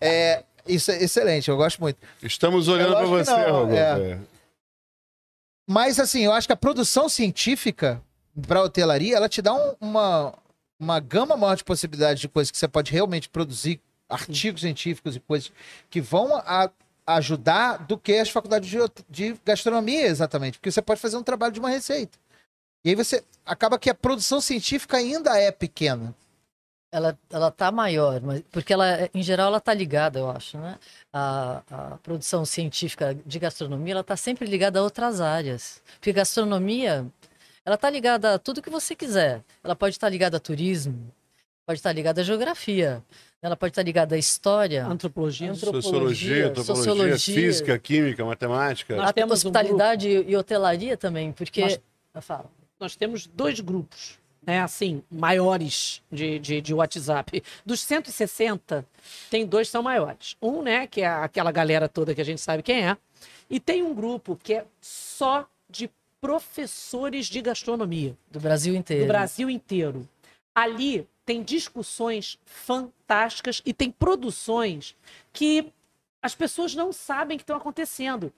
É, 0.01 0.43
isso 0.67 0.91
é 0.91 1.03
excelente, 1.03 1.49
eu 1.51 1.57
gosto 1.57 1.81
muito. 1.81 1.99
Estamos 2.23 2.69
olhando 2.69 2.95
É 2.95 3.01
lógico 3.03 3.17
você, 3.25 3.51
Roberto. 3.51 4.01
é. 4.03 4.11
é. 4.13 4.19
Mas, 5.69 5.99
assim, 5.99 6.23
eu 6.23 6.33
acho 6.33 6.47
que 6.47 6.53
a 6.53 6.57
produção 6.57 7.09
científica 7.09 8.01
para 8.47 8.63
hotelaria, 8.63 9.17
ela 9.17 9.29
te 9.29 9.43
dá 9.43 9.53
um- 9.55 9.75
uma, 9.81 10.33
uma 10.79 11.01
gama 11.01 11.37
maior 11.37 11.57
de 11.57 11.65
possibilidades 11.65 12.21
de 12.21 12.29
coisas 12.29 12.51
que 12.51 12.59
você 12.59 12.69
pode 12.69 12.93
realmente 12.93 13.29
produzir, 13.29 13.81
artigos 14.09 14.61
científicos 14.61 15.17
e 15.17 15.21
coisas 15.21 15.51
que 15.91 16.01
vão 16.01 16.37
a- 16.37 16.71
ajudar 17.07 17.87
do 17.87 17.97
que 17.97 18.15
as 18.15 18.31
faculdades 18.31 18.69
de, 18.69 18.79
de 19.09 19.41
gastronomia, 19.45 20.07
exatamente. 20.07 20.59
Porque 20.59 20.71
você 20.71 20.83
pode 20.83 21.01
fazer 21.01 21.17
um 21.17 21.23
trabalho 21.23 21.53
de 21.53 21.61
uma 21.61 21.71
receita. 21.71 22.19
E 22.85 22.91
aí 22.91 22.95
você 22.95 23.25
acaba 23.45 23.79
que 23.79 23.91
a 23.91 23.95
produção 23.95 24.41
científica 24.41 24.97
ainda 24.97 25.37
é 25.39 25.51
pequena. 25.51 26.15
Ela, 26.93 27.19
ela 27.31 27.51
tá 27.51 27.71
maior, 27.73 28.21
mas, 28.23 28.43
porque 28.51 28.73
ela, 28.73 29.11
em 29.13 29.23
geral, 29.23 29.49
ela 29.49 29.61
tá 29.61 29.75
ligada, 29.75 30.21
eu 30.21 30.31
acho, 30.31 30.57
né? 30.57 30.79
A, 31.13 31.63
a 31.71 31.99
produção 31.99 32.45
científica 32.45 33.15
de 33.27 33.39
gastronomia, 33.41 33.93
ela 33.95 34.05
tá 34.05 34.17
sempre 34.17 34.47
ligada 34.47 34.79
a 34.79 34.83
outras 34.83 35.21
áreas. 35.21 35.83
Porque 35.95 36.13
gastronomia, 36.13 37.05
ela 37.67 37.77
tá 37.77 37.91
ligada 37.91 38.35
a 38.35 38.39
tudo 38.39 38.63
que 38.63 38.71
você 38.71 38.95
quiser. 38.95 39.43
Ela 39.63 39.75
pode 39.75 39.97
estar 39.97 40.09
ligada 40.09 40.37
a 40.37 40.41
turismo, 40.41 41.13
pode 41.67 41.81
estar 41.81 41.93
ligada 41.93 42.21
à 42.21 42.25
geografia, 42.25 43.03
ela 43.43 43.57
pode 43.57 43.73
estar 43.73 43.83
ligada 43.83 44.15
à 44.15 44.19
história, 44.19 44.87
Antropologia. 44.87 45.51
Antro- 45.51 45.73
Sociologia, 45.73 46.47
Antropologia, 46.47 46.49
antropologia, 46.49 46.85
sociologia. 46.95 47.35
física, 47.43 47.79
química, 47.79 48.25
matemática. 48.25 48.95
Nós 48.97 49.09
até 49.11 49.21
temos 49.21 49.33
um 49.33 49.49
hospitalidade 49.49 50.09
e, 50.09 50.31
e 50.31 50.37
hotelaria 50.37 50.97
também, 50.97 51.33
porque... 51.33 51.61
Nós- 52.15 52.25
falo. 52.25 52.49
Nós 52.79 52.95
temos 52.95 53.27
dois 53.27 53.59
grupos, 53.61 54.19
né, 54.47 54.61
assim, 54.63 55.03
maiores 55.11 56.03
de, 56.13 56.39
de, 56.39 56.61
de 56.61 56.73
WhatsApp. 56.75 57.43
Dos 57.65 57.81
160, 57.81 58.87
tem 59.31 59.45
dois 59.47 59.69
que 59.69 59.73
são 59.73 59.83
maiores. 59.83 60.37
Um, 60.41 60.63
né, 60.63 60.87
que 60.87 61.01
é 61.01 61.07
aquela 61.09 61.51
galera 61.51 61.89
toda 61.89 62.15
que 62.15 62.21
a 62.21 62.25
gente 62.25 62.41
sabe 62.41 62.63
quem 62.63 62.87
é. 62.89 62.97
E 63.51 63.59
tem 63.59 63.83
um 63.83 63.95
grupo 63.95 64.39
que 64.43 64.55
é 64.55 64.65
só 64.81 65.47
de 65.69 65.91
professores 66.27 67.27
de 67.27 67.41
gastronomia. 67.41 68.17
Do 68.29 68.41
Brasil 68.41 68.75
inteiro. 68.75 69.05
do 69.05 69.07
Brasil 69.07 69.49
inteiro. 69.49 70.09
Ali 70.53 71.07
tem 71.25 71.41
discussões 71.41 72.37
fantásticas 72.45 73.63
e 73.65 73.73
tem 73.73 73.93
produções 73.93 74.97
que 75.33 75.73
as 76.21 76.35
pessoas 76.35 76.75
não 76.75 76.93
sabem 76.93 77.37
que 77.37 77.45
estão 77.45 77.57
acontecendo. 77.57 78.33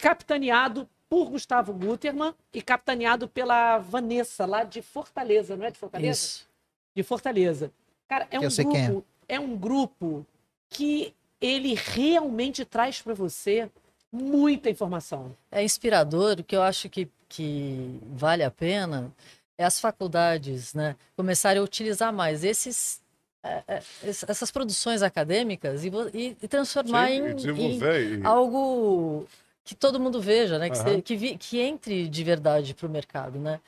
Capitaneado 0.00 0.88
por 1.08 1.30
Gustavo 1.30 1.72
Gutermann 1.72 2.32
e 2.54 2.62
capitaneado 2.62 3.26
pela 3.26 3.78
Vanessa, 3.78 4.46
lá 4.46 4.62
de 4.62 4.80
Fortaleza, 4.80 5.56
não 5.56 5.66
é 5.66 5.72
de 5.72 5.78
Fortaleza? 5.78 6.12
Isso. 6.12 6.48
De 6.94 7.02
Fortaleza. 7.02 7.72
Cara, 8.06 8.28
é 8.30 8.38
um 8.38 8.44
é. 8.44 8.48
grupo, 8.62 9.04
é 9.28 9.40
um 9.40 9.56
grupo 9.56 10.24
que 10.70 11.12
ele 11.40 11.74
realmente 11.74 12.64
traz 12.64 13.02
para 13.02 13.14
você 13.14 13.68
muita 14.12 14.70
informação. 14.70 15.36
É 15.50 15.62
inspirador, 15.62 16.40
o 16.40 16.44
que 16.44 16.56
eu 16.56 16.62
acho 16.62 16.88
que, 16.88 17.08
que 17.28 17.98
vale 18.12 18.42
a 18.42 18.50
pena 18.50 19.12
é 19.58 19.64
as 19.64 19.80
faculdades 19.80 20.74
né, 20.74 20.94
começarem 21.16 21.60
a 21.60 21.64
utilizar 21.64 22.12
mais 22.12 22.44
esses, 22.44 23.00
é, 23.42 23.62
é, 23.68 23.82
es- 24.04 24.24
essas 24.28 24.50
produções 24.50 25.02
acadêmicas 25.02 25.84
e, 25.84 25.90
e- 26.12 26.36
e 26.42 26.48
transformar 26.48 27.08
Sim, 27.08 27.22
em, 27.22 27.50
em 27.50 27.78
e- 27.78 28.20
algo 28.24 29.26
que 29.64 29.74
todo 29.74 29.98
mundo 29.98 30.20
veja, 30.20 30.58
né? 30.58 30.70
Que, 30.70 30.76
se- 30.76 31.02
que, 31.02 31.16
vi- 31.16 31.36
que 31.36 31.58
entre 31.58 32.06
de 32.08 32.22
verdade 32.24 32.74
para 32.74 32.86
o 32.86 32.90
mercado, 32.90 33.38
né? 33.38 33.58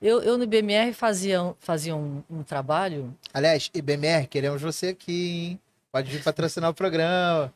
Eu, 0.00 0.22
eu 0.22 0.38
no 0.38 0.44
IBMR 0.44 0.92
fazia, 0.94 1.42
um- 1.42 1.54
fazia 1.58 1.96
um, 1.96 2.22
um 2.30 2.42
trabalho 2.44 3.12
Aliás, 3.34 3.68
IBMR, 3.74 4.26
queremos 4.28 4.62
você 4.62 4.88
aqui, 4.88 5.48
hein? 5.50 5.60
Pode 5.90 6.10
vir 6.10 6.22
patrocinar 6.22 6.70
o 6.70 6.74
programa. 6.74 7.52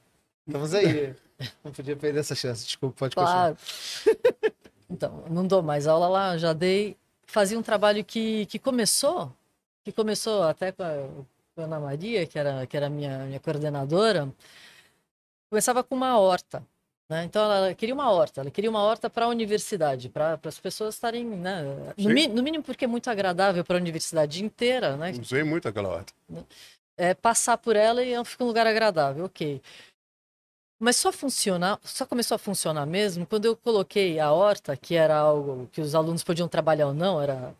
Estamos 0.46 0.72
aí. 0.74 1.14
Não 1.62 1.70
podia 1.70 1.94
perder 1.94 2.20
essa 2.20 2.34
chance. 2.34 2.64
Desculpa, 2.64 2.96
pode 2.98 3.14
continuar. 3.14 3.54
Então, 4.92 5.24
não 5.30 5.46
dou 5.46 5.62
mais 5.62 5.86
aula 5.86 6.06
lá, 6.06 6.36
já 6.36 6.52
dei. 6.52 6.96
Fazia 7.26 7.58
um 7.58 7.62
trabalho 7.62 8.04
que, 8.04 8.44
que 8.46 8.58
começou, 8.58 9.32
que 9.82 9.90
começou 9.90 10.42
até 10.42 10.70
com 10.70 10.82
a, 10.82 11.08
com 11.54 11.62
a 11.62 11.64
Ana 11.64 11.80
Maria, 11.80 12.26
que 12.26 12.38
era, 12.38 12.66
que 12.66 12.76
era 12.76 12.90
minha, 12.90 13.20
minha 13.20 13.40
coordenadora. 13.40 14.30
Começava 15.48 15.82
com 15.82 15.94
uma 15.94 16.18
horta. 16.18 16.62
Né? 17.08 17.24
Então, 17.24 17.42
ela 17.50 17.74
queria 17.74 17.94
uma 17.94 18.10
horta, 18.10 18.42
ela 18.42 18.50
queria 18.50 18.70
uma 18.70 18.82
horta 18.82 19.08
para 19.08 19.24
a 19.24 19.28
universidade, 19.28 20.08
para 20.08 20.38
as 20.44 20.58
pessoas 20.58 20.94
estarem. 20.94 21.24
Né? 21.24 21.62
No, 21.96 22.34
no 22.34 22.42
mínimo, 22.42 22.62
porque 22.62 22.84
é 22.84 22.88
muito 22.88 23.08
agradável 23.08 23.64
para 23.64 23.76
a 23.76 23.80
universidade 23.80 24.44
inteira, 24.44 24.96
né? 24.96 25.12
Usei 25.18 25.42
muito 25.42 25.68
aquela 25.68 25.88
horta. 25.88 26.12
é, 26.96 27.14
passar 27.14 27.58
por 27.58 27.76
ela 27.76 28.02
e 28.02 28.12
fica 28.24 28.44
um 28.44 28.46
lugar 28.46 28.66
agradável, 28.66 29.24
ok. 29.24 29.60
Mas 30.82 30.96
só 30.96 31.12
funciona, 31.12 31.78
só 31.84 32.04
começou 32.04 32.34
a 32.34 32.38
funcionar 32.38 32.84
mesmo 32.86 33.24
quando 33.24 33.44
eu 33.44 33.56
coloquei 33.56 34.18
a 34.18 34.32
horta, 34.32 34.76
que 34.76 34.96
era 34.96 35.16
algo 35.16 35.68
que 35.70 35.80
os 35.80 35.94
alunos 35.94 36.24
podiam 36.24 36.48
trabalhar 36.48 36.88
ou 36.88 36.92
não, 36.92 37.22
era, 37.22 37.54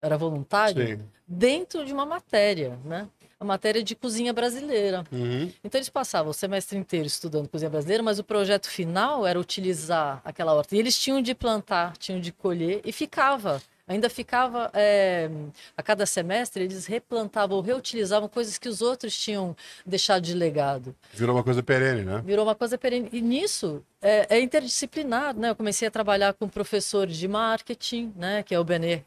era 0.00 0.16
voluntário, 0.16 0.96
Sim. 0.96 1.02
dentro 1.26 1.84
de 1.84 1.92
uma 1.92 2.06
matéria, 2.06 2.78
né? 2.84 3.08
A 3.40 3.44
matéria 3.44 3.82
de 3.82 3.96
cozinha 3.96 4.32
brasileira. 4.32 5.04
Uhum. 5.10 5.52
Então 5.64 5.76
eles 5.76 5.88
passavam 5.88 6.30
o 6.30 6.34
semestre 6.34 6.78
inteiro 6.78 7.08
estudando 7.08 7.48
cozinha 7.48 7.68
brasileira, 7.68 8.00
mas 8.00 8.20
o 8.20 8.24
projeto 8.24 8.70
final 8.70 9.26
era 9.26 9.40
utilizar 9.40 10.20
aquela 10.24 10.54
horta. 10.54 10.76
E 10.76 10.78
eles 10.78 10.96
tinham 10.96 11.20
de 11.20 11.34
plantar, 11.34 11.96
tinham 11.96 12.20
de 12.20 12.30
colher 12.30 12.80
e 12.84 12.92
ficava. 12.92 13.60
Ainda 13.88 14.10
ficava, 14.10 14.68
é, 14.74 15.30
a 15.76 15.82
cada 15.82 16.04
semestre, 16.06 16.64
eles 16.64 16.86
replantavam 16.86 17.56
ou 17.56 17.62
reutilizavam 17.62 18.28
coisas 18.28 18.58
que 18.58 18.68
os 18.68 18.82
outros 18.82 19.16
tinham 19.16 19.56
deixado 19.84 20.22
de 20.24 20.34
legado. 20.34 20.92
Virou 21.14 21.36
uma 21.36 21.44
coisa 21.44 21.62
perene, 21.62 22.02
né? 22.02 22.20
Virou 22.24 22.44
uma 22.44 22.54
coisa 22.56 22.76
perene. 22.76 23.08
E 23.12 23.20
nisso 23.20 23.84
é, 24.02 24.26
é 24.36 24.40
interdisciplinar, 24.40 25.36
né? 25.36 25.50
Eu 25.50 25.54
comecei 25.56 25.86
a 25.86 25.90
trabalhar 25.90 26.34
com 26.34 26.46
um 26.46 26.48
professor 26.48 27.06
de 27.06 27.28
marketing, 27.28 28.12
né? 28.16 28.42
Que 28.42 28.56
é 28.56 28.58
o 28.58 28.64
Benê 28.64 29.02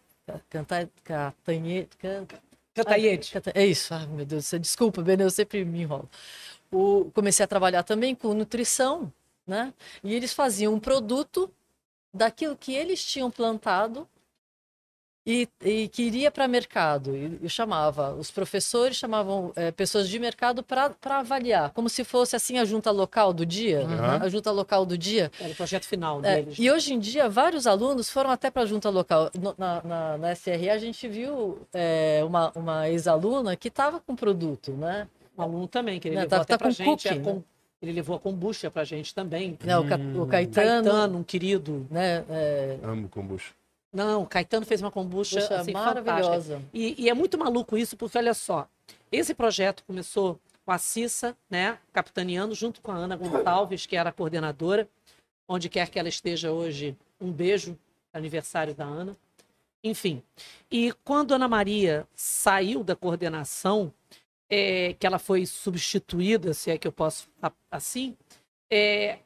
Canta- 0.49 0.89
Catanhe- 1.03 1.89
Can- 1.99 2.25
Cantaiete. 2.73 3.33
Cata- 3.33 3.51
É 3.53 3.65
isso, 3.65 3.93
ai 3.93 4.07
meu 4.07 4.25
Deus, 4.25 4.49
desculpa, 4.61 5.01
Benê, 5.01 5.25
eu 5.25 5.29
sempre 5.31 5.65
me 5.65 5.81
enrolo. 5.81 6.09
O, 6.71 7.11
comecei 7.13 7.43
a 7.43 7.47
trabalhar 7.47 7.83
também 7.83 8.15
com 8.15 8.33
nutrição, 8.33 9.11
né? 9.45 9.73
E 10.01 10.13
eles 10.13 10.31
faziam 10.31 10.73
um 10.73 10.79
produto 10.79 11.51
daquilo 12.13 12.55
que 12.55 12.73
eles 12.73 13.03
tinham 13.03 13.29
plantado 13.29 14.07
e, 15.31 15.47
e 15.63 15.87
que 15.87 16.01
iria 16.03 16.31
para 16.31 16.47
mercado. 16.47 17.15
E 17.15 17.37
eu 17.43 17.49
chamava, 17.49 18.13
os 18.13 18.31
professores 18.31 18.97
chamavam 18.97 19.51
eh, 19.55 19.71
pessoas 19.71 20.09
de 20.09 20.17
mercado 20.17 20.63
para 20.63 20.93
avaliar, 21.03 21.69
como 21.71 21.87
se 21.89 22.03
fosse 22.03 22.35
assim 22.35 22.57
a 22.57 22.65
junta 22.65 22.89
local 22.91 23.31
do 23.33 23.45
dia, 23.45 23.81
Uhum. 23.81 24.23
a 24.23 24.29
junta 24.29 24.49
local 24.51 24.85
do 24.85 24.97
dia. 24.97 25.31
Era 25.39 25.51
o 25.51 25.55
projeto 25.55 25.85
final 25.85 26.19
É, 26.23 26.41
deles. 26.41 26.57
e 26.57 26.71
hoje 26.71 26.93
em 26.93 26.99
dia, 26.99 27.29
vários 27.29 27.67
alunos 27.67 28.09
foram 28.09 28.31
até 28.31 28.49
para 28.49 28.63
a 28.63 28.65
junta 28.65 28.89
local. 28.89 29.29
No- 29.39 29.53
Na, 29.57 29.81
na, 29.83 30.17
na 30.17 30.31
SRE, 30.35 30.69
a 30.69 30.77
gente 30.77 31.07
viu 31.07 31.59
é, 31.73 32.21
uma, 32.25 32.51
uma 32.55 32.89
ex-aluna 32.89 33.55
que 33.55 33.67
estava 33.67 33.99
com 33.99 34.15
produto, 34.15 34.71
né? 34.71 35.07
Um 35.37 35.41
aluno 35.41 35.67
também, 35.67 35.99
que 35.99 36.07
ele 36.07 36.15
Não, 36.15 36.23
levou 36.23 36.37
tá- 36.37 36.41
até 36.43 36.53
tá 36.53 36.57
pra 36.57 36.67
com 36.67 36.71
gente. 36.73 36.85
cookie, 36.87 37.09
a 37.09 37.19
com- 37.19 37.43
Ele 37.81 37.93
levou 37.93 38.15
a 38.15 38.19
kombucha 38.19 38.69
pra 38.69 38.83
gente 38.83 39.15
também. 39.15 39.57
Né, 39.63 39.77
o, 39.77 39.85
Ca- 39.87 39.95
o 39.95 40.27
Caetano, 40.27 40.83
Caetano, 40.83 41.17
um 41.19 41.23
querido. 41.23 41.87
né? 41.89 42.25
É, 42.29 42.77
Amo 42.83 43.07
kombucha. 43.07 43.53
Não, 43.91 44.25
Caetano 44.25 44.65
fez 44.65 44.81
uma 44.81 44.91
kombucha 44.91 45.39
assim, 45.39 45.71
maravilhosa. 45.71 46.61
E, 46.73 47.03
e 47.03 47.09
é 47.09 47.13
muito 47.13 47.37
maluco 47.37 47.77
isso, 47.77 47.97
porque 47.97 48.17
olha 48.17 48.33
só, 48.33 48.67
esse 49.11 49.33
projeto 49.33 49.83
começou 49.85 50.39
com 50.63 50.71
a 50.71 50.77
Cissa, 50.77 51.35
né, 51.49 51.79
capitaneando, 51.91 52.53
junto 52.53 52.81
com 52.81 52.91
a 52.91 52.95
Ana 52.95 53.15
Gonçalves, 53.15 53.87
que 53.87 53.95
era 53.95 54.09
a 54.09 54.13
coordenadora, 54.13 54.87
onde 55.47 55.67
quer 55.67 55.89
que 55.89 55.97
ela 55.97 56.09
esteja 56.09 56.51
hoje, 56.51 56.95
um 57.19 57.31
beijo, 57.31 57.75
aniversário 58.13 58.75
da 58.75 58.85
Ana. 58.85 59.17
Enfim, 59.83 60.21
e 60.69 60.93
quando 61.03 61.31
a 61.31 61.35
Ana 61.35 61.47
Maria 61.47 62.05
saiu 62.13 62.83
da 62.83 62.95
coordenação, 62.95 63.91
é, 64.49 64.93
que 64.93 65.07
ela 65.07 65.17
foi 65.17 65.45
substituída, 65.45 66.53
se 66.53 66.69
é 66.69 66.77
que 66.77 66.87
eu 66.87 66.91
posso 66.91 67.27
falar 67.39 67.53
assim, 67.71 68.15
é, 68.69 69.19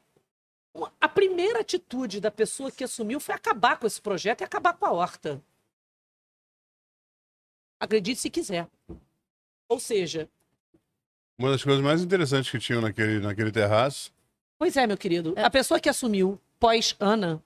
a 1.00 1.08
primeira 1.08 1.60
atitude 1.60 2.20
da 2.20 2.30
pessoa 2.30 2.70
que 2.70 2.82
assumiu 2.84 3.20
foi 3.20 3.34
acabar 3.34 3.78
com 3.78 3.86
esse 3.86 4.00
projeto 4.00 4.40
e 4.40 4.44
acabar 4.44 4.72
com 4.74 4.86
a 4.86 4.90
horta. 4.92 5.40
Acredite 7.80 8.20
se 8.20 8.30
quiser. 8.30 8.66
Ou 9.68 9.78
seja, 9.80 10.28
Uma 11.38 11.50
das 11.50 11.62
coisas 11.64 11.82
mais 11.82 12.02
interessantes 12.02 12.50
que 12.50 12.58
tinham 12.58 12.80
naquele, 12.80 13.18
naquele 13.20 13.50
terraço. 13.50 14.12
pois 14.58 14.76
é, 14.76 14.86
meu 14.86 14.96
querido, 14.96 15.34
a 15.36 15.50
pessoa 15.50 15.80
que 15.80 15.88
assumiu 15.88 16.40
pós 16.60 16.94
Ana 17.00 17.42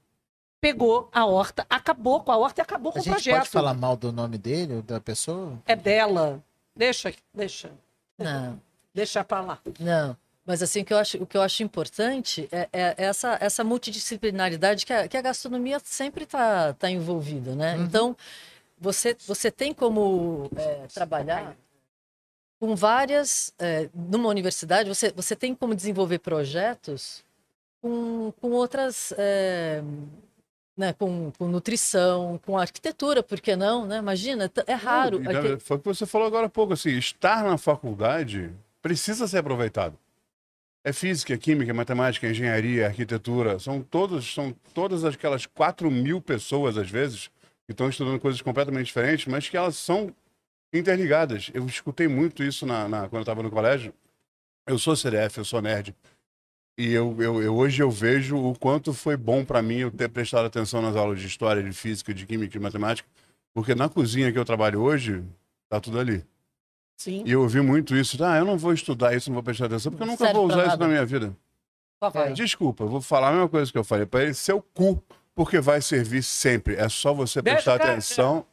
pegou 0.61 1.09
a 1.12 1.24
horta, 1.24 1.66
acabou 1.70 2.22
com 2.22 2.33
a 2.33 2.37
horta 2.37 2.61
e 2.61 2.62
acabou 2.62 2.93
com 2.93 2.99
A 2.99 3.01
o 3.01 3.05
gente 3.05 3.12
projeto. 3.14 3.37
pode 3.39 3.49
falar 3.51 3.74
mal 3.74 3.97
do 3.97 4.12
nome 4.12 4.37
dele, 4.39 4.83
da 4.83 5.01
pessoa? 5.01 5.59
É 5.66 5.74
dela. 5.76 6.43
Deixa, 6.76 7.12
deixa, 7.35 7.70
Não, 8.18 8.61
deixa 8.95 9.24
pra 9.24 9.41
lá. 9.41 9.59
não. 9.81 10.16
Mas 10.49 10.62
assim, 10.62 10.80
o 10.80 10.84
que 10.86 10.94
eu 10.94 10.96
acho, 10.96 11.22
o 11.22 11.26
que 11.26 11.36
eu 11.36 11.42
acho 11.42 11.62
importante 11.62 12.49
é, 12.51 12.66
é 12.72 12.94
essa, 12.96 13.36
essa 13.38 13.62
multidisciplinaridade 13.62 14.86
que 14.86 14.92
a, 14.94 15.07
que 15.07 15.14
a 15.14 15.20
gastronomia 15.20 15.78
sempre 15.84 16.24
está 16.24 16.72
tá 16.72 16.90
envolvida, 16.90 17.55
né? 17.55 17.76
Uhum. 17.76 17.84
Então, 17.84 18.16
você, 18.80 19.14
você 19.26 19.51
tem 19.51 19.74
como 19.74 20.51
é, 20.57 20.86
trabalhar 20.86 21.55
com 22.59 22.74
várias... 22.74 23.53
é, 23.59 23.90
numa 23.94 24.30
universidade, 24.30 24.88
você, 24.88 25.12
você 25.12 25.36
tem 25.36 25.55
como 25.55 25.74
desenvolver 25.74 26.20
projetos 26.20 27.22
com, 27.82 28.32
com 28.40 28.53
outras... 28.53 29.12
é, 29.18 29.82
né, 30.74 30.94
com, 30.94 31.30
com 31.32 31.46
nutrição, 31.46 32.40
com 32.46 32.57
arquitetura, 32.57 33.22
por 33.22 33.38
que 33.38 33.55
não? 33.55 33.84
Né? 33.84 33.99
Imagina, 33.99 34.51
é 34.66 34.72
raro. 34.72 35.18
Na- 35.20 35.59
Foi 35.59 35.76
o 35.76 35.80
que 35.80 35.86
você 35.88 36.07
falou 36.07 36.26
agora 36.26 36.46
há 36.46 36.49
pouco, 36.49 36.72
assim, 36.72 36.96
estar 36.96 37.44
na 37.44 37.59
faculdade 37.59 38.51
precisa 38.80 39.28
ser 39.28 39.38
aproveitado. 39.38 39.99
É 40.85 40.93
física, 40.93 41.37
química, 41.37 41.74
matemática, 41.74 42.29
engenharia, 42.29 42.87
arquitetura, 42.87 43.59
são 43.59 43.83
todos, 43.83 44.33
são 44.33 44.53
todas 44.72 45.05
aquelas 45.05 45.45
4 45.45 45.91
mil 45.91 46.20
pessoas, 46.20 46.79
às 46.79 46.89
vezes, 46.89 47.29
que 47.66 47.72
estão 47.72 47.89
estudando 47.89 48.20
coisas 48.20 48.41
completamente 48.41 48.87
diferentes, 48.87 49.26
mas 49.26 49.49
que 49.49 49.57
elas 49.57 49.76
são 49.76 50.14
interligadas. 50.72 51.51
Eu 51.53 51.66
escutei 51.66 52.09
muito 52.09 52.43
isso 52.43 52.64
na, 52.64 52.89
na- 52.89 53.01
quando 53.09 53.16
eu 53.16 53.20
estava 53.22 53.43
no 53.43 53.51
colégio. 53.51 53.93
Eu 54.66 54.79
sou 54.79 54.95
CDF, 54.97 55.39
eu 55.39 55.45
sou 55.45 55.61
nerd. 55.61 55.95
E 56.79 56.93
eu, 56.93 57.14
eu, 57.20 57.43
eu- 57.43 57.57
hoje 57.57 57.83
eu 57.83 57.91
vejo 57.91 58.37
o 58.37 58.57
quanto 58.57 58.95
foi 58.95 59.17
bom 59.17 59.45
para 59.45 59.61
mim 59.61 59.79
eu 59.79 59.91
ter 59.91 60.09
prestado 60.09 60.46
atenção 60.46 60.80
nas 60.80 60.95
aulas 60.96 61.21
de 61.21 61.26
história, 61.26 61.63
de 61.63 61.72
física, 61.72 62.14
de 62.14 62.25
química, 62.25 62.53
de 62.53 62.61
matemática, 62.61 63.09
porque 63.53 63.75
na 63.75 63.88
cozinha 63.88 64.33
que 64.33 64.38
eu 64.38 64.45
trabalho 64.45 64.80
hoje, 64.80 65.25
tá 65.68 65.80
tudo 65.80 65.99
ali. 65.99 66.25
Sim, 66.99 67.22
E 67.25 67.30
eu 67.30 67.42
ouvi 67.42 67.61
muito 67.61 67.95
isso. 67.96 68.22
Ah, 68.25 68.38
eu 68.38 68.45
não 68.45 68.58
vou 68.58 68.72
estudar 68.72 69.14
isso, 69.14 69.30
não 69.30 69.34
vou 69.34 69.42
prestar 69.45 69.66
atenção, 69.66 69.92
porque 69.92 70.03
eu 70.03 70.07
nunca 70.08 70.33
vou 70.33 70.46
usar 70.46 70.66
isso 70.66 70.76
na 70.76 70.88
minha 70.88 71.07
vida. 71.07 71.34
vai. 72.12 72.33
Desculpa, 72.33 72.84
vou 72.84 73.00
falar 73.00 73.29
a 73.29 73.33
mesma 73.33 73.49
coisa 73.49 73.70
que 73.70 73.79
eu 73.79 73.84
falei 73.84 74.04
para 74.04 74.25
ele. 74.25 74.34
Seu 74.34 74.61
cu, 74.61 75.00
porque 75.33 75.61
vai 75.61 75.80
servir 75.80 76.25
sempre. 76.25 76.75
É 76.75 76.88
só 76.88 77.14
você 77.14 77.41
Deixa 77.41 77.57
prestar 77.62 77.79
cara- 77.79 77.92
atenção. 77.92 78.45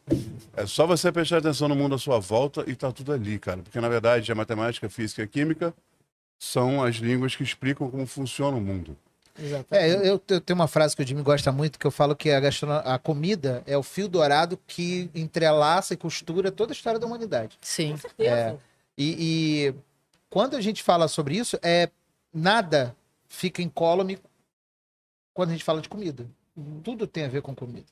É 0.55 0.67
só 0.67 0.85
você 0.85 1.11
prestar 1.11 1.39
atenção 1.39 1.67
no 1.67 1.75
mundo 1.75 1.95
à 1.95 1.97
sua 1.97 2.19
volta 2.19 2.63
e 2.67 2.75
tá 2.75 2.91
tudo 2.91 3.11
ali, 3.11 3.39
cara. 3.39 3.63
Porque 3.63 3.81
na 3.81 3.89
verdade 3.89 4.31
a 4.31 4.35
matemática, 4.35 4.85
a 4.85 4.89
física 4.91 5.23
e 5.23 5.25
a 5.25 5.27
química 5.27 5.73
são 6.37 6.83
as 6.83 6.97
línguas 6.97 7.35
que 7.35 7.41
explicam 7.41 7.89
como 7.89 8.05
funciona 8.05 8.55
o 8.55 8.61
mundo. 8.61 8.95
É, 9.69 9.89
eu, 9.93 9.99
eu- 10.03 10.21
eu 10.29 10.41
tenho 10.41 10.55
uma 10.57 10.67
frase 10.67 10.95
que 10.95 11.01
o 11.03 11.07
Jimmy 11.07 11.21
gosta 11.21 11.51
muito, 11.51 11.77
que 11.77 11.85
eu 11.85 11.91
falo 11.91 12.15
que 12.15 12.31
a, 12.31 12.39
gastrono- 12.39 12.81
a 12.85 12.97
comida 12.97 13.61
é 13.67 13.77
o 13.77 13.83
fio 13.83 14.07
dourado 14.07 14.57
que 14.65 15.09
entrelaça 15.13 15.93
e 15.93 15.97
costura 15.97 16.51
toda 16.51 16.71
a 16.71 16.75
história 16.75 16.99
da 16.99 17.05
humanidade. 17.05 17.57
Sim. 17.61 17.97
Certeza. 17.97 18.57
E, 18.97 19.15
e 19.67 19.75
quando 20.29 20.55
a 20.55 20.61
gente 20.61 20.81
fala 20.81 21.07
sobre 21.09 21.35
isso, 21.35 21.59
é 21.61 21.89
nada 22.33 22.95
fica 23.27 23.61
incólume 23.61 24.17
quando 25.33 25.49
a 25.49 25.51
gente 25.53 25.65
fala 25.65 25.81
de 25.81 25.89
comida. 25.89 26.25
Tudo 26.83 27.05
tem 27.05 27.25
a 27.25 27.27
ver 27.27 27.41
com 27.41 27.53
comida. 27.53 27.85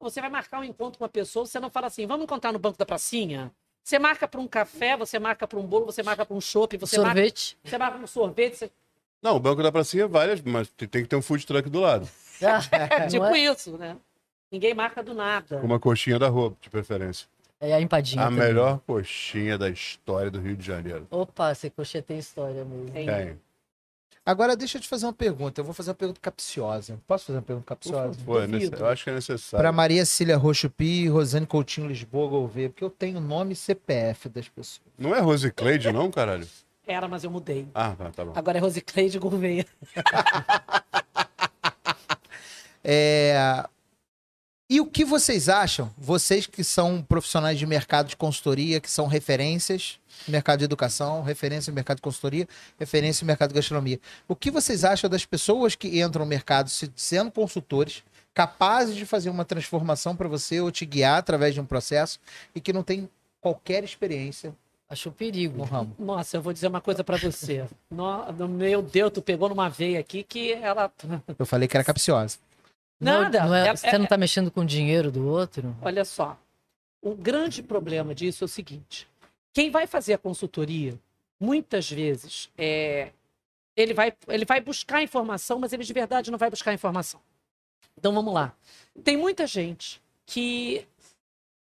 Você 0.00 0.18
vai 0.20 0.30
marcar 0.30 0.60
um 0.60 0.64
encontro 0.64 0.98
com 0.98 1.04
uma 1.04 1.10
pessoa, 1.10 1.44
você 1.44 1.60
não 1.60 1.68
fala 1.68 1.88
assim, 1.88 2.06
vamos 2.06 2.24
encontrar 2.24 2.52
no 2.52 2.58
banco 2.58 2.78
da 2.78 2.86
pracinha? 2.86 3.52
Você 3.84 3.98
marca 3.98 4.26
para 4.26 4.40
um 4.40 4.46
café, 4.48 4.96
você 4.96 5.18
marca 5.18 5.46
para 5.46 5.58
um 5.58 5.66
bolo, 5.66 5.84
você 5.86 6.02
marca 6.02 6.24
para 6.24 6.34
um 6.34 6.40
chopp, 6.40 6.76
você 6.78 6.96
marca, 6.96 7.12
Sorvete. 7.14 7.58
você 7.62 7.76
marca 7.78 7.98
um 7.98 8.06
sorvete, 8.06 8.56
você- 8.56 8.70
Não, 9.22 9.36
o 9.36 9.40
Banco 9.40 9.62
da 9.62 9.70
Pracinha 9.70 10.04
é 10.04 10.08
várias, 10.08 10.40
mas 10.40 10.68
tem 10.68 10.88
que 10.88 11.04
ter 11.04 11.16
um 11.16 11.22
food 11.22 11.46
truck 11.46 11.68
do 11.68 11.80
lado. 11.80 12.08
é 12.40 13.00
Não 13.00 13.08
tipo 13.08 13.24
é? 13.26 13.38
isso, 13.38 13.76
né? 13.76 13.96
Ninguém 14.50 14.74
marca 14.74 15.02
do 15.02 15.14
nada. 15.14 15.58
Uma 15.58 15.78
coxinha 15.78 16.18
da 16.18 16.28
rua, 16.28 16.54
de 16.60 16.70
preferência. 16.70 17.26
É 17.60 17.74
a 17.74 17.80
empadinha. 17.80 18.22
A 18.22 18.30
também. 18.30 18.40
melhor 18.40 18.80
coxinha 18.86 19.58
da 19.58 19.68
história 19.68 20.30
do 20.30 20.40
Rio 20.40 20.56
de 20.56 20.66
Janeiro. 20.66 21.06
Opa, 21.10 21.52
esse 21.52 21.68
coxinha 21.70 22.02
tem 22.02 22.18
história 22.18 22.64
mesmo. 22.64 22.90
Tem. 22.90 23.06
Tem. 23.06 23.38
Agora 24.24 24.56
deixa 24.56 24.78
eu 24.78 24.82
te 24.82 24.88
fazer 24.88 25.06
uma 25.06 25.12
pergunta. 25.12 25.60
Eu 25.60 25.64
vou 25.64 25.74
fazer 25.74 25.90
uma 25.90 25.94
pergunta 25.94 26.20
capciosa. 26.20 26.98
Posso 27.06 27.26
fazer 27.26 27.38
uma 27.38 27.42
pergunta 27.42 27.66
capciosa? 27.66 28.18
Pô, 28.24 28.40
é 28.40 28.44
eu 28.44 28.86
acho 28.86 29.04
que 29.04 29.10
é 29.10 29.12
Para 29.12 29.14
necessário. 29.14 29.74
Maria 29.74 30.04
Cília 30.04 30.36
Rochupi, 30.36 31.08
Rosane 31.08 31.46
Coutinho 31.46 31.88
Lisboa 31.88 32.28
Gouveia, 32.28 32.68
porque 32.70 32.84
eu 32.84 32.90
tenho 32.90 33.20
nome 33.20 33.52
e 33.52 33.56
CPF 33.56 34.28
das 34.28 34.48
pessoas. 34.48 34.82
Não 34.98 35.14
é 35.14 35.20
Rose 35.20 35.50
Cleide, 35.50 35.90
não, 35.92 36.10
caralho? 36.10 36.46
Era, 36.86 37.06
mas 37.06 37.22
eu 37.24 37.30
mudei. 37.30 37.68
Ah, 37.74 37.94
tá, 37.96 38.10
tá 38.10 38.24
bom. 38.24 38.32
Agora 38.34 38.58
é 38.58 38.60
Rosicleide 38.60 39.18
Gouveia. 39.18 39.66
É, 42.82 43.66
E 44.70 44.80
o 44.80 44.86
que 44.86 45.04
vocês 45.04 45.50
acham, 45.50 45.92
vocês 45.98 46.46
que 46.46 46.64
são 46.64 47.02
profissionais 47.02 47.58
de 47.58 47.66
mercado 47.66 48.06
de 48.08 48.16
consultoria, 48.16 48.80
que 48.80 48.90
são 48.90 49.06
referências 49.06 49.98
no 50.26 50.32
mercado 50.32 50.60
de 50.60 50.64
educação, 50.64 51.22
referência 51.22 51.70
no 51.70 51.74
mercado 51.74 51.96
de 51.96 52.02
consultoria, 52.02 52.48
referência 52.78 53.22
no 53.22 53.26
mercado 53.26 53.50
de 53.50 53.56
gastronomia. 53.56 54.00
O 54.26 54.34
que 54.34 54.50
vocês 54.50 54.82
acham 54.82 55.10
das 55.10 55.26
pessoas 55.26 55.74
que 55.74 56.00
entram 56.00 56.24
no 56.24 56.28
mercado 56.28 56.70
se- 56.70 56.90
sendo 56.96 57.30
consultores, 57.30 58.02
capazes 58.32 58.96
de 58.96 59.04
fazer 59.04 59.28
uma 59.28 59.44
transformação 59.44 60.16
para 60.16 60.26
você 60.28 60.60
ou 60.60 60.70
te 60.70 60.86
guiar 60.86 61.18
através 61.18 61.52
de 61.52 61.60
um 61.60 61.66
processo 61.66 62.18
e 62.54 62.60
que 62.62 62.72
não 62.72 62.82
tem 62.82 63.10
qualquer 63.42 63.84
experiência 63.84 64.54
Acho 64.90 65.08
um 65.08 65.12
no 65.12 65.16
perigo. 65.16 65.62
ramo? 65.64 65.94
Nossa, 65.98 66.36
eu 66.36 66.42
vou 66.42 66.52
dizer 66.52 66.66
uma 66.66 66.80
coisa 66.80 67.02
pra 67.04 67.16
você. 67.16 67.64
No, 67.90 68.30
no- 68.32 68.48
meu 68.48 68.82
Deus, 68.82 69.12
tu 69.12 69.22
pegou 69.22 69.48
numa 69.48 69.68
veia 69.70 70.00
aqui 70.00 70.22
que 70.24 70.52
ela. 70.52 70.92
Eu 71.38 71.46
falei 71.46 71.68
que 71.68 71.76
era 71.76 71.84
capciosa. 71.84 72.38
Não- 73.00 73.22
Nada. 73.22 73.44
não 73.46 73.54
é- 73.54 73.68
É- 73.68 73.74
você 73.76 73.96
não 73.96 74.04
tá 74.04 74.18
mexendo 74.18 74.50
com 74.50 74.60
o 74.60 74.66
dinheiro 74.66 75.10
do 75.10 75.26
outro? 75.26 75.74
Olha 75.80 76.04
só. 76.04 76.36
O 77.00 77.14
grande 77.14 77.62
problema 77.62 78.14
disso 78.14 78.44
é 78.44 78.46
o 78.46 78.48
seguinte: 78.48 79.08
quem 79.54 79.70
vai 79.70 79.86
fazer 79.86 80.12
a 80.12 80.18
consultoria, 80.18 80.98
muitas 81.40 81.90
vezes, 81.90 82.50
é, 82.58 83.10
ele, 83.74 83.94
vai, 83.94 84.12
ele 84.28 84.44
vai 84.44 84.60
buscar 84.60 85.02
informação, 85.02 85.58
mas 85.58 85.72
ele 85.72 85.82
de 85.82 85.92
verdade 85.94 86.30
não 86.30 86.36
vai 86.36 86.50
buscar 86.50 86.74
informação. 86.74 87.18
Então 87.96 88.12
vamos 88.12 88.34
lá. 88.34 88.52
Tem 89.02 89.16
muita 89.16 89.46
gente 89.46 89.98
que 90.26 90.86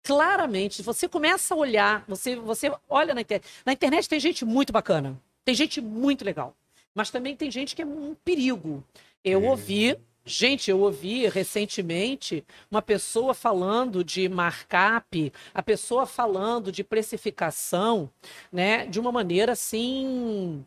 claramente, 0.04 0.82
você 0.82 1.08
começa 1.08 1.54
a 1.54 1.58
olhar, 1.58 2.04
você, 2.08 2.36
você 2.36 2.72
olha 2.90 3.14
na 3.14 3.22
internet. 3.22 3.48
Na 3.66 3.74
internet 3.74 4.10
tem 4.10 4.20
gente 4.20 4.44
muito 4.46 4.74
bacana, 4.74 5.20
tem 5.46 5.54
gente 5.54 5.80
muito 5.82 6.26
legal, 6.26 6.56
mas 6.94 7.10
também 7.10 7.36
tem 7.36 7.52
gente 7.52 7.76
que 7.76 7.82
é 7.82 7.86
um 7.86 8.16
perigo. 8.24 8.84
Eu 9.24 9.42
Sim. 9.42 9.48
ouvi, 9.48 10.00
gente, 10.26 10.72
eu 10.72 10.80
ouvi 10.80 11.28
recentemente 11.28 12.44
uma 12.70 12.82
pessoa 12.82 13.34
falando 13.34 14.04
de 14.04 14.28
markup, 14.28 15.32
a 15.54 15.62
pessoa 15.62 16.06
falando 16.06 16.72
de 16.72 16.84
precificação, 16.84 18.10
né, 18.52 18.86
de 18.88 19.00
uma 19.00 19.12
maneira 19.12 19.52
assim 19.52 20.66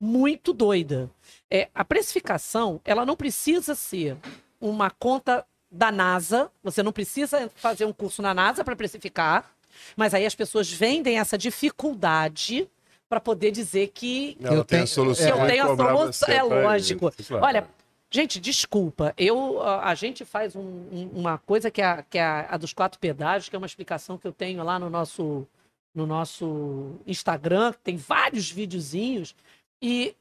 muito 0.00 0.52
doida. 0.52 1.10
É, 1.50 1.68
a 1.74 1.84
precificação, 1.84 2.80
ela 2.84 3.04
não 3.04 3.16
precisa 3.16 3.74
ser 3.74 4.16
uma 4.60 4.90
conta 4.90 5.44
da 5.70 5.92
NASA, 5.92 6.50
você 6.62 6.82
não 6.82 6.92
precisa 6.92 7.50
fazer 7.54 7.84
um 7.84 7.92
curso 7.92 8.20
na 8.22 8.34
NASA 8.34 8.64
para 8.64 8.74
precificar, 8.74 9.50
mas 9.96 10.12
aí 10.14 10.26
as 10.26 10.34
pessoas 10.34 10.70
vendem 10.70 11.18
essa 11.18 11.38
dificuldade 11.38 12.68
para 13.08 13.20
poder 13.20 13.50
dizer 13.50 13.88
que 13.88 14.36
Ela 14.40 14.54
Eu 14.56 14.64
tem 14.64 14.78
tenho- 14.78 14.84
a 14.84 14.86
solução. 14.86 15.28
eu 15.40 15.46
tenho 15.46 15.64
a 15.64 15.76
solução, 15.76 16.28
é 16.28 16.42
lógico. 16.42 17.12
isso, 17.18 17.28
claro. 17.28 17.44
Olha, 17.46 17.68
gente, 18.10 18.40
desculpa. 18.40 19.12
Eu, 19.16 19.60
a, 19.62 19.88
a 19.90 19.94
gente 19.94 20.24
faz 20.24 20.54
um- 20.54 20.60
um- 20.60 21.10
uma 21.14 21.38
coisa 21.38 21.70
que 21.70 21.80
é, 21.80 21.84
a, 21.86 22.02
que 22.02 22.18
é 22.18 22.22
a, 22.22 22.46
a 22.50 22.56
dos 22.56 22.72
quatro 22.72 22.98
pedágios, 23.00 23.48
que 23.48 23.56
é 23.56 23.58
uma 23.58 23.66
explicação 23.66 24.16
que 24.18 24.26
eu 24.26 24.32
tenho 24.32 24.62
lá 24.62 24.78
no 24.78 24.88
nosso, 24.90 25.46
no 25.94 26.06
nosso 26.06 26.96
Instagram, 27.06 27.72
que 27.72 27.78
tem 27.80 27.96
vários 27.96 28.50
videozinhos. 28.50 29.34
E 29.82 30.14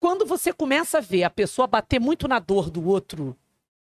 quando 0.00 0.26
você 0.26 0.52
começa 0.52 0.98
a 0.98 1.02
ver 1.02 1.24
a 1.24 1.30
pessoa 1.30 1.66
bater 1.66 1.98
muito 2.00 2.28
na 2.28 2.38
dor 2.38 2.68
do 2.70 2.86
outro, 2.86 3.34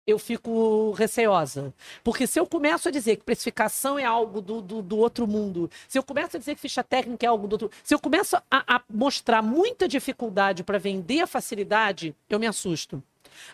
eu 0.06 0.18
fico 0.18 0.92
receosa. 0.92 1.74
Porque 2.04 2.26
se 2.26 2.40
eu 2.40 2.46
começo 2.46 2.88
a 2.88 2.92
dizer 2.92 3.18
que 3.18 3.24
precificação 3.24 3.98
é 3.98 4.06
algo 4.06 4.42
do, 4.42 4.62
do, 4.62 4.82
do 4.82 4.98
outro 4.98 5.28
mundo, 5.28 5.70
se 5.88 5.98
eu 5.98 6.04
começo 6.04 6.36
a 6.36 6.40
dizer 6.40 6.56
que 6.56 6.62
ficha 6.62 6.84
técnica 6.84 7.26
é 7.26 7.30
algo 7.30 7.48
do 7.48 7.54
outro. 7.54 7.72
Se 7.84 7.94
eu 7.94 8.00
começo 8.00 8.36
a, 8.36 8.76
a 8.76 8.82
mostrar 8.90 9.42
muita 9.42 9.88
dificuldade 9.88 10.64
para 10.64 10.80
vender 10.80 11.22
a 11.22 11.28
facilidade, 11.28 12.16
eu 12.30 12.40
me 12.40 12.48
assusto. 12.48 13.02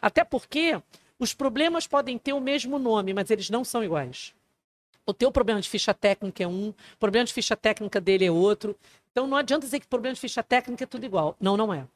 Até 0.01 0.23
porque 0.23 0.81
os 1.19 1.33
problemas 1.33 1.87
podem 1.87 2.17
ter 2.17 2.33
o 2.33 2.39
mesmo 2.39 2.79
nome, 2.79 3.13
mas 3.13 3.29
eles 3.29 3.49
não 3.49 3.63
são 3.63 3.83
iguais. 3.83 4.33
O 5.05 5.13
teu 5.13 5.31
problema 5.31 5.61
de 5.61 5.69
ficha 5.69 5.93
técnica 5.93 6.43
é 6.43 6.47
um, 6.47 6.69
o 6.69 6.97
problema 6.99 7.25
de 7.25 7.33
ficha 7.33 7.55
técnica 7.55 7.99
dele 8.01 8.25
é 8.25 8.31
outro. 8.31 8.75
Então 9.11 9.25
não 9.25 9.37
adianta 9.37 9.65
dizer 9.65 9.79
que 9.79 9.87
problema 9.87 10.13
de 10.13 10.19
ficha 10.19 10.43
técnica 10.43 10.83
é 10.83 10.87
tudo 10.87 11.05
igual. 11.05 11.35
Não, 11.39 11.55
não 11.55 11.73
é. 11.73 11.87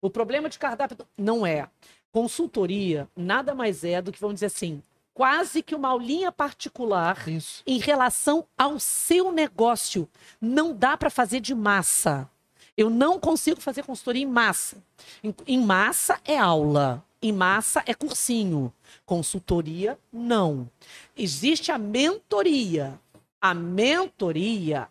O 0.00 0.08
problema 0.08 0.48
de 0.48 0.58
cardápio 0.58 0.96
não 1.18 1.44
é. 1.44 1.68
Consultoria 2.12 3.08
nada 3.16 3.54
mais 3.54 3.84
é 3.84 4.02
do 4.02 4.10
que, 4.10 4.20
vamos 4.20 4.34
dizer 4.34 4.46
assim, 4.46 4.82
quase 5.14 5.62
que 5.62 5.74
uma 5.74 5.88
aulinha 5.88 6.32
particular 6.32 7.28
Isso. 7.28 7.62
em 7.66 7.78
relação 7.78 8.46
ao 8.56 8.80
seu 8.80 9.30
negócio. 9.30 10.08
Não 10.40 10.74
dá 10.74 10.96
para 10.96 11.10
fazer 11.10 11.40
de 11.40 11.54
massa. 11.54 12.28
Eu 12.76 12.88
não 12.88 13.20
consigo 13.20 13.60
fazer 13.60 13.84
consultoria 13.84 14.22
em 14.22 14.26
massa. 14.26 14.82
Em, 15.22 15.34
em 15.46 15.60
massa 15.60 16.18
é 16.24 16.38
aula, 16.38 17.04
em 17.20 17.32
massa 17.32 17.82
é 17.86 17.92
cursinho. 17.92 18.72
Consultoria, 19.04 19.98
não. 20.12 20.68
Existe 21.16 21.70
a 21.70 21.78
mentoria. 21.78 22.98
A 23.40 23.54
mentoria, 23.54 24.88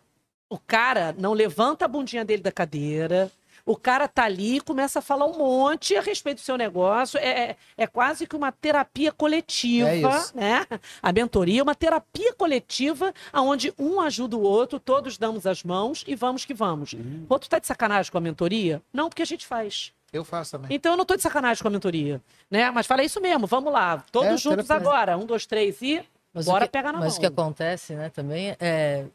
o 0.48 0.58
cara 0.58 1.14
não 1.18 1.32
levanta 1.32 1.84
a 1.84 1.88
bundinha 1.88 2.24
dele 2.24 2.42
da 2.42 2.52
cadeira, 2.52 3.30
o 3.66 3.76
cara 3.76 4.08
tá 4.08 4.24
ali 4.24 4.56
e 4.56 4.60
começa 4.60 4.98
a 4.98 5.02
falar 5.02 5.26
um 5.26 5.36
monte 5.38 5.96
a 5.96 6.00
respeito 6.00 6.38
do 6.38 6.44
seu 6.44 6.56
negócio. 6.56 7.18
É, 7.18 7.28
é, 7.50 7.56
é 7.76 7.86
quase 7.86 8.26
que 8.26 8.36
uma 8.36 8.50
terapia 8.52 9.12
coletiva, 9.12 9.88
É 9.88 10.00
né? 10.34 10.66
A 11.02 11.12
mentoria 11.12 11.60
é 11.60 11.62
uma 11.62 11.74
terapia 11.74 12.32
coletiva 12.34 13.12
onde 13.34 13.72
um 13.78 14.00
ajuda 14.00 14.36
o 14.36 14.42
outro, 14.42 14.78
todos 14.80 15.18
damos 15.18 15.46
as 15.46 15.62
mãos 15.62 16.04
e 16.06 16.14
vamos 16.14 16.44
que 16.44 16.54
vamos. 16.54 16.92
O 16.94 16.98
outro 17.28 17.48
tá 17.48 17.58
de 17.58 17.66
sacanagem 17.66 18.10
com 18.10 18.18
a 18.18 18.20
mentoria? 18.20 18.82
Não, 18.92 19.08
porque 19.08 19.22
a 19.22 19.26
gente 19.26 19.46
faz. 19.46 19.92
Eu 20.12 20.24
faço 20.24 20.52
também. 20.52 20.74
Então 20.74 20.92
eu 20.92 20.96
não 20.96 21.04
tô 21.04 21.14
de 21.14 21.22
sacanagem 21.22 21.62
com 21.62 21.68
a 21.68 21.70
mentoria, 21.70 22.20
né? 22.50 22.70
Mas 22.72 22.86
fala 22.86 23.04
isso 23.04 23.20
mesmo, 23.20 23.46
vamos 23.46 23.72
lá, 23.72 24.02
todos 24.10 24.28
É, 24.28 24.36
juntos 24.36 24.66
terapia. 24.66 24.88
agora. 24.88 25.16
Um, 25.16 25.24
dois, 25.24 25.46
três 25.46 25.80
e 25.82 26.02
Mas 26.34 26.46
bora 26.46 26.64
o 26.64 26.68
que, 26.68 26.72
pegar 26.72 26.92
na 26.92 26.98
Mas 26.98 27.10
mão. 27.12 27.16
o 27.18 27.20
que 27.20 27.26
acontece, 27.26 27.94
né, 27.94 28.08
também 28.10 28.56
é 28.58 29.06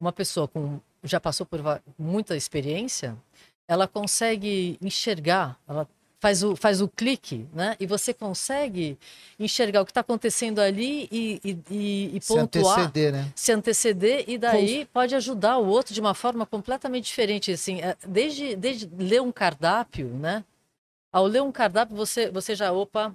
uma 0.00 0.12
pessoa 0.12 0.48
com 0.48 0.80
já 1.02 1.18
passou 1.18 1.46
por 1.46 1.60
muita 1.98 2.36
experiência, 2.36 3.16
ela 3.70 3.86
consegue 3.86 4.76
enxergar, 4.82 5.56
ela 5.68 5.86
faz 6.18 6.42
o, 6.42 6.56
faz 6.56 6.80
o 6.82 6.88
clique, 6.88 7.46
né? 7.54 7.76
E 7.78 7.86
você 7.86 8.12
consegue 8.12 8.98
enxergar 9.38 9.80
o 9.80 9.84
que 9.84 9.92
está 9.92 10.00
acontecendo 10.00 10.58
ali 10.58 11.08
e, 11.10 11.40
e, 11.44 11.58
e- 11.70 12.16
e 12.16 12.20
Se 12.20 12.34
pontuar, 12.34 12.80
anteceder, 12.80 13.12
né? 13.12 13.32
se 13.36 13.52
anteceder 13.52 14.24
e 14.26 14.36
daí 14.36 14.84
pode 14.92 15.14
ajudar 15.14 15.58
o 15.58 15.68
outro 15.68 15.94
de 15.94 16.00
uma 16.00 16.14
forma 16.14 16.44
completamente 16.44 17.04
diferente, 17.04 17.52
assim, 17.52 17.80
é, 17.80 17.96
desde, 18.06 18.56
desde 18.56 18.90
ler 18.98 19.22
um 19.22 19.30
cardápio, 19.30 20.08
né? 20.08 20.44
Ao 21.12 21.24
ler 21.24 21.40
um 21.42 21.52
cardápio, 21.52 21.94
você, 21.96 22.28
você 22.28 22.56
já, 22.56 22.72
opa, 22.72 23.14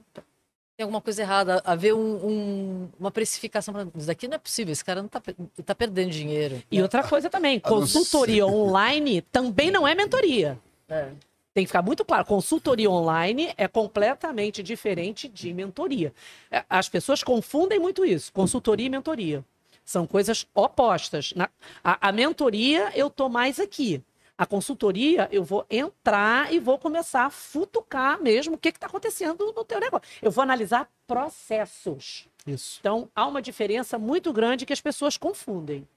tem 0.77 0.83
alguma 0.83 0.99
coisa 1.01 1.21
errada, 1.21 1.61
a 1.63 1.73
ver 1.75 1.93
um- 1.93 2.15
um- 2.27 2.89
uma 2.99 3.09
precificação, 3.09 3.73
isso 3.95 4.07
daqui 4.07 4.27
não 4.27 4.35
é 4.35 4.37
possível, 4.37 4.73
esse 4.73 4.83
cara 4.83 5.01
não 5.01 5.07
tá, 5.07 5.21
tá 5.65 5.73
perdendo 5.73 6.09
dinheiro. 6.11 6.61
E 6.69 6.81
outra 6.81 7.01
coisa 7.03 7.29
também, 7.29 7.59
consultoria 8.39 8.45
online 8.45 9.21
também 9.21 9.71
não 9.71 9.87
é 9.87 9.95
mentoria. 9.95 10.59
É. 10.89 11.09
Tem 11.53 11.63
que 11.63 11.67
ficar 11.69 11.81
muito 11.81 12.03
claro, 12.03 12.25
consultoria 12.25 12.91
online 12.91 13.53
é 13.55 13.65
completamente 13.69 14.61
diferente 14.61 15.29
de 15.29 15.53
mentoria. 15.53 16.13
É, 16.51 16.65
As 16.69 16.89
pessoas 16.89 17.23
confundem 17.23 17.79
muito 17.79 18.03
isso, 18.03 18.33
consultoria 18.33 18.87
e 18.87 18.89
mentoria. 18.89 19.43
São 19.85 20.05
coisas 20.05 20.45
opostas. 20.53 21.31
Na- 21.35 21.49
a, 21.81 22.09
a 22.09 22.11
mentoria, 22.11 22.91
eu 22.95 23.09
tô 23.09 23.29
mais 23.29 23.59
aqui. 23.59 24.01
A 24.37 24.45
consultoria, 24.45 25.29
eu 25.31 25.43
vou 25.43 25.65
entrar 25.69 26.51
e 26.51 26.59
vou 26.59 26.77
começar 26.77 27.25
a 27.25 27.29
futucar 27.29 28.21
mesmo 28.21 28.55
o 28.55 28.57
que 28.57 28.69
está 28.69 28.87
acontecendo 28.87 29.53
no 29.55 29.63
teu 29.63 29.79
negócio. 29.79 30.07
Eu 30.21 30.29
vou 30.29 30.41
analisar 30.41 30.91
processos. 31.07 32.27
Isso. 32.45 32.77
Então, 32.81 33.09
há 33.15 33.25
uma 33.25 33.41
diferença 33.41 33.97
muito 33.97 34.33
grande 34.33 34.65
que 34.65 34.73
as 34.73 34.81
pessoas 34.81 35.17
confundem. 35.17 35.87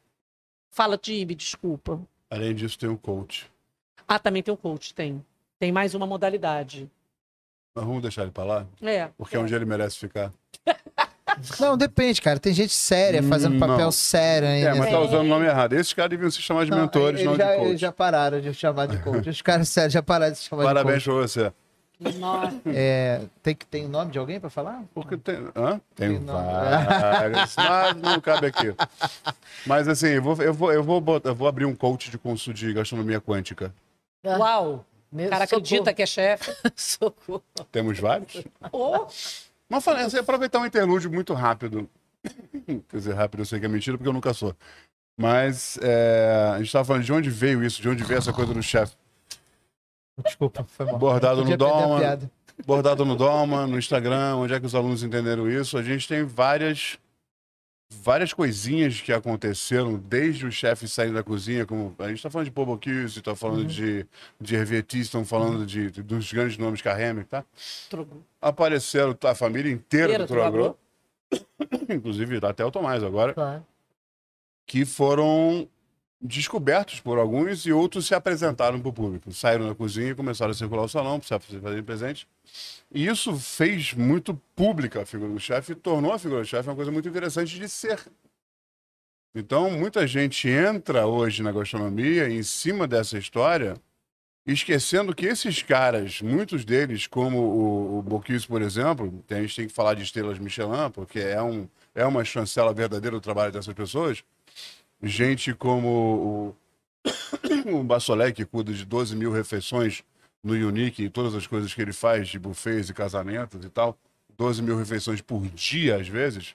Fala, 0.71 0.97
Tibi, 0.97 1.35
desculpa. 1.35 2.01
Além 2.31 2.55
disso, 2.55 2.79
tem 2.79 2.89
o 2.89 2.97
coach. 2.97 3.51
Ah, 4.07 4.19
também 4.19 4.43
tem 4.43 4.55
o 4.55 4.57
coach, 4.57 4.95
tem. 4.95 5.25
Tem 5.59 5.73
mais 5.73 5.95
uma 5.95 6.07
modalidade. 6.07 6.89
Mas 7.75 7.85
vamos 7.85 8.03
deixar 8.03 8.23
ele 8.23 8.31
pra 8.31 8.45
lá? 8.45 8.67
É. 8.81 9.09
Porque 9.19 9.35
é. 9.35 9.39
é 9.39 9.43
onde 9.43 9.55
ele 9.55 9.65
merece 9.65 9.99
ficar. 9.99 10.33
Não, 11.61 11.77
depende, 11.77 12.21
cara. 12.23 12.39
Tem 12.39 12.53
gente 12.53 12.73
séria 12.75 13.23
fazendo 13.23 13.57
Hum, 13.57 13.59
papel 13.61 13.79
não. 13.79 13.93
sério 13.93 14.49
ainda. 14.49 14.71
É, 14.71 14.75
mas 14.75 14.91
tá 14.91 15.01
usando 15.01 15.21
o 15.21 15.29
nome 15.29 15.47
errado. 15.47 15.73
Esses 15.75 15.93
caras 15.93 16.11
deviam 16.11 16.31
se 16.31 16.41
chamar 16.43 16.65
de 16.65 16.71
mentores, 16.71 17.23
não 17.25 17.33
eles 17.35 17.45
já, 17.45 17.51
de 17.53 17.57
coach. 17.59 17.69
eles 17.69 17.81
já 17.81 17.93
pararam 17.93 18.41
de 18.41 18.55
chamar 18.55 18.87
de 18.87 18.99
coach. 18.99 19.29
Os 19.29 19.43
caras 19.43 19.69
sérios 19.69 19.93
já 19.93 20.03
pararam 20.03 20.33
de 20.33 20.39
chamar 20.39 20.65
Parabéns 20.65 20.99
de 21.03 21.05
pra 21.05 21.15
você. 21.15 21.53
Nossa. 22.19 22.51
coach. 22.53 22.63
É, 22.77 23.21
tem, 23.43 23.55
que- 23.57 23.67
tem 23.67 23.85
o 23.87 23.89
nome 23.89 24.13
de 24.13 24.19
alguém 24.19 24.39
pra 24.39 24.49
falar? 24.49 24.83
Porque 24.95 25.17
tem. 25.17 25.37
Hã? 25.57 25.81
Tem 25.97 26.11
Tem 26.11 26.19
nome. 26.21 26.47
vários. 26.53 27.57
Mas 27.57 27.97
não 27.97 28.21
cabe 28.21 28.47
aqui. 28.47 28.75
Mas 29.67 29.89
assim, 29.89 30.09
eu 30.09 30.23
vou, 30.23 30.37
eu 30.43 30.55
vou, 30.55 30.73
eu 30.73 30.85
vou, 30.85 31.01
botar- 31.01 31.31
eu 31.31 31.35
vou 31.35 31.49
abrir 31.49 31.65
um 31.65 31.75
coach 31.75 32.11
de 32.11 32.17
curso 32.19 32.55
de 32.55 32.73
gastronomia 32.73 33.21
quântica. 33.21 33.73
Uau. 34.25 34.85
Meu, 35.11 35.27
O 35.27 35.31
cara 35.31 35.45
acredita 35.45 35.93
que 35.95 36.03
é 36.03 36.07
chefe. 36.07 36.53
Socorro. 36.77 37.43
Temos 37.73 37.99
vários? 37.99 38.45
Ô, 38.71 39.07
Mas 39.69 39.87
assim, 39.87 40.19
aproveitar 40.19 40.59
um 40.59 40.67
interlúdio 40.67 41.11
muito 41.13 41.35
rápido. 41.35 41.89
Quer 42.89 42.97
dizer, 42.97 43.15
rápido 43.15 43.41
eu 43.41 43.47
sei 43.47 43.61
que 43.61 43.67
é 43.67 43.69
mentira, 43.69 43.97
porque 43.97 44.09
eu 44.09 44.13
nunca 44.13 44.33
sou. 44.33 44.55
Mas 45.17 45.79
é, 45.83 46.51
a 46.53 46.59
gente 46.59 46.67
estava 46.67 46.85
falando 46.85 47.05
de 47.05 47.13
onde 47.13 47.29
veio 47.29 47.63
isso, 47.65 47.83
de 47.83 47.89
onde 47.89 48.05
veio 48.05 48.19
essa 48.19 48.33
coisa 48.33 48.55
do 48.55 48.63
chefe. 48.63 48.95
Desculpa, 50.25 50.65
foi 50.65 50.87
mal. 50.87 50.99
Bordado 50.99 51.45
no 51.45 51.57
doma, 51.57 52.01
bordado 52.67 53.05
no 53.05 53.17
Doma, 53.17 53.67
no 53.67 53.79
Instagram, 53.79 54.37
onde 54.37 54.55
é 54.55 54.61
que 54.61 54.67
os 54.67 54.75
alunos 54.75 55.03
entenderam 55.03 55.49
isso. 55.51 55.77
A 55.79 55.83
gente 55.83 56.09
tem 56.09 56.25
várias 56.25 56.99
várias 57.91 58.33
coisinhas 58.33 59.01
que 59.01 59.13
aconteceram 59.13 59.97
desde 59.97 60.47
o 60.47 60.53
chefe 60.53 60.87
sair 60.87 61.13
da 61.13 61.23
cozinha, 61.23 61.65
como 61.65 61.95
a 61.99 62.09
gente 62.09 62.17
está 62.19 62.29
falando 62.31 62.45
de 62.47 62.51
Pobokise, 62.53 63.19
está 63.19 63.35
falando 63.35 63.65
de, 63.65 64.07
de 64.41 64.55
Hervietis, 64.55 65.03
estão 65.07 65.25
falando 65.25 65.65
de, 65.65 65.91
de- 65.91 66.03
dos 66.03 66.31
grandes 66.33 66.59
nomes 66.59 66.83
Carreme, 66.83 67.25
tá? 67.25 67.45
Apareceram 68.41 69.17
a 69.25 69.35
família 69.35 69.73
inteira 69.73 70.07
Inteira 70.13 70.25
do 70.27 70.29
Troagro. 70.29 70.77
inclusive 71.89 72.39
até 72.47 72.65
o 72.65 72.71
Tomás 72.71 73.03
agora, 73.03 73.35
Claro. 73.35 73.67
que 74.67 74.85
foram 74.85 75.69
descobertos 76.21 77.01
por 77.01 77.19
alguns 77.19 77.65
e 77.65 77.73
outros 77.73 78.07
se 78.07 78.15
apresentaram 78.15 78.81
para 78.81 78.89
o 78.89 78.93
público. 78.93 79.33
Saíram 79.33 79.69
da 79.69 79.75
cozinha 79.75 80.11
e 80.11 80.15
começaram 80.15 80.51
a 80.51 80.55
circular 80.55 80.83
o 80.83 80.89
salão, 80.89 81.21
para 81.21 81.39
se 81.39 81.61
fazer 81.61 81.83
presente. 81.83 82.27
E 82.93 83.07
isso 83.07 83.37
fez 83.37 83.93
muito 83.95 84.35
pública 84.57 85.03
a 85.03 85.07
figura 85.07 85.33
do 85.33 85.39
chefe 85.39 85.75
tornou 85.75 86.13
a 86.13 86.19
figura 86.19 86.41
do 86.41 86.47
chefe 86.47 86.69
uma 86.69 86.75
coisa 86.77 86.91
muito 86.91 87.09
interessante 87.09 87.59
de 87.59 87.69
ser. 87.69 88.01
Então, 89.35 89.71
muita 89.71 90.07
gente 90.07 90.49
entra 90.49 91.07
hoje 91.07 91.43
na 91.43 91.53
gastronomia 91.53 92.29
em 92.29 92.43
cima 92.43 92.89
dessa 92.89 93.17
história, 93.19 93.77
esquecendo 94.45 95.15
que 95.15 95.27
esses 95.27 95.63
caras, 95.63 96.23
muitos 96.23 96.65
deles, 96.65 97.07
como 97.07 97.39
o, 97.39 97.99
o 97.99 98.21
por 98.49 98.63
exemplo, 98.63 99.23
a 99.31 99.35
gente 99.35 99.55
tem 99.55 99.67
que 99.69 99.73
falar 99.73 99.95
de 99.95 100.03
estrelas 100.03 100.39
Michelin, 100.39 100.91
porque 100.93 101.21
é, 101.21 101.41
um, 101.41 101.69
é 101.95 102.05
uma 102.05 102.25
chancela 102.25 102.73
verdadeira 102.73 103.15
do 103.17 103.21
trabalho 103.21 103.53
dessas 103.53 103.75
pessoas. 103.75 104.25
Gente 105.03 105.55
como 105.55 106.55
o, 107.05 107.09
o 107.79 107.85
Bassolé, 107.85 108.33
que 108.33 108.45
cuida 108.45 108.73
de 108.73 108.85
12 108.85 109.15
mil 109.15 109.33
refeições 109.33 110.03
no 110.43 110.55
Unique 110.55 111.05
e 111.05 111.11
todas 111.11 111.35
as 111.35 111.47
coisas 111.47 111.73
que 111.73 111.81
ele 111.81 111.93
faz 111.93 112.29
de 112.29 112.39
buffets 112.39 112.89
e 112.89 112.95
casamentos 112.95 113.65
e 113.65 113.69
tal, 113.69 113.97
12 114.37 114.63
mil 114.63 114.77
refeições 114.77 115.21
por 115.21 115.47
dia, 115.49 115.97
às 115.97 116.09
vezes. 116.09 116.55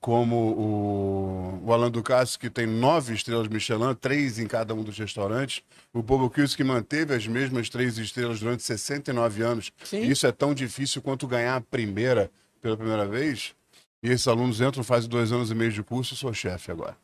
Como 0.00 0.36
o, 0.36 1.66
o 1.66 1.72
Alan 1.72 1.90
Ducasse, 1.90 2.38
que 2.38 2.48
tem 2.48 2.64
nove 2.64 3.12
estrelas 3.12 3.48
Michelin, 3.48 3.92
três 3.94 4.38
em 4.38 4.46
cada 4.46 4.72
um 4.72 4.84
dos 4.84 4.96
restaurantes. 4.96 5.62
O 5.92 6.00
Bobo 6.00 6.30
Kills, 6.30 6.56
que 6.56 6.62
manteve 6.62 7.12
as 7.12 7.26
mesmas 7.26 7.68
três 7.68 7.98
estrelas 7.98 8.38
durante 8.38 8.62
69 8.62 9.42
anos. 9.42 9.72
Sim. 9.82 10.02
Isso 10.02 10.26
é 10.28 10.32
tão 10.32 10.54
difícil 10.54 11.02
quanto 11.02 11.26
ganhar 11.26 11.56
a 11.56 11.60
primeira 11.60 12.30
pela 12.62 12.76
primeira 12.76 13.04
vez. 13.04 13.52
E 14.00 14.10
esses 14.10 14.28
alunos 14.28 14.60
entram, 14.60 14.84
fazem 14.84 15.10
dois 15.10 15.32
anos 15.32 15.50
e 15.50 15.54
meio 15.56 15.72
de 15.72 15.82
curso 15.82 16.14
e 16.14 16.16
sou 16.16 16.32
chefe 16.32 16.70
agora. 16.70 16.96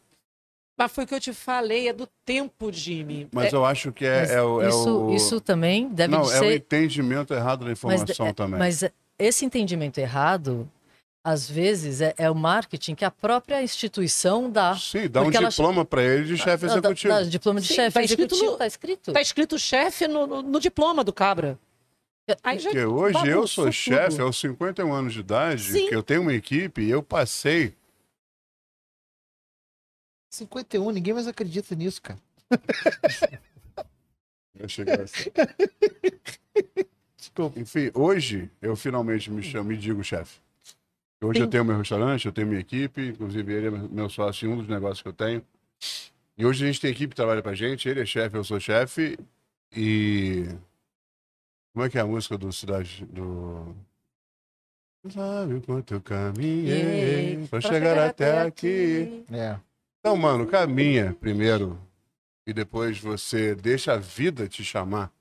Mas 0.81 0.93
foi 0.93 1.05
o 1.05 1.07
que 1.07 1.15
eu 1.15 1.20
te 1.20 1.35
falei, 1.35 1.89
é 1.89 1.93
do 1.93 2.09
tempo, 2.24 2.73
Jimmy. 2.73 3.28
Mas 3.32 3.52
É- 3.52 3.57
eu 3.57 3.66
acho 3.66 3.93
que 3.93 4.07
é, 4.07 4.32
é 4.32 4.43
o. 4.43 4.62
é 4.62 4.69
isso, 4.70 4.98
o- 4.98 5.15
isso 5.15 5.39
também 5.39 5.86
deve 5.90 6.11
Não, 6.15 6.23
de 6.23 6.32
é 6.32 6.36
o 6.36 6.39
ser. 6.39 6.57
entendimento 6.57 7.35
errado 7.35 7.61
da 7.61 7.66
mas, 7.66 7.73
informação 7.78 8.27
é- 8.28 8.32
também. 8.32 8.59
mas 8.59 8.82
esse 9.19 9.44
entendimento 9.44 9.98
errado, 9.98 10.66
às 11.23 11.51
vezes, 11.51 12.01
é, 12.01 12.15
é 12.16 12.31
o 12.31 12.35
marketing 12.35 12.94
que 12.94 13.05
a 13.05 13.11
própria 13.11 13.62
instituição 13.62 14.48
dá. 14.51 14.74
Sim, 14.74 15.07
dá 15.07 15.20
um 15.20 15.24
porque 15.24 15.36
ela- 15.36 15.51
diploma 15.51 15.85
para 15.85 16.02
ele 16.02 16.24
de 16.24 16.39
chefe 16.39 16.66
Dá- 16.66 16.73
dá- 16.73 16.78
executivo. 16.78 17.12
dá 17.15 17.23
diploma 17.24 17.61
de 17.61 17.66
Sim, 17.69 17.74
chefe 17.74 17.93
tá 17.93 18.02
escrito 18.02 18.20
executivo, 18.35 18.51
no- 18.52 18.57
tá 18.57 18.66
escrito. 18.66 19.12
Tá 19.12 19.20
escrito 19.20 19.59
chefe 19.59 20.09
no, 20.09 20.27
no- 20.27 20.40
no 20.43 20.59
diploma 20.59 21.05
do 21.05 21.12
Cabra. 21.12 21.59
Aí 22.43 22.59
já 22.59 22.70
Porque 22.70 22.85
hoje 22.86 23.27
eu 23.28 23.47
sou 23.47 23.70
chefe 23.70 24.19
aos 24.23 24.39
51 24.40 24.93
anos 24.94 25.12
de 25.12 25.20
idade, 25.20 25.62
Sim. 25.73 25.89
que 25.89 25.94
eu 25.94 26.02
tenho 26.02 26.23
uma 26.23 26.32
equipe 26.32 26.81
e 26.81 26.89
eu 26.90 27.02
passei. 27.02 27.74
51, 30.31 30.90
ninguém 30.93 31.12
mais 31.12 31.27
acredita 31.27 31.74
nisso, 31.74 32.01
cara. 32.01 32.19
Eu 34.59 34.69
cheguei 34.69 34.94
assim. 34.94 35.31
Desculpa. 37.16 37.59
Enfim, 37.59 37.90
hoje 37.94 38.51
eu 38.62 38.77
finalmente 38.77 39.31
me 39.31 39.43
chamo, 39.43 39.69
me 39.70 39.77
digo 39.77 40.02
chefe. 40.05 40.39
Hoje 41.23 41.39
Sim. 41.39 41.44
eu 41.44 41.51
tenho 41.51 41.65
meu 41.65 41.77
restaurante, 41.77 42.27
eu 42.27 42.32
tenho 42.32 42.47
minha 42.47 42.61
equipe, 42.61 43.09
inclusive 43.09 43.52
ele 43.52 43.66
é 43.66 43.70
meu 43.70 44.09
sócio 44.09 44.48
em 44.48 44.52
um 44.52 44.57
dos 44.57 44.69
negócios 44.69 45.02
que 45.02 45.09
eu 45.09 45.12
tenho. 45.12 45.43
E 46.36 46.47
hoje 46.47 46.65
a 46.65 46.66
gente 46.66 46.81
tem 46.81 46.90
equipe 46.90 47.11
que 47.11 47.16
trabalha 47.16 47.43
pra 47.43 47.55
gente, 47.55 47.89
ele 47.89 48.01
é 48.01 48.07
chefe, 48.07 48.36
eu 48.36 48.44
sou 48.44 48.59
chefe. 48.59 49.19
E. 49.77 50.47
Como 51.73 51.85
é 51.85 51.90
que 51.90 51.98
é 51.98 52.01
a 52.01 52.07
música 52.07 52.39
do 52.39 52.52
Cidade. 52.52 53.05
do. 53.07 53.74
Sabe 55.11 55.55
o 55.55 55.62
quanto 55.62 55.94
eu 55.94 56.01
caminhei 56.01 57.47
pra 57.48 57.61
chegar 57.61 57.98
até 57.98 58.43
aqui. 58.43 59.24
É. 59.31 59.59
Então, 60.01 60.17
mano, 60.17 60.47
caminha 60.47 61.15
primeiro 61.21 61.79
e 62.47 62.55
depois 62.55 62.99
você 62.99 63.55
deixa 63.55 63.93
a 63.93 63.97
vida 63.99 64.49
te 64.49 64.65
chamar 64.65 65.13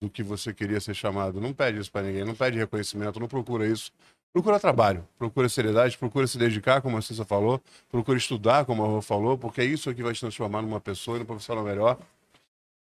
do 0.00 0.08
que 0.08 0.22
você 0.22 0.54
queria 0.54 0.80
ser 0.80 0.94
chamado. 0.94 1.40
Não 1.40 1.52
pede 1.52 1.80
isso 1.80 1.90
pra 1.90 2.02
ninguém, 2.02 2.24
não 2.24 2.36
pede 2.36 2.56
reconhecimento, 2.56 3.18
não 3.18 3.26
procura 3.26 3.66
isso. 3.66 3.90
Procura 4.32 4.60
trabalho, 4.60 5.06
procura 5.18 5.48
seriedade, 5.48 5.98
procura 5.98 6.26
se 6.28 6.38
dedicar, 6.38 6.80
como 6.80 6.96
a 6.96 7.02
Cissa 7.02 7.24
falou, 7.24 7.60
procura 7.90 8.16
estudar, 8.16 8.64
como 8.64 8.84
a 8.84 8.86
Rô 8.86 9.02
falou, 9.02 9.36
porque 9.36 9.60
é 9.60 9.64
isso 9.64 9.92
que 9.92 10.02
vai 10.04 10.12
te 10.12 10.20
transformar 10.20 10.62
numa 10.62 10.80
pessoa 10.80 11.16
e 11.16 11.20
num 11.20 11.26
profissional 11.26 11.64
melhor. 11.64 11.98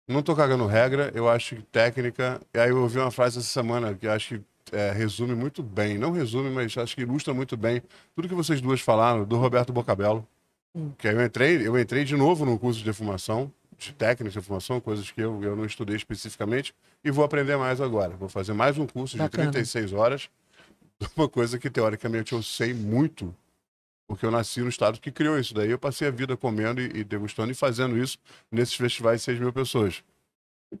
Não 0.06 0.22
tô 0.22 0.36
cagando 0.36 0.66
regra, 0.66 1.10
eu 1.14 1.26
acho 1.26 1.56
que 1.56 1.62
técnica. 1.62 2.40
E 2.52 2.58
aí 2.58 2.68
eu 2.68 2.82
ouvi 2.82 2.98
uma 2.98 3.10
frase 3.10 3.38
essa 3.38 3.48
semana 3.48 3.94
que 3.94 4.06
acho 4.06 4.38
que 4.38 4.44
é, 4.76 4.92
resume 4.92 5.34
muito 5.34 5.62
bem. 5.62 5.96
Não 5.96 6.12
resume, 6.12 6.50
mas 6.50 6.76
acho 6.76 6.94
que 6.94 7.02
ilustra 7.02 7.32
muito 7.32 7.56
bem 7.56 7.82
tudo 8.14 8.28
que 8.28 8.34
vocês 8.34 8.60
duas 8.60 8.80
falaram, 8.80 9.24
do 9.24 9.38
Roberto 9.38 9.72
Bocabello. 9.72 10.26
Que 10.98 11.08
aí 11.08 11.14
eu 11.14 11.24
entrei, 11.24 11.66
eu 11.66 11.78
entrei 11.78 12.04
de 12.04 12.16
novo 12.16 12.44
no 12.44 12.58
curso 12.58 12.78
de 12.80 12.84
defumação, 12.84 13.52
de 13.78 13.92
técnica 13.92 14.30
de 14.30 14.36
defumação, 14.38 14.80
coisas 14.80 15.10
que 15.10 15.20
eu, 15.20 15.42
eu 15.42 15.56
não 15.56 15.64
estudei 15.64 15.96
especificamente, 15.96 16.74
e 17.04 17.10
vou 17.10 17.24
aprender 17.24 17.56
mais 17.56 17.80
agora. 17.80 18.16
Vou 18.16 18.28
fazer 18.28 18.52
mais 18.52 18.76
um 18.78 18.86
curso 18.86 19.16
de 19.16 19.22
Bacana. 19.22 19.50
36 19.50 19.92
horas, 19.92 20.28
de 21.00 21.08
uma 21.16 21.28
coisa 21.28 21.58
que 21.58 21.70
teoricamente 21.70 22.32
eu 22.32 22.42
sei 22.42 22.72
muito, 22.74 23.34
porque 24.06 24.24
eu 24.24 24.30
nasci 24.30 24.60
no 24.60 24.68
estado 24.68 25.00
que 25.00 25.10
criou 25.10 25.38
isso 25.38 25.52
daí. 25.54 25.70
Eu 25.70 25.78
passei 25.78 26.08
a 26.08 26.10
vida 26.10 26.36
comendo 26.36 26.80
e, 26.80 27.00
e 27.00 27.04
degustando 27.04 27.50
e 27.50 27.54
fazendo 27.54 27.96
isso 27.98 28.18
nesses 28.50 28.74
festivais 28.74 29.20
de 29.20 29.24
6 29.24 29.38
mil 29.40 29.52
pessoas. 29.52 30.02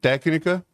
Técnica 0.00 0.64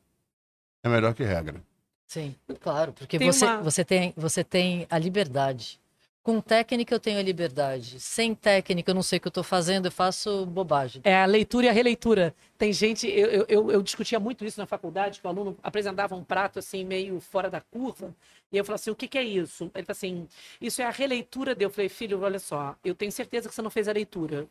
é 0.85 0.89
melhor 0.89 1.15
que 1.15 1.23
regra. 1.23 1.63
Sim, 2.07 2.35
claro, 2.61 2.93
porque 2.93 3.19
Tem 3.19 3.31
você, 3.33 3.45
uma- 3.47 3.63
você, 3.63 3.85
tem, 3.85 4.13
você 4.17 4.45
tem 4.45 4.87
a 4.91 4.99
liberdade. 4.99 5.81
Com 6.23 6.41
técnica 6.41 6.95
eu 6.95 7.01
tenho 7.01 7.19
a 7.19 7.23
liberdade. 7.23 7.99
Sem 7.99 8.33
técnica 8.33 8.91
eu 8.93 8.95
não 8.95 9.03
sei 9.03 9.19
o 9.19 9.21
que 9.21 9.27
eu 9.27 9.31
estou 9.31 9.43
fazendo, 9.43 9.87
eu 9.87 9.93
faço 9.93 10.47
bobagem. 10.47 11.03
É 11.05 11.17
a 11.17 11.27
leitura 11.27 11.67
e 11.67 11.69
a 11.69 11.73
releitura. 11.73 12.33
Tem 12.57 12.73
gente, 12.73 13.09
eu, 13.09 13.45
eu- 13.49 13.71
eu, 13.73 13.83
discutia 13.83 14.21
muito 14.21 14.45
isso 14.45 14.61
na 14.61 14.67
faculdade, 14.67 15.21
que 15.21 15.27
o 15.27 15.31
aluno 15.31 15.59
apresentava 15.63 16.15
um 16.15 16.23
prato 16.23 16.61
assim, 16.61 16.85
meio 16.85 17.19
fora 17.21 17.51
da 17.51 17.61
curva, 17.61 18.15
e 18.53 18.57
eu 18.57 18.65
falava 18.65 18.77
assim: 18.81 18.91
o 18.91 18.95
que, 18.95 19.09
que 19.09 19.19
é 19.19 19.25
isso? 19.25 19.65
Ele 19.75 19.85
falou 19.85 19.97
assim: 19.97 20.29
isso 20.61 20.81
é 20.81 20.85
a 20.85 20.91
releitura 20.91 21.55
dele. 21.57 21.67
Eu 21.67 21.71
falei, 21.71 21.89
filho, 21.89 22.21
olha 22.23 22.39
só, 22.39 22.77
eu 22.85 22.95
tenho 22.95 23.11
certeza 23.11 23.49
que 23.49 23.55
você 23.55 23.63
não 23.63 23.71
fez 23.71 23.89
a 23.89 23.93
leitura. 23.93 24.47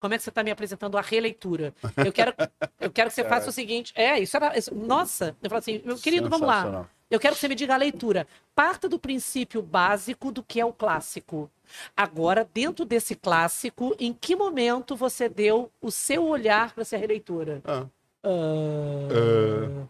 Como 0.00 0.14
é 0.14 0.18
que 0.18 0.24
você 0.24 0.30
está 0.30 0.44
me 0.44 0.50
apresentando 0.50 0.98
a 0.98 1.00
releitura? 1.02 1.74
Eu 2.02 2.12
quero, 2.12 2.34
eu 2.80 2.90
quero 2.90 3.08
que 3.10 3.14
você 3.16 3.24
faça 3.24 3.50
o 3.50 3.52
seguinte. 3.52 3.92
É, 3.96 4.18
isso 4.18 4.36
era. 4.36 4.56
isso- 4.58 4.74
nossa, 4.74 5.36
eu 5.42 5.50
falo 5.50 5.60
assim, 5.60 5.80
meu 5.84 5.98
querido, 5.98 6.28
vamos 6.28 6.48
lá. 6.48 6.88
Eu 7.10 7.18
quero 7.18 7.34
que 7.34 7.40
você 7.40 7.48
me 7.48 7.54
diga 7.54 7.74
a 7.74 7.78
leitura. 7.78 8.26
Parta 8.54 8.88
do 8.88 8.98
princípio 8.98 9.62
básico 9.62 10.30
do 10.30 10.42
que 10.42 10.60
é 10.60 10.64
o 10.64 10.72
clássico. 10.72 11.50
Agora, 11.96 12.48
dentro 12.52 12.84
desse 12.84 13.14
clássico, 13.14 13.94
em 13.98 14.12
que 14.12 14.36
momento 14.36 14.94
você 14.94 15.28
deu 15.28 15.70
o 15.80 15.90
seu 15.90 16.26
olhar 16.26 16.72
para 16.74 16.82
essa 16.82 16.96
releitura? 16.96 17.62
Ah, 17.64 17.86
Ah. 18.22 19.86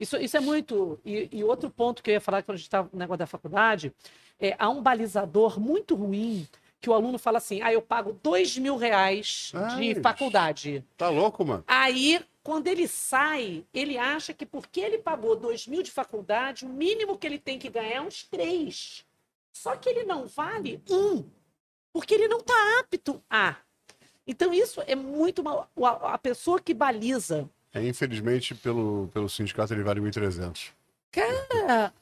Isso, 0.00 0.16
isso 0.16 0.36
é 0.36 0.40
muito. 0.40 0.98
E, 1.04 1.28
e 1.32 1.42
outro 1.44 1.68
ponto 1.70 2.02
que 2.02 2.10
eu 2.10 2.14
ia 2.14 2.20
falar 2.20 2.42
quando 2.42 2.54
a 2.54 2.58
gente 2.58 2.66
estava 2.66 2.88
no 2.92 2.98
negócio 2.98 3.18
da 3.18 3.26
faculdade 3.26 3.92
é 4.38 4.54
há 4.58 4.68
um 4.68 4.80
balizador 4.80 5.58
muito 5.58 5.96
ruim 5.96 6.46
que 6.80 6.88
o 6.88 6.94
aluno 6.94 7.18
fala 7.18 7.38
assim: 7.38 7.60
ah, 7.62 7.72
eu 7.72 7.82
pago 7.82 8.16
dois 8.22 8.56
mil 8.56 8.76
reais 8.76 9.50
de 9.76 9.88
Ai. 9.88 9.94
faculdade. 9.96 10.84
tá 10.96 11.08
louco, 11.08 11.44
mano? 11.44 11.64
Aí, 11.66 12.24
quando 12.48 12.66
ele 12.66 12.88
sai, 12.88 13.66
ele 13.74 13.98
acha 13.98 14.32
que 14.32 14.46
porque 14.46 14.80
ele 14.80 14.96
pagou 14.96 15.36
dois 15.36 15.66
mil 15.66 15.82
de 15.82 15.90
faculdade, 15.90 16.64
o 16.64 16.68
mínimo 16.70 17.18
que 17.18 17.26
ele 17.26 17.38
tem 17.38 17.58
que 17.58 17.68
ganhar 17.68 17.96
é 17.96 18.00
uns 18.00 18.22
três. 18.22 19.04
Só 19.52 19.76
que 19.76 19.86
ele 19.86 20.04
não 20.04 20.26
vale 20.26 20.82
um, 20.88 21.28
porque 21.92 22.14
ele 22.14 22.26
não 22.26 22.38
está 22.38 22.54
apto 22.80 23.22
a. 23.28 23.54
Então, 24.26 24.54
isso 24.54 24.82
é 24.86 24.94
muito 24.94 25.44
mal. 25.44 25.70
A, 25.76 26.14
a 26.14 26.18
pessoa 26.18 26.58
que 26.58 26.72
baliza. 26.72 27.50
É, 27.70 27.86
infelizmente, 27.86 28.54
pelo, 28.54 29.10
pelo 29.12 29.28
sindicato, 29.28 29.74
ele 29.74 29.82
vale 29.82 30.00
1.300. 30.00 30.70
Cara, 31.12 31.92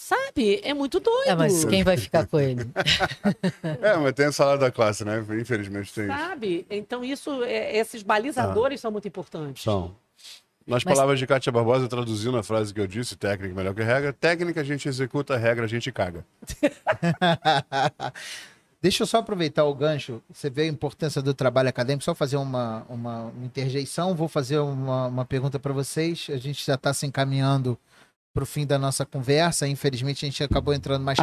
sabe? 0.00 0.60
É 0.64 0.72
muito 0.72 0.98
doido. 0.98 1.28
É, 1.28 1.36
mas 1.36 1.64
quem 1.64 1.84
vai 1.84 1.96
ficar 1.96 2.26
com 2.26 2.40
ele? 2.40 2.68
É, 3.82 3.96
mas 3.96 4.12
tem 4.14 4.26
a 4.26 4.32
salário 4.32 4.60
da 4.60 4.70
classe, 4.70 5.04
né? 5.04 5.24
Infelizmente 5.40 5.92
tem 5.92 6.04
isso. 6.04 6.12
Sabe? 6.16 6.66
Então, 6.70 7.04
isso, 7.04 7.42
é- 7.44 7.76
esses 7.76 8.02
balizadores 8.02 8.80
são 8.80 8.90
muito 8.90 9.06
importantes. 9.06 9.62
São. 9.62 9.94
Nas 10.66 10.84
Mas- 10.84 10.94
palavras 10.94 11.18
de 11.18 11.26
Kátia 11.26 11.52
Barbosa, 11.52 11.88
traduzindo 11.88 12.36
a 12.36 12.42
frase 12.42 12.72
que 12.72 12.80
eu 12.80 12.86
disse, 12.86 13.16
técnica 13.16 13.54
melhor 13.54 13.74
que 13.74 13.82
regra, 13.82 14.12
técnica 14.12 14.60
a 14.60 14.64
gente 14.64 14.88
executa, 14.88 15.36
regra 15.36 15.64
a 15.64 15.68
gente 15.68 15.90
caga. 15.90 16.24
Deixa 18.82 19.02
eu 19.02 19.06
só 19.06 19.18
aproveitar 19.18 19.64
o 19.64 19.74
gancho. 19.74 20.22
Você 20.32 20.48
vê 20.48 20.62
a 20.62 20.66
importância 20.66 21.20
do 21.20 21.34
trabalho 21.34 21.68
acadêmico. 21.68 22.02
Só 22.02 22.14
fazer 22.14 22.38
uma, 22.38 22.82
uma, 22.88 23.24
uma 23.24 23.44
interjeição. 23.44 24.14
Vou 24.14 24.26
fazer 24.26 24.58
uma, 24.58 25.06
uma 25.06 25.24
pergunta 25.26 25.58
para 25.58 25.72
vocês. 25.72 26.28
A 26.30 26.38
gente 26.38 26.64
já 26.64 26.76
está 26.76 26.94
se 26.94 27.04
encaminhando 27.06 27.78
para 28.32 28.42
o 28.44 28.46
fim 28.46 28.64
da 28.66 28.78
nossa 28.78 29.04
conversa. 29.04 29.66
Infelizmente, 29.66 30.24
a 30.24 30.28
gente 30.28 30.42
acabou 30.44 30.72
entrando 30.72 31.02
mais. 31.04 31.18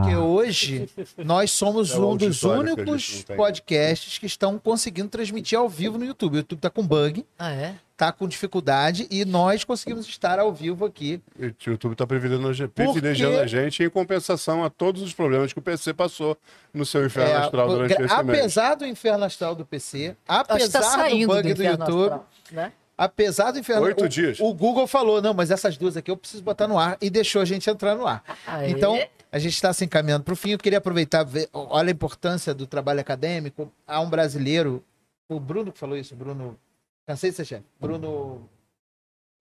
Porque 0.00 0.16
hoje 0.16 0.88
nós 1.18 1.50
somos 1.50 1.92
É 1.92 1.98
um 1.98 2.16
dos 2.16 2.40
que 2.40 2.46
únicos 2.46 3.24
tem. 3.24 3.36
podcasts 3.36 4.18
que 4.18 4.26
estão 4.26 4.58
conseguindo 4.58 5.08
transmitir 5.08 5.58
ao 5.58 5.68
vivo 5.68 5.98
no 5.98 6.04
YouTube. 6.04 6.34
O 6.34 6.36
YouTube 6.38 6.58
está 6.58 6.70
com 6.70 6.84
bug, 6.86 7.24
Ah, 7.38 7.52
é? 7.52 7.74
está 7.92 8.10
com 8.10 8.26
dificuldade 8.26 9.06
e 9.10 9.24
nós 9.24 9.62
conseguimos 9.62 10.06
estar 10.08 10.38
ao 10.40 10.52
vivo 10.52 10.84
aqui. 10.84 11.20
E 11.38 11.46
o 11.46 11.54
YouTube 11.66 11.92
está 11.92 12.06
privilegiando, 12.06 12.48
a 12.48 12.52
gente- 12.52 12.70
privilegiando 12.70 13.38
a 13.38 13.46
gente 13.46 13.82
em 13.84 13.88
compensação 13.90 14.64
a 14.64 14.70
todos 14.70 15.00
os 15.02 15.12
problemas 15.14 15.52
que 15.52 15.58
o 15.58 15.62
PC 15.62 15.94
passou 15.94 16.36
no 16.74 16.84
seu 16.84 17.06
inferno 17.06 17.30
É, 17.30 17.36
astral 17.36 17.68
durante 17.68 17.92
esse 17.92 18.00
mês. 18.00 18.12
apesar 18.12 18.74
do 18.74 18.84
inferno 18.86 19.24
astral 19.24 19.54
do 19.54 19.64
PC, 19.64 20.08
que 20.08 20.16
apesar 20.26 20.80
tá 20.80 21.08
do 21.08 21.26
bug 21.26 21.42
do, 21.42 21.48
inferno 21.62 21.84
YouTube, 21.84 22.02
astral, 22.04 22.28
né? 22.50 22.72
Apesar 22.96 23.50
do 23.50 23.58
inferno 23.58 23.86
Oito 23.86 24.04
o, 24.04 24.08
dias. 24.08 24.38
o 24.40 24.52
Google 24.54 24.86
falou, 24.86 25.20
não, 25.20 25.34
mas 25.34 25.50
essas 25.50 25.76
duas 25.76 25.96
aqui 25.96 26.10
eu 26.10 26.16
preciso 26.16 26.42
botar 26.42 26.66
no 26.68 26.78
ar 26.78 26.96
e 27.00 27.10
deixou 27.10 27.42
a 27.42 27.44
gente 27.44 27.68
entrar 27.68 27.94
no 27.94 28.06
ar. 28.06 28.22
Aê. 28.46 28.70
Então, 28.70 28.98
a 29.30 29.38
gente 29.38 29.54
está 29.54 29.72
se 29.72 29.84
encaminhando 29.84 30.24
para 30.24 30.34
o 30.34 30.36
fim. 30.36 30.50
Eu 30.50 30.58
queria 30.58 30.78
aproveitar, 30.78 31.24
ver, 31.24 31.48
olha 31.52 31.88
a 31.88 31.92
importância 31.92 32.54
do 32.54 32.66
trabalho 32.66 33.00
acadêmico. 33.00 33.72
Há 33.86 34.00
um 34.00 34.10
brasileiro, 34.10 34.84
o 35.28 35.40
Bruno 35.40 35.72
que 35.72 35.78
falou 35.78 35.96
isso, 35.96 36.14
Bruno. 36.14 36.58
Cansei 37.06 37.30
de 37.30 37.36
ser 37.36 37.44
chefe. 37.44 37.64
Bruno. 37.80 38.48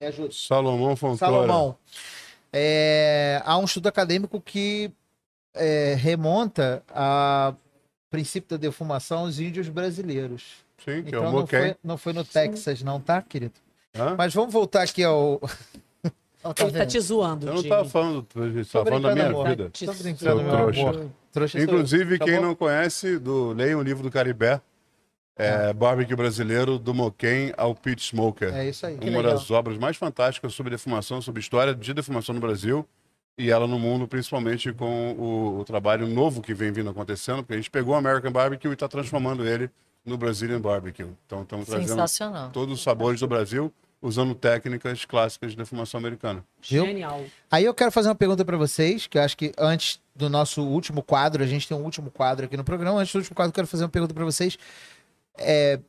Me 0.02 0.07
ajuda. 0.07 0.32
Salomão 0.32 0.95
Fontoura. 0.95 1.18
Salomão. 1.18 1.78
É, 2.52 3.41
há 3.45 3.57
um 3.57 3.65
estudo 3.65 3.88
acadêmico 3.88 4.41
que 4.41 4.91
é, 5.53 5.94
remonta 5.95 6.84
a 6.90 7.53
princípio 8.10 8.49
da 8.49 8.57
defumação 8.57 9.19
aos 9.19 9.40
índios 9.40 9.69
brasileiros. 9.69 10.65
Sim, 10.86 11.03
que 11.03 11.10
Então 11.10 11.26
é 11.26 11.30
o 11.30 11.32
não 11.32 11.48
foi, 11.48 11.76
não 11.84 11.98
foi 11.98 12.14
no 12.14 12.24
Texas, 12.24 12.82
não, 12.84 12.99
tá, 12.99 13.22
querido? 13.22 13.53
Hã? 13.95 14.16
Mas 14.18 14.34
vamos 14.34 14.52
voltar 14.53 14.84
aqui 14.84 15.03
ao. 15.03 15.40
Tá 16.44 16.49
Ele 16.64 16.72
tá 16.72 16.80
vendo? 16.80 16.88
te 16.90 16.99
zoando, 16.99 17.45
Eu 17.48 17.53
não 17.53 17.62
tava 17.64 17.86
falando, 17.88 18.24
tava 18.24 18.86
falando 18.86 19.02
da 19.03 19.14
minha 19.14 19.28
amor. 19.28 19.48
vida. 19.48 19.70
Te- 19.70 19.86
Seu 19.86 19.94
brincando, 19.94 20.41
meu 20.41 20.52
trouxa. 20.52 20.82
amor. 20.90 21.06
Trouxa. 21.32 21.62
Inclusive, 21.62 22.18
Tá 22.18 22.26
quem 22.26 22.38
bom? 22.38 22.41
não 22.41 22.56
conhece, 22.56 23.20
do, 23.20 23.53
leia 23.53 23.78
um 23.78 23.84
livro 23.84 24.02
do 24.02 24.10
Caribé, 24.10 24.60
é 25.38 25.72
Barbecue 25.72 26.16
Brasileiro, 26.16 26.80
do 26.80 26.95
Moquém 26.95 27.53
ao 27.56 27.76
Pit 27.76 28.02
Smoker. 28.03 28.52
É 28.56 28.68
isso 28.70 28.88
aí. 28.88 28.98
uma 29.03 29.22
das 29.22 29.52
obras 29.52 29.78
mais 29.78 29.98
fantásticas 29.98 30.52
sobre 30.56 30.72
defumação, 30.72 31.22
sobre 31.22 31.40
história 31.41 31.76
de 31.76 31.94
defumação 31.94 32.34
no 32.34 32.41
Brasil 32.41 32.84
e 33.38 33.52
ela 33.52 33.68
no 33.68 33.78
mundo, 33.78 34.08
principalmente 34.08 34.74
com 34.74 35.12
o, 35.14 35.60
o 35.60 35.64
trabalho 35.64 36.08
novo 36.08 36.41
que 36.41 36.56
vem 36.56 36.72
vindo 36.72 36.90
acontecendo, 36.90 37.44
porque 37.44 37.53
a 37.53 37.58
gente 37.58 37.70
pegou 37.70 37.94
o 37.94 37.98
American 37.98 38.32
Barbecue 38.32 38.68
e 38.68 38.74
está 38.74 38.88
transformando 38.88 39.45
ele 39.48 39.70
no 40.06 40.18
Brazilian 40.18 40.60
Barbecue. 40.60 41.07
Então, 41.26 41.44
estamos 41.44 41.68
trazendo 41.68 42.52
todos 42.52 42.76
os 42.76 42.84
sabores 42.84 43.19
do 43.19 43.28
Brasil 43.28 43.73
usando 44.02 44.34
técnicas 44.34 45.06
clássicas 45.06 45.52
de 45.52 45.57
defumação 45.57 45.99
americana. 45.99 46.44
Viu? 46.61 46.86
Genial. 46.86 47.23
Aí 47.52 47.65
eu 47.65 47.73
quero 47.73 47.91
fazer 47.91 48.10
uma 48.10 48.15
pergunta 48.15 48.44
pra 48.44 48.57
vocês, 48.57 49.06
que 49.06 49.18
eu 49.18 49.22
acho 49.22 49.38
que 49.38 49.52
antes 49.57 50.02
do 50.15 50.28
nosso 50.28 50.64
último 50.64 51.03
quadro, 51.03 51.44
a 51.44 51.48
gente 51.48 51.68
tem 51.68 51.78
um 51.78 51.84
último 51.84 52.10
quadro 52.10 52.45
aqui 52.45 52.57
no 52.57 52.64
programa. 52.64 52.99
Antes 52.99 53.14
do 53.14 53.19
último 53.19 53.36
quadro, 53.36 53.52
eu 53.52 53.53
quero 53.53 53.68
fazer 53.68 53.84
uma 53.84 53.90
pergunta 53.90 54.14
pra 54.14 54.26
vocês. 54.26 54.57
É, 55.38 55.80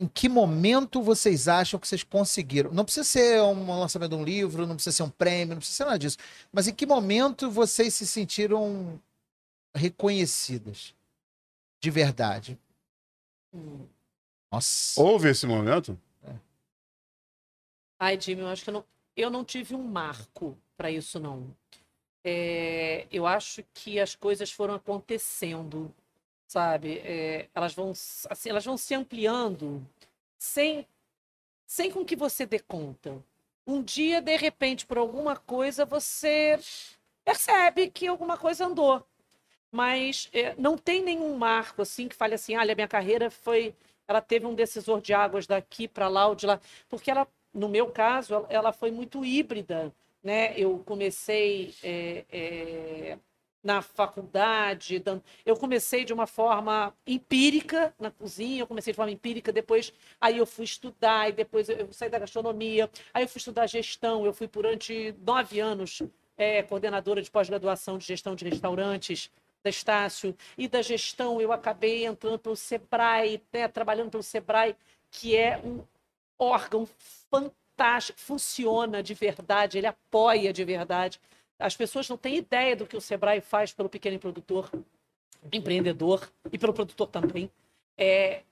em 0.00 0.06
que 0.06 0.30
momento 0.30 1.02
vocês 1.02 1.46
acham 1.46 1.78
que 1.78 1.86
vocês 1.86 2.02
conseguiram? 2.02 2.72
Não 2.72 2.84
precisa 2.84 3.04
ser 3.04 3.42
um 3.42 3.78
lançamento 3.78 4.10
de 4.10 4.16
um 4.16 4.24
livro, 4.24 4.66
não 4.66 4.74
precisa 4.74 4.96
ser 4.96 5.02
um 5.02 5.10
prêmio, 5.10 5.54
não 5.54 5.58
precisa 5.58 5.76
ser 5.76 5.84
nada 5.84 5.98
disso. 5.98 6.16
Mas 6.50 6.66
em 6.66 6.72
que 6.72 6.86
momento 6.86 7.50
vocês 7.50 7.94
se 7.94 8.06
sentiram 8.06 8.98
reconhecidas? 9.74 10.94
De 11.78 11.90
verdade. 11.90 12.58
Nossa. 14.52 15.00
Houve 15.00 15.30
esse 15.30 15.46
momento? 15.46 15.98
Ai, 18.02 18.18
Jimmy, 18.18 18.40
eu 18.40 18.48
acho 18.48 18.64
que 18.64 18.70
eu 18.70 18.74
não, 18.74 18.84
eu 19.14 19.30
não 19.30 19.44
tive 19.44 19.74
um 19.74 19.82
marco 19.82 20.56
para 20.74 20.90
isso, 20.90 21.20
não. 21.20 21.54
É, 22.24 23.06
eu 23.12 23.26
acho 23.26 23.62
que 23.74 24.00
as 24.00 24.14
coisas 24.14 24.50
foram 24.50 24.74
acontecendo, 24.74 25.94
sabe? 26.46 26.98
É, 27.00 27.48
elas 27.54 27.74
vão, 27.74 27.90
assim, 27.90 28.48
elas 28.48 28.64
vão 28.64 28.78
se 28.78 28.94
ampliando 28.94 29.86
sem, 30.38 30.86
sem 31.66 31.90
com 31.90 32.02
que 32.02 32.16
você 32.16 32.46
dê 32.46 32.58
conta. 32.58 33.22
Um 33.66 33.82
dia, 33.82 34.22
de 34.22 34.34
repente, 34.36 34.86
por 34.86 34.96
alguma 34.96 35.36
coisa, 35.36 35.84
você 35.84 36.58
percebe 37.22 37.90
que 37.90 38.06
alguma 38.06 38.38
coisa 38.38 38.64
andou. 38.64 39.06
Mas 39.72 40.28
é, 40.32 40.54
não 40.56 40.76
tem 40.76 41.02
nenhum 41.02 41.36
marco 41.36 41.82
assim 41.82 42.08
que 42.08 42.16
fale 42.16 42.34
assim, 42.34 42.56
olha, 42.56 42.74
minha 42.74 42.88
carreira 42.88 43.30
foi, 43.30 43.74
ela 44.08 44.20
teve 44.20 44.46
um 44.46 44.54
decisor 44.54 45.00
de 45.00 45.12
águas 45.14 45.46
daqui 45.46 45.86
para 45.86 46.08
lá 46.08 46.26
ou 46.28 46.34
de 46.34 46.46
lá, 46.46 46.60
porque 46.88 47.10
ela, 47.10 47.26
no 47.54 47.68
meu 47.68 47.86
caso, 47.90 48.46
ela- 48.48 48.72
foi 48.72 48.90
muito 48.90 49.24
híbrida, 49.24 49.92
né? 50.22 50.58
Eu 50.58 50.78
comecei 50.84 51.74
é, 51.82 52.24
é, 52.30 53.18
na 53.62 53.80
faculdade, 53.82 54.98
dan- 54.98 55.20
eu 55.46 55.54
comecei 55.56 56.04
de 56.04 56.12
uma 56.12 56.26
forma 56.26 56.92
empírica 57.06 57.94
na 57.98 58.10
cozinha, 58.10 58.62
eu 58.62 58.66
comecei 58.66 58.92
de 58.92 58.96
forma 58.96 59.12
empírica, 59.12 59.52
depois 59.52 59.92
aí 60.20 60.38
eu 60.38 60.46
fui 60.46 60.64
estudar, 60.64 61.28
e 61.28 61.32
depois 61.32 61.68
eu, 61.68 61.76
eu 61.76 61.92
saí 61.92 62.08
da 62.10 62.18
gastronomia, 62.18 62.90
aí 63.14 63.22
eu 63.24 63.28
fui 63.28 63.38
estudar 63.38 63.66
gestão, 63.68 64.24
eu 64.24 64.32
fui 64.32 64.46
durante 64.48 65.14
nove 65.24 65.60
anos 65.60 66.02
é, 66.36 66.62
coordenadora 66.62 67.20
de 67.22 67.30
pós-graduação 67.30 67.98
de 67.98 68.06
gestão 68.06 68.34
de 68.34 68.44
restaurantes 68.48 69.30
Estácio, 69.68 70.34
e 70.56 70.66
da 70.66 70.80
gestão 70.80 71.40
eu 71.40 71.52
acabei 71.52 72.06
entrando 72.06 72.38
pelo 72.38 72.56
SEBRAE, 72.56 73.42
né, 73.52 73.68
trabalhando 73.68 74.10
pelo 74.10 74.22
SEBRAE, 74.22 74.74
que 75.10 75.36
é 75.36 75.58
um 75.58 75.84
órgão 76.38 76.88
fantástico, 77.30 78.18
funciona 78.18 79.02
de 79.02 79.12
verdade, 79.14 79.78
ele 79.78 79.86
apoia 79.86 80.52
de 80.52 80.64
verdade. 80.64 81.20
As 81.58 81.76
pessoas 81.76 82.08
não 82.08 82.16
têm 82.16 82.36
ideia 82.36 82.74
do 82.74 82.86
que 82.86 82.96
o 82.96 83.00
SEBRAE 83.00 83.40
faz 83.40 83.72
pelo 83.72 83.88
pequeno 83.88 84.18
produtor, 84.18 84.70
empreendedor 85.52 86.30
e 86.50 86.58
pelo 86.58 86.72
produtor 86.72 87.08
também. 87.08 87.50
É, 87.98 88.42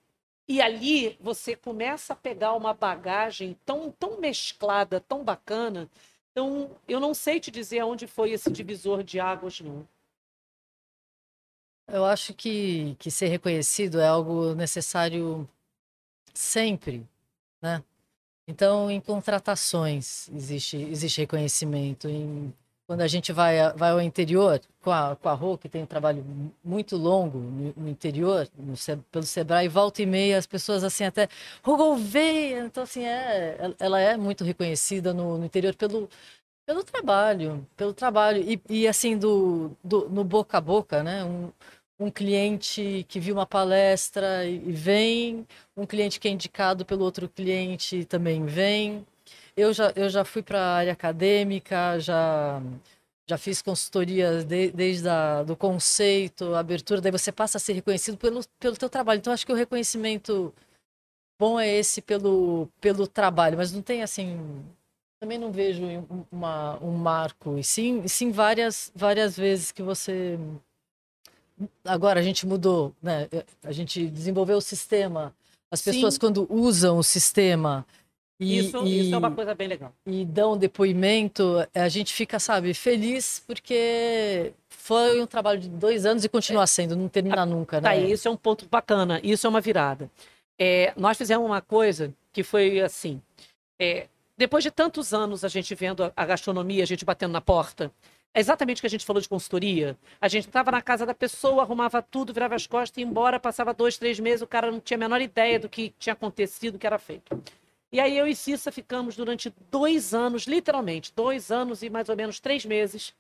e 0.47 0.61
ali 0.61 1.17
você 1.21 1.55
começa 1.57 2.13
a 2.13 2.17
pegar 2.17 2.55
uma 2.55 2.75
bagagem 2.75 3.57
tão, 3.65 3.91
tão 3.91 4.19
mesclada, 4.19 5.01
tão 5.01 5.25
bacana. 5.25 5.89
Então, 6.33 6.71
eu 6.87 7.01
não 7.01 7.13
sei 7.15 7.41
te 7.41 7.51
dizer 7.51 7.83
onde 7.83 8.07
foi 8.07 8.31
esse 8.31 8.51
divisor 8.51 9.03
de 9.03 9.19
águas, 9.21 9.61
não. 9.61 9.87
Eu 11.91 12.05
acho 12.05 12.35
que, 12.35 12.95
que 12.99 13.11
ser 13.11 13.29
reconhecido 13.29 14.01
é 14.01 14.07
algo 14.07 14.55
necessário 14.55 15.49
sempre, 16.35 17.07
né? 17.63 17.83
Então, 18.49 18.91
em 18.91 19.01
contratações 19.01 20.29
existe, 20.31 20.77
existe 20.79 21.21
reconhecimento. 21.23 22.09
Em, 22.09 22.53
quando 22.87 23.03
a 23.03 23.09
gente 23.09 23.33
vai, 23.33 23.73
vai 23.75 23.91
ao 23.93 24.03
interior, 24.03 24.61
com 24.83 24.91
a, 24.93 25.17
com 25.17 25.29
a 25.29 25.35
Rô, 25.35 25.59
que 25.59 25.69
tem 25.69 25.83
um 25.83 25.87
trabalho 25.87 26.25
mu- 26.25 26.53
muito 26.65 26.97
longo 26.97 27.39
no, 27.39 27.75
no 27.77 27.89
interior, 27.89 28.49
no 28.59 28.75
pelo 29.13 29.25
Sebrae, 29.27 29.69
volta 29.69 30.03
e 30.03 30.07
meia, 30.07 30.39
as 30.39 30.47
pessoas 30.47 30.85
assim 30.85 31.05
até, 31.05 31.29
Rô 31.63 31.77
Gouveia! 31.77 32.61
Então, 32.67 32.85
assim, 32.85 33.05
é, 33.05 33.59
ela 33.81 34.01
é 34.01 34.17
muito 34.17 34.45
reconhecida 34.45 35.15
no, 35.15 35.39
no 35.39 35.45
interior 35.47 35.75
pelo, 35.77 36.09
pelo 36.67 36.85
trabalho, 36.85 37.67
pelo 37.77 37.95
trabalho. 37.95 38.43
E, 38.43 38.61
e 38.69 38.89
assim, 38.89 39.17
do, 39.19 39.71
do, 39.83 40.09
no 40.09 40.25
boca 40.25 40.59
a 40.59 40.61
boca, 40.61 41.03
né? 41.03 41.25
Um, 41.25 41.51
um 41.99 42.11
cliente 42.11 43.05
que 43.09 43.19
viu 43.21 43.35
uma 43.35 43.47
palestra 43.47 44.45
e 44.47 44.59
vem, 44.73 45.47
um 45.77 45.87
cliente 45.87 46.21
que 46.21 46.29
é 46.29 46.31
indicado 46.31 46.85
pelo 46.87 47.05
outro 47.05 47.29
cliente 47.29 48.05
também 48.05 48.47
vem. 48.47 49.07
Eu 49.57 49.73
já, 49.73 49.93
eu 49.97 50.09
já 50.09 50.25
fui 50.25 50.43
para 50.43 50.61
a 50.61 50.75
área 50.77 50.93
acadêmica, 50.93 51.99
já, 51.99 52.61
já 53.29 53.37
fiz 53.39 53.61
consultorias 53.63 54.45
de- 54.45 54.71
desde 54.73 55.09
a, 55.09 55.43
do 55.43 55.57
conceito, 55.57 56.55
abertura, 56.55 57.01
daí 57.01 57.13
você 57.13 57.33
passa 57.33 57.59
a 57.59 57.61
ser 57.61 57.73
reconhecido 57.75 58.17
pelo, 58.19 58.41
pelo 58.61 58.77
teu 58.77 58.89
trabalho. 58.89 59.19
Então, 59.19 59.33
acho 59.33 59.47
que 59.47 59.53
o 59.53 59.57
reconhecimento 59.57 60.55
bom 61.39 61.59
é 61.61 61.69
esse 61.69 62.03
pelo, 62.03 62.69
pelo 62.81 63.07
trabalho, 63.09 63.57
mas 63.59 63.73
não 63.73 63.83
tem 63.83 64.03
assim 64.03 64.39
Também 65.21 65.39
não 65.39 65.53
vejo 65.53 65.83
um, 65.85 66.25
uma, 66.33 66.79
um 66.85 66.93
marco, 66.93 67.59
e 67.59 67.65
sim, 67.65 68.07
sim 68.09 68.31
várias, 68.33 68.93
várias 68.97 69.37
vezes 69.39 69.73
que 69.73 69.83
você. 69.83 70.39
Agora 71.85 72.21
a 72.21 72.23
gente 72.23 72.47
mudou, 72.47 72.95
né? 73.03 73.29
A 73.65 73.73
gente 73.73 74.07
desenvolveu 74.07 74.59
o 74.59 74.63
sistema. 74.63 75.35
As 75.71 75.81
Sim. 75.81 75.93
pessoas, 75.93 76.17
quando 76.17 76.47
usam 76.51 76.99
o 76.99 77.03
sistema 77.03 77.85
e, 78.41 78.59
isso, 78.59 78.87
e, 78.87 79.01
isso 79.01 79.15
é 79.15 79.19
uma 79.19 79.33
coisa 79.33 79.53
bem 79.55 79.67
legal. 79.67 79.93
e 80.07 80.25
dão 80.25 80.57
depoimento, 80.57 81.57
a 81.75 81.89
gente 81.89 82.15
fica, 82.15 82.39
sabe, 82.39 82.73
feliz 82.73 83.43
porque 83.47 84.53
foi 84.69 85.21
um 85.21 85.27
trabalho 85.27 85.59
de 85.59 85.69
dois 85.69 86.07
anos 86.07 86.25
e 86.25 86.29
continua 86.29 86.67
sendo, 86.67 86.95
não 86.95 87.09
termina 87.09 87.45
nunca, 87.45 87.81
Tá, 87.81 87.91
né? 87.91 88.09
isso 88.09 88.29
é 88.29 88.31
um 88.31 88.37
ponto 88.37 88.67
bacana, 88.71 89.21
isso 89.25 89.47
é 89.47 89.51
uma 89.51 89.61
virada. 89.61 90.09
É, 90.57 90.93
nós 90.97 91.19
fizemos 91.19 91.45
uma 91.45 91.61
coisa 91.61 92.15
que 92.33 92.45
foi 92.45 92.81
assim: 92.81 93.21
é, 93.81 94.07
depois 94.37 94.63
de 94.63 94.71
tantos 94.71 95.13
anos 95.13 95.45
a 95.45 95.49
gente 95.49 95.75
vendo 95.75 96.13
a 96.17 96.25
gastronomia, 96.25 96.85
a 96.85 96.87
gente 96.87 97.05
batendo 97.05 97.33
na 97.33 97.41
porta, 97.41 97.91
é 98.35 98.41
exatamente 98.41 98.79
o 98.79 98.81
que 98.83 98.87
a 98.87 98.91
gente 98.91 99.07
falou 99.07 99.21
de 99.21 99.29
consultoria. 99.29 99.97
A 100.21 100.29
gente 100.29 100.47
estava 100.47 100.71
na 100.71 100.83
casa 100.83 101.05
da 101.05 101.15
pessoa, 101.15 101.63
arrumava 101.63 102.03
tudo, 102.03 102.33
virava 102.33 102.55
as 102.55 102.67
costas, 102.67 102.99
ia 102.99 103.05
embora, 103.05 103.41
passava 103.41 103.75
dois, 103.75 103.97
três 103.97 104.21
meses, 104.21 104.43
o 104.43 104.47
cara 104.47 104.71
não 104.71 104.81
tinha 104.81 104.97
a 104.97 105.01
menor 105.01 105.21
ideia 105.21 105.59
do 105.59 105.69
que 105.69 105.95
tinha 105.99 106.13
acontecido, 106.13 106.75
do 106.75 106.79
que 106.79 106.87
era 106.87 106.99
feito. 106.99 107.43
E 107.91 108.01
aí 108.01 108.17
eu 108.17 108.27
e 108.27 108.37
Cissa 108.37 108.71
ficamos 108.71 109.17
durante 109.17 109.53
dois 109.71 110.13
anos, 110.13 110.45
literalmente, 110.45 111.13
dois 111.17 111.51
anos 111.51 111.83
e 111.83 111.89
mais 111.89 112.09
ou 112.09 112.17
menos 112.17 112.39
três 112.39 112.65
meses, 112.65 113.15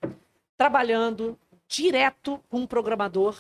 trabalhando 0.57 1.39
direto 1.67 2.43
com 2.49 2.61
um 2.61 2.67
programador 2.67 3.37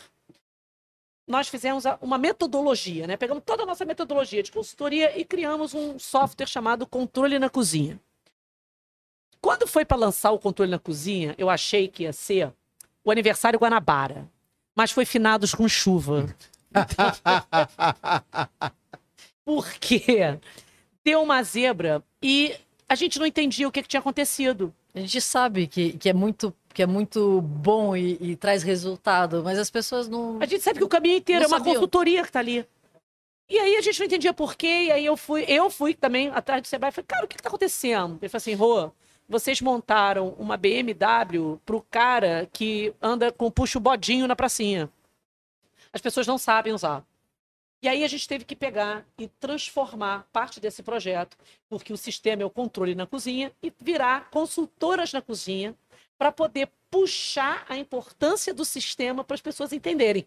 nós 1.28 1.46
fizemos 1.46 1.84
uma 2.00 2.16
metodologia, 2.16 3.06
né? 3.06 3.16
Pegamos 3.16 3.42
toda 3.44 3.62
a 3.62 3.66
nossa 3.66 3.84
metodologia 3.84 4.42
de 4.42 4.50
consultoria 4.50 5.16
e 5.16 5.24
criamos 5.26 5.74
um 5.74 5.98
software 5.98 6.46
chamado 6.46 6.86
Controle 6.86 7.38
na 7.38 7.50
Cozinha. 7.50 8.00
Quando 9.40 9.66
foi 9.66 9.84
para 9.84 9.96
lançar 9.96 10.30
o 10.32 10.38
Controle 10.38 10.70
na 10.70 10.78
Cozinha, 10.78 11.34
eu 11.38 11.48
achei 11.48 11.88
que 11.88 12.04
ia 12.04 12.12
ser 12.12 12.52
o 13.04 13.10
aniversário 13.10 13.58
Guanabara, 13.58 14.28
mas 14.74 14.90
foi 14.90 15.04
finados 15.04 15.54
com 15.54 15.68
chuva. 15.68 16.34
Porque 19.44 20.38
deu 21.04 21.22
uma 21.22 21.42
zebra 21.42 22.02
e 22.22 22.54
a 22.88 22.94
gente 22.94 23.18
não 23.18 23.26
entendia 23.26 23.68
o 23.68 23.72
que, 23.72 23.82
que 23.82 23.88
tinha 23.88 24.00
acontecido. 24.00 24.74
A 24.94 25.00
gente 25.00 25.20
sabe 25.20 25.66
que, 25.66 25.92
que, 25.92 26.08
é, 26.08 26.12
muito, 26.12 26.54
que 26.74 26.82
é 26.82 26.86
muito 26.86 27.40
bom 27.40 27.96
e, 27.96 28.18
e 28.20 28.36
traz 28.36 28.62
resultado, 28.62 29.42
mas 29.44 29.58
as 29.58 29.70
pessoas 29.70 30.08
não. 30.08 30.38
A 30.40 30.46
gente 30.46 30.62
sabe 30.62 30.78
que 30.78 30.84
o 30.84 30.88
caminho 30.88 31.18
inteiro 31.18 31.42
Não 31.42 31.46
é 31.46 31.52
uma 31.52 31.58
sabiam. 31.58 31.74
consultoria 31.74 32.24
que 32.24 32.32
tá 32.32 32.40
ali. 32.40 32.66
E 33.48 33.58
aí 33.58 33.76
a 33.76 33.80
gente 33.80 33.98
não 33.98 34.06
entendia 34.06 34.34
por 34.34 34.54
quê, 34.54 34.84
e 34.86 34.92
aí 34.92 35.06
eu 35.06 35.16
fui, 35.16 35.44
eu 35.48 35.70
fui 35.70 35.94
também 35.94 36.28
atrás 36.28 36.60
do 36.60 36.68
Sebrae 36.68 36.90
e 36.90 36.92
falei, 36.92 37.06
cara, 37.06 37.24
o 37.24 37.28
que, 37.28 37.36
que 37.36 37.42
tá 37.42 37.48
acontecendo? 37.48 38.18
Ele 38.20 38.28
falou 38.28 38.42
assim, 38.42 38.54
Rô, 38.54 38.90
vocês 39.28 39.60
montaram 39.60 40.30
uma 40.38 40.56
BMW 40.56 41.58
pro 41.64 41.84
cara 41.90 42.48
que 42.52 42.94
anda 43.00 43.30
com 43.30 43.50
puxa 43.50 43.78
o 43.78 43.80
bodinho 43.80 44.26
na 44.26 44.34
pracinha. 44.34 44.88
As 45.92 46.00
pessoas 46.00 46.26
não 46.26 46.38
sabem 46.38 46.72
usar. 46.72 47.04
E 47.80 47.88
aí 47.88 48.02
a 48.02 48.08
gente 48.08 48.26
teve 48.26 48.44
que 48.44 48.56
pegar 48.56 49.04
e 49.16 49.28
transformar 49.28 50.26
parte 50.32 50.58
desse 50.58 50.82
projeto, 50.82 51.36
porque 51.68 51.92
o 51.92 51.96
sistema 51.96 52.42
é 52.42 52.44
o 52.44 52.50
controle 52.50 52.94
na 52.94 53.06
cozinha, 53.06 53.52
e 53.62 53.72
virar 53.80 54.30
consultoras 54.30 55.12
na 55.12 55.22
cozinha 55.22 55.74
para 56.18 56.32
poder 56.32 56.68
puxar 56.90 57.64
a 57.68 57.76
importância 57.76 58.52
do 58.52 58.64
sistema 58.64 59.22
para 59.22 59.34
as 59.34 59.40
pessoas 59.40 59.72
entenderem. 59.72 60.26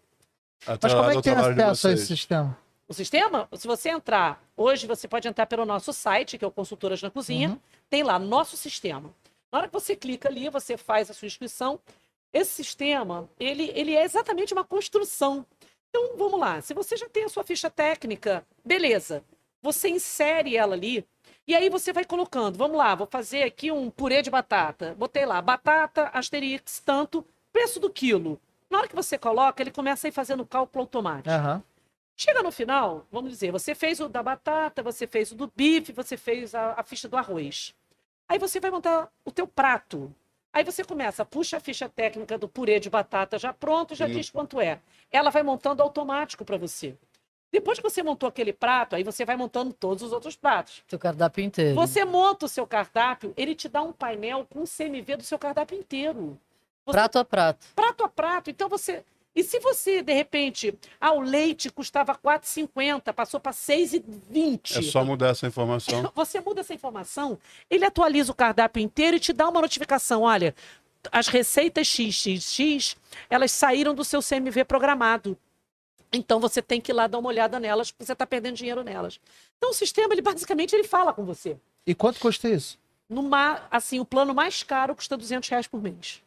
Mas 0.66 0.94
como 0.94 1.10
é 1.10 1.16
que 1.16 1.22
tem 1.22 1.34
acesso 1.34 1.88
a 1.88 1.92
esse 1.92 2.06
sistema? 2.06 2.56
O 2.88 2.94
sistema, 2.94 3.48
se 3.54 3.66
você 3.66 3.90
entrar, 3.90 4.42
hoje 4.56 4.86
você 4.86 5.06
pode 5.06 5.28
entrar 5.28 5.46
pelo 5.46 5.66
nosso 5.66 5.92
site, 5.92 6.38
que 6.38 6.44
é 6.44 6.48
o 6.48 6.50
Consultoras 6.50 7.02
na 7.02 7.10
Cozinha, 7.10 7.50
Uhum. 7.50 7.58
Tem 7.92 8.02
lá 8.02 8.18
nosso 8.18 8.56
sistema. 8.56 9.14
Na 9.52 9.58
hora 9.58 9.68
que 9.68 9.74
você 9.74 9.94
clica 9.94 10.26
ali, 10.26 10.48
você 10.48 10.78
faz 10.78 11.10
a 11.10 11.12
sua 11.12 11.26
inscrição. 11.26 11.78
Esse 12.32 12.50
sistema, 12.52 13.28
ele, 13.38 13.70
ele 13.74 13.94
é 13.94 14.02
exatamente 14.02 14.54
uma 14.54 14.64
construção. 14.64 15.44
Então, 15.90 16.16
vamos 16.16 16.40
lá. 16.40 16.58
Se 16.62 16.72
você 16.72 16.96
já 16.96 17.06
tem 17.06 17.24
a 17.24 17.28
sua 17.28 17.44
ficha 17.44 17.68
técnica, 17.68 18.46
beleza. 18.64 19.22
Você 19.60 19.90
insere 19.90 20.56
ela 20.56 20.74
ali 20.74 21.06
e 21.46 21.54
aí 21.54 21.68
você 21.68 21.92
vai 21.92 22.06
colocando. 22.06 22.56
Vamos 22.56 22.78
lá, 22.78 22.94
vou 22.94 23.06
fazer 23.06 23.42
aqui 23.42 23.70
um 23.70 23.90
purê 23.90 24.22
de 24.22 24.30
batata. 24.30 24.94
Botei 24.94 25.26
lá, 25.26 25.42
batata, 25.42 26.04
asterix, 26.14 26.80
tanto, 26.82 27.22
preço 27.52 27.78
do 27.78 27.90
quilo. 27.90 28.40
Na 28.70 28.78
hora 28.78 28.88
que 28.88 28.96
você 28.96 29.18
coloca, 29.18 29.62
ele 29.62 29.70
começa 29.70 30.06
a 30.06 30.08
ir 30.08 30.12
fazendo 30.12 30.46
cálculo 30.46 30.80
automático. 30.84 31.28
Aham. 31.28 31.62
Chega 32.16 32.42
no 32.42 32.52
final, 32.52 33.06
vamos 33.10 33.30
dizer, 33.30 33.52
você 33.52 33.74
fez 33.74 34.00
o 34.00 34.08
da 34.08 34.22
batata, 34.22 34.82
você 34.82 35.06
fez 35.06 35.30
o 35.32 35.34
do 35.34 35.52
bife, 35.54 35.92
você 35.92 36.16
fez 36.16 36.54
a, 36.54 36.72
a 36.78 36.82
ficha 36.82 37.06
do 37.06 37.18
arroz. 37.18 37.74
Aí 38.32 38.38
você 38.38 38.58
vai 38.58 38.70
montar 38.70 39.10
o 39.26 39.30
teu 39.30 39.46
prato. 39.46 40.10
Aí 40.54 40.64
você 40.64 40.82
começa, 40.82 41.22
puxa 41.22 41.58
a 41.58 41.60
ficha 41.60 41.86
técnica 41.86 42.38
do 42.38 42.48
purê 42.48 42.80
de 42.80 42.88
batata 42.88 43.38
já 43.38 43.52
pronto, 43.52 43.94
já 43.94 44.06
Sim. 44.06 44.14
diz 44.14 44.30
quanto 44.30 44.58
é. 44.58 44.80
Ela 45.10 45.28
vai 45.28 45.42
montando 45.42 45.82
automático 45.82 46.42
para 46.42 46.56
você. 46.56 46.96
Depois 47.52 47.78
que 47.78 47.82
você 47.82 48.02
montou 48.02 48.26
aquele 48.26 48.50
prato, 48.50 48.96
aí 48.96 49.04
você 49.04 49.26
vai 49.26 49.36
montando 49.36 49.74
todos 49.74 50.02
os 50.02 50.12
outros 50.12 50.34
pratos. 50.34 50.82
Teu 50.88 50.98
cardápio 50.98 51.44
inteiro. 51.44 51.74
Você 51.74 52.06
monta 52.06 52.46
o 52.46 52.48
seu 52.48 52.66
cardápio, 52.66 53.34
ele 53.36 53.54
te 53.54 53.68
dá 53.68 53.82
um 53.82 53.92
painel 53.92 54.46
com 54.48 54.60
o 54.60 54.66
CMV 54.66 55.16
do 55.16 55.24
seu 55.24 55.38
cardápio 55.38 55.78
inteiro. 55.78 56.38
Você 56.86 56.96
Prato 56.96 57.18
a 57.18 57.24
prato. 57.26 57.66
prato 57.76 58.02
a 58.02 58.08
prato. 58.08 58.48
Então 58.48 58.66
você. 58.66 59.04
E 59.34 59.42
se 59.42 59.58
você, 59.60 60.02
de 60.02 60.12
repente, 60.12 60.78
ah, 61.00 61.12
o 61.12 61.20
leite 61.20 61.70
custava 61.70 62.12
R$ 62.12 62.18
4,50, 62.22 63.12
passou 63.14 63.40
para 63.40 63.52
R$ 63.52 63.56
6,20. 63.56 64.78
É 64.78 64.82
só 64.82 65.02
mudar 65.04 65.28
essa 65.28 65.46
informação. 65.46 66.02
Você 66.14 66.38
muda 66.40 66.60
essa 66.60 66.74
informação, 66.74 67.38
ele 67.70 67.84
atualiza 67.84 68.30
o 68.30 68.34
cardápio 68.34 68.82
inteiro 68.82 69.16
e 69.16 69.20
te 69.20 69.32
dá 69.32 69.48
uma 69.48 69.62
notificação. 69.62 70.22
Olha, 70.22 70.54
as 71.10 71.28
receitas 71.28 71.88
XXX, 71.88 72.96
elas 73.30 73.50
saíram 73.52 73.94
do 73.94 74.04
seu 74.04 74.20
CMV 74.22 74.64
programado. 74.64 75.36
Então 76.12 76.38
você 76.38 76.60
tem 76.60 76.78
que 76.78 76.92
ir 76.92 76.94
lá 76.94 77.06
dar 77.06 77.18
uma 77.18 77.28
olhada 77.28 77.58
nelas, 77.58 77.90
porque 77.90 78.04
você 78.04 78.12
está 78.12 78.26
perdendo 78.26 78.56
dinheiro 78.56 78.84
nelas. 78.84 79.18
Então 79.56 79.70
o 79.70 79.74
sistema, 79.74 80.12
ele 80.12 80.20
basicamente 80.20 80.74
ele 80.74 80.84
fala 80.84 81.12
com 81.14 81.24
você. 81.24 81.56
E 81.86 81.94
quanto 81.94 82.20
custa 82.20 82.50
isso? 82.50 82.78
Numa, 83.08 83.62
assim, 83.70 83.98
o 83.98 84.04
plano 84.04 84.34
mais 84.34 84.62
caro 84.62 84.94
custa 84.94 85.16
200 85.16 85.48
reais 85.48 85.66
por 85.66 85.80
mês. 85.80 86.22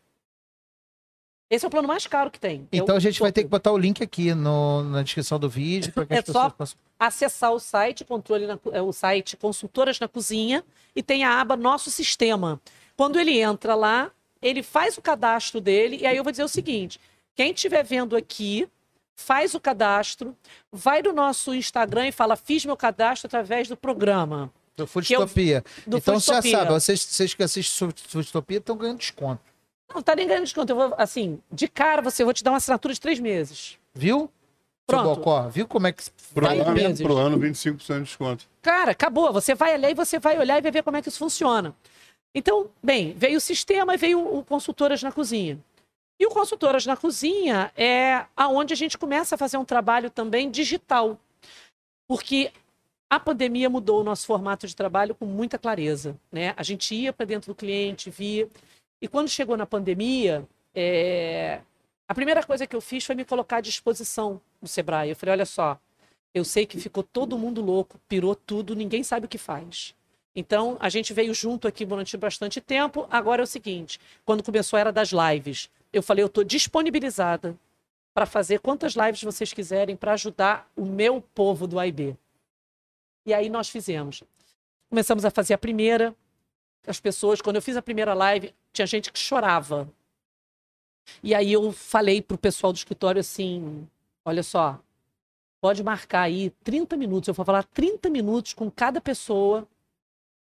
Esse 1.49 1.63
é 1.63 1.67
o 1.67 1.72
plano 1.72 1.88
mais 1.88 2.07
caro 2.07 2.31
que 2.31 2.39
tem. 2.39 2.67
É 2.72 2.77
Então 2.77 2.95
a 2.95 2.99
gente 2.99 3.19
vai 3.19 3.31
ter 3.31 3.43
que 3.43 3.49
botar 3.49 3.72
o 3.72 3.77
link 3.77 4.01
aqui 4.03 4.34
no- 4.34 4.84
na 4.84 5.03
descrição 5.03 5.38
do 5.39 5.47
vídeo 5.49 5.93
para 5.93 6.05
que 6.05 6.13
É 6.13 6.17
as 6.19 6.26
pessoas 6.26 6.43
só- 6.45 6.49
possam. 6.49 6.77
acessar 6.99 7.51
o 7.51 7.59
site 7.59 8.03
controle 8.03 8.47
na, 8.47 8.57
é, 8.72 8.81
o 8.81 8.91
site 8.91 9.38
Consultoras 9.38 9.99
na 9.99 10.07
Cozinha 10.07 10.63
e 10.95 11.03
tem 11.03 11.23
a 11.23 11.39
aba 11.39 11.55
Nosso 11.55 11.91
Sistema. 11.91 12.59
Quando 12.97 13.19
ele 13.19 13.39
entra 13.39 13.76
lá, 13.76 14.11
ele 14.41 14.63
faz 14.63 14.97
o 14.97 15.01
cadastro 15.01 15.61
dele 15.61 15.97
e 16.01 16.05
aí 16.07 16.17
eu 16.17 16.23
vou 16.23 16.31
dizer 16.31 16.43
o 16.43 16.47
seguinte: 16.47 16.99
quem 17.35 17.51
estiver 17.51 17.84
vendo 17.84 18.15
aqui, 18.15 18.67
faz 19.15 19.53
o 19.53 19.59
cadastro, 19.59 20.35
vai 20.72 21.01
no 21.03 21.13
nosso 21.13 21.53
Instagram 21.53 22.07
e 22.07 22.11
fala: 22.11 22.35
fiz 22.35 22.65
meu 22.65 22.76
cadastro 22.76 23.27
através 23.27 23.67
do 23.67 23.77
programa. 23.77 24.51
Do 24.76 24.77
Que 24.77 24.81
eu- 24.81 24.88
Foodtopia. 24.88 25.63
Do 25.85 25.97
Então 25.97 26.19
você 26.19 26.31
já 26.31 26.41
Foodtopia. 26.41 26.57
sabe, 26.59 26.72
vocês, 26.73 27.01
vocês 27.01 27.34
que 27.35 27.43
assistem 27.43 27.89
Foodtopia 28.07 28.57
estão 28.57 28.76
ganhando 28.76 28.97
desconto. 28.97 29.41
Não 29.94 30.02
tá 30.02 30.16
nem 30.16 30.28
ganhando 30.28 30.44
desconto. 30.44 30.72
Eu 30.72 30.76
vou, 30.76 30.95
assim, 30.98 31.40
de 31.52 31.68
cara, 31.68 32.02
você 32.02 32.24
eu 32.24 32.28
vou 32.28 32.34
te 32.34 32.44
dar 32.44 32.52
uma 32.52 32.57
assinatura 32.57 32.94
de 32.94 32.99
três 32.99 33.20
meses. 33.20 33.78
Viu? 33.94 34.30
Pronto. 34.88 35.16
Bocó, 35.16 35.48
viu 35.49 35.68
como 35.68 35.88
é 35.88 35.91
que. 35.91 36.03
Pro 36.34 36.48
ano, 36.48 36.72
meses. 36.72 37.02
pro 37.02 37.18
ano, 37.18 37.40
25% 37.40 37.98
de 37.98 38.03
desconto. 38.03 38.45
Cara, 38.62 38.91
acabou. 38.91 39.34
Você 39.34 39.56
vai 39.56 39.74
ali 39.74 39.88
e 39.88 39.94
você 39.94 40.20
vai 40.20 40.38
olhar 40.38 40.57
e 40.57 40.62
vai 40.62 40.72
ver 40.72 40.84
como 40.84 40.98
é 40.98 41.02
que 41.02 41.10
isso 41.10 41.18
funciona. 41.18 41.74
Então, 42.34 42.70
bem, 42.84 43.14
veio 43.14 43.38
o 43.38 43.41
sistema 43.41 43.94
e 43.94 43.98
veio 43.98 44.20
o 44.20 44.44
Consultoras 44.44 45.02
na 45.02 45.12
Cozinha. 45.12 45.57
E 46.20 46.26
o 46.26 46.30
Consultoras 46.30 46.86
na 46.86 46.95
Cozinha 46.95 47.72
é 47.76 48.26
aonde 48.36 48.74
a 48.74 48.78
gente 48.78 48.98
começa 48.98 49.36
a 49.36 49.38
fazer 49.38 49.57
um 49.57 49.66
trabalho 49.66 50.10
também 50.10 50.52
digital. 50.52 51.18
Porque 52.07 52.52
a 53.10 53.20
pandemia 53.20 53.70
mudou 53.70 54.02
o 54.02 54.03
nosso 54.03 54.26
formato 54.26 54.68
de 54.68 54.76
trabalho 54.76 55.16
com 55.16 55.26
muita 55.26 55.57
clareza. 55.57 56.16
Né? 56.32 56.53
A 56.57 56.64
gente 56.64 56.94
ia 56.94 57.12
para 57.12 57.26
dentro 57.26 57.53
do 57.53 57.56
cliente, 57.56 58.10
via. 58.10 58.48
E 59.01 59.07
quando 59.07 59.30
chegou 59.30 59.57
na 59.57 59.65
pandemia, 59.65 60.47
é, 60.73 61.61
a 62.07 62.13
primeira 62.13 62.43
coisa 62.43 62.67
que 62.67 62.76
eu 62.76 62.81
fiz 62.81 63.03
foi 63.03 63.15
me 63.15 63.26
colocar 63.26 63.57
à 63.57 63.61
disposição 63.61 64.41
no 64.61 64.67
Sebrae. 64.67 65.09
Eu 65.09 65.15
falei: 65.15 65.34
olha 65.34 65.45
só, 65.45 65.80
eu 66.34 66.43
sei 66.43 66.65
que 66.65 66.80
ficou 66.80 67.03
todo 67.03 67.38
mundo 67.38 67.61
louco, 67.61 67.99
pirou 68.07 68.35
tudo, 68.35 68.76
ninguém 68.76 69.03
sabe 69.03 69.26
o 69.26 69.30
que 69.30 69.38
faz. 69.38 69.95
Então, 70.35 70.76
a 70.81 70.89
gente 70.89 71.13
veio 71.13 71.34
junto 71.34 71.67
aqui 71.67 71.85
durante 71.85 72.17
bastante 72.17 72.59
tempo. 72.59 73.07
Agora 73.09 73.41
é 73.41 73.45
o 73.45 73.47
seguinte: 73.47 73.99
quando 74.26 74.43
começou 74.43 74.77
a 74.77 74.81
era 74.81 74.91
das 74.91 75.11
lives, 75.11 75.69
eu 75.93 76.03
falei, 76.03 76.23
eu 76.23 76.27
estou 76.27 76.43
disponibilizada 76.43 77.57
para 78.13 78.26
fazer 78.26 78.59
quantas 78.59 78.93
lives 78.93 79.23
vocês 79.23 79.51
quiserem 79.53 79.95
para 79.95 80.13
ajudar 80.13 80.69
o 80.76 80.85
meu 80.85 81.22
povo 81.34 81.67
do 81.67 81.80
AIB. 81.80 82.17
E 83.26 83.34
aí 83.34 83.49
nós 83.49 83.69
fizemos. 83.69 84.23
Começamos 84.89 85.26
a 85.26 85.31
fazer 85.31 85.53
a 85.53 85.57
primeira. 85.57 86.15
As 86.88 86.99
pessoas, 86.99 87.41
quando 87.41 87.56
eu 87.56 87.62
fiz 87.62 87.76
a 87.76 87.82
primeira 87.82 88.14
live, 88.14 88.53
tinha 88.72 88.86
gente 88.86 89.12
que 89.12 89.20
chorava. 89.20 89.90
E 91.22 91.34
aí 91.34 91.53
eu 91.53 91.72
falei 91.72 92.22
pro 92.22 92.38
pessoal 92.38 92.72
do 92.72 92.78
escritório 92.78 93.20
assim: 93.20 93.88
olha 94.24 94.44
só, 94.44 94.80
pode 95.62 95.84
marcar 95.84 96.22
aí 96.22 96.52
30 96.64 96.95
minutos. 96.95 97.28
Eu 97.28 97.34
vou 97.34 97.45
falar 97.45 97.64
30 97.64 98.10
minutos 98.10 98.53
com 98.53 98.70
cada 98.70 99.02
pessoa 99.02 99.68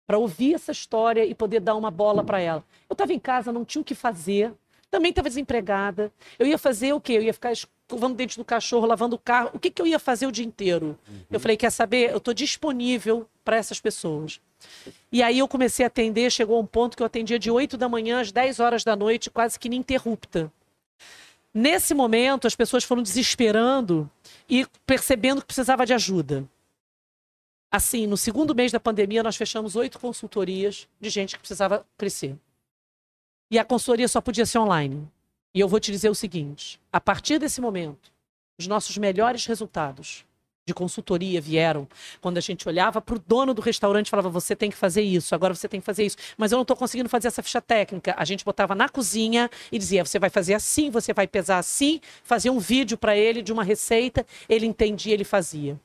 para 0.06 0.18
ouvir 0.18 0.54
essa 0.56 0.72
história 0.72 1.26
e 1.26 1.36
poder 1.36 1.60
dar 1.60 1.76
uma 1.76 1.92
bola 1.92 2.24
para 2.24 2.40
ela. 2.40 2.64
Eu 2.90 2.94
estava 2.94 3.14
em 3.14 3.20
casa, 3.20 3.52
não 3.52 3.66
tinha 3.66 3.82
o 3.82 3.86
que 3.86 3.94
fazer, 3.94 4.54
também 4.90 5.10
estava 5.10 5.28
desempregada. 5.28 6.12
Eu 6.40 6.48
ia 6.48 6.58
fazer 6.58 6.94
o 6.94 7.02
quê? 7.02 7.14
Eu 7.14 7.24
ia 7.24 7.34
ficar 7.34 7.52
escovando 7.52 8.14
o 8.14 8.16
dente 8.16 8.38
do 8.38 8.46
cachorro, 8.46 8.86
lavando 8.86 9.16
o 9.16 9.20
carro. 9.20 9.52
O 9.54 9.60
que, 9.60 9.70
que 9.70 9.82
eu 9.82 9.88
ia 9.88 10.00
fazer 10.00 10.26
o 10.26 10.32
dia 10.32 10.46
inteiro? 10.46 10.98
Eu 11.30 11.40
falei, 11.40 11.58
quer 11.58 11.72
saber? 11.72 12.12
Eu 12.12 12.18
estou 12.18 12.34
disponível 12.34 13.28
para 13.44 13.58
essas 13.58 13.82
pessoas. 13.82 14.40
E 15.12 15.24
aí 15.24 15.40
eu 15.40 15.48
comecei 15.48 15.86
a 15.86 15.88
atender, 15.88 16.32
chegou 16.32 16.60
um 16.60 16.66
ponto 16.66 16.98
que 16.98 17.04
eu 17.04 17.08
atendia 17.08 17.40
de 17.40 17.50
8 17.50 17.78
da 17.78 17.88
manhã 17.88 18.20
às 18.20 18.32
10 18.32 18.60
horas 18.60 18.84
da 18.84 18.96
noite, 18.96 19.30
quase 19.30 19.58
que 19.60 19.68
ininterrupta. 19.68 20.52
Nesse 21.54 21.94
momento, 21.94 22.46
as 22.46 22.56
pessoas 22.56 22.84
foram 22.84 23.02
desesperando 23.02 24.10
e 24.50 24.66
percebendo 24.86 25.42
que 25.42 25.48
precisava 25.48 25.86
de 25.86 25.94
ajuda. 25.94 26.48
Assim, 27.72 28.06
no 28.06 28.16
segundo 28.16 28.54
mês 28.54 28.72
da 28.72 28.80
pandemia, 28.80 29.24
nós 29.24 29.36
fechamos 29.36 29.76
oito 29.76 30.00
consultorias 30.00 30.88
de 31.00 31.10
gente 31.10 31.36
que 31.36 31.40
precisava 31.40 31.86
crescer. 31.98 32.36
E 33.50 33.58
a 33.58 33.66
consultoria 33.66 34.08
só 34.08 34.22
podia 34.22 34.46
ser 34.46 34.60
online. 34.60 35.08
E 35.54 35.60
eu 35.60 35.68
vou 35.68 35.80
te 35.80 35.92
dizer 35.92 36.10
o 36.10 36.16
seguinte: 36.16 36.80
a 36.92 37.02
partir 37.02 37.40
desse 37.40 37.60
momento, 37.60 38.12
os 38.60 38.68
nossos 38.68 38.98
melhores 38.98 39.46
resultados 39.46 40.27
de 40.68 40.74
consultoria 40.74 41.40
vieram 41.40 41.88
quando 42.20 42.38
a 42.38 42.42
gente 42.42 42.68
olhava 42.68 43.02
para 43.02 43.16
o 43.16 43.20
dono 43.26 43.54
do 43.54 43.62
restaurante 43.62 44.08
e 44.08 44.10
falava: 44.10 44.30
você 44.30 44.56
tem 44.56 44.70
que 44.70 44.76
fazer 44.76 45.02
isso, 45.02 45.34
agora 45.34 45.56
você 45.56 45.68
tem 45.68 45.80
que 45.80 45.86
fazer 45.86 46.06
isso, 46.06 46.18
mas 46.38 46.52
eu 46.52 46.58
não 46.58 46.64
estou 46.64 46.76
conseguindo 46.76 47.08
fazer 47.08 47.30
essa 47.30 47.42
ficha 47.42 47.62
técnica. 47.62 48.14
A 48.18 48.26
gente 48.26 48.44
botava 48.44 48.76
na 48.76 48.90
cozinha 48.90 49.50
e 49.72 49.80
dizia: 49.80 50.06
você 50.06 50.20
vai 50.20 50.30
fazer 50.30 50.54
assim, 50.54 50.90
você 50.90 51.14
vai 51.14 51.26
pesar 51.26 51.58
assim, 51.58 52.02
fazia 52.22 52.52
um 52.52 52.60
vídeo 52.60 52.98
para 52.98 53.16
ele 53.16 53.42
de 53.42 53.54
uma 53.54 53.64
receita, 53.64 54.26
ele 54.50 54.66
entendia, 54.66 55.14
ele 55.14 55.24
fazia. 55.24 55.80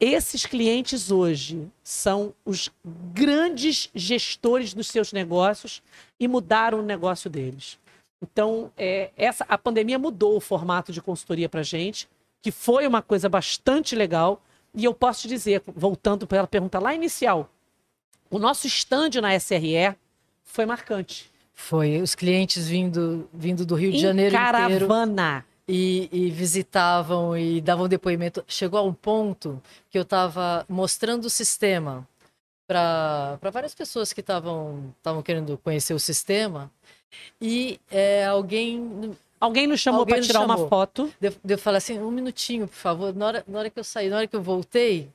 Esses 0.00 0.44
clientes 0.44 1.12
hoje 1.12 1.70
são 1.84 2.34
os 2.44 2.68
grandes 2.84 3.88
gestores 3.94 4.74
dos 4.74 4.88
seus 4.88 5.12
negócios 5.12 5.80
e 6.18 6.26
mudaram 6.26 6.80
o 6.80 6.82
negócio 6.82 7.30
deles. 7.30 7.78
Então, 8.20 8.72
é, 8.76 9.10
essa, 9.16 9.44
a 9.48 9.56
pandemia 9.56 9.98
mudou 9.98 10.36
o 10.36 10.40
formato 10.40 10.92
de 10.92 11.00
consultoria 11.00 11.48
para 11.48 11.60
a 11.60 11.64
gente, 11.64 12.08
que 12.42 12.50
foi 12.50 12.86
uma 12.86 13.00
coisa 13.00 13.28
bastante 13.28 13.94
legal. 13.94 14.42
E 14.74 14.84
eu 14.84 14.92
posso 14.92 15.22
te 15.22 15.28
dizer, 15.28 15.62
voltando 15.66 16.26
para 16.26 16.38
ela 16.38 16.46
pergunta 16.46 16.78
lá 16.78 16.94
inicial, 16.94 17.48
o 18.30 18.38
nosso 18.38 18.66
stand 18.66 19.20
na 19.20 19.34
SRE 19.38 19.94
foi 20.42 20.66
marcante. 20.66 21.30
Foi, 21.54 22.00
os 22.00 22.14
clientes 22.14 22.66
vindo, 22.66 23.28
vindo 23.32 23.64
do 23.64 23.74
Rio 23.74 23.92
de 23.92 23.98
em 23.98 24.00
Janeiro 24.00 24.34
inteiro 24.34 24.52
caravana. 24.52 25.44
e, 25.68 26.08
e 26.10 26.30
visitavam 26.30 27.36
e 27.36 27.60
davam 27.60 27.86
depoimento. 27.86 28.42
Chegou 28.48 28.80
a 28.80 28.82
um 28.82 28.94
ponto 28.94 29.62
que 29.90 29.98
eu 29.98 30.02
estava 30.02 30.64
mostrando 30.68 31.26
o 31.26 31.30
sistema 31.30 32.08
para 32.66 33.38
várias 33.52 33.74
pessoas 33.74 34.12
que 34.12 34.20
estavam 34.20 34.94
querendo 35.22 35.58
conhecer 35.58 35.92
o 35.92 35.98
sistema 35.98 36.70
e 37.40 37.78
é, 37.90 38.24
alguém 38.24 39.14
Alguém 39.42 39.66
nos 39.66 39.80
chamou 39.80 40.06
para 40.06 40.20
tirar 40.20 40.40
uma 40.40 40.54
chamou. 40.54 40.68
foto. 40.68 41.12
Eu, 41.20 41.34
eu 41.48 41.58
falei 41.58 41.78
assim, 41.78 41.98
um 41.98 42.12
minutinho, 42.12 42.68
por 42.68 42.76
favor. 42.76 43.12
Na 43.12 43.26
hora, 43.26 43.44
na 43.48 43.58
hora 43.58 43.70
que 43.70 43.78
eu 43.80 43.82
saí, 43.82 44.08
na 44.08 44.18
hora 44.18 44.26
que 44.28 44.36
eu 44.36 44.40
voltei, 44.42 45.08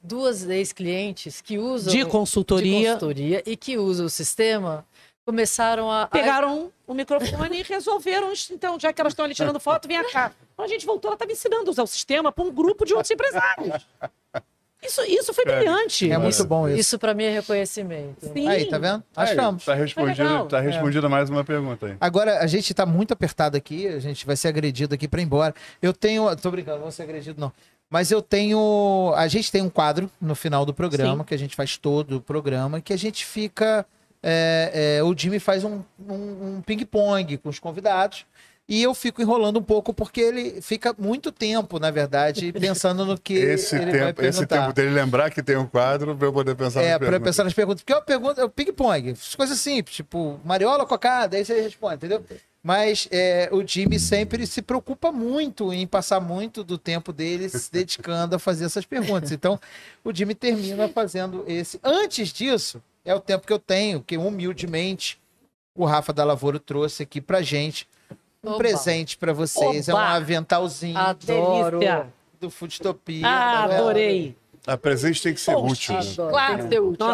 duas 0.00 0.48
ex-clientes 0.48 1.40
que 1.40 1.58
usam 1.58 1.92
De 1.92 2.04
de 2.04 2.08
consultoria. 2.08 2.92
consultoria 2.92 3.42
e 3.44 3.56
que 3.56 3.76
usam 3.76 4.06
o 4.06 4.08
sistema 4.10 4.86
começaram 5.26 5.90
a. 5.90 6.02
a- 6.02 6.06
Pegaram 6.06 6.70
o 6.86 6.94
microfone 6.94 7.58
e 7.58 7.62
resolveram. 7.62 8.32
Então, 8.52 8.78
já 8.78 8.92
que 8.92 9.00
elas 9.00 9.12
estão 9.12 9.24
ali 9.24 9.34
tirando 9.34 9.58
foto, 9.58 9.88
vem 9.88 10.00
cá. 10.10 10.30
Quando 10.54 10.66
a 10.68 10.72
gente 10.72 10.86
voltou, 10.86 11.08
ela 11.08 11.16
estava 11.16 11.32
ensinando 11.32 11.68
a 11.68 11.70
usar 11.72 11.82
o 11.82 11.86
sistema 11.88 12.30
para 12.30 12.44
um 12.44 12.52
grupo 12.52 12.84
de 12.84 12.94
outros 12.94 13.10
empresários. 13.10 13.84
Isso, 14.84 15.00
isso 15.02 15.32
foi 15.32 15.44
Cara, 15.44 15.56
brilhante. 15.58 16.10
É 16.10 16.18
muito 16.18 16.44
bom 16.44 16.68
isso. 16.68 16.78
Isso 16.78 16.98
para 16.98 17.14
mim 17.14 17.24
é 17.24 17.30
reconhecimento. 17.30 18.26
Sim. 18.32 18.48
Aí, 18.48 18.66
tá 18.66 18.78
vendo? 18.78 19.02
Aí, 19.16 19.30
Achamos. 19.32 19.64
Tá 19.64 19.72
Foi 19.72 19.80
respondida, 19.82 20.22
legal. 20.24 20.46
tá 20.46 20.60
respondida 20.60 21.08
mais 21.08 21.30
uma 21.30 21.44
pergunta 21.44 21.86
aí. 21.86 21.96
Agora, 22.00 22.38
a 22.40 22.46
gente 22.46 22.72
tá 22.74 22.84
muito 22.84 23.12
apertado 23.12 23.56
aqui, 23.56 23.86
a 23.88 23.98
gente 23.98 24.26
vai 24.26 24.36
ser 24.36 24.48
agredido 24.48 24.94
aqui 24.94 25.08
pra 25.08 25.20
ir 25.20 25.24
embora. 25.24 25.54
Eu 25.80 25.92
tenho. 25.92 26.34
Tô 26.36 26.50
brincando, 26.50 26.76
não 26.76 26.82
vou 26.84 26.92
ser 26.92 27.02
agredido, 27.04 27.40
não. 27.40 27.52
Mas 27.90 28.10
eu 28.10 28.20
tenho. 28.22 29.12
A 29.16 29.28
gente 29.28 29.50
tem 29.52 29.62
um 29.62 29.68
quadro 29.70 30.10
no 30.20 30.34
final 30.34 30.64
do 30.66 30.74
programa, 30.74 31.24
que 31.24 31.34
a 31.34 31.38
gente 31.38 31.54
faz 31.54 31.76
todo 31.76 32.16
o 32.16 32.20
programa, 32.20 32.80
que 32.80 32.92
a 32.92 32.98
gente 32.98 33.24
fica. 33.24 33.86
é, 34.26 34.96
é, 34.98 35.02
o 35.04 35.14
Jimmy 35.16 35.38
faz 35.38 35.64
um, 35.64 35.82
um- 36.08 36.56
um 36.56 36.62
ping-pong 36.64 37.36
com 37.36 37.48
os 37.50 37.58
convidados. 37.58 38.24
E 38.66 38.82
eu 38.82 38.94
fico 38.94 39.20
enrolando 39.20 39.58
um 39.58 39.62
pouco, 39.62 39.92
porque 39.92 40.20
ele 40.22 40.62
fica 40.62 40.94
muito 40.98 41.30
tempo, 41.30 41.78
na 41.78 41.90
verdade, 41.90 42.50
pensando 42.50 43.04
no 43.04 43.18
que 43.18 43.34
Esse 43.34 43.76
ele 43.76 43.84
vai 43.84 43.92
tempo, 43.92 44.22
esse 44.22 44.38
perguntar. 44.38 44.62
tempo 44.62 44.72
dele 44.72 44.90
lembrar 44.90 45.30
que 45.30 45.42
tem 45.42 45.56
um 45.56 45.66
quadro 45.66 46.16
pra 46.16 46.28
eu 46.28 46.32
poder 46.32 46.54
pensar 46.54 46.80
É, 46.80 46.90
nas 46.92 46.98
pra 46.98 47.08
perguntas. 47.10 47.28
pensar 47.28 47.44
nas 47.44 47.52
perguntas. 47.52 47.82
Porque 47.82 47.92
eu 47.92 48.00
pergunto, 48.02 48.40
é 48.40 48.44
o 48.44 48.48
ping-pong, 48.48 49.14
coisas 49.36 49.58
simples, 49.60 49.96
tipo, 49.96 50.40
mariola, 50.42 50.86
cocada, 50.86 51.36
aí 51.36 51.44
você 51.44 51.60
responde, 51.60 51.96
entendeu? 51.96 52.24
Mas 52.62 53.06
é, 53.10 53.50
o 53.52 53.62
Jimmy 53.66 54.00
sempre 54.00 54.46
se 54.46 54.62
preocupa 54.62 55.12
muito 55.12 55.70
em 55.70 55.86
passar 55.86 56.18
muito 56.18 56.64
do 56.64 56.78
tempo 56.78 57.12
dele 57.12 57.50
se 57.50 57.70
dedicando 57.70 58.34
a 58.34 58.38
fazer 58.38 58.64
essas 58.64 58.86
perguntas. 58.86 59.30
Então, 59.30 59.60
o 60.02 60.10
Jimmy 60.10 60.34
termina 60.34 60.88
fazendo 60.88 61.44
esse. 61.46 61.78
Antes 61.84 62.32
disso, 62.32 62.82
é 63.04 63.14
o 63.14 63.20
tempo 63.20 63.46
que 63.46 63.52
eu 63.52 63.58
tenho, 63.58 64.00
que 64.02 64.16
humildemente 64.16 65.20
o 65.76 65.84
Rafa 65.84 66.10
da 66.14 66.24
Lavoura 66.24 66.58
trouxe 66.58 67.02
aqui 67.02 67.20
pra 67.20 67.42
gente. 67.42 67.86
Um 68.44 68.48
Oba. 68.50 68.58
presente 68.58 69.16
pra 69.16 69.32
vocês. 69.32 69.88
É 69.88 69.94
um 69.94 69.96
aventalzinho 69.96 70.98
Adoro. 70.98 71.78
Delícia. 71.78 72.06
do 72.40 72.50
Foodtopia. 72.50 73.26
Ah, 73.26 73.62
tá 73.62 73.66
vendo? 73.68 73.76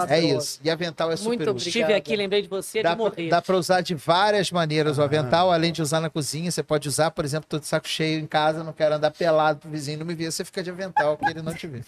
É 0.08 0.20
isso. 0.20 0.60
E 0.62 0.70
avental 0.70 1.10
é 1.10 1.16
super 1.16 1.30
útil. 1.32 1.38
Muito 1.38 1.50
obrigada. 1.50 1.68
Estive 1.68 1.94
aqui, 1.94 2.16
lembrei 2.16 2.42
de 2.42 2.48
você 2.48 2.80
Dá 2.82 2.90
de 2.90 2.96
pra, 2.96 3.04
morrer. 3.04 3.28
dá 3.28 3.42
pra 3.42 3.56
usar 3.56 3.80
de 3.80 3.94
várias 3.94 4.52
maneiras 4.52 4.98
o 4.98 5.02
avental, 5.02 5.50
além 5.50 5.72
de 5.72 5.82
usar 5.82 6.00
na 6.00 6.08
cozinha, 6.08 6.50
você 6.50 6.62
pode 6.62 6.88
usar, 6.88 7.10
por 7.10 7.24
exemplo, 7.24 7.46
tô 7.48 7.58
de 7.58 7.66
saco 7.66 7.88
cheio 7.88 8.20
em 8.20 8.26
casa, 8.26 8.62
não 8.62 8.72
quero 8.72 8.94
andar 8.94 9.10
pro 9.10 9.68
vizinho 9.68 9.98
não 9.98 10.06
me 10.06 10.14
ver, 10.14 10.30
você 10.30 10.44
fica 10.44 10.62
de 10.62 10.70
avental, 10.70 11.16
que 11.16 11.24
ele 11.28 11.42
não 11.42 11.52
te 11.52 11.66
vê. 11.66 11.82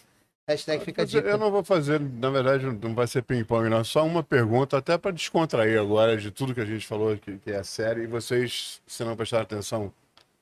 Hashtag 0.48 0.84
fica 0.84 1.02
a 1.02 1.04
Mas 1.04 1.14
eu- 1.14 1.20
dica. 1.20 1.32
Eu 1.32 1.38
não 1.38 1.50
vou 1.50 1.62
fazer, 1.62 2.00
na 2.00 2.28
verdade, 2.30 2.64
não 2.66 2.94
vai 2.94 3.06
ser 3.06 3.22
ping-pong, 3.22 3.68
não. 3.68 3.84
Só 3.84 4.04
uma 4.04 4.22
pergunta, 4.22 4.76
até 4.76 4.98
para 4.98 5.12
descontrair 5.12 5.78
agora 5.80 6.16
de 6.16 6.30
tudo 6.30 6.52
que 6.54 6.60
a 6.60 6.64
gente 6.64 6.86
falou 6.86 7.16
que, 7.16 7.38
que 7.38 7.50
é 7.50 7.62
sério. 7.62 8.02
E 8.02 8.06
vocês, 8.06 8.80
se 8.86 9.04
não 9.04 9.14
prestarem 9.16 9.44
atenção, 9.44 9.92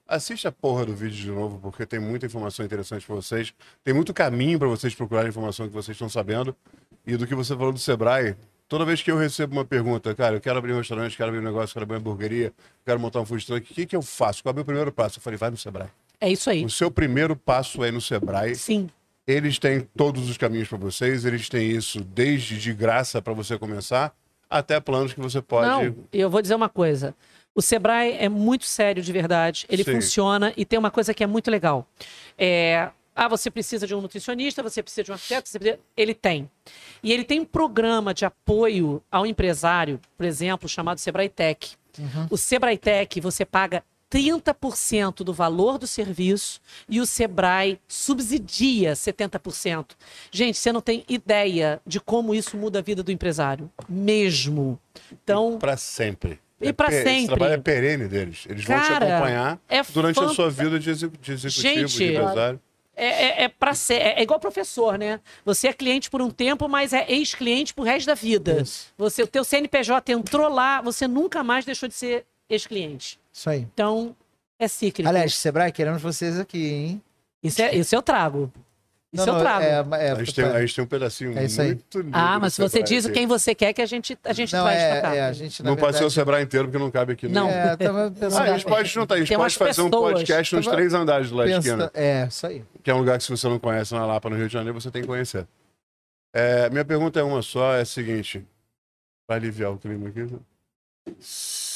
assiste 0.09 0.49
a 0.49 0.53
porra 0.53 0.87
do 0.87 0.95
vídeo 0.95 1.17
de 1.17 1.31
novo, 1.31 1.59
porque 1.61 1.85
tem 1.85 2.01
muita 2.01 2.25
informação 2.27 2.65
interessante 2.65 3.05
para 3.07 3.15
vocês. 3.15 3.53
Tem 3.85 3.93
muito 3.93 4.15
caminho 4.15 4.59
para 4.59 4.69
vocês 4.69 4.95
procurarem 4.95 5.29
informação 5.29 5.69
que 5.69 5.75
vocês 5.75 5.95
estão 5.95 6.09
sabendo. 6.09 6.57
E 7.07 7.17
do 7.17 7.27
que 7.27 7.35
você 7.35 7.55
falou 7.55 7.73
do 7.73 7.79
Sebrae, 7.79 8.35
toda 8.69 8.85
vez 8.87 9.03
que 9.03 9.11
eu 9.11 9.19
recebo 9.19 9.53
uma 9.55 9.65
pergunta, 9.67 10.15
cara, 10.15 10.37
eu 10.37 10.41
quero 10.41 10.59
abrir 10.59 10.73
um 10.73 10.79
restaurante, 10.79 11.15
quero 11.17 11.29
abrir 11.29 11.41
um 11.41 11.45
negócio, 11.45 11.75
quero 11.75 11.85
abrir 11.85 11.97
uma 11.97 12.01
hamburgueria, 12.01 12.53
quero 12.87 12.99
montar 12.99 13.21
um 13.21 13.27
food 13.27 13.45
truck, 13.47 13.71
o 13.71 13.75
que, 13.75 13.85
que 13.87 13.97
eu 13.97 14.03
faço? 14.03 14.43
Qual 14.43 14.51
é 14.51 14.53
o 14.53 14.57
meu 14.57 14.65
primeiro 14.65 14.91
passo? 14.91 15.19
Eu 15.19 15.23
falei, 15.23 15.37
vai 15.37 15.51
no 15.51 15.57
Sebrae. 15.59 15.89
É 16.21 16.31
isso 16.31 16.49
aí. 16.51 16.65
O 16.65 16.71
seu 16.71 16.91
primeiro 16.91 17.37
passo 17.37 17.85
é 17.85 17.89
ir 17.89 17.93
no 17.93 18.01
Sebrae. 18.01 18.55
Sim. 18.55 18.89
Eles 19.27 19.59
têm 19.59 19.81
todos 19.97 20.29
os 20.29 20.37
caminhos 20.37 20.69
para 20.69 20.79
vocês, 20.79 21.25
eles 21.25 21.49
têm 21.49 21.71
isso 21.71 22.03
desde 22.03 22.59
de 22.59 22.73
graça 22.73 23.23
para 23.23 23.33
você 23.33 23.59
começar, 23.59 24.15
até 24.49 24.81
planos 24.81 25.13
que 25.13 25.21
você 25.21 25.41
pode. 25.41 25.69
Não, 25.69 25.97
eu 26.13 26.29
vou 26.29 26.43
dizer 26.43 26.55
uma 26.55 26.69
coisa. 26.69 27.15
O 27.55 27.63
Sebrae 27.63 28.17
é 28.19 28.29
muito 28.29 28.65
sério 28.65 29.03
de 29.03 29.13
verdade. 29.13 29.67
Ele 29.69 29.85
Sim. 29.85 29.95
funciona 29.95 30.53
e 30.57 30.65
tem 30.65 30.79
uma 30.79 30.91
coisa 30.91 31.13
que 31.13 31.23
é 31.23 31.27
muito 31.27 31.51
legal. 31.51 31.87
É, 32.39 32.91
ah, 33.15 33.29
você 33.29 33.51
precisa 33.51 33.87
de 33.87 33.95
um 33.95 34.01
nutricionista, 34.01 34.63
você 34.63 34.83
precisa 34.83 35.05
de 35.05 35.11
um 35.11 35.15
arquiteto, 35.15 35.49
você 35.49 35.59
precisa... 35.59 35.81
ele 35.97 36.15
tem. 36.15 36.51
E 37.03 37.13
ele 37.13 37.25
tem 37.25 37.41
um 37.41 37.45
programa 37.45 38.15
de 38.15 38.25
apoio 38.25 39.03
ao 39.11 39.27
empresário, 39.27 40.01
por 40.17 40.25
exemplo, 40.25 40.69
chamado 40.69 40.99
Sebrae 40.99 41.29
Tech. 41.29 41.77
O 42.31 42.37
Sebrae 42.37 42.79
Tech, 42.79 43.21
você 43.21 43.45
paga 43.45 43.83
30% 44.11 45.23
do 45.23 45.33
valor 45.33 45.79
do 45.79 45.87
serviço 45.87 46.61
e 46.89 47.01
o 47.01 47.07
Sebrae 47.07 47.79
subsidia 47.87 48.93
70%. 48.95 49.87
Gente, 50.31 50.59
você 50.59 50.73
não 50.73 50.81
tem 50.81 51.05
ideia 51.09 51.81
de 51.87 52.01
como 52.01 52.35
isso 52.35 52.57
muda 52.57 52.81
a 52.81 52.83
vida 52.83 53.03
do 53.03 53.13
empresário. 53.13 53.71
Mesmo. 53.89 54.79
Então, 55.13 55.59
Para 55.59 55.77
sempre. 55.77 56.39
E 56.61 56.69
É 56.69 56.73
pra 56.73 56.89
pe- 56.89 56.95
Esse 56.97 57.05
sempre. 57.05 57.27
trabalho 57.29 57.55
é 57.55 57.59
perene 57.59 58.07
deles. 58.07 58.45
Eles 58.49 58.65
vão 58.65 58.79
te 58.81 58.89
Cara, 58.89 59.17
acompanhar 59.17 59.59
é 59.69 59.83
durante 59.83 60.21
a 60.21 60.29
sua 60.29 60.51
vida 60.51 60.79
de, 60.79 60.91
execu- 60.91 61.17
de 61.17 61.33
executivo, 61.33 61.89
Gente, 61.89 61.97
de 61.97 62.13
empresário. 62.13 62.61
é, 62.95 63.07
é, 63.07 63.45
é 63.45 63.49
pra 63.49 63.73
ser. 63.73 63.95
É, 63.95 64.19
é 64.21 64.23
igual 64.23 64.39
professor, 64.39 64.99
né? 64.99 65.21
Você 65.43 65.69
é 65.69 65.73
cliente 65.73 66.11
por 66.11 66.21
um 66.21 66.31
tempo, 66.31 66.69
mas 66.69 66.93
é 66.93 67.07
ex-cliente 67.11 67.73
pro 67.73 67.83
resto 67.83 68.07
da 68.09 68.15
vida. 68.15 68.61
Isso. 68.61 68.89
Você, 68.99 69.23
o 69.23 69.27
teu 69.27 69.43
CNPJ 69.43 70.13
entrou 70.13 70.49
lá, 70.53 70.83
você 70.83 71.09
nunca 71.09 71.43
mais 71.43 71.65
deixou 71.65 71.89
de 71.89 71.95
ser 71.95 72.27
ex-cliente. 72.51 73.19
Isso 73.33 73.49
aí. 73.49 73.61
Então, 73.73 74.15
é 74.59 74.69
cíclico. 74.69 75.09
Aliás, 75.09 75.35
Sebrae, 75.35 75.73
queremos 75.73 76.03
vocês 76.03 76.39
aqui, 76.39 76.67
hein? 76.69 77.03
isso, 77.43 77.63
é, 77.63 77.75
isso 77.75 77.95
eu 77.95 78.03
trago. 78.03 78.53
Isso 79.13 79.27
Não, 79.27 79.33
eu 79.33 79.39
não, 79.39 79.41
trago. 79.41 79.65
é, 79.97 80.07
é, 80.07 80.11
a, 80.13 80.15
gente 80.15 80.33
tem, 80.35 80.45
a 80.45 80.61
gente 80.61 80.75
tem 80.77 80.85
um 80.85 80.87
pedacinho 80.87 81.37
É 81.37 81.45
isso 81.47 81.61
aí. 81.61 81.69
muito 81.75 81.99
lindo. 82.01 82.11
ah, 82.17 82.39
mas 82.39 82.55
se 82.55 82.61
você 82.63 82.81
diz 82.81 83.05
aqui. 83.07 83.15
quem 83.15 83.27
você 83.27 83.57
quer 83.57 83.73
que 83.73 83.83
a 83.83 83.87
gente, 83.87 84.17
a 84.23 84.33
gente 84.33 84.53
Não, 84.55 84.63
traz 84.63 84.79
pra 84.93 85.01
cá. 85.01 85.15
é, 85.17 85.19
é, 85.19 85.23
a 85.25 85.33
gente, 85.33 85.63
Não 85.65 85.75
pode 85.75 85.97
ser 85.97 86.05
o 86.05 86.09
verdade... 86.09 86.15
Sebrae 86.15 86.43
inteiro, 86.45 86.67
porque 86.69 86.79
não 86.79 86.91
cabe 86.93 87.15
aqui. 87.15 87.27
Não. 87.27 87.49
É, 87.49 87.77
tava 87.77 88.07
Ah, 88.07 88.11
pensando... 88.13 88.43
a 88.43 88.53
gente 88.57 88.67
pode 88.67 88.89
juntar, 88.89 89.15
a 89.17 89.19
gente 89.19 89.29
Tem 89.29 89.37
pode 89.37 89.57
fazer 89.57 89.83
um 89.83 89.91
podcast 89.91 90.55
nos 90.55 90.65
Tava 90.65 90.77
três 90.77 90.95
andares 90.95 91.29
lá 91.33 91.45
da 91.45 91.51
pensa- 91.51 91.59
esquina. 91.69 91.91
É, 91.93 92.27
isso 92.29 92.47
aí. 92.47 92.65
Que 92.85 92.91
é 92.93 92.95
um 92.95 92.99
lugar 92.99 93.19
que 93.19 93.25
se 93.25 93.31
você 93.31 93.49
não 93.49 93.59
conhece 93.59 93.93
na 93.95 94.07
Lapa, 94.07 94.31
no 94.31 94.37
Rio 94.37 94.47
de 94.47 94.53
Janeiro, 94.53 94.81
você 94.81 94.93
tem 94.93 95.03
que 95.03 95.09
conhecer. 95.09 95.45
É, 96.33 96.71
minha 96.71 96.85
pergunta 96.85 97.19
é 97.19 97.23
uma 97.25 97.43
só, 97.43 97.75
é 97.75 97.81
a 97.81 97.85
seguinte. 97.85 98.47
Para 99.27 99.35
aliviar 99.39 99.73
o 99.73 99.79
clima 99.79 100.09
aqui. 100.09 100.29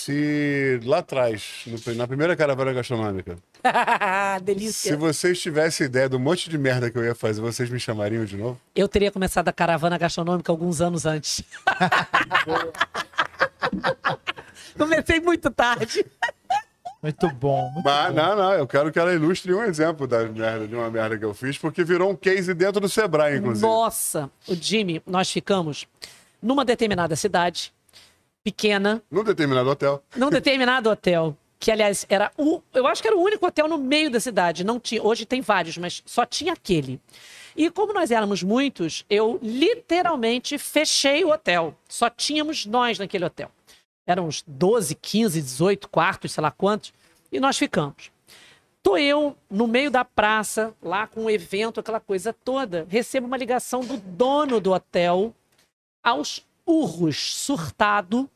Se 0.09 0.81
lá 0.85 0.99
atrás, 0.99 1.63
no- 1.67 1.95
na 1.95 2.07
primeira 2.07 2.37
caravana 2.37 2.75
gastronômica, 2.75 3.39
Delícia. 4.45 4.91
se 4.91 4.97
vocês 4.97 5.41
tivessem 5.41 5.87
ideia 5.87 6.11
do 6.11 6.21
monte 6.21 6.51
de 6.51 6.59
merda 6.59 6.91
que 6.91 6.99
eu 6.99 7.05
ia 7.05 7.15
fazer, 7.15 7.41
vocês 7.41 7.71
me 7.71 7.81
chamariam 7.81 8.23
de 8.27 8.37
novo? 8.37 8.61
Eu 8.77 8.87
teria 8.87 9.11
começado 9.11 9.49
a 9.49 9.53
caravana 9.53 9.97
gastronômica 9.97 10.53
alguns 10.53 10.83
anos 10.83 11.07
antes. 11.07 11.43
Comecei 14.77 15.21
muito 15.21 15.51
tarde. 15.51 16.05
Muito 17.03 17.29
bom. 17.31 17.71
muito 17.71 17.85
Mas, 17.85 18.09
bom. 18.09 18.15
não, 18.21 18.37
não, 18.37 18.53
eu 18.53 18.67
quero 18.67 18.93
que 18.93 18.99
ela 18.99 19.13
ilustre 19.13 19.55
um 19.55 19.63
exemplo 19.65 20.07
da 20.07 20.25
merda, 20.27 20.69
de 20.69 20.75
uma 20.75 20.91
merda 20.91 21.17
que 21.19 21.25
eu 21.25 21.33
fiz, 21.33 21.57
porque 21.57 21.83
virou 21.83 22.11
um 22.11 22.17
case 22.17 22.53
dentro 22.53 22.79
do 22.81 22.89
Sebrae, 22.91 23.39
inclusive. 23.39 23.67
Nossa, 23.67 24.31
o 24.47 24.55
Jimmy, 24.55 25.03
nós 25.07 25.31
ficamos 25.31 25.87
numa 26.43 26.63
determinada 26.65 27.17
cidade, 27.17 27.73
pequena, 28.45 29.03
Num 29.11 29.25
determinado 29.25 29.71
hotel. 29.71 30.03
num 30.15 30.29
determinado 30.31 30.91
hotel, 30.91 31.37
que 31.59 31.71
aliás 31.73 32.05
era 32.11 32.31
o, 32.37 32.61
eu 32.75 32.87
acho 32.87 33.01
que 33.01 33.09
era 33.09 33.17
o 33.17 33.23
único 33.23 33.47
hotel 33.47 33.67
no 33.67 33.79
meio 33.79 34.11
da 34.11 34.21
cidade, 34.21 34.63
não 34.63 34.79
tinha, 34.79 35.03
hoje 35.03 35.25
tem 35.25 35.41
vários, 35.41 35.79
mas 35.79 36.03
só 36.05 36.27
tinha 36.27 36.53
aquele. 36.53 37.01
E 37.57 37.71
como 37.71 37.95
nós 37.95 38.11
éramos 38.11 38.43
muitos, 38.43 39.05
eu 39.09 39.39
literalmente 39.43 40.59
fechei 40.59 41.25
o 41.25 41.31
hotel. 41.31 41.75
Só 41.89 42.11
tínhamos 42.11 42.67
nós 42.67 42.99
naquele 42.99 43.25
hotel. 43.25 43.51
Eram 44.07 44.27
uns 44.27 44.45
12, 44.47 44.95
15, 44.97 45.41
18 45.41 45.89
quartos, 45.89 46.33
sei 46.33 46.43
lá 46.43 46.51
quantos, 46.51 46.93
e 47.33 47.41
nós 47.41 47.57
ficamos. 47.57 48.11
Tô 48.83 48.99
eu 48.99 49.35
no 49.49 49.67
meio 49.67 49.91
da 49.91 50.05
praça, 50.05 50.75
lá 50.83 51.07
com 51.07 51.25
o 51.25 51.31
evento, 51.31 51.81
aquela 51.81 52.01
coisa 52.01 52.33
toda. 52.33 52.87
Recebo 52.91 53.27
uma 53.27 53.37
ligação 53.39 53.81
do 53.81 53.97
dono 53.97 54.61
do 54.61 54.73
hotel, 54.73 55.33
aos 56.03 56.45
urros, 56.67 57.35
surtado, 57.37 58.29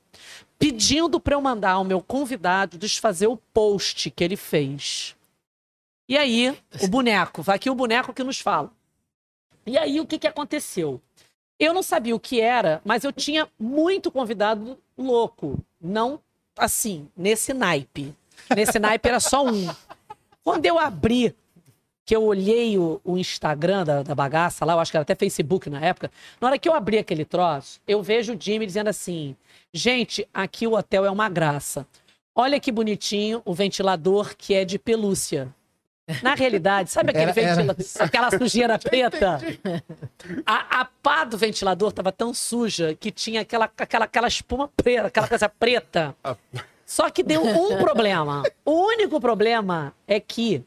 pedindo 0.58 1.20
para 1.20 1.34
eu 1.34 1.40
mandar 1.40 1.72
ao 1.72 1.84
meu 1.84 2.00
convidado 2.00 2.78
desfazer 2.78 3.26
o 3.26 3.36
post 3.36 4.10
que 4.10 4.24
ele 4.24 4.36
fez. 4.36 5.14
E 6.08 6.16
aí, 6.16 6.56
o 6.82 6.88
boneco, 6.88 7.42
vai 7.42 7.56
aqui 7.56 7.68
o 7.68 7.74
boneco 7.74 8.14
que 8.14 8.24
nos 8.24 8.40
fala. 8.40 8.72
E 9.66 9.76
aí, 9.76 10.00
o 10.00 10.06
que, 10.06 10.18
que 10.18 10.26
aconteceu? 10.26 11.00
Eu 11.58 11.74
não 11.74 11.82
sabia 11.82 12.16
o 12.16 12.20
que 12.20 12.40
era, 12.40 12.80
mas 12.84 13.04
eu 13.04 13.12
tinha 13.12 13.48
muito 13.58 14.10
convidado 14.10 14.78
louco. 14.96 15.58
Não 15.80 16.20
assim, 16.58 17.08
nesse 17.16 17.54
naipe. 17.54 18.14
Nesse 18.54 18.78
naipe 18.78 19.08
era 19.08 19.20
só 19.20 19.44
um. 19.44 19.68
Quando 20.42 20.66
eu 20.66 20.78
abri, 20.78 21.34
que 22.08 22.16
eu 22.16 22.24
olhei 22.24 22.78
o, 22.78 22.98
o 23.04 23.18
Instagram 23.18 23.84
da, 23.84 24.02
da 24.02 24.14
bagaça 24.14 24.64
lá, 24.64 24.72
eu 24.72 24.80
acho 24.80 24.90
que 24.90 24.96
era 24.96 25.02
até 25.02 25.14
Facebook 25.14 25.68
na 25.68 25.78
época, 25.78 26.10
na 26.40 26.48
hora 26.48 26.58
que 26.58 26.66
eu 26.66 26.72
abri 26.72 26.96
aquele 26.96 27.22
troço, 27.22 27.82
eu 27.86 28.02
vejo 28.02 28.32
o 28.32 28.36
Jimmy 28.40 28.64
dizendo 28.64 28.88
assim: 28.88 29.36
gente, 29.74 30.26
aqui 30.32 30.66
o 30.66 30.72
hotel 30.72 31.04
é 31.04 31.10
uma 31.10 31.28
graça. 31.28 31.86
Olha 32.34 32.58
que 32.58 32.72
bonitinho 32.72 33.42
o 33.44 33.52
ventilador 33.52 34.34
que 34.38 34.54
é 34.54 34.64
de 34.64 34.78
pelúcia. 34.78 35.54
Na 36.22 36.34
realidade, 36.34 36.90
sabe 36.90 37.10
aquele 37.10 37.30
Era- 37.30 37.40
era- 37.42 37.54
ventilador, 37.56 37.86
aquela 37.98 38.30
sujeira 38.30 38.78
preta? 38.78 39.38
A, 40.46 40.80
a 40.80 40.84
pá 40.86 41.24
do 41.24 41.36
ventilador 41.36 41.90
estava 41.90 42.10
tão 42.10 42.32
suja 42.32 42.94
que 42.98 43.10
tinha 43.10 43.42
aquela, 43.42 43.70
aquela, 43.76 44.06
aquela 44.06 44.28
espuma 44.28 44.70
preta, 44.74 45.08
aquela 45.08 45.28
coisa 45.28 45.46
preta. 45.46 46.16
Só 46.86 47.10
que 47.10 47.22
deu 47.22 47.44
um 47.44 47.76
problema. 47.76 48.42
O 48.64 48.72
único 48.86 49.20
problema 49.20 49.92
é 50.06 50.18
que 50.18 50.64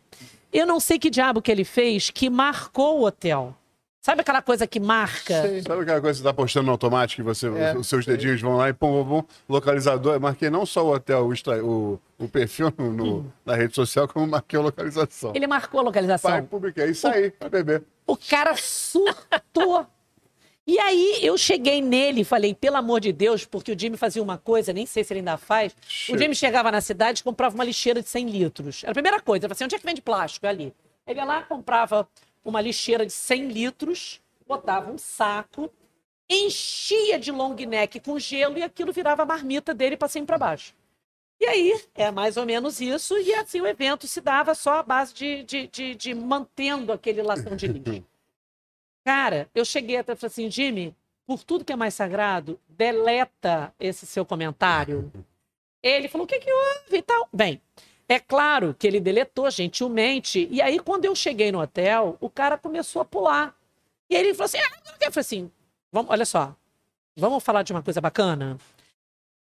eu 0.51 0.65
não 0.65 0.79
sei 0.79 0.97
que 0.99 1.09
diabo 1.09 1.41
que 1.41 1.51
ele 1.51 1.63
fez 1.63 2.09
que 2.09 2.29
marcou 2.29 2.99
o 2.99 3.05
hotel. 3.05 3.55
Sabe 4.03 4.21
aquela 4.21 4.41
coisa 4.41 4.65
que 4.65 4.79
marca? 4.79 5.43
Sabe 5.61 5.81
aquela 5.83 6.01
coisa 6.01 6.17
que 6.19 6.23
você 6.23 6.23
tá 6.23 6.33
postando 6.33 6.65
no 6.65 6.71
automático 6.71 7.21
e 7.21 7.23
você, 7.23 7.45
É. 7.47 7.77
os 7.77 7.85
seus 7.87 8.03
dedinhos 8.03 8.41
vão 8.41 8.57
lá 8.57 8.67
e 8.67 8.73
pum, 8.73 8.91
pum, 9.05 9.21
pum, 9.21 9.27
localizador. 9.47 10.15
Eu 10.15 10.19
marquei 10.19 10.49
não 10.49 10.65
só 10.65 10.83
o 10.83 10.91
hotel, 10.95 11.27
o, 11.29 11.63
o, 11.63 11.99
o 12.25 12.27
perfil 12.27 12.73
no, 12.79 12.91
no- 12.91 13.33
na 13.45 13.53
rede 13.55 13.75
social, 13.75 14.07
como 14.07 14.25
marquei 14.25 14.57
a 14.57 14.63
localização. 14.63 15.33
Ele 15.35 15.45
marcou 15.45 15.79
a 15.79 15.83
Pai, 15.83 15.85
localização. 15.85 16.45
publiquei 16.47 16.85
e 16.85 16.95
saí 16.95 17.29
pra 17.29 17.47
beber. 17.47 17.83
O 18.07 18.17
cara 18.17 18.55
surtou. 18.57 19.85
E 20.65 20.79
aí 20.79 21.19
eu 21.21 21.37
cheguei 21.37 21.81
nele 21.81 22.21
e 22.21 22.23
falei, 22.23 22.53
pelo 22.53 22.77
amor 22.77 23.01
de 23.01 23.11
Deus, 23.11 23.45
porque 23.45 23.71
o 23.71 23.79
Jimmy 23.79 23.97
fazia 23.97 24.21
uma 24.21 24.37
coisa, 24.37 24.71
nem 24.71 24.85
sei 24.85 25.03
se 25.03 25.11
ele 25.11 25.19
ainda 25.19 25.37
faz. 25.37 25.75
O 26.09 26.17
Jimmy 26.17 26.35
chegava 26.35 26.71
na 26.71 26.79
cidade 26.81 27.21
e 27.21 27.23
comprava 27.23 27.55
uma 27.55 27.63
lixeira 27.63 28.01
de 28.01 28.07
100 28.07 28.25
litros. 28.27 28.83
Era 28.83 28.91
a 28.91 28.93
primeira 28.93 29.19
coisa. 29.19 29.45
Ele 29.45 29.49
falava 29.49 29.53
assim, 29.55 29.65
onde 29.65 29.75
é 29.75 29.79
que 29.79 29.85
vende 29.85 30.01
plástico? 30.01 30.45
É 30.45 30.49
ali. 30.49 30.73
Ele 31.07 31.19
ia 31.19 31.25
lá, 31.25 31.41
comprava 31.41 32.07
uma 32.45 32.61
lixeira 32.61 33.05
de 33.05 33.11
100 33.11 33.47
litros, 33.47 34.21
botava 34.47 34.91
um 34.91 34.97
saco, 34.97 35.71
enchia 36.29 37.19
de 37.19 37.31
long 37.31 37.55
neck 37.55 37.99
com 37.99 38.17
gelo 38.19 38.57
e 38.57 38.63
aquilo 38.63 38.93
virava 38.93 39.23
a 39.23 39.25
marmita 39.25 39.73
dele 39.73 39.97
para 39.97 40.07
cima 40.07 40.23
e 40.23 40.27
para 40.27 40.37
baixo. 40.37 40.73
E 41.39 41.45
aí, 41.45 41.81
é 41.95 42.11
mais 42.11 42.37
ou 42.37 42.45
menos 42.45 42.79
isso, 42.79 43.17
e 43.17 43.33
assim 43.33 43.61
o 43.61 43.65
evento 43.65 44.07
se 44.07 44.21
dava 44.21 44.53
só 44.53 44.75
à 44.75 44.83
base 44.83 45.11
de, 45.11 45.43
de, 45.43 45.67
de, 45.67 45.95
de 45.95 46.13
mantendo 46.13 46.93
aquele 46.93 47.23
latão 47.23 47.55
de 47.55 47.65
lixo. 47.65 48.10
Cara, 49.03 49.49
eu 49.53 49.65
cheguei 49.65 49.97
até 49.97 50.15
falei 50.15 50.27
assim, 50.27 50.49
Jimmy, 50.49 50.95
por 51.25 51.43
tudo 51.43 51.65
que 51.65 51.73
é 51.73 51.75
mais 51.75 51.93
sagrado, 51.93 52.59
deleta 52.67 53.73
esse 53.79 54.05
seu 54.05 54.25
comentário. 54.25 55.11
Ele 55.81 56.07
falou, 56.07 56.25
o 56.25 56.27
que 56.27 56.39
que 56.39 56.51
houve 56.51 56.97
e 56.97 57.01
tal? 57.01 57.27
Bem, 57.33 57.61
é 58.07 58.19
claro 58.19 58.75
que 58.77 58.85
ele 58.85 58.99
deletou 58.99 59.49
gentilmente, 59.49 60.47
e 60.51 60.61
aí 60.61 60.79
quando 60.79 61.05
eu 61.05 61.15
cheguei 61.15 61.51
no 61.51 61.61
hotel, 61.61 62.17
o 62.19 62.29
cara 62.29 62.57
começou 62.57 63.01
a 63.01 63.05
pular. 63.05 63.55
E 64.09 64.15
aí 64.15 64.21
ele 64.21 64.33
falou 64.33 64.45
assim, 64.45 64.57
ah. 64.57 64.81
Eu 65.01 65.11
falei 65.11 65.21
assim, 65.21 65.51
vamos, 65.91 66.11
olha 66.11 66.25
só, 66.25 66.55
vamos 67.15 67.43
falar 67.43 67.63
de 67.63 67.71
uma 67.71 67.81
coisa 67.81 67.99
bacana? 67.99 68.57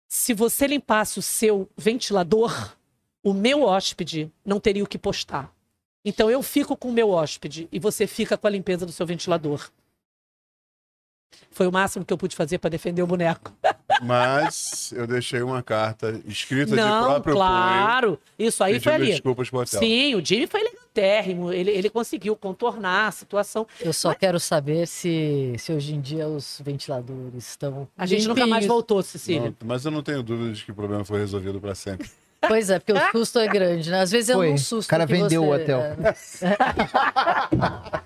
Se 0.09 0.33
você 0.33 0.67
limpasse 0.67 1.19
o 1.19 1.23
seu 1.23 1.69
ventilador, 1.77 2.75
o 3.23 3.35
meu 3.35 3.63
hóspede 3.63 4.33
não 4.45 4.61
teria 4.61 4.85
o 4.85 4.89
que 4.89 4.97
postar. 4.97 5.53
Então 6.05 6.31
eu 6.31 6.43
fico 6.43 6.77
com 6.77 6.89
o 6.89 6.93
meu 6.93 7.11
hóspede 7.11 7.69
e 7.73 7.79
você 7.79 8.07
fica 8.07 8.37
com 8.37 8.47
a 8.47 8.51
limpeza 8.51 8.85
do 8.85 8.93
seu 8.93 9.07
ventilador. 9.07 9.71
Foi 11.51 11.67
o 11.67 11.73
máximo 11.73 12.05
que 12.05 12.13
eu 12.13 12.19
pude 12.19 12.37
fazer 12.37 12.59
para 12.59 12.71
defender 12.71 13.03
o 13.03 13.07
boneco. 13.07 13.53
Mas 14.03 14.93
eu 14.95 15.07
deixei 15.07 15.41
uma 15.41 15.63
carta 15.63 16.21
escrita 16.27 16.71
de 16.73 16.77
Não, 16.77 17.05
próprio 17.05 17.35
claro. 17.35 18.19
Isso 18.39 18.63
aí 18.63 18.73
punho, 18.73 18.83
foi 18.83 18.93
ali. 18.93 19.07
desculpas 19.13 19.49
pro 19.49 19.61
hotel. 19.61 19.81
Sim, 19.81 20.15
o 20.17 20.25
Jimmy 20.25 20.47
foi 20.47 20.61
elegantérrimo. 20.61 21.53
Ele, 21.53 21.71
ele 21.71 21.89
conseguiu 21.89 22.35
contornar 22.37 23.09
a 23.09 23.11
situação. 23.13 23.67
Eu 23.81 23.93
só 23.93 24.13
quero 24.13 24.41
saber 24.41 24.87
se, 24.87 25.55
se 25.59 25.73
hoje 25.73 25.95
em 25.95 26.01
dia 26.01 26.27
os 26.29 26.61
ventiladores 26.63 27.49
estão. 27.49 27.89
A 27.97 28.05
gente 28.05 28.27
nunca 28.27 28.41
mais 28.41 28.65
limpinhos. 28.65 28.67
voltou, 28.67 29.03
Cecília. 29.03 29.55
Não, 29.61 29.69
mas 29.69 29.85
eu 29.85 29.93
não 29.93 30.03
tenho 30.03 30.23
dúvida 30.23 30.53
de 30.53 30.65
que 30.65 30.73
o 30.73 30.75
problema 30.75 31.05
foi 31.05 31.21
resolvido 31.21 31.61
para 31.61 31.75
sempre. 31.75 32.11
Pois 32.49 32.71
é, 32.71 32.79
porque 32.79 32.93
o 32.93 33.11
susto 33.13 33.39
é 33.39 33.47
grande, 33.49 33.91
né? 33.91 34.01
Às 34.01 34.11
vezes 34.11 34.31
é 34.31 34.35
Foi. 34.35 34.53
um 34.53 34.59
susto. 34.59 34.89
O 34.89 34.91
cara 34.91 35.07
que 35.07 35.13
vendeu 35.13 35.43
você- 35.45 35.51
o 35.51 35.55
hotel. 35.55 35.81
é, 35.81 35.97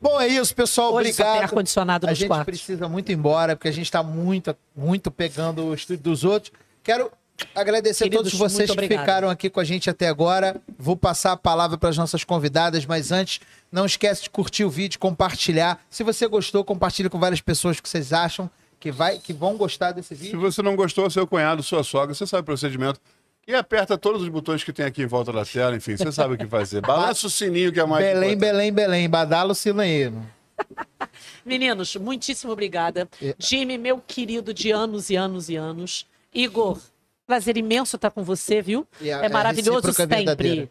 Bom, 0.00 0.20
é 0.20 0.28
isso, 0.28 0.54
pessoal. 0.54 0.94
Hoje 0.94 1.10
Obrigado. 1.10 1.42
ar-condicionado 1.42 2.06
A 2.06 2.10
nos 2.10 2.18
gente 2.18 2.28
quartos. 2.28 2.44
precisa 2.46 2.88
muito 2.88 3.10
ir 3.10 3.14
embora, 3.16 3.56
porque 3.56 3.68
a 3.68 3.72
gente 3.72 3.86
está 3.86 4.00
muito, 4.02 4.56
muito 4.76 5.10
pegando 5.10 5.64
o 5.64 5.74
estúdio 5.74 6.02
dos 6.04 6.22
outros. 6.24 6.52
Quero 6.84 7.10
agradecer 7.54 8.04
a 8.04 8.10
todos 8.10 8.30
Queridos, 8.32 8.52
vocês 8.52 8.70
que 8.70 8.86
ficaram 8.88 9.28
aqui 9.28 9.50
com 9.50 9.58
a 9.58 9.64
gente 9.64 9.90
até 9.90 10.06
agora. 10.08 10.56
Vou 10.78 10.96
passar 10.96 11.32
a 11.32 11.36
palavra 11.36 11.76
para 11.76 11.88
as 11.88 11.96
nossas 11.96 12.22
convidadas, 12.22 12.86
mas 12.86 13.10
antes, 13.10 13.40
não 13.72 13.84
esquece 13.86 14.22
de 14.22 14.30
curtir 14.30 14.64
o 14.64 14.70
vídeo, 14.70 15.00
compartilhar. 15.00 15.80
Se 15.90 16.04
você 16.04 16.28
gostou, 16.28 16.64
compartilhe 16.64 17.08
com 17.08 17.18
várias 17.18 17.40
pessoas 17.40 17.80
que 17.80 17.88
vocês 17.88 18.12
acham 18.12 18.48
que, 18.78 18.92
vai, 18.92 19.18
que 19.18 19.32
vão 19.32 19.56
gostar 19.56 19.90
desse 19.90 20.14
Se 20.14 20.22
vídeo. 20.22 20.40
você 20.40 20.62
não 20.62 20.76
gostou, 20.76 21.10
seu 21.10 21.26
cunhado, 21.26 21.60
sua 21.64 21.82
sogra, 21.82 22.14
você 22.14 22.24
sabe 22.24 22.42
o 22.42 22.44
procedimento. 22.44 23.00
E 23.48 23.54
aperta 23.54 23.96
todos 23.96 24.20
os 24.22 24.28
botões 24.28 24.62
que 24.62 24.74
tem 24.74 24.84
aqui 24.84 25.02
em 25.02 25.06
volta 25.06 25.32
da 25.32 25.42
tela, 25.42 25.74
enfim, 25.74 25.96
você 25.96 26.12
sabe 26.12 26.34
o 26.34 26.38
que 26.38 26.46
fazer. 26.46 26.82
Balança 26.82 27.26
o 27.26 27.30
sininho 27.30 27.72
que 27.72 27.80
é 27.80 27.86
mais 27.86 28.04
Belém, 28.04 28.32
importante. 28.34 28.52
Belém, 28.52 28.72
Belém. 28.72 29.08
Badalo 29.08 29.54
Silanheiro. 29.54 30.22
Meninos, 31.46 31.96
muitíssimo 31.96 32.52
obrigada. 32.52 33.08
É. 33.22 33.34
Jimmy, 33.38 33.78
meu 33.78 33.98
querido 34.06 34.52
de 34.52 34.70
anos 34.70 35.08
e 35.08 35.16
anos 35.16 35.48
e 35.48 35.56
anos. 35.56 36.06
Igor, 36.34 36.78
prazer 37.26 37.56
imenso 37.56 37.96
estar 37.96 38.10
com 38.10 38.22
você, 38.22 38.60
viu? 38.60 38.86
E 39.00 39.10
a- 39.10 39.22
É 39.22 39.26
a 39.26 39.30
maravilhoso 39.30 39.76
recíproca 39.86 39.94
sempre. 40.02 40.16
verdadeira. 40.16 40.70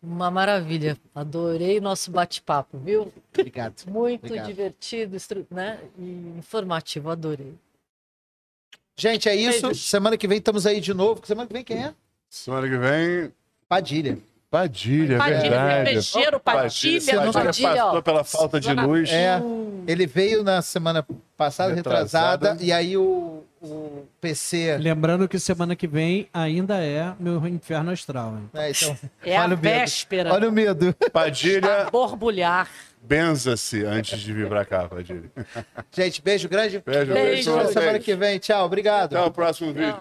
Uma 0.00 0.30
maravilha. 0.30 0.96
Adorei 1.12 1.78
o 1.78 1.82
nosso 1.82 2.12
bate-papo, 2.12 2.78
viu? 2.78 3.12
Obrigado. 3.36 3.74
Muito 3.88 4.24
Obrigado. 4.26 4.46
divertido, 4.46 5.16
estru- 5.16 5.46
né? 5.50 5.80
E 5.98 6.34
informativo, 6.38 7.10
adorei. 7.10 7.54
Gente, 8.96 9.28
é 9.28 9.34
isso. 9.34 9.74
Semana 9.74 10.16
que 10.16 10.28
vem 10.28 10.38
estamos 10.38 10.64
aí 10.64 10.80
de 10.80 10.94
novo. 10.94 11.20
Semana 11.26 11.48
que 11.48 11.52
vem 11.52 11.64
quem 11.64 11.82
é? 11.86 11.94
Semana 12.34 12.68
que 12.68 12.76
vem, 12.76 13.32
Padilha. 13.68 14.18
Padilha, 14.50 15.18
Padilha, 15.18 15.40
verdade. 15.40 15.84
cervejeiro, 16.02 16.40
Padilha. 16.40 17.00
Você 17.00 17.12
não- 17.12 17.32
Padilha 17.32 17.44
Padilha, 17.44 17.68
passou 17.76 17.98
ó. 17.98 18.02
pela 18.02 18.24
falta 18.24 18.60
de 18.60 18.72
luz. 18.74 19.08
É, 19.12 19.40
ele 19.86 20.04
veio 20.04 20.42
na 20.42 20.60
semana 20.60 21.06
passada, 21.36 21.72
retrasada, 21.72 22.50
Retrasada. 22.54 22.64
e 22.64 22.72
aí 22.72 22.96
o, 22.96 23.44
o- 23.62 24.04
PC. 24.20 24.76
Lembrando 24.78 25.28
que 25.28 25.38
semana 25.38 25.76
que 25.76 25.86
vem 25.86 26.28
ainda 26.34 26.82
é 26.82 27.14
meu 27.20 27.46
inferno 27.46 27.92
astral. 27.92 28.34
Hein? 28.36 28.50
É, 28.54 28.70
então, 28.70 28.98
é 29.24 29.36
a 29.36 29.42
olha 29.44 29.54
o 29.54 29.58
medo. 29.58 29.60
véspera 29.60 30.32
Olha 30.34 30.48
o 30.48 30.52
medo. 30.52 30.92
Padilha, 31.12 31.82
a 31.86 31.90
borbulhar. 31.90 32.68
benza-se 33.00 33.84
antes 33.84 34.18
de 34.20 34.32
vir 34.32 34.48
pra 34.48 34.64
cá, 34.64 34.88
Padilha. 34.88 35.30
Gente, 35.92 36.20
beijo 36.20 36.48
grande. 36.48 36.82
Beijo, 36.84 37.12
Beijo. 37.12 37.52
pra 37.52 37.62
Até 37.62 37.72
semana 37.72 37.98
que 38.00 38.14
vem. 38.16 38.38
Tchau, 38.40 38.66
obrigado. 38.66 39.14
Até 39.16 39.24
o 39.24 39.30
próximo 39.30 39.72
vídeo. 39.72 40.00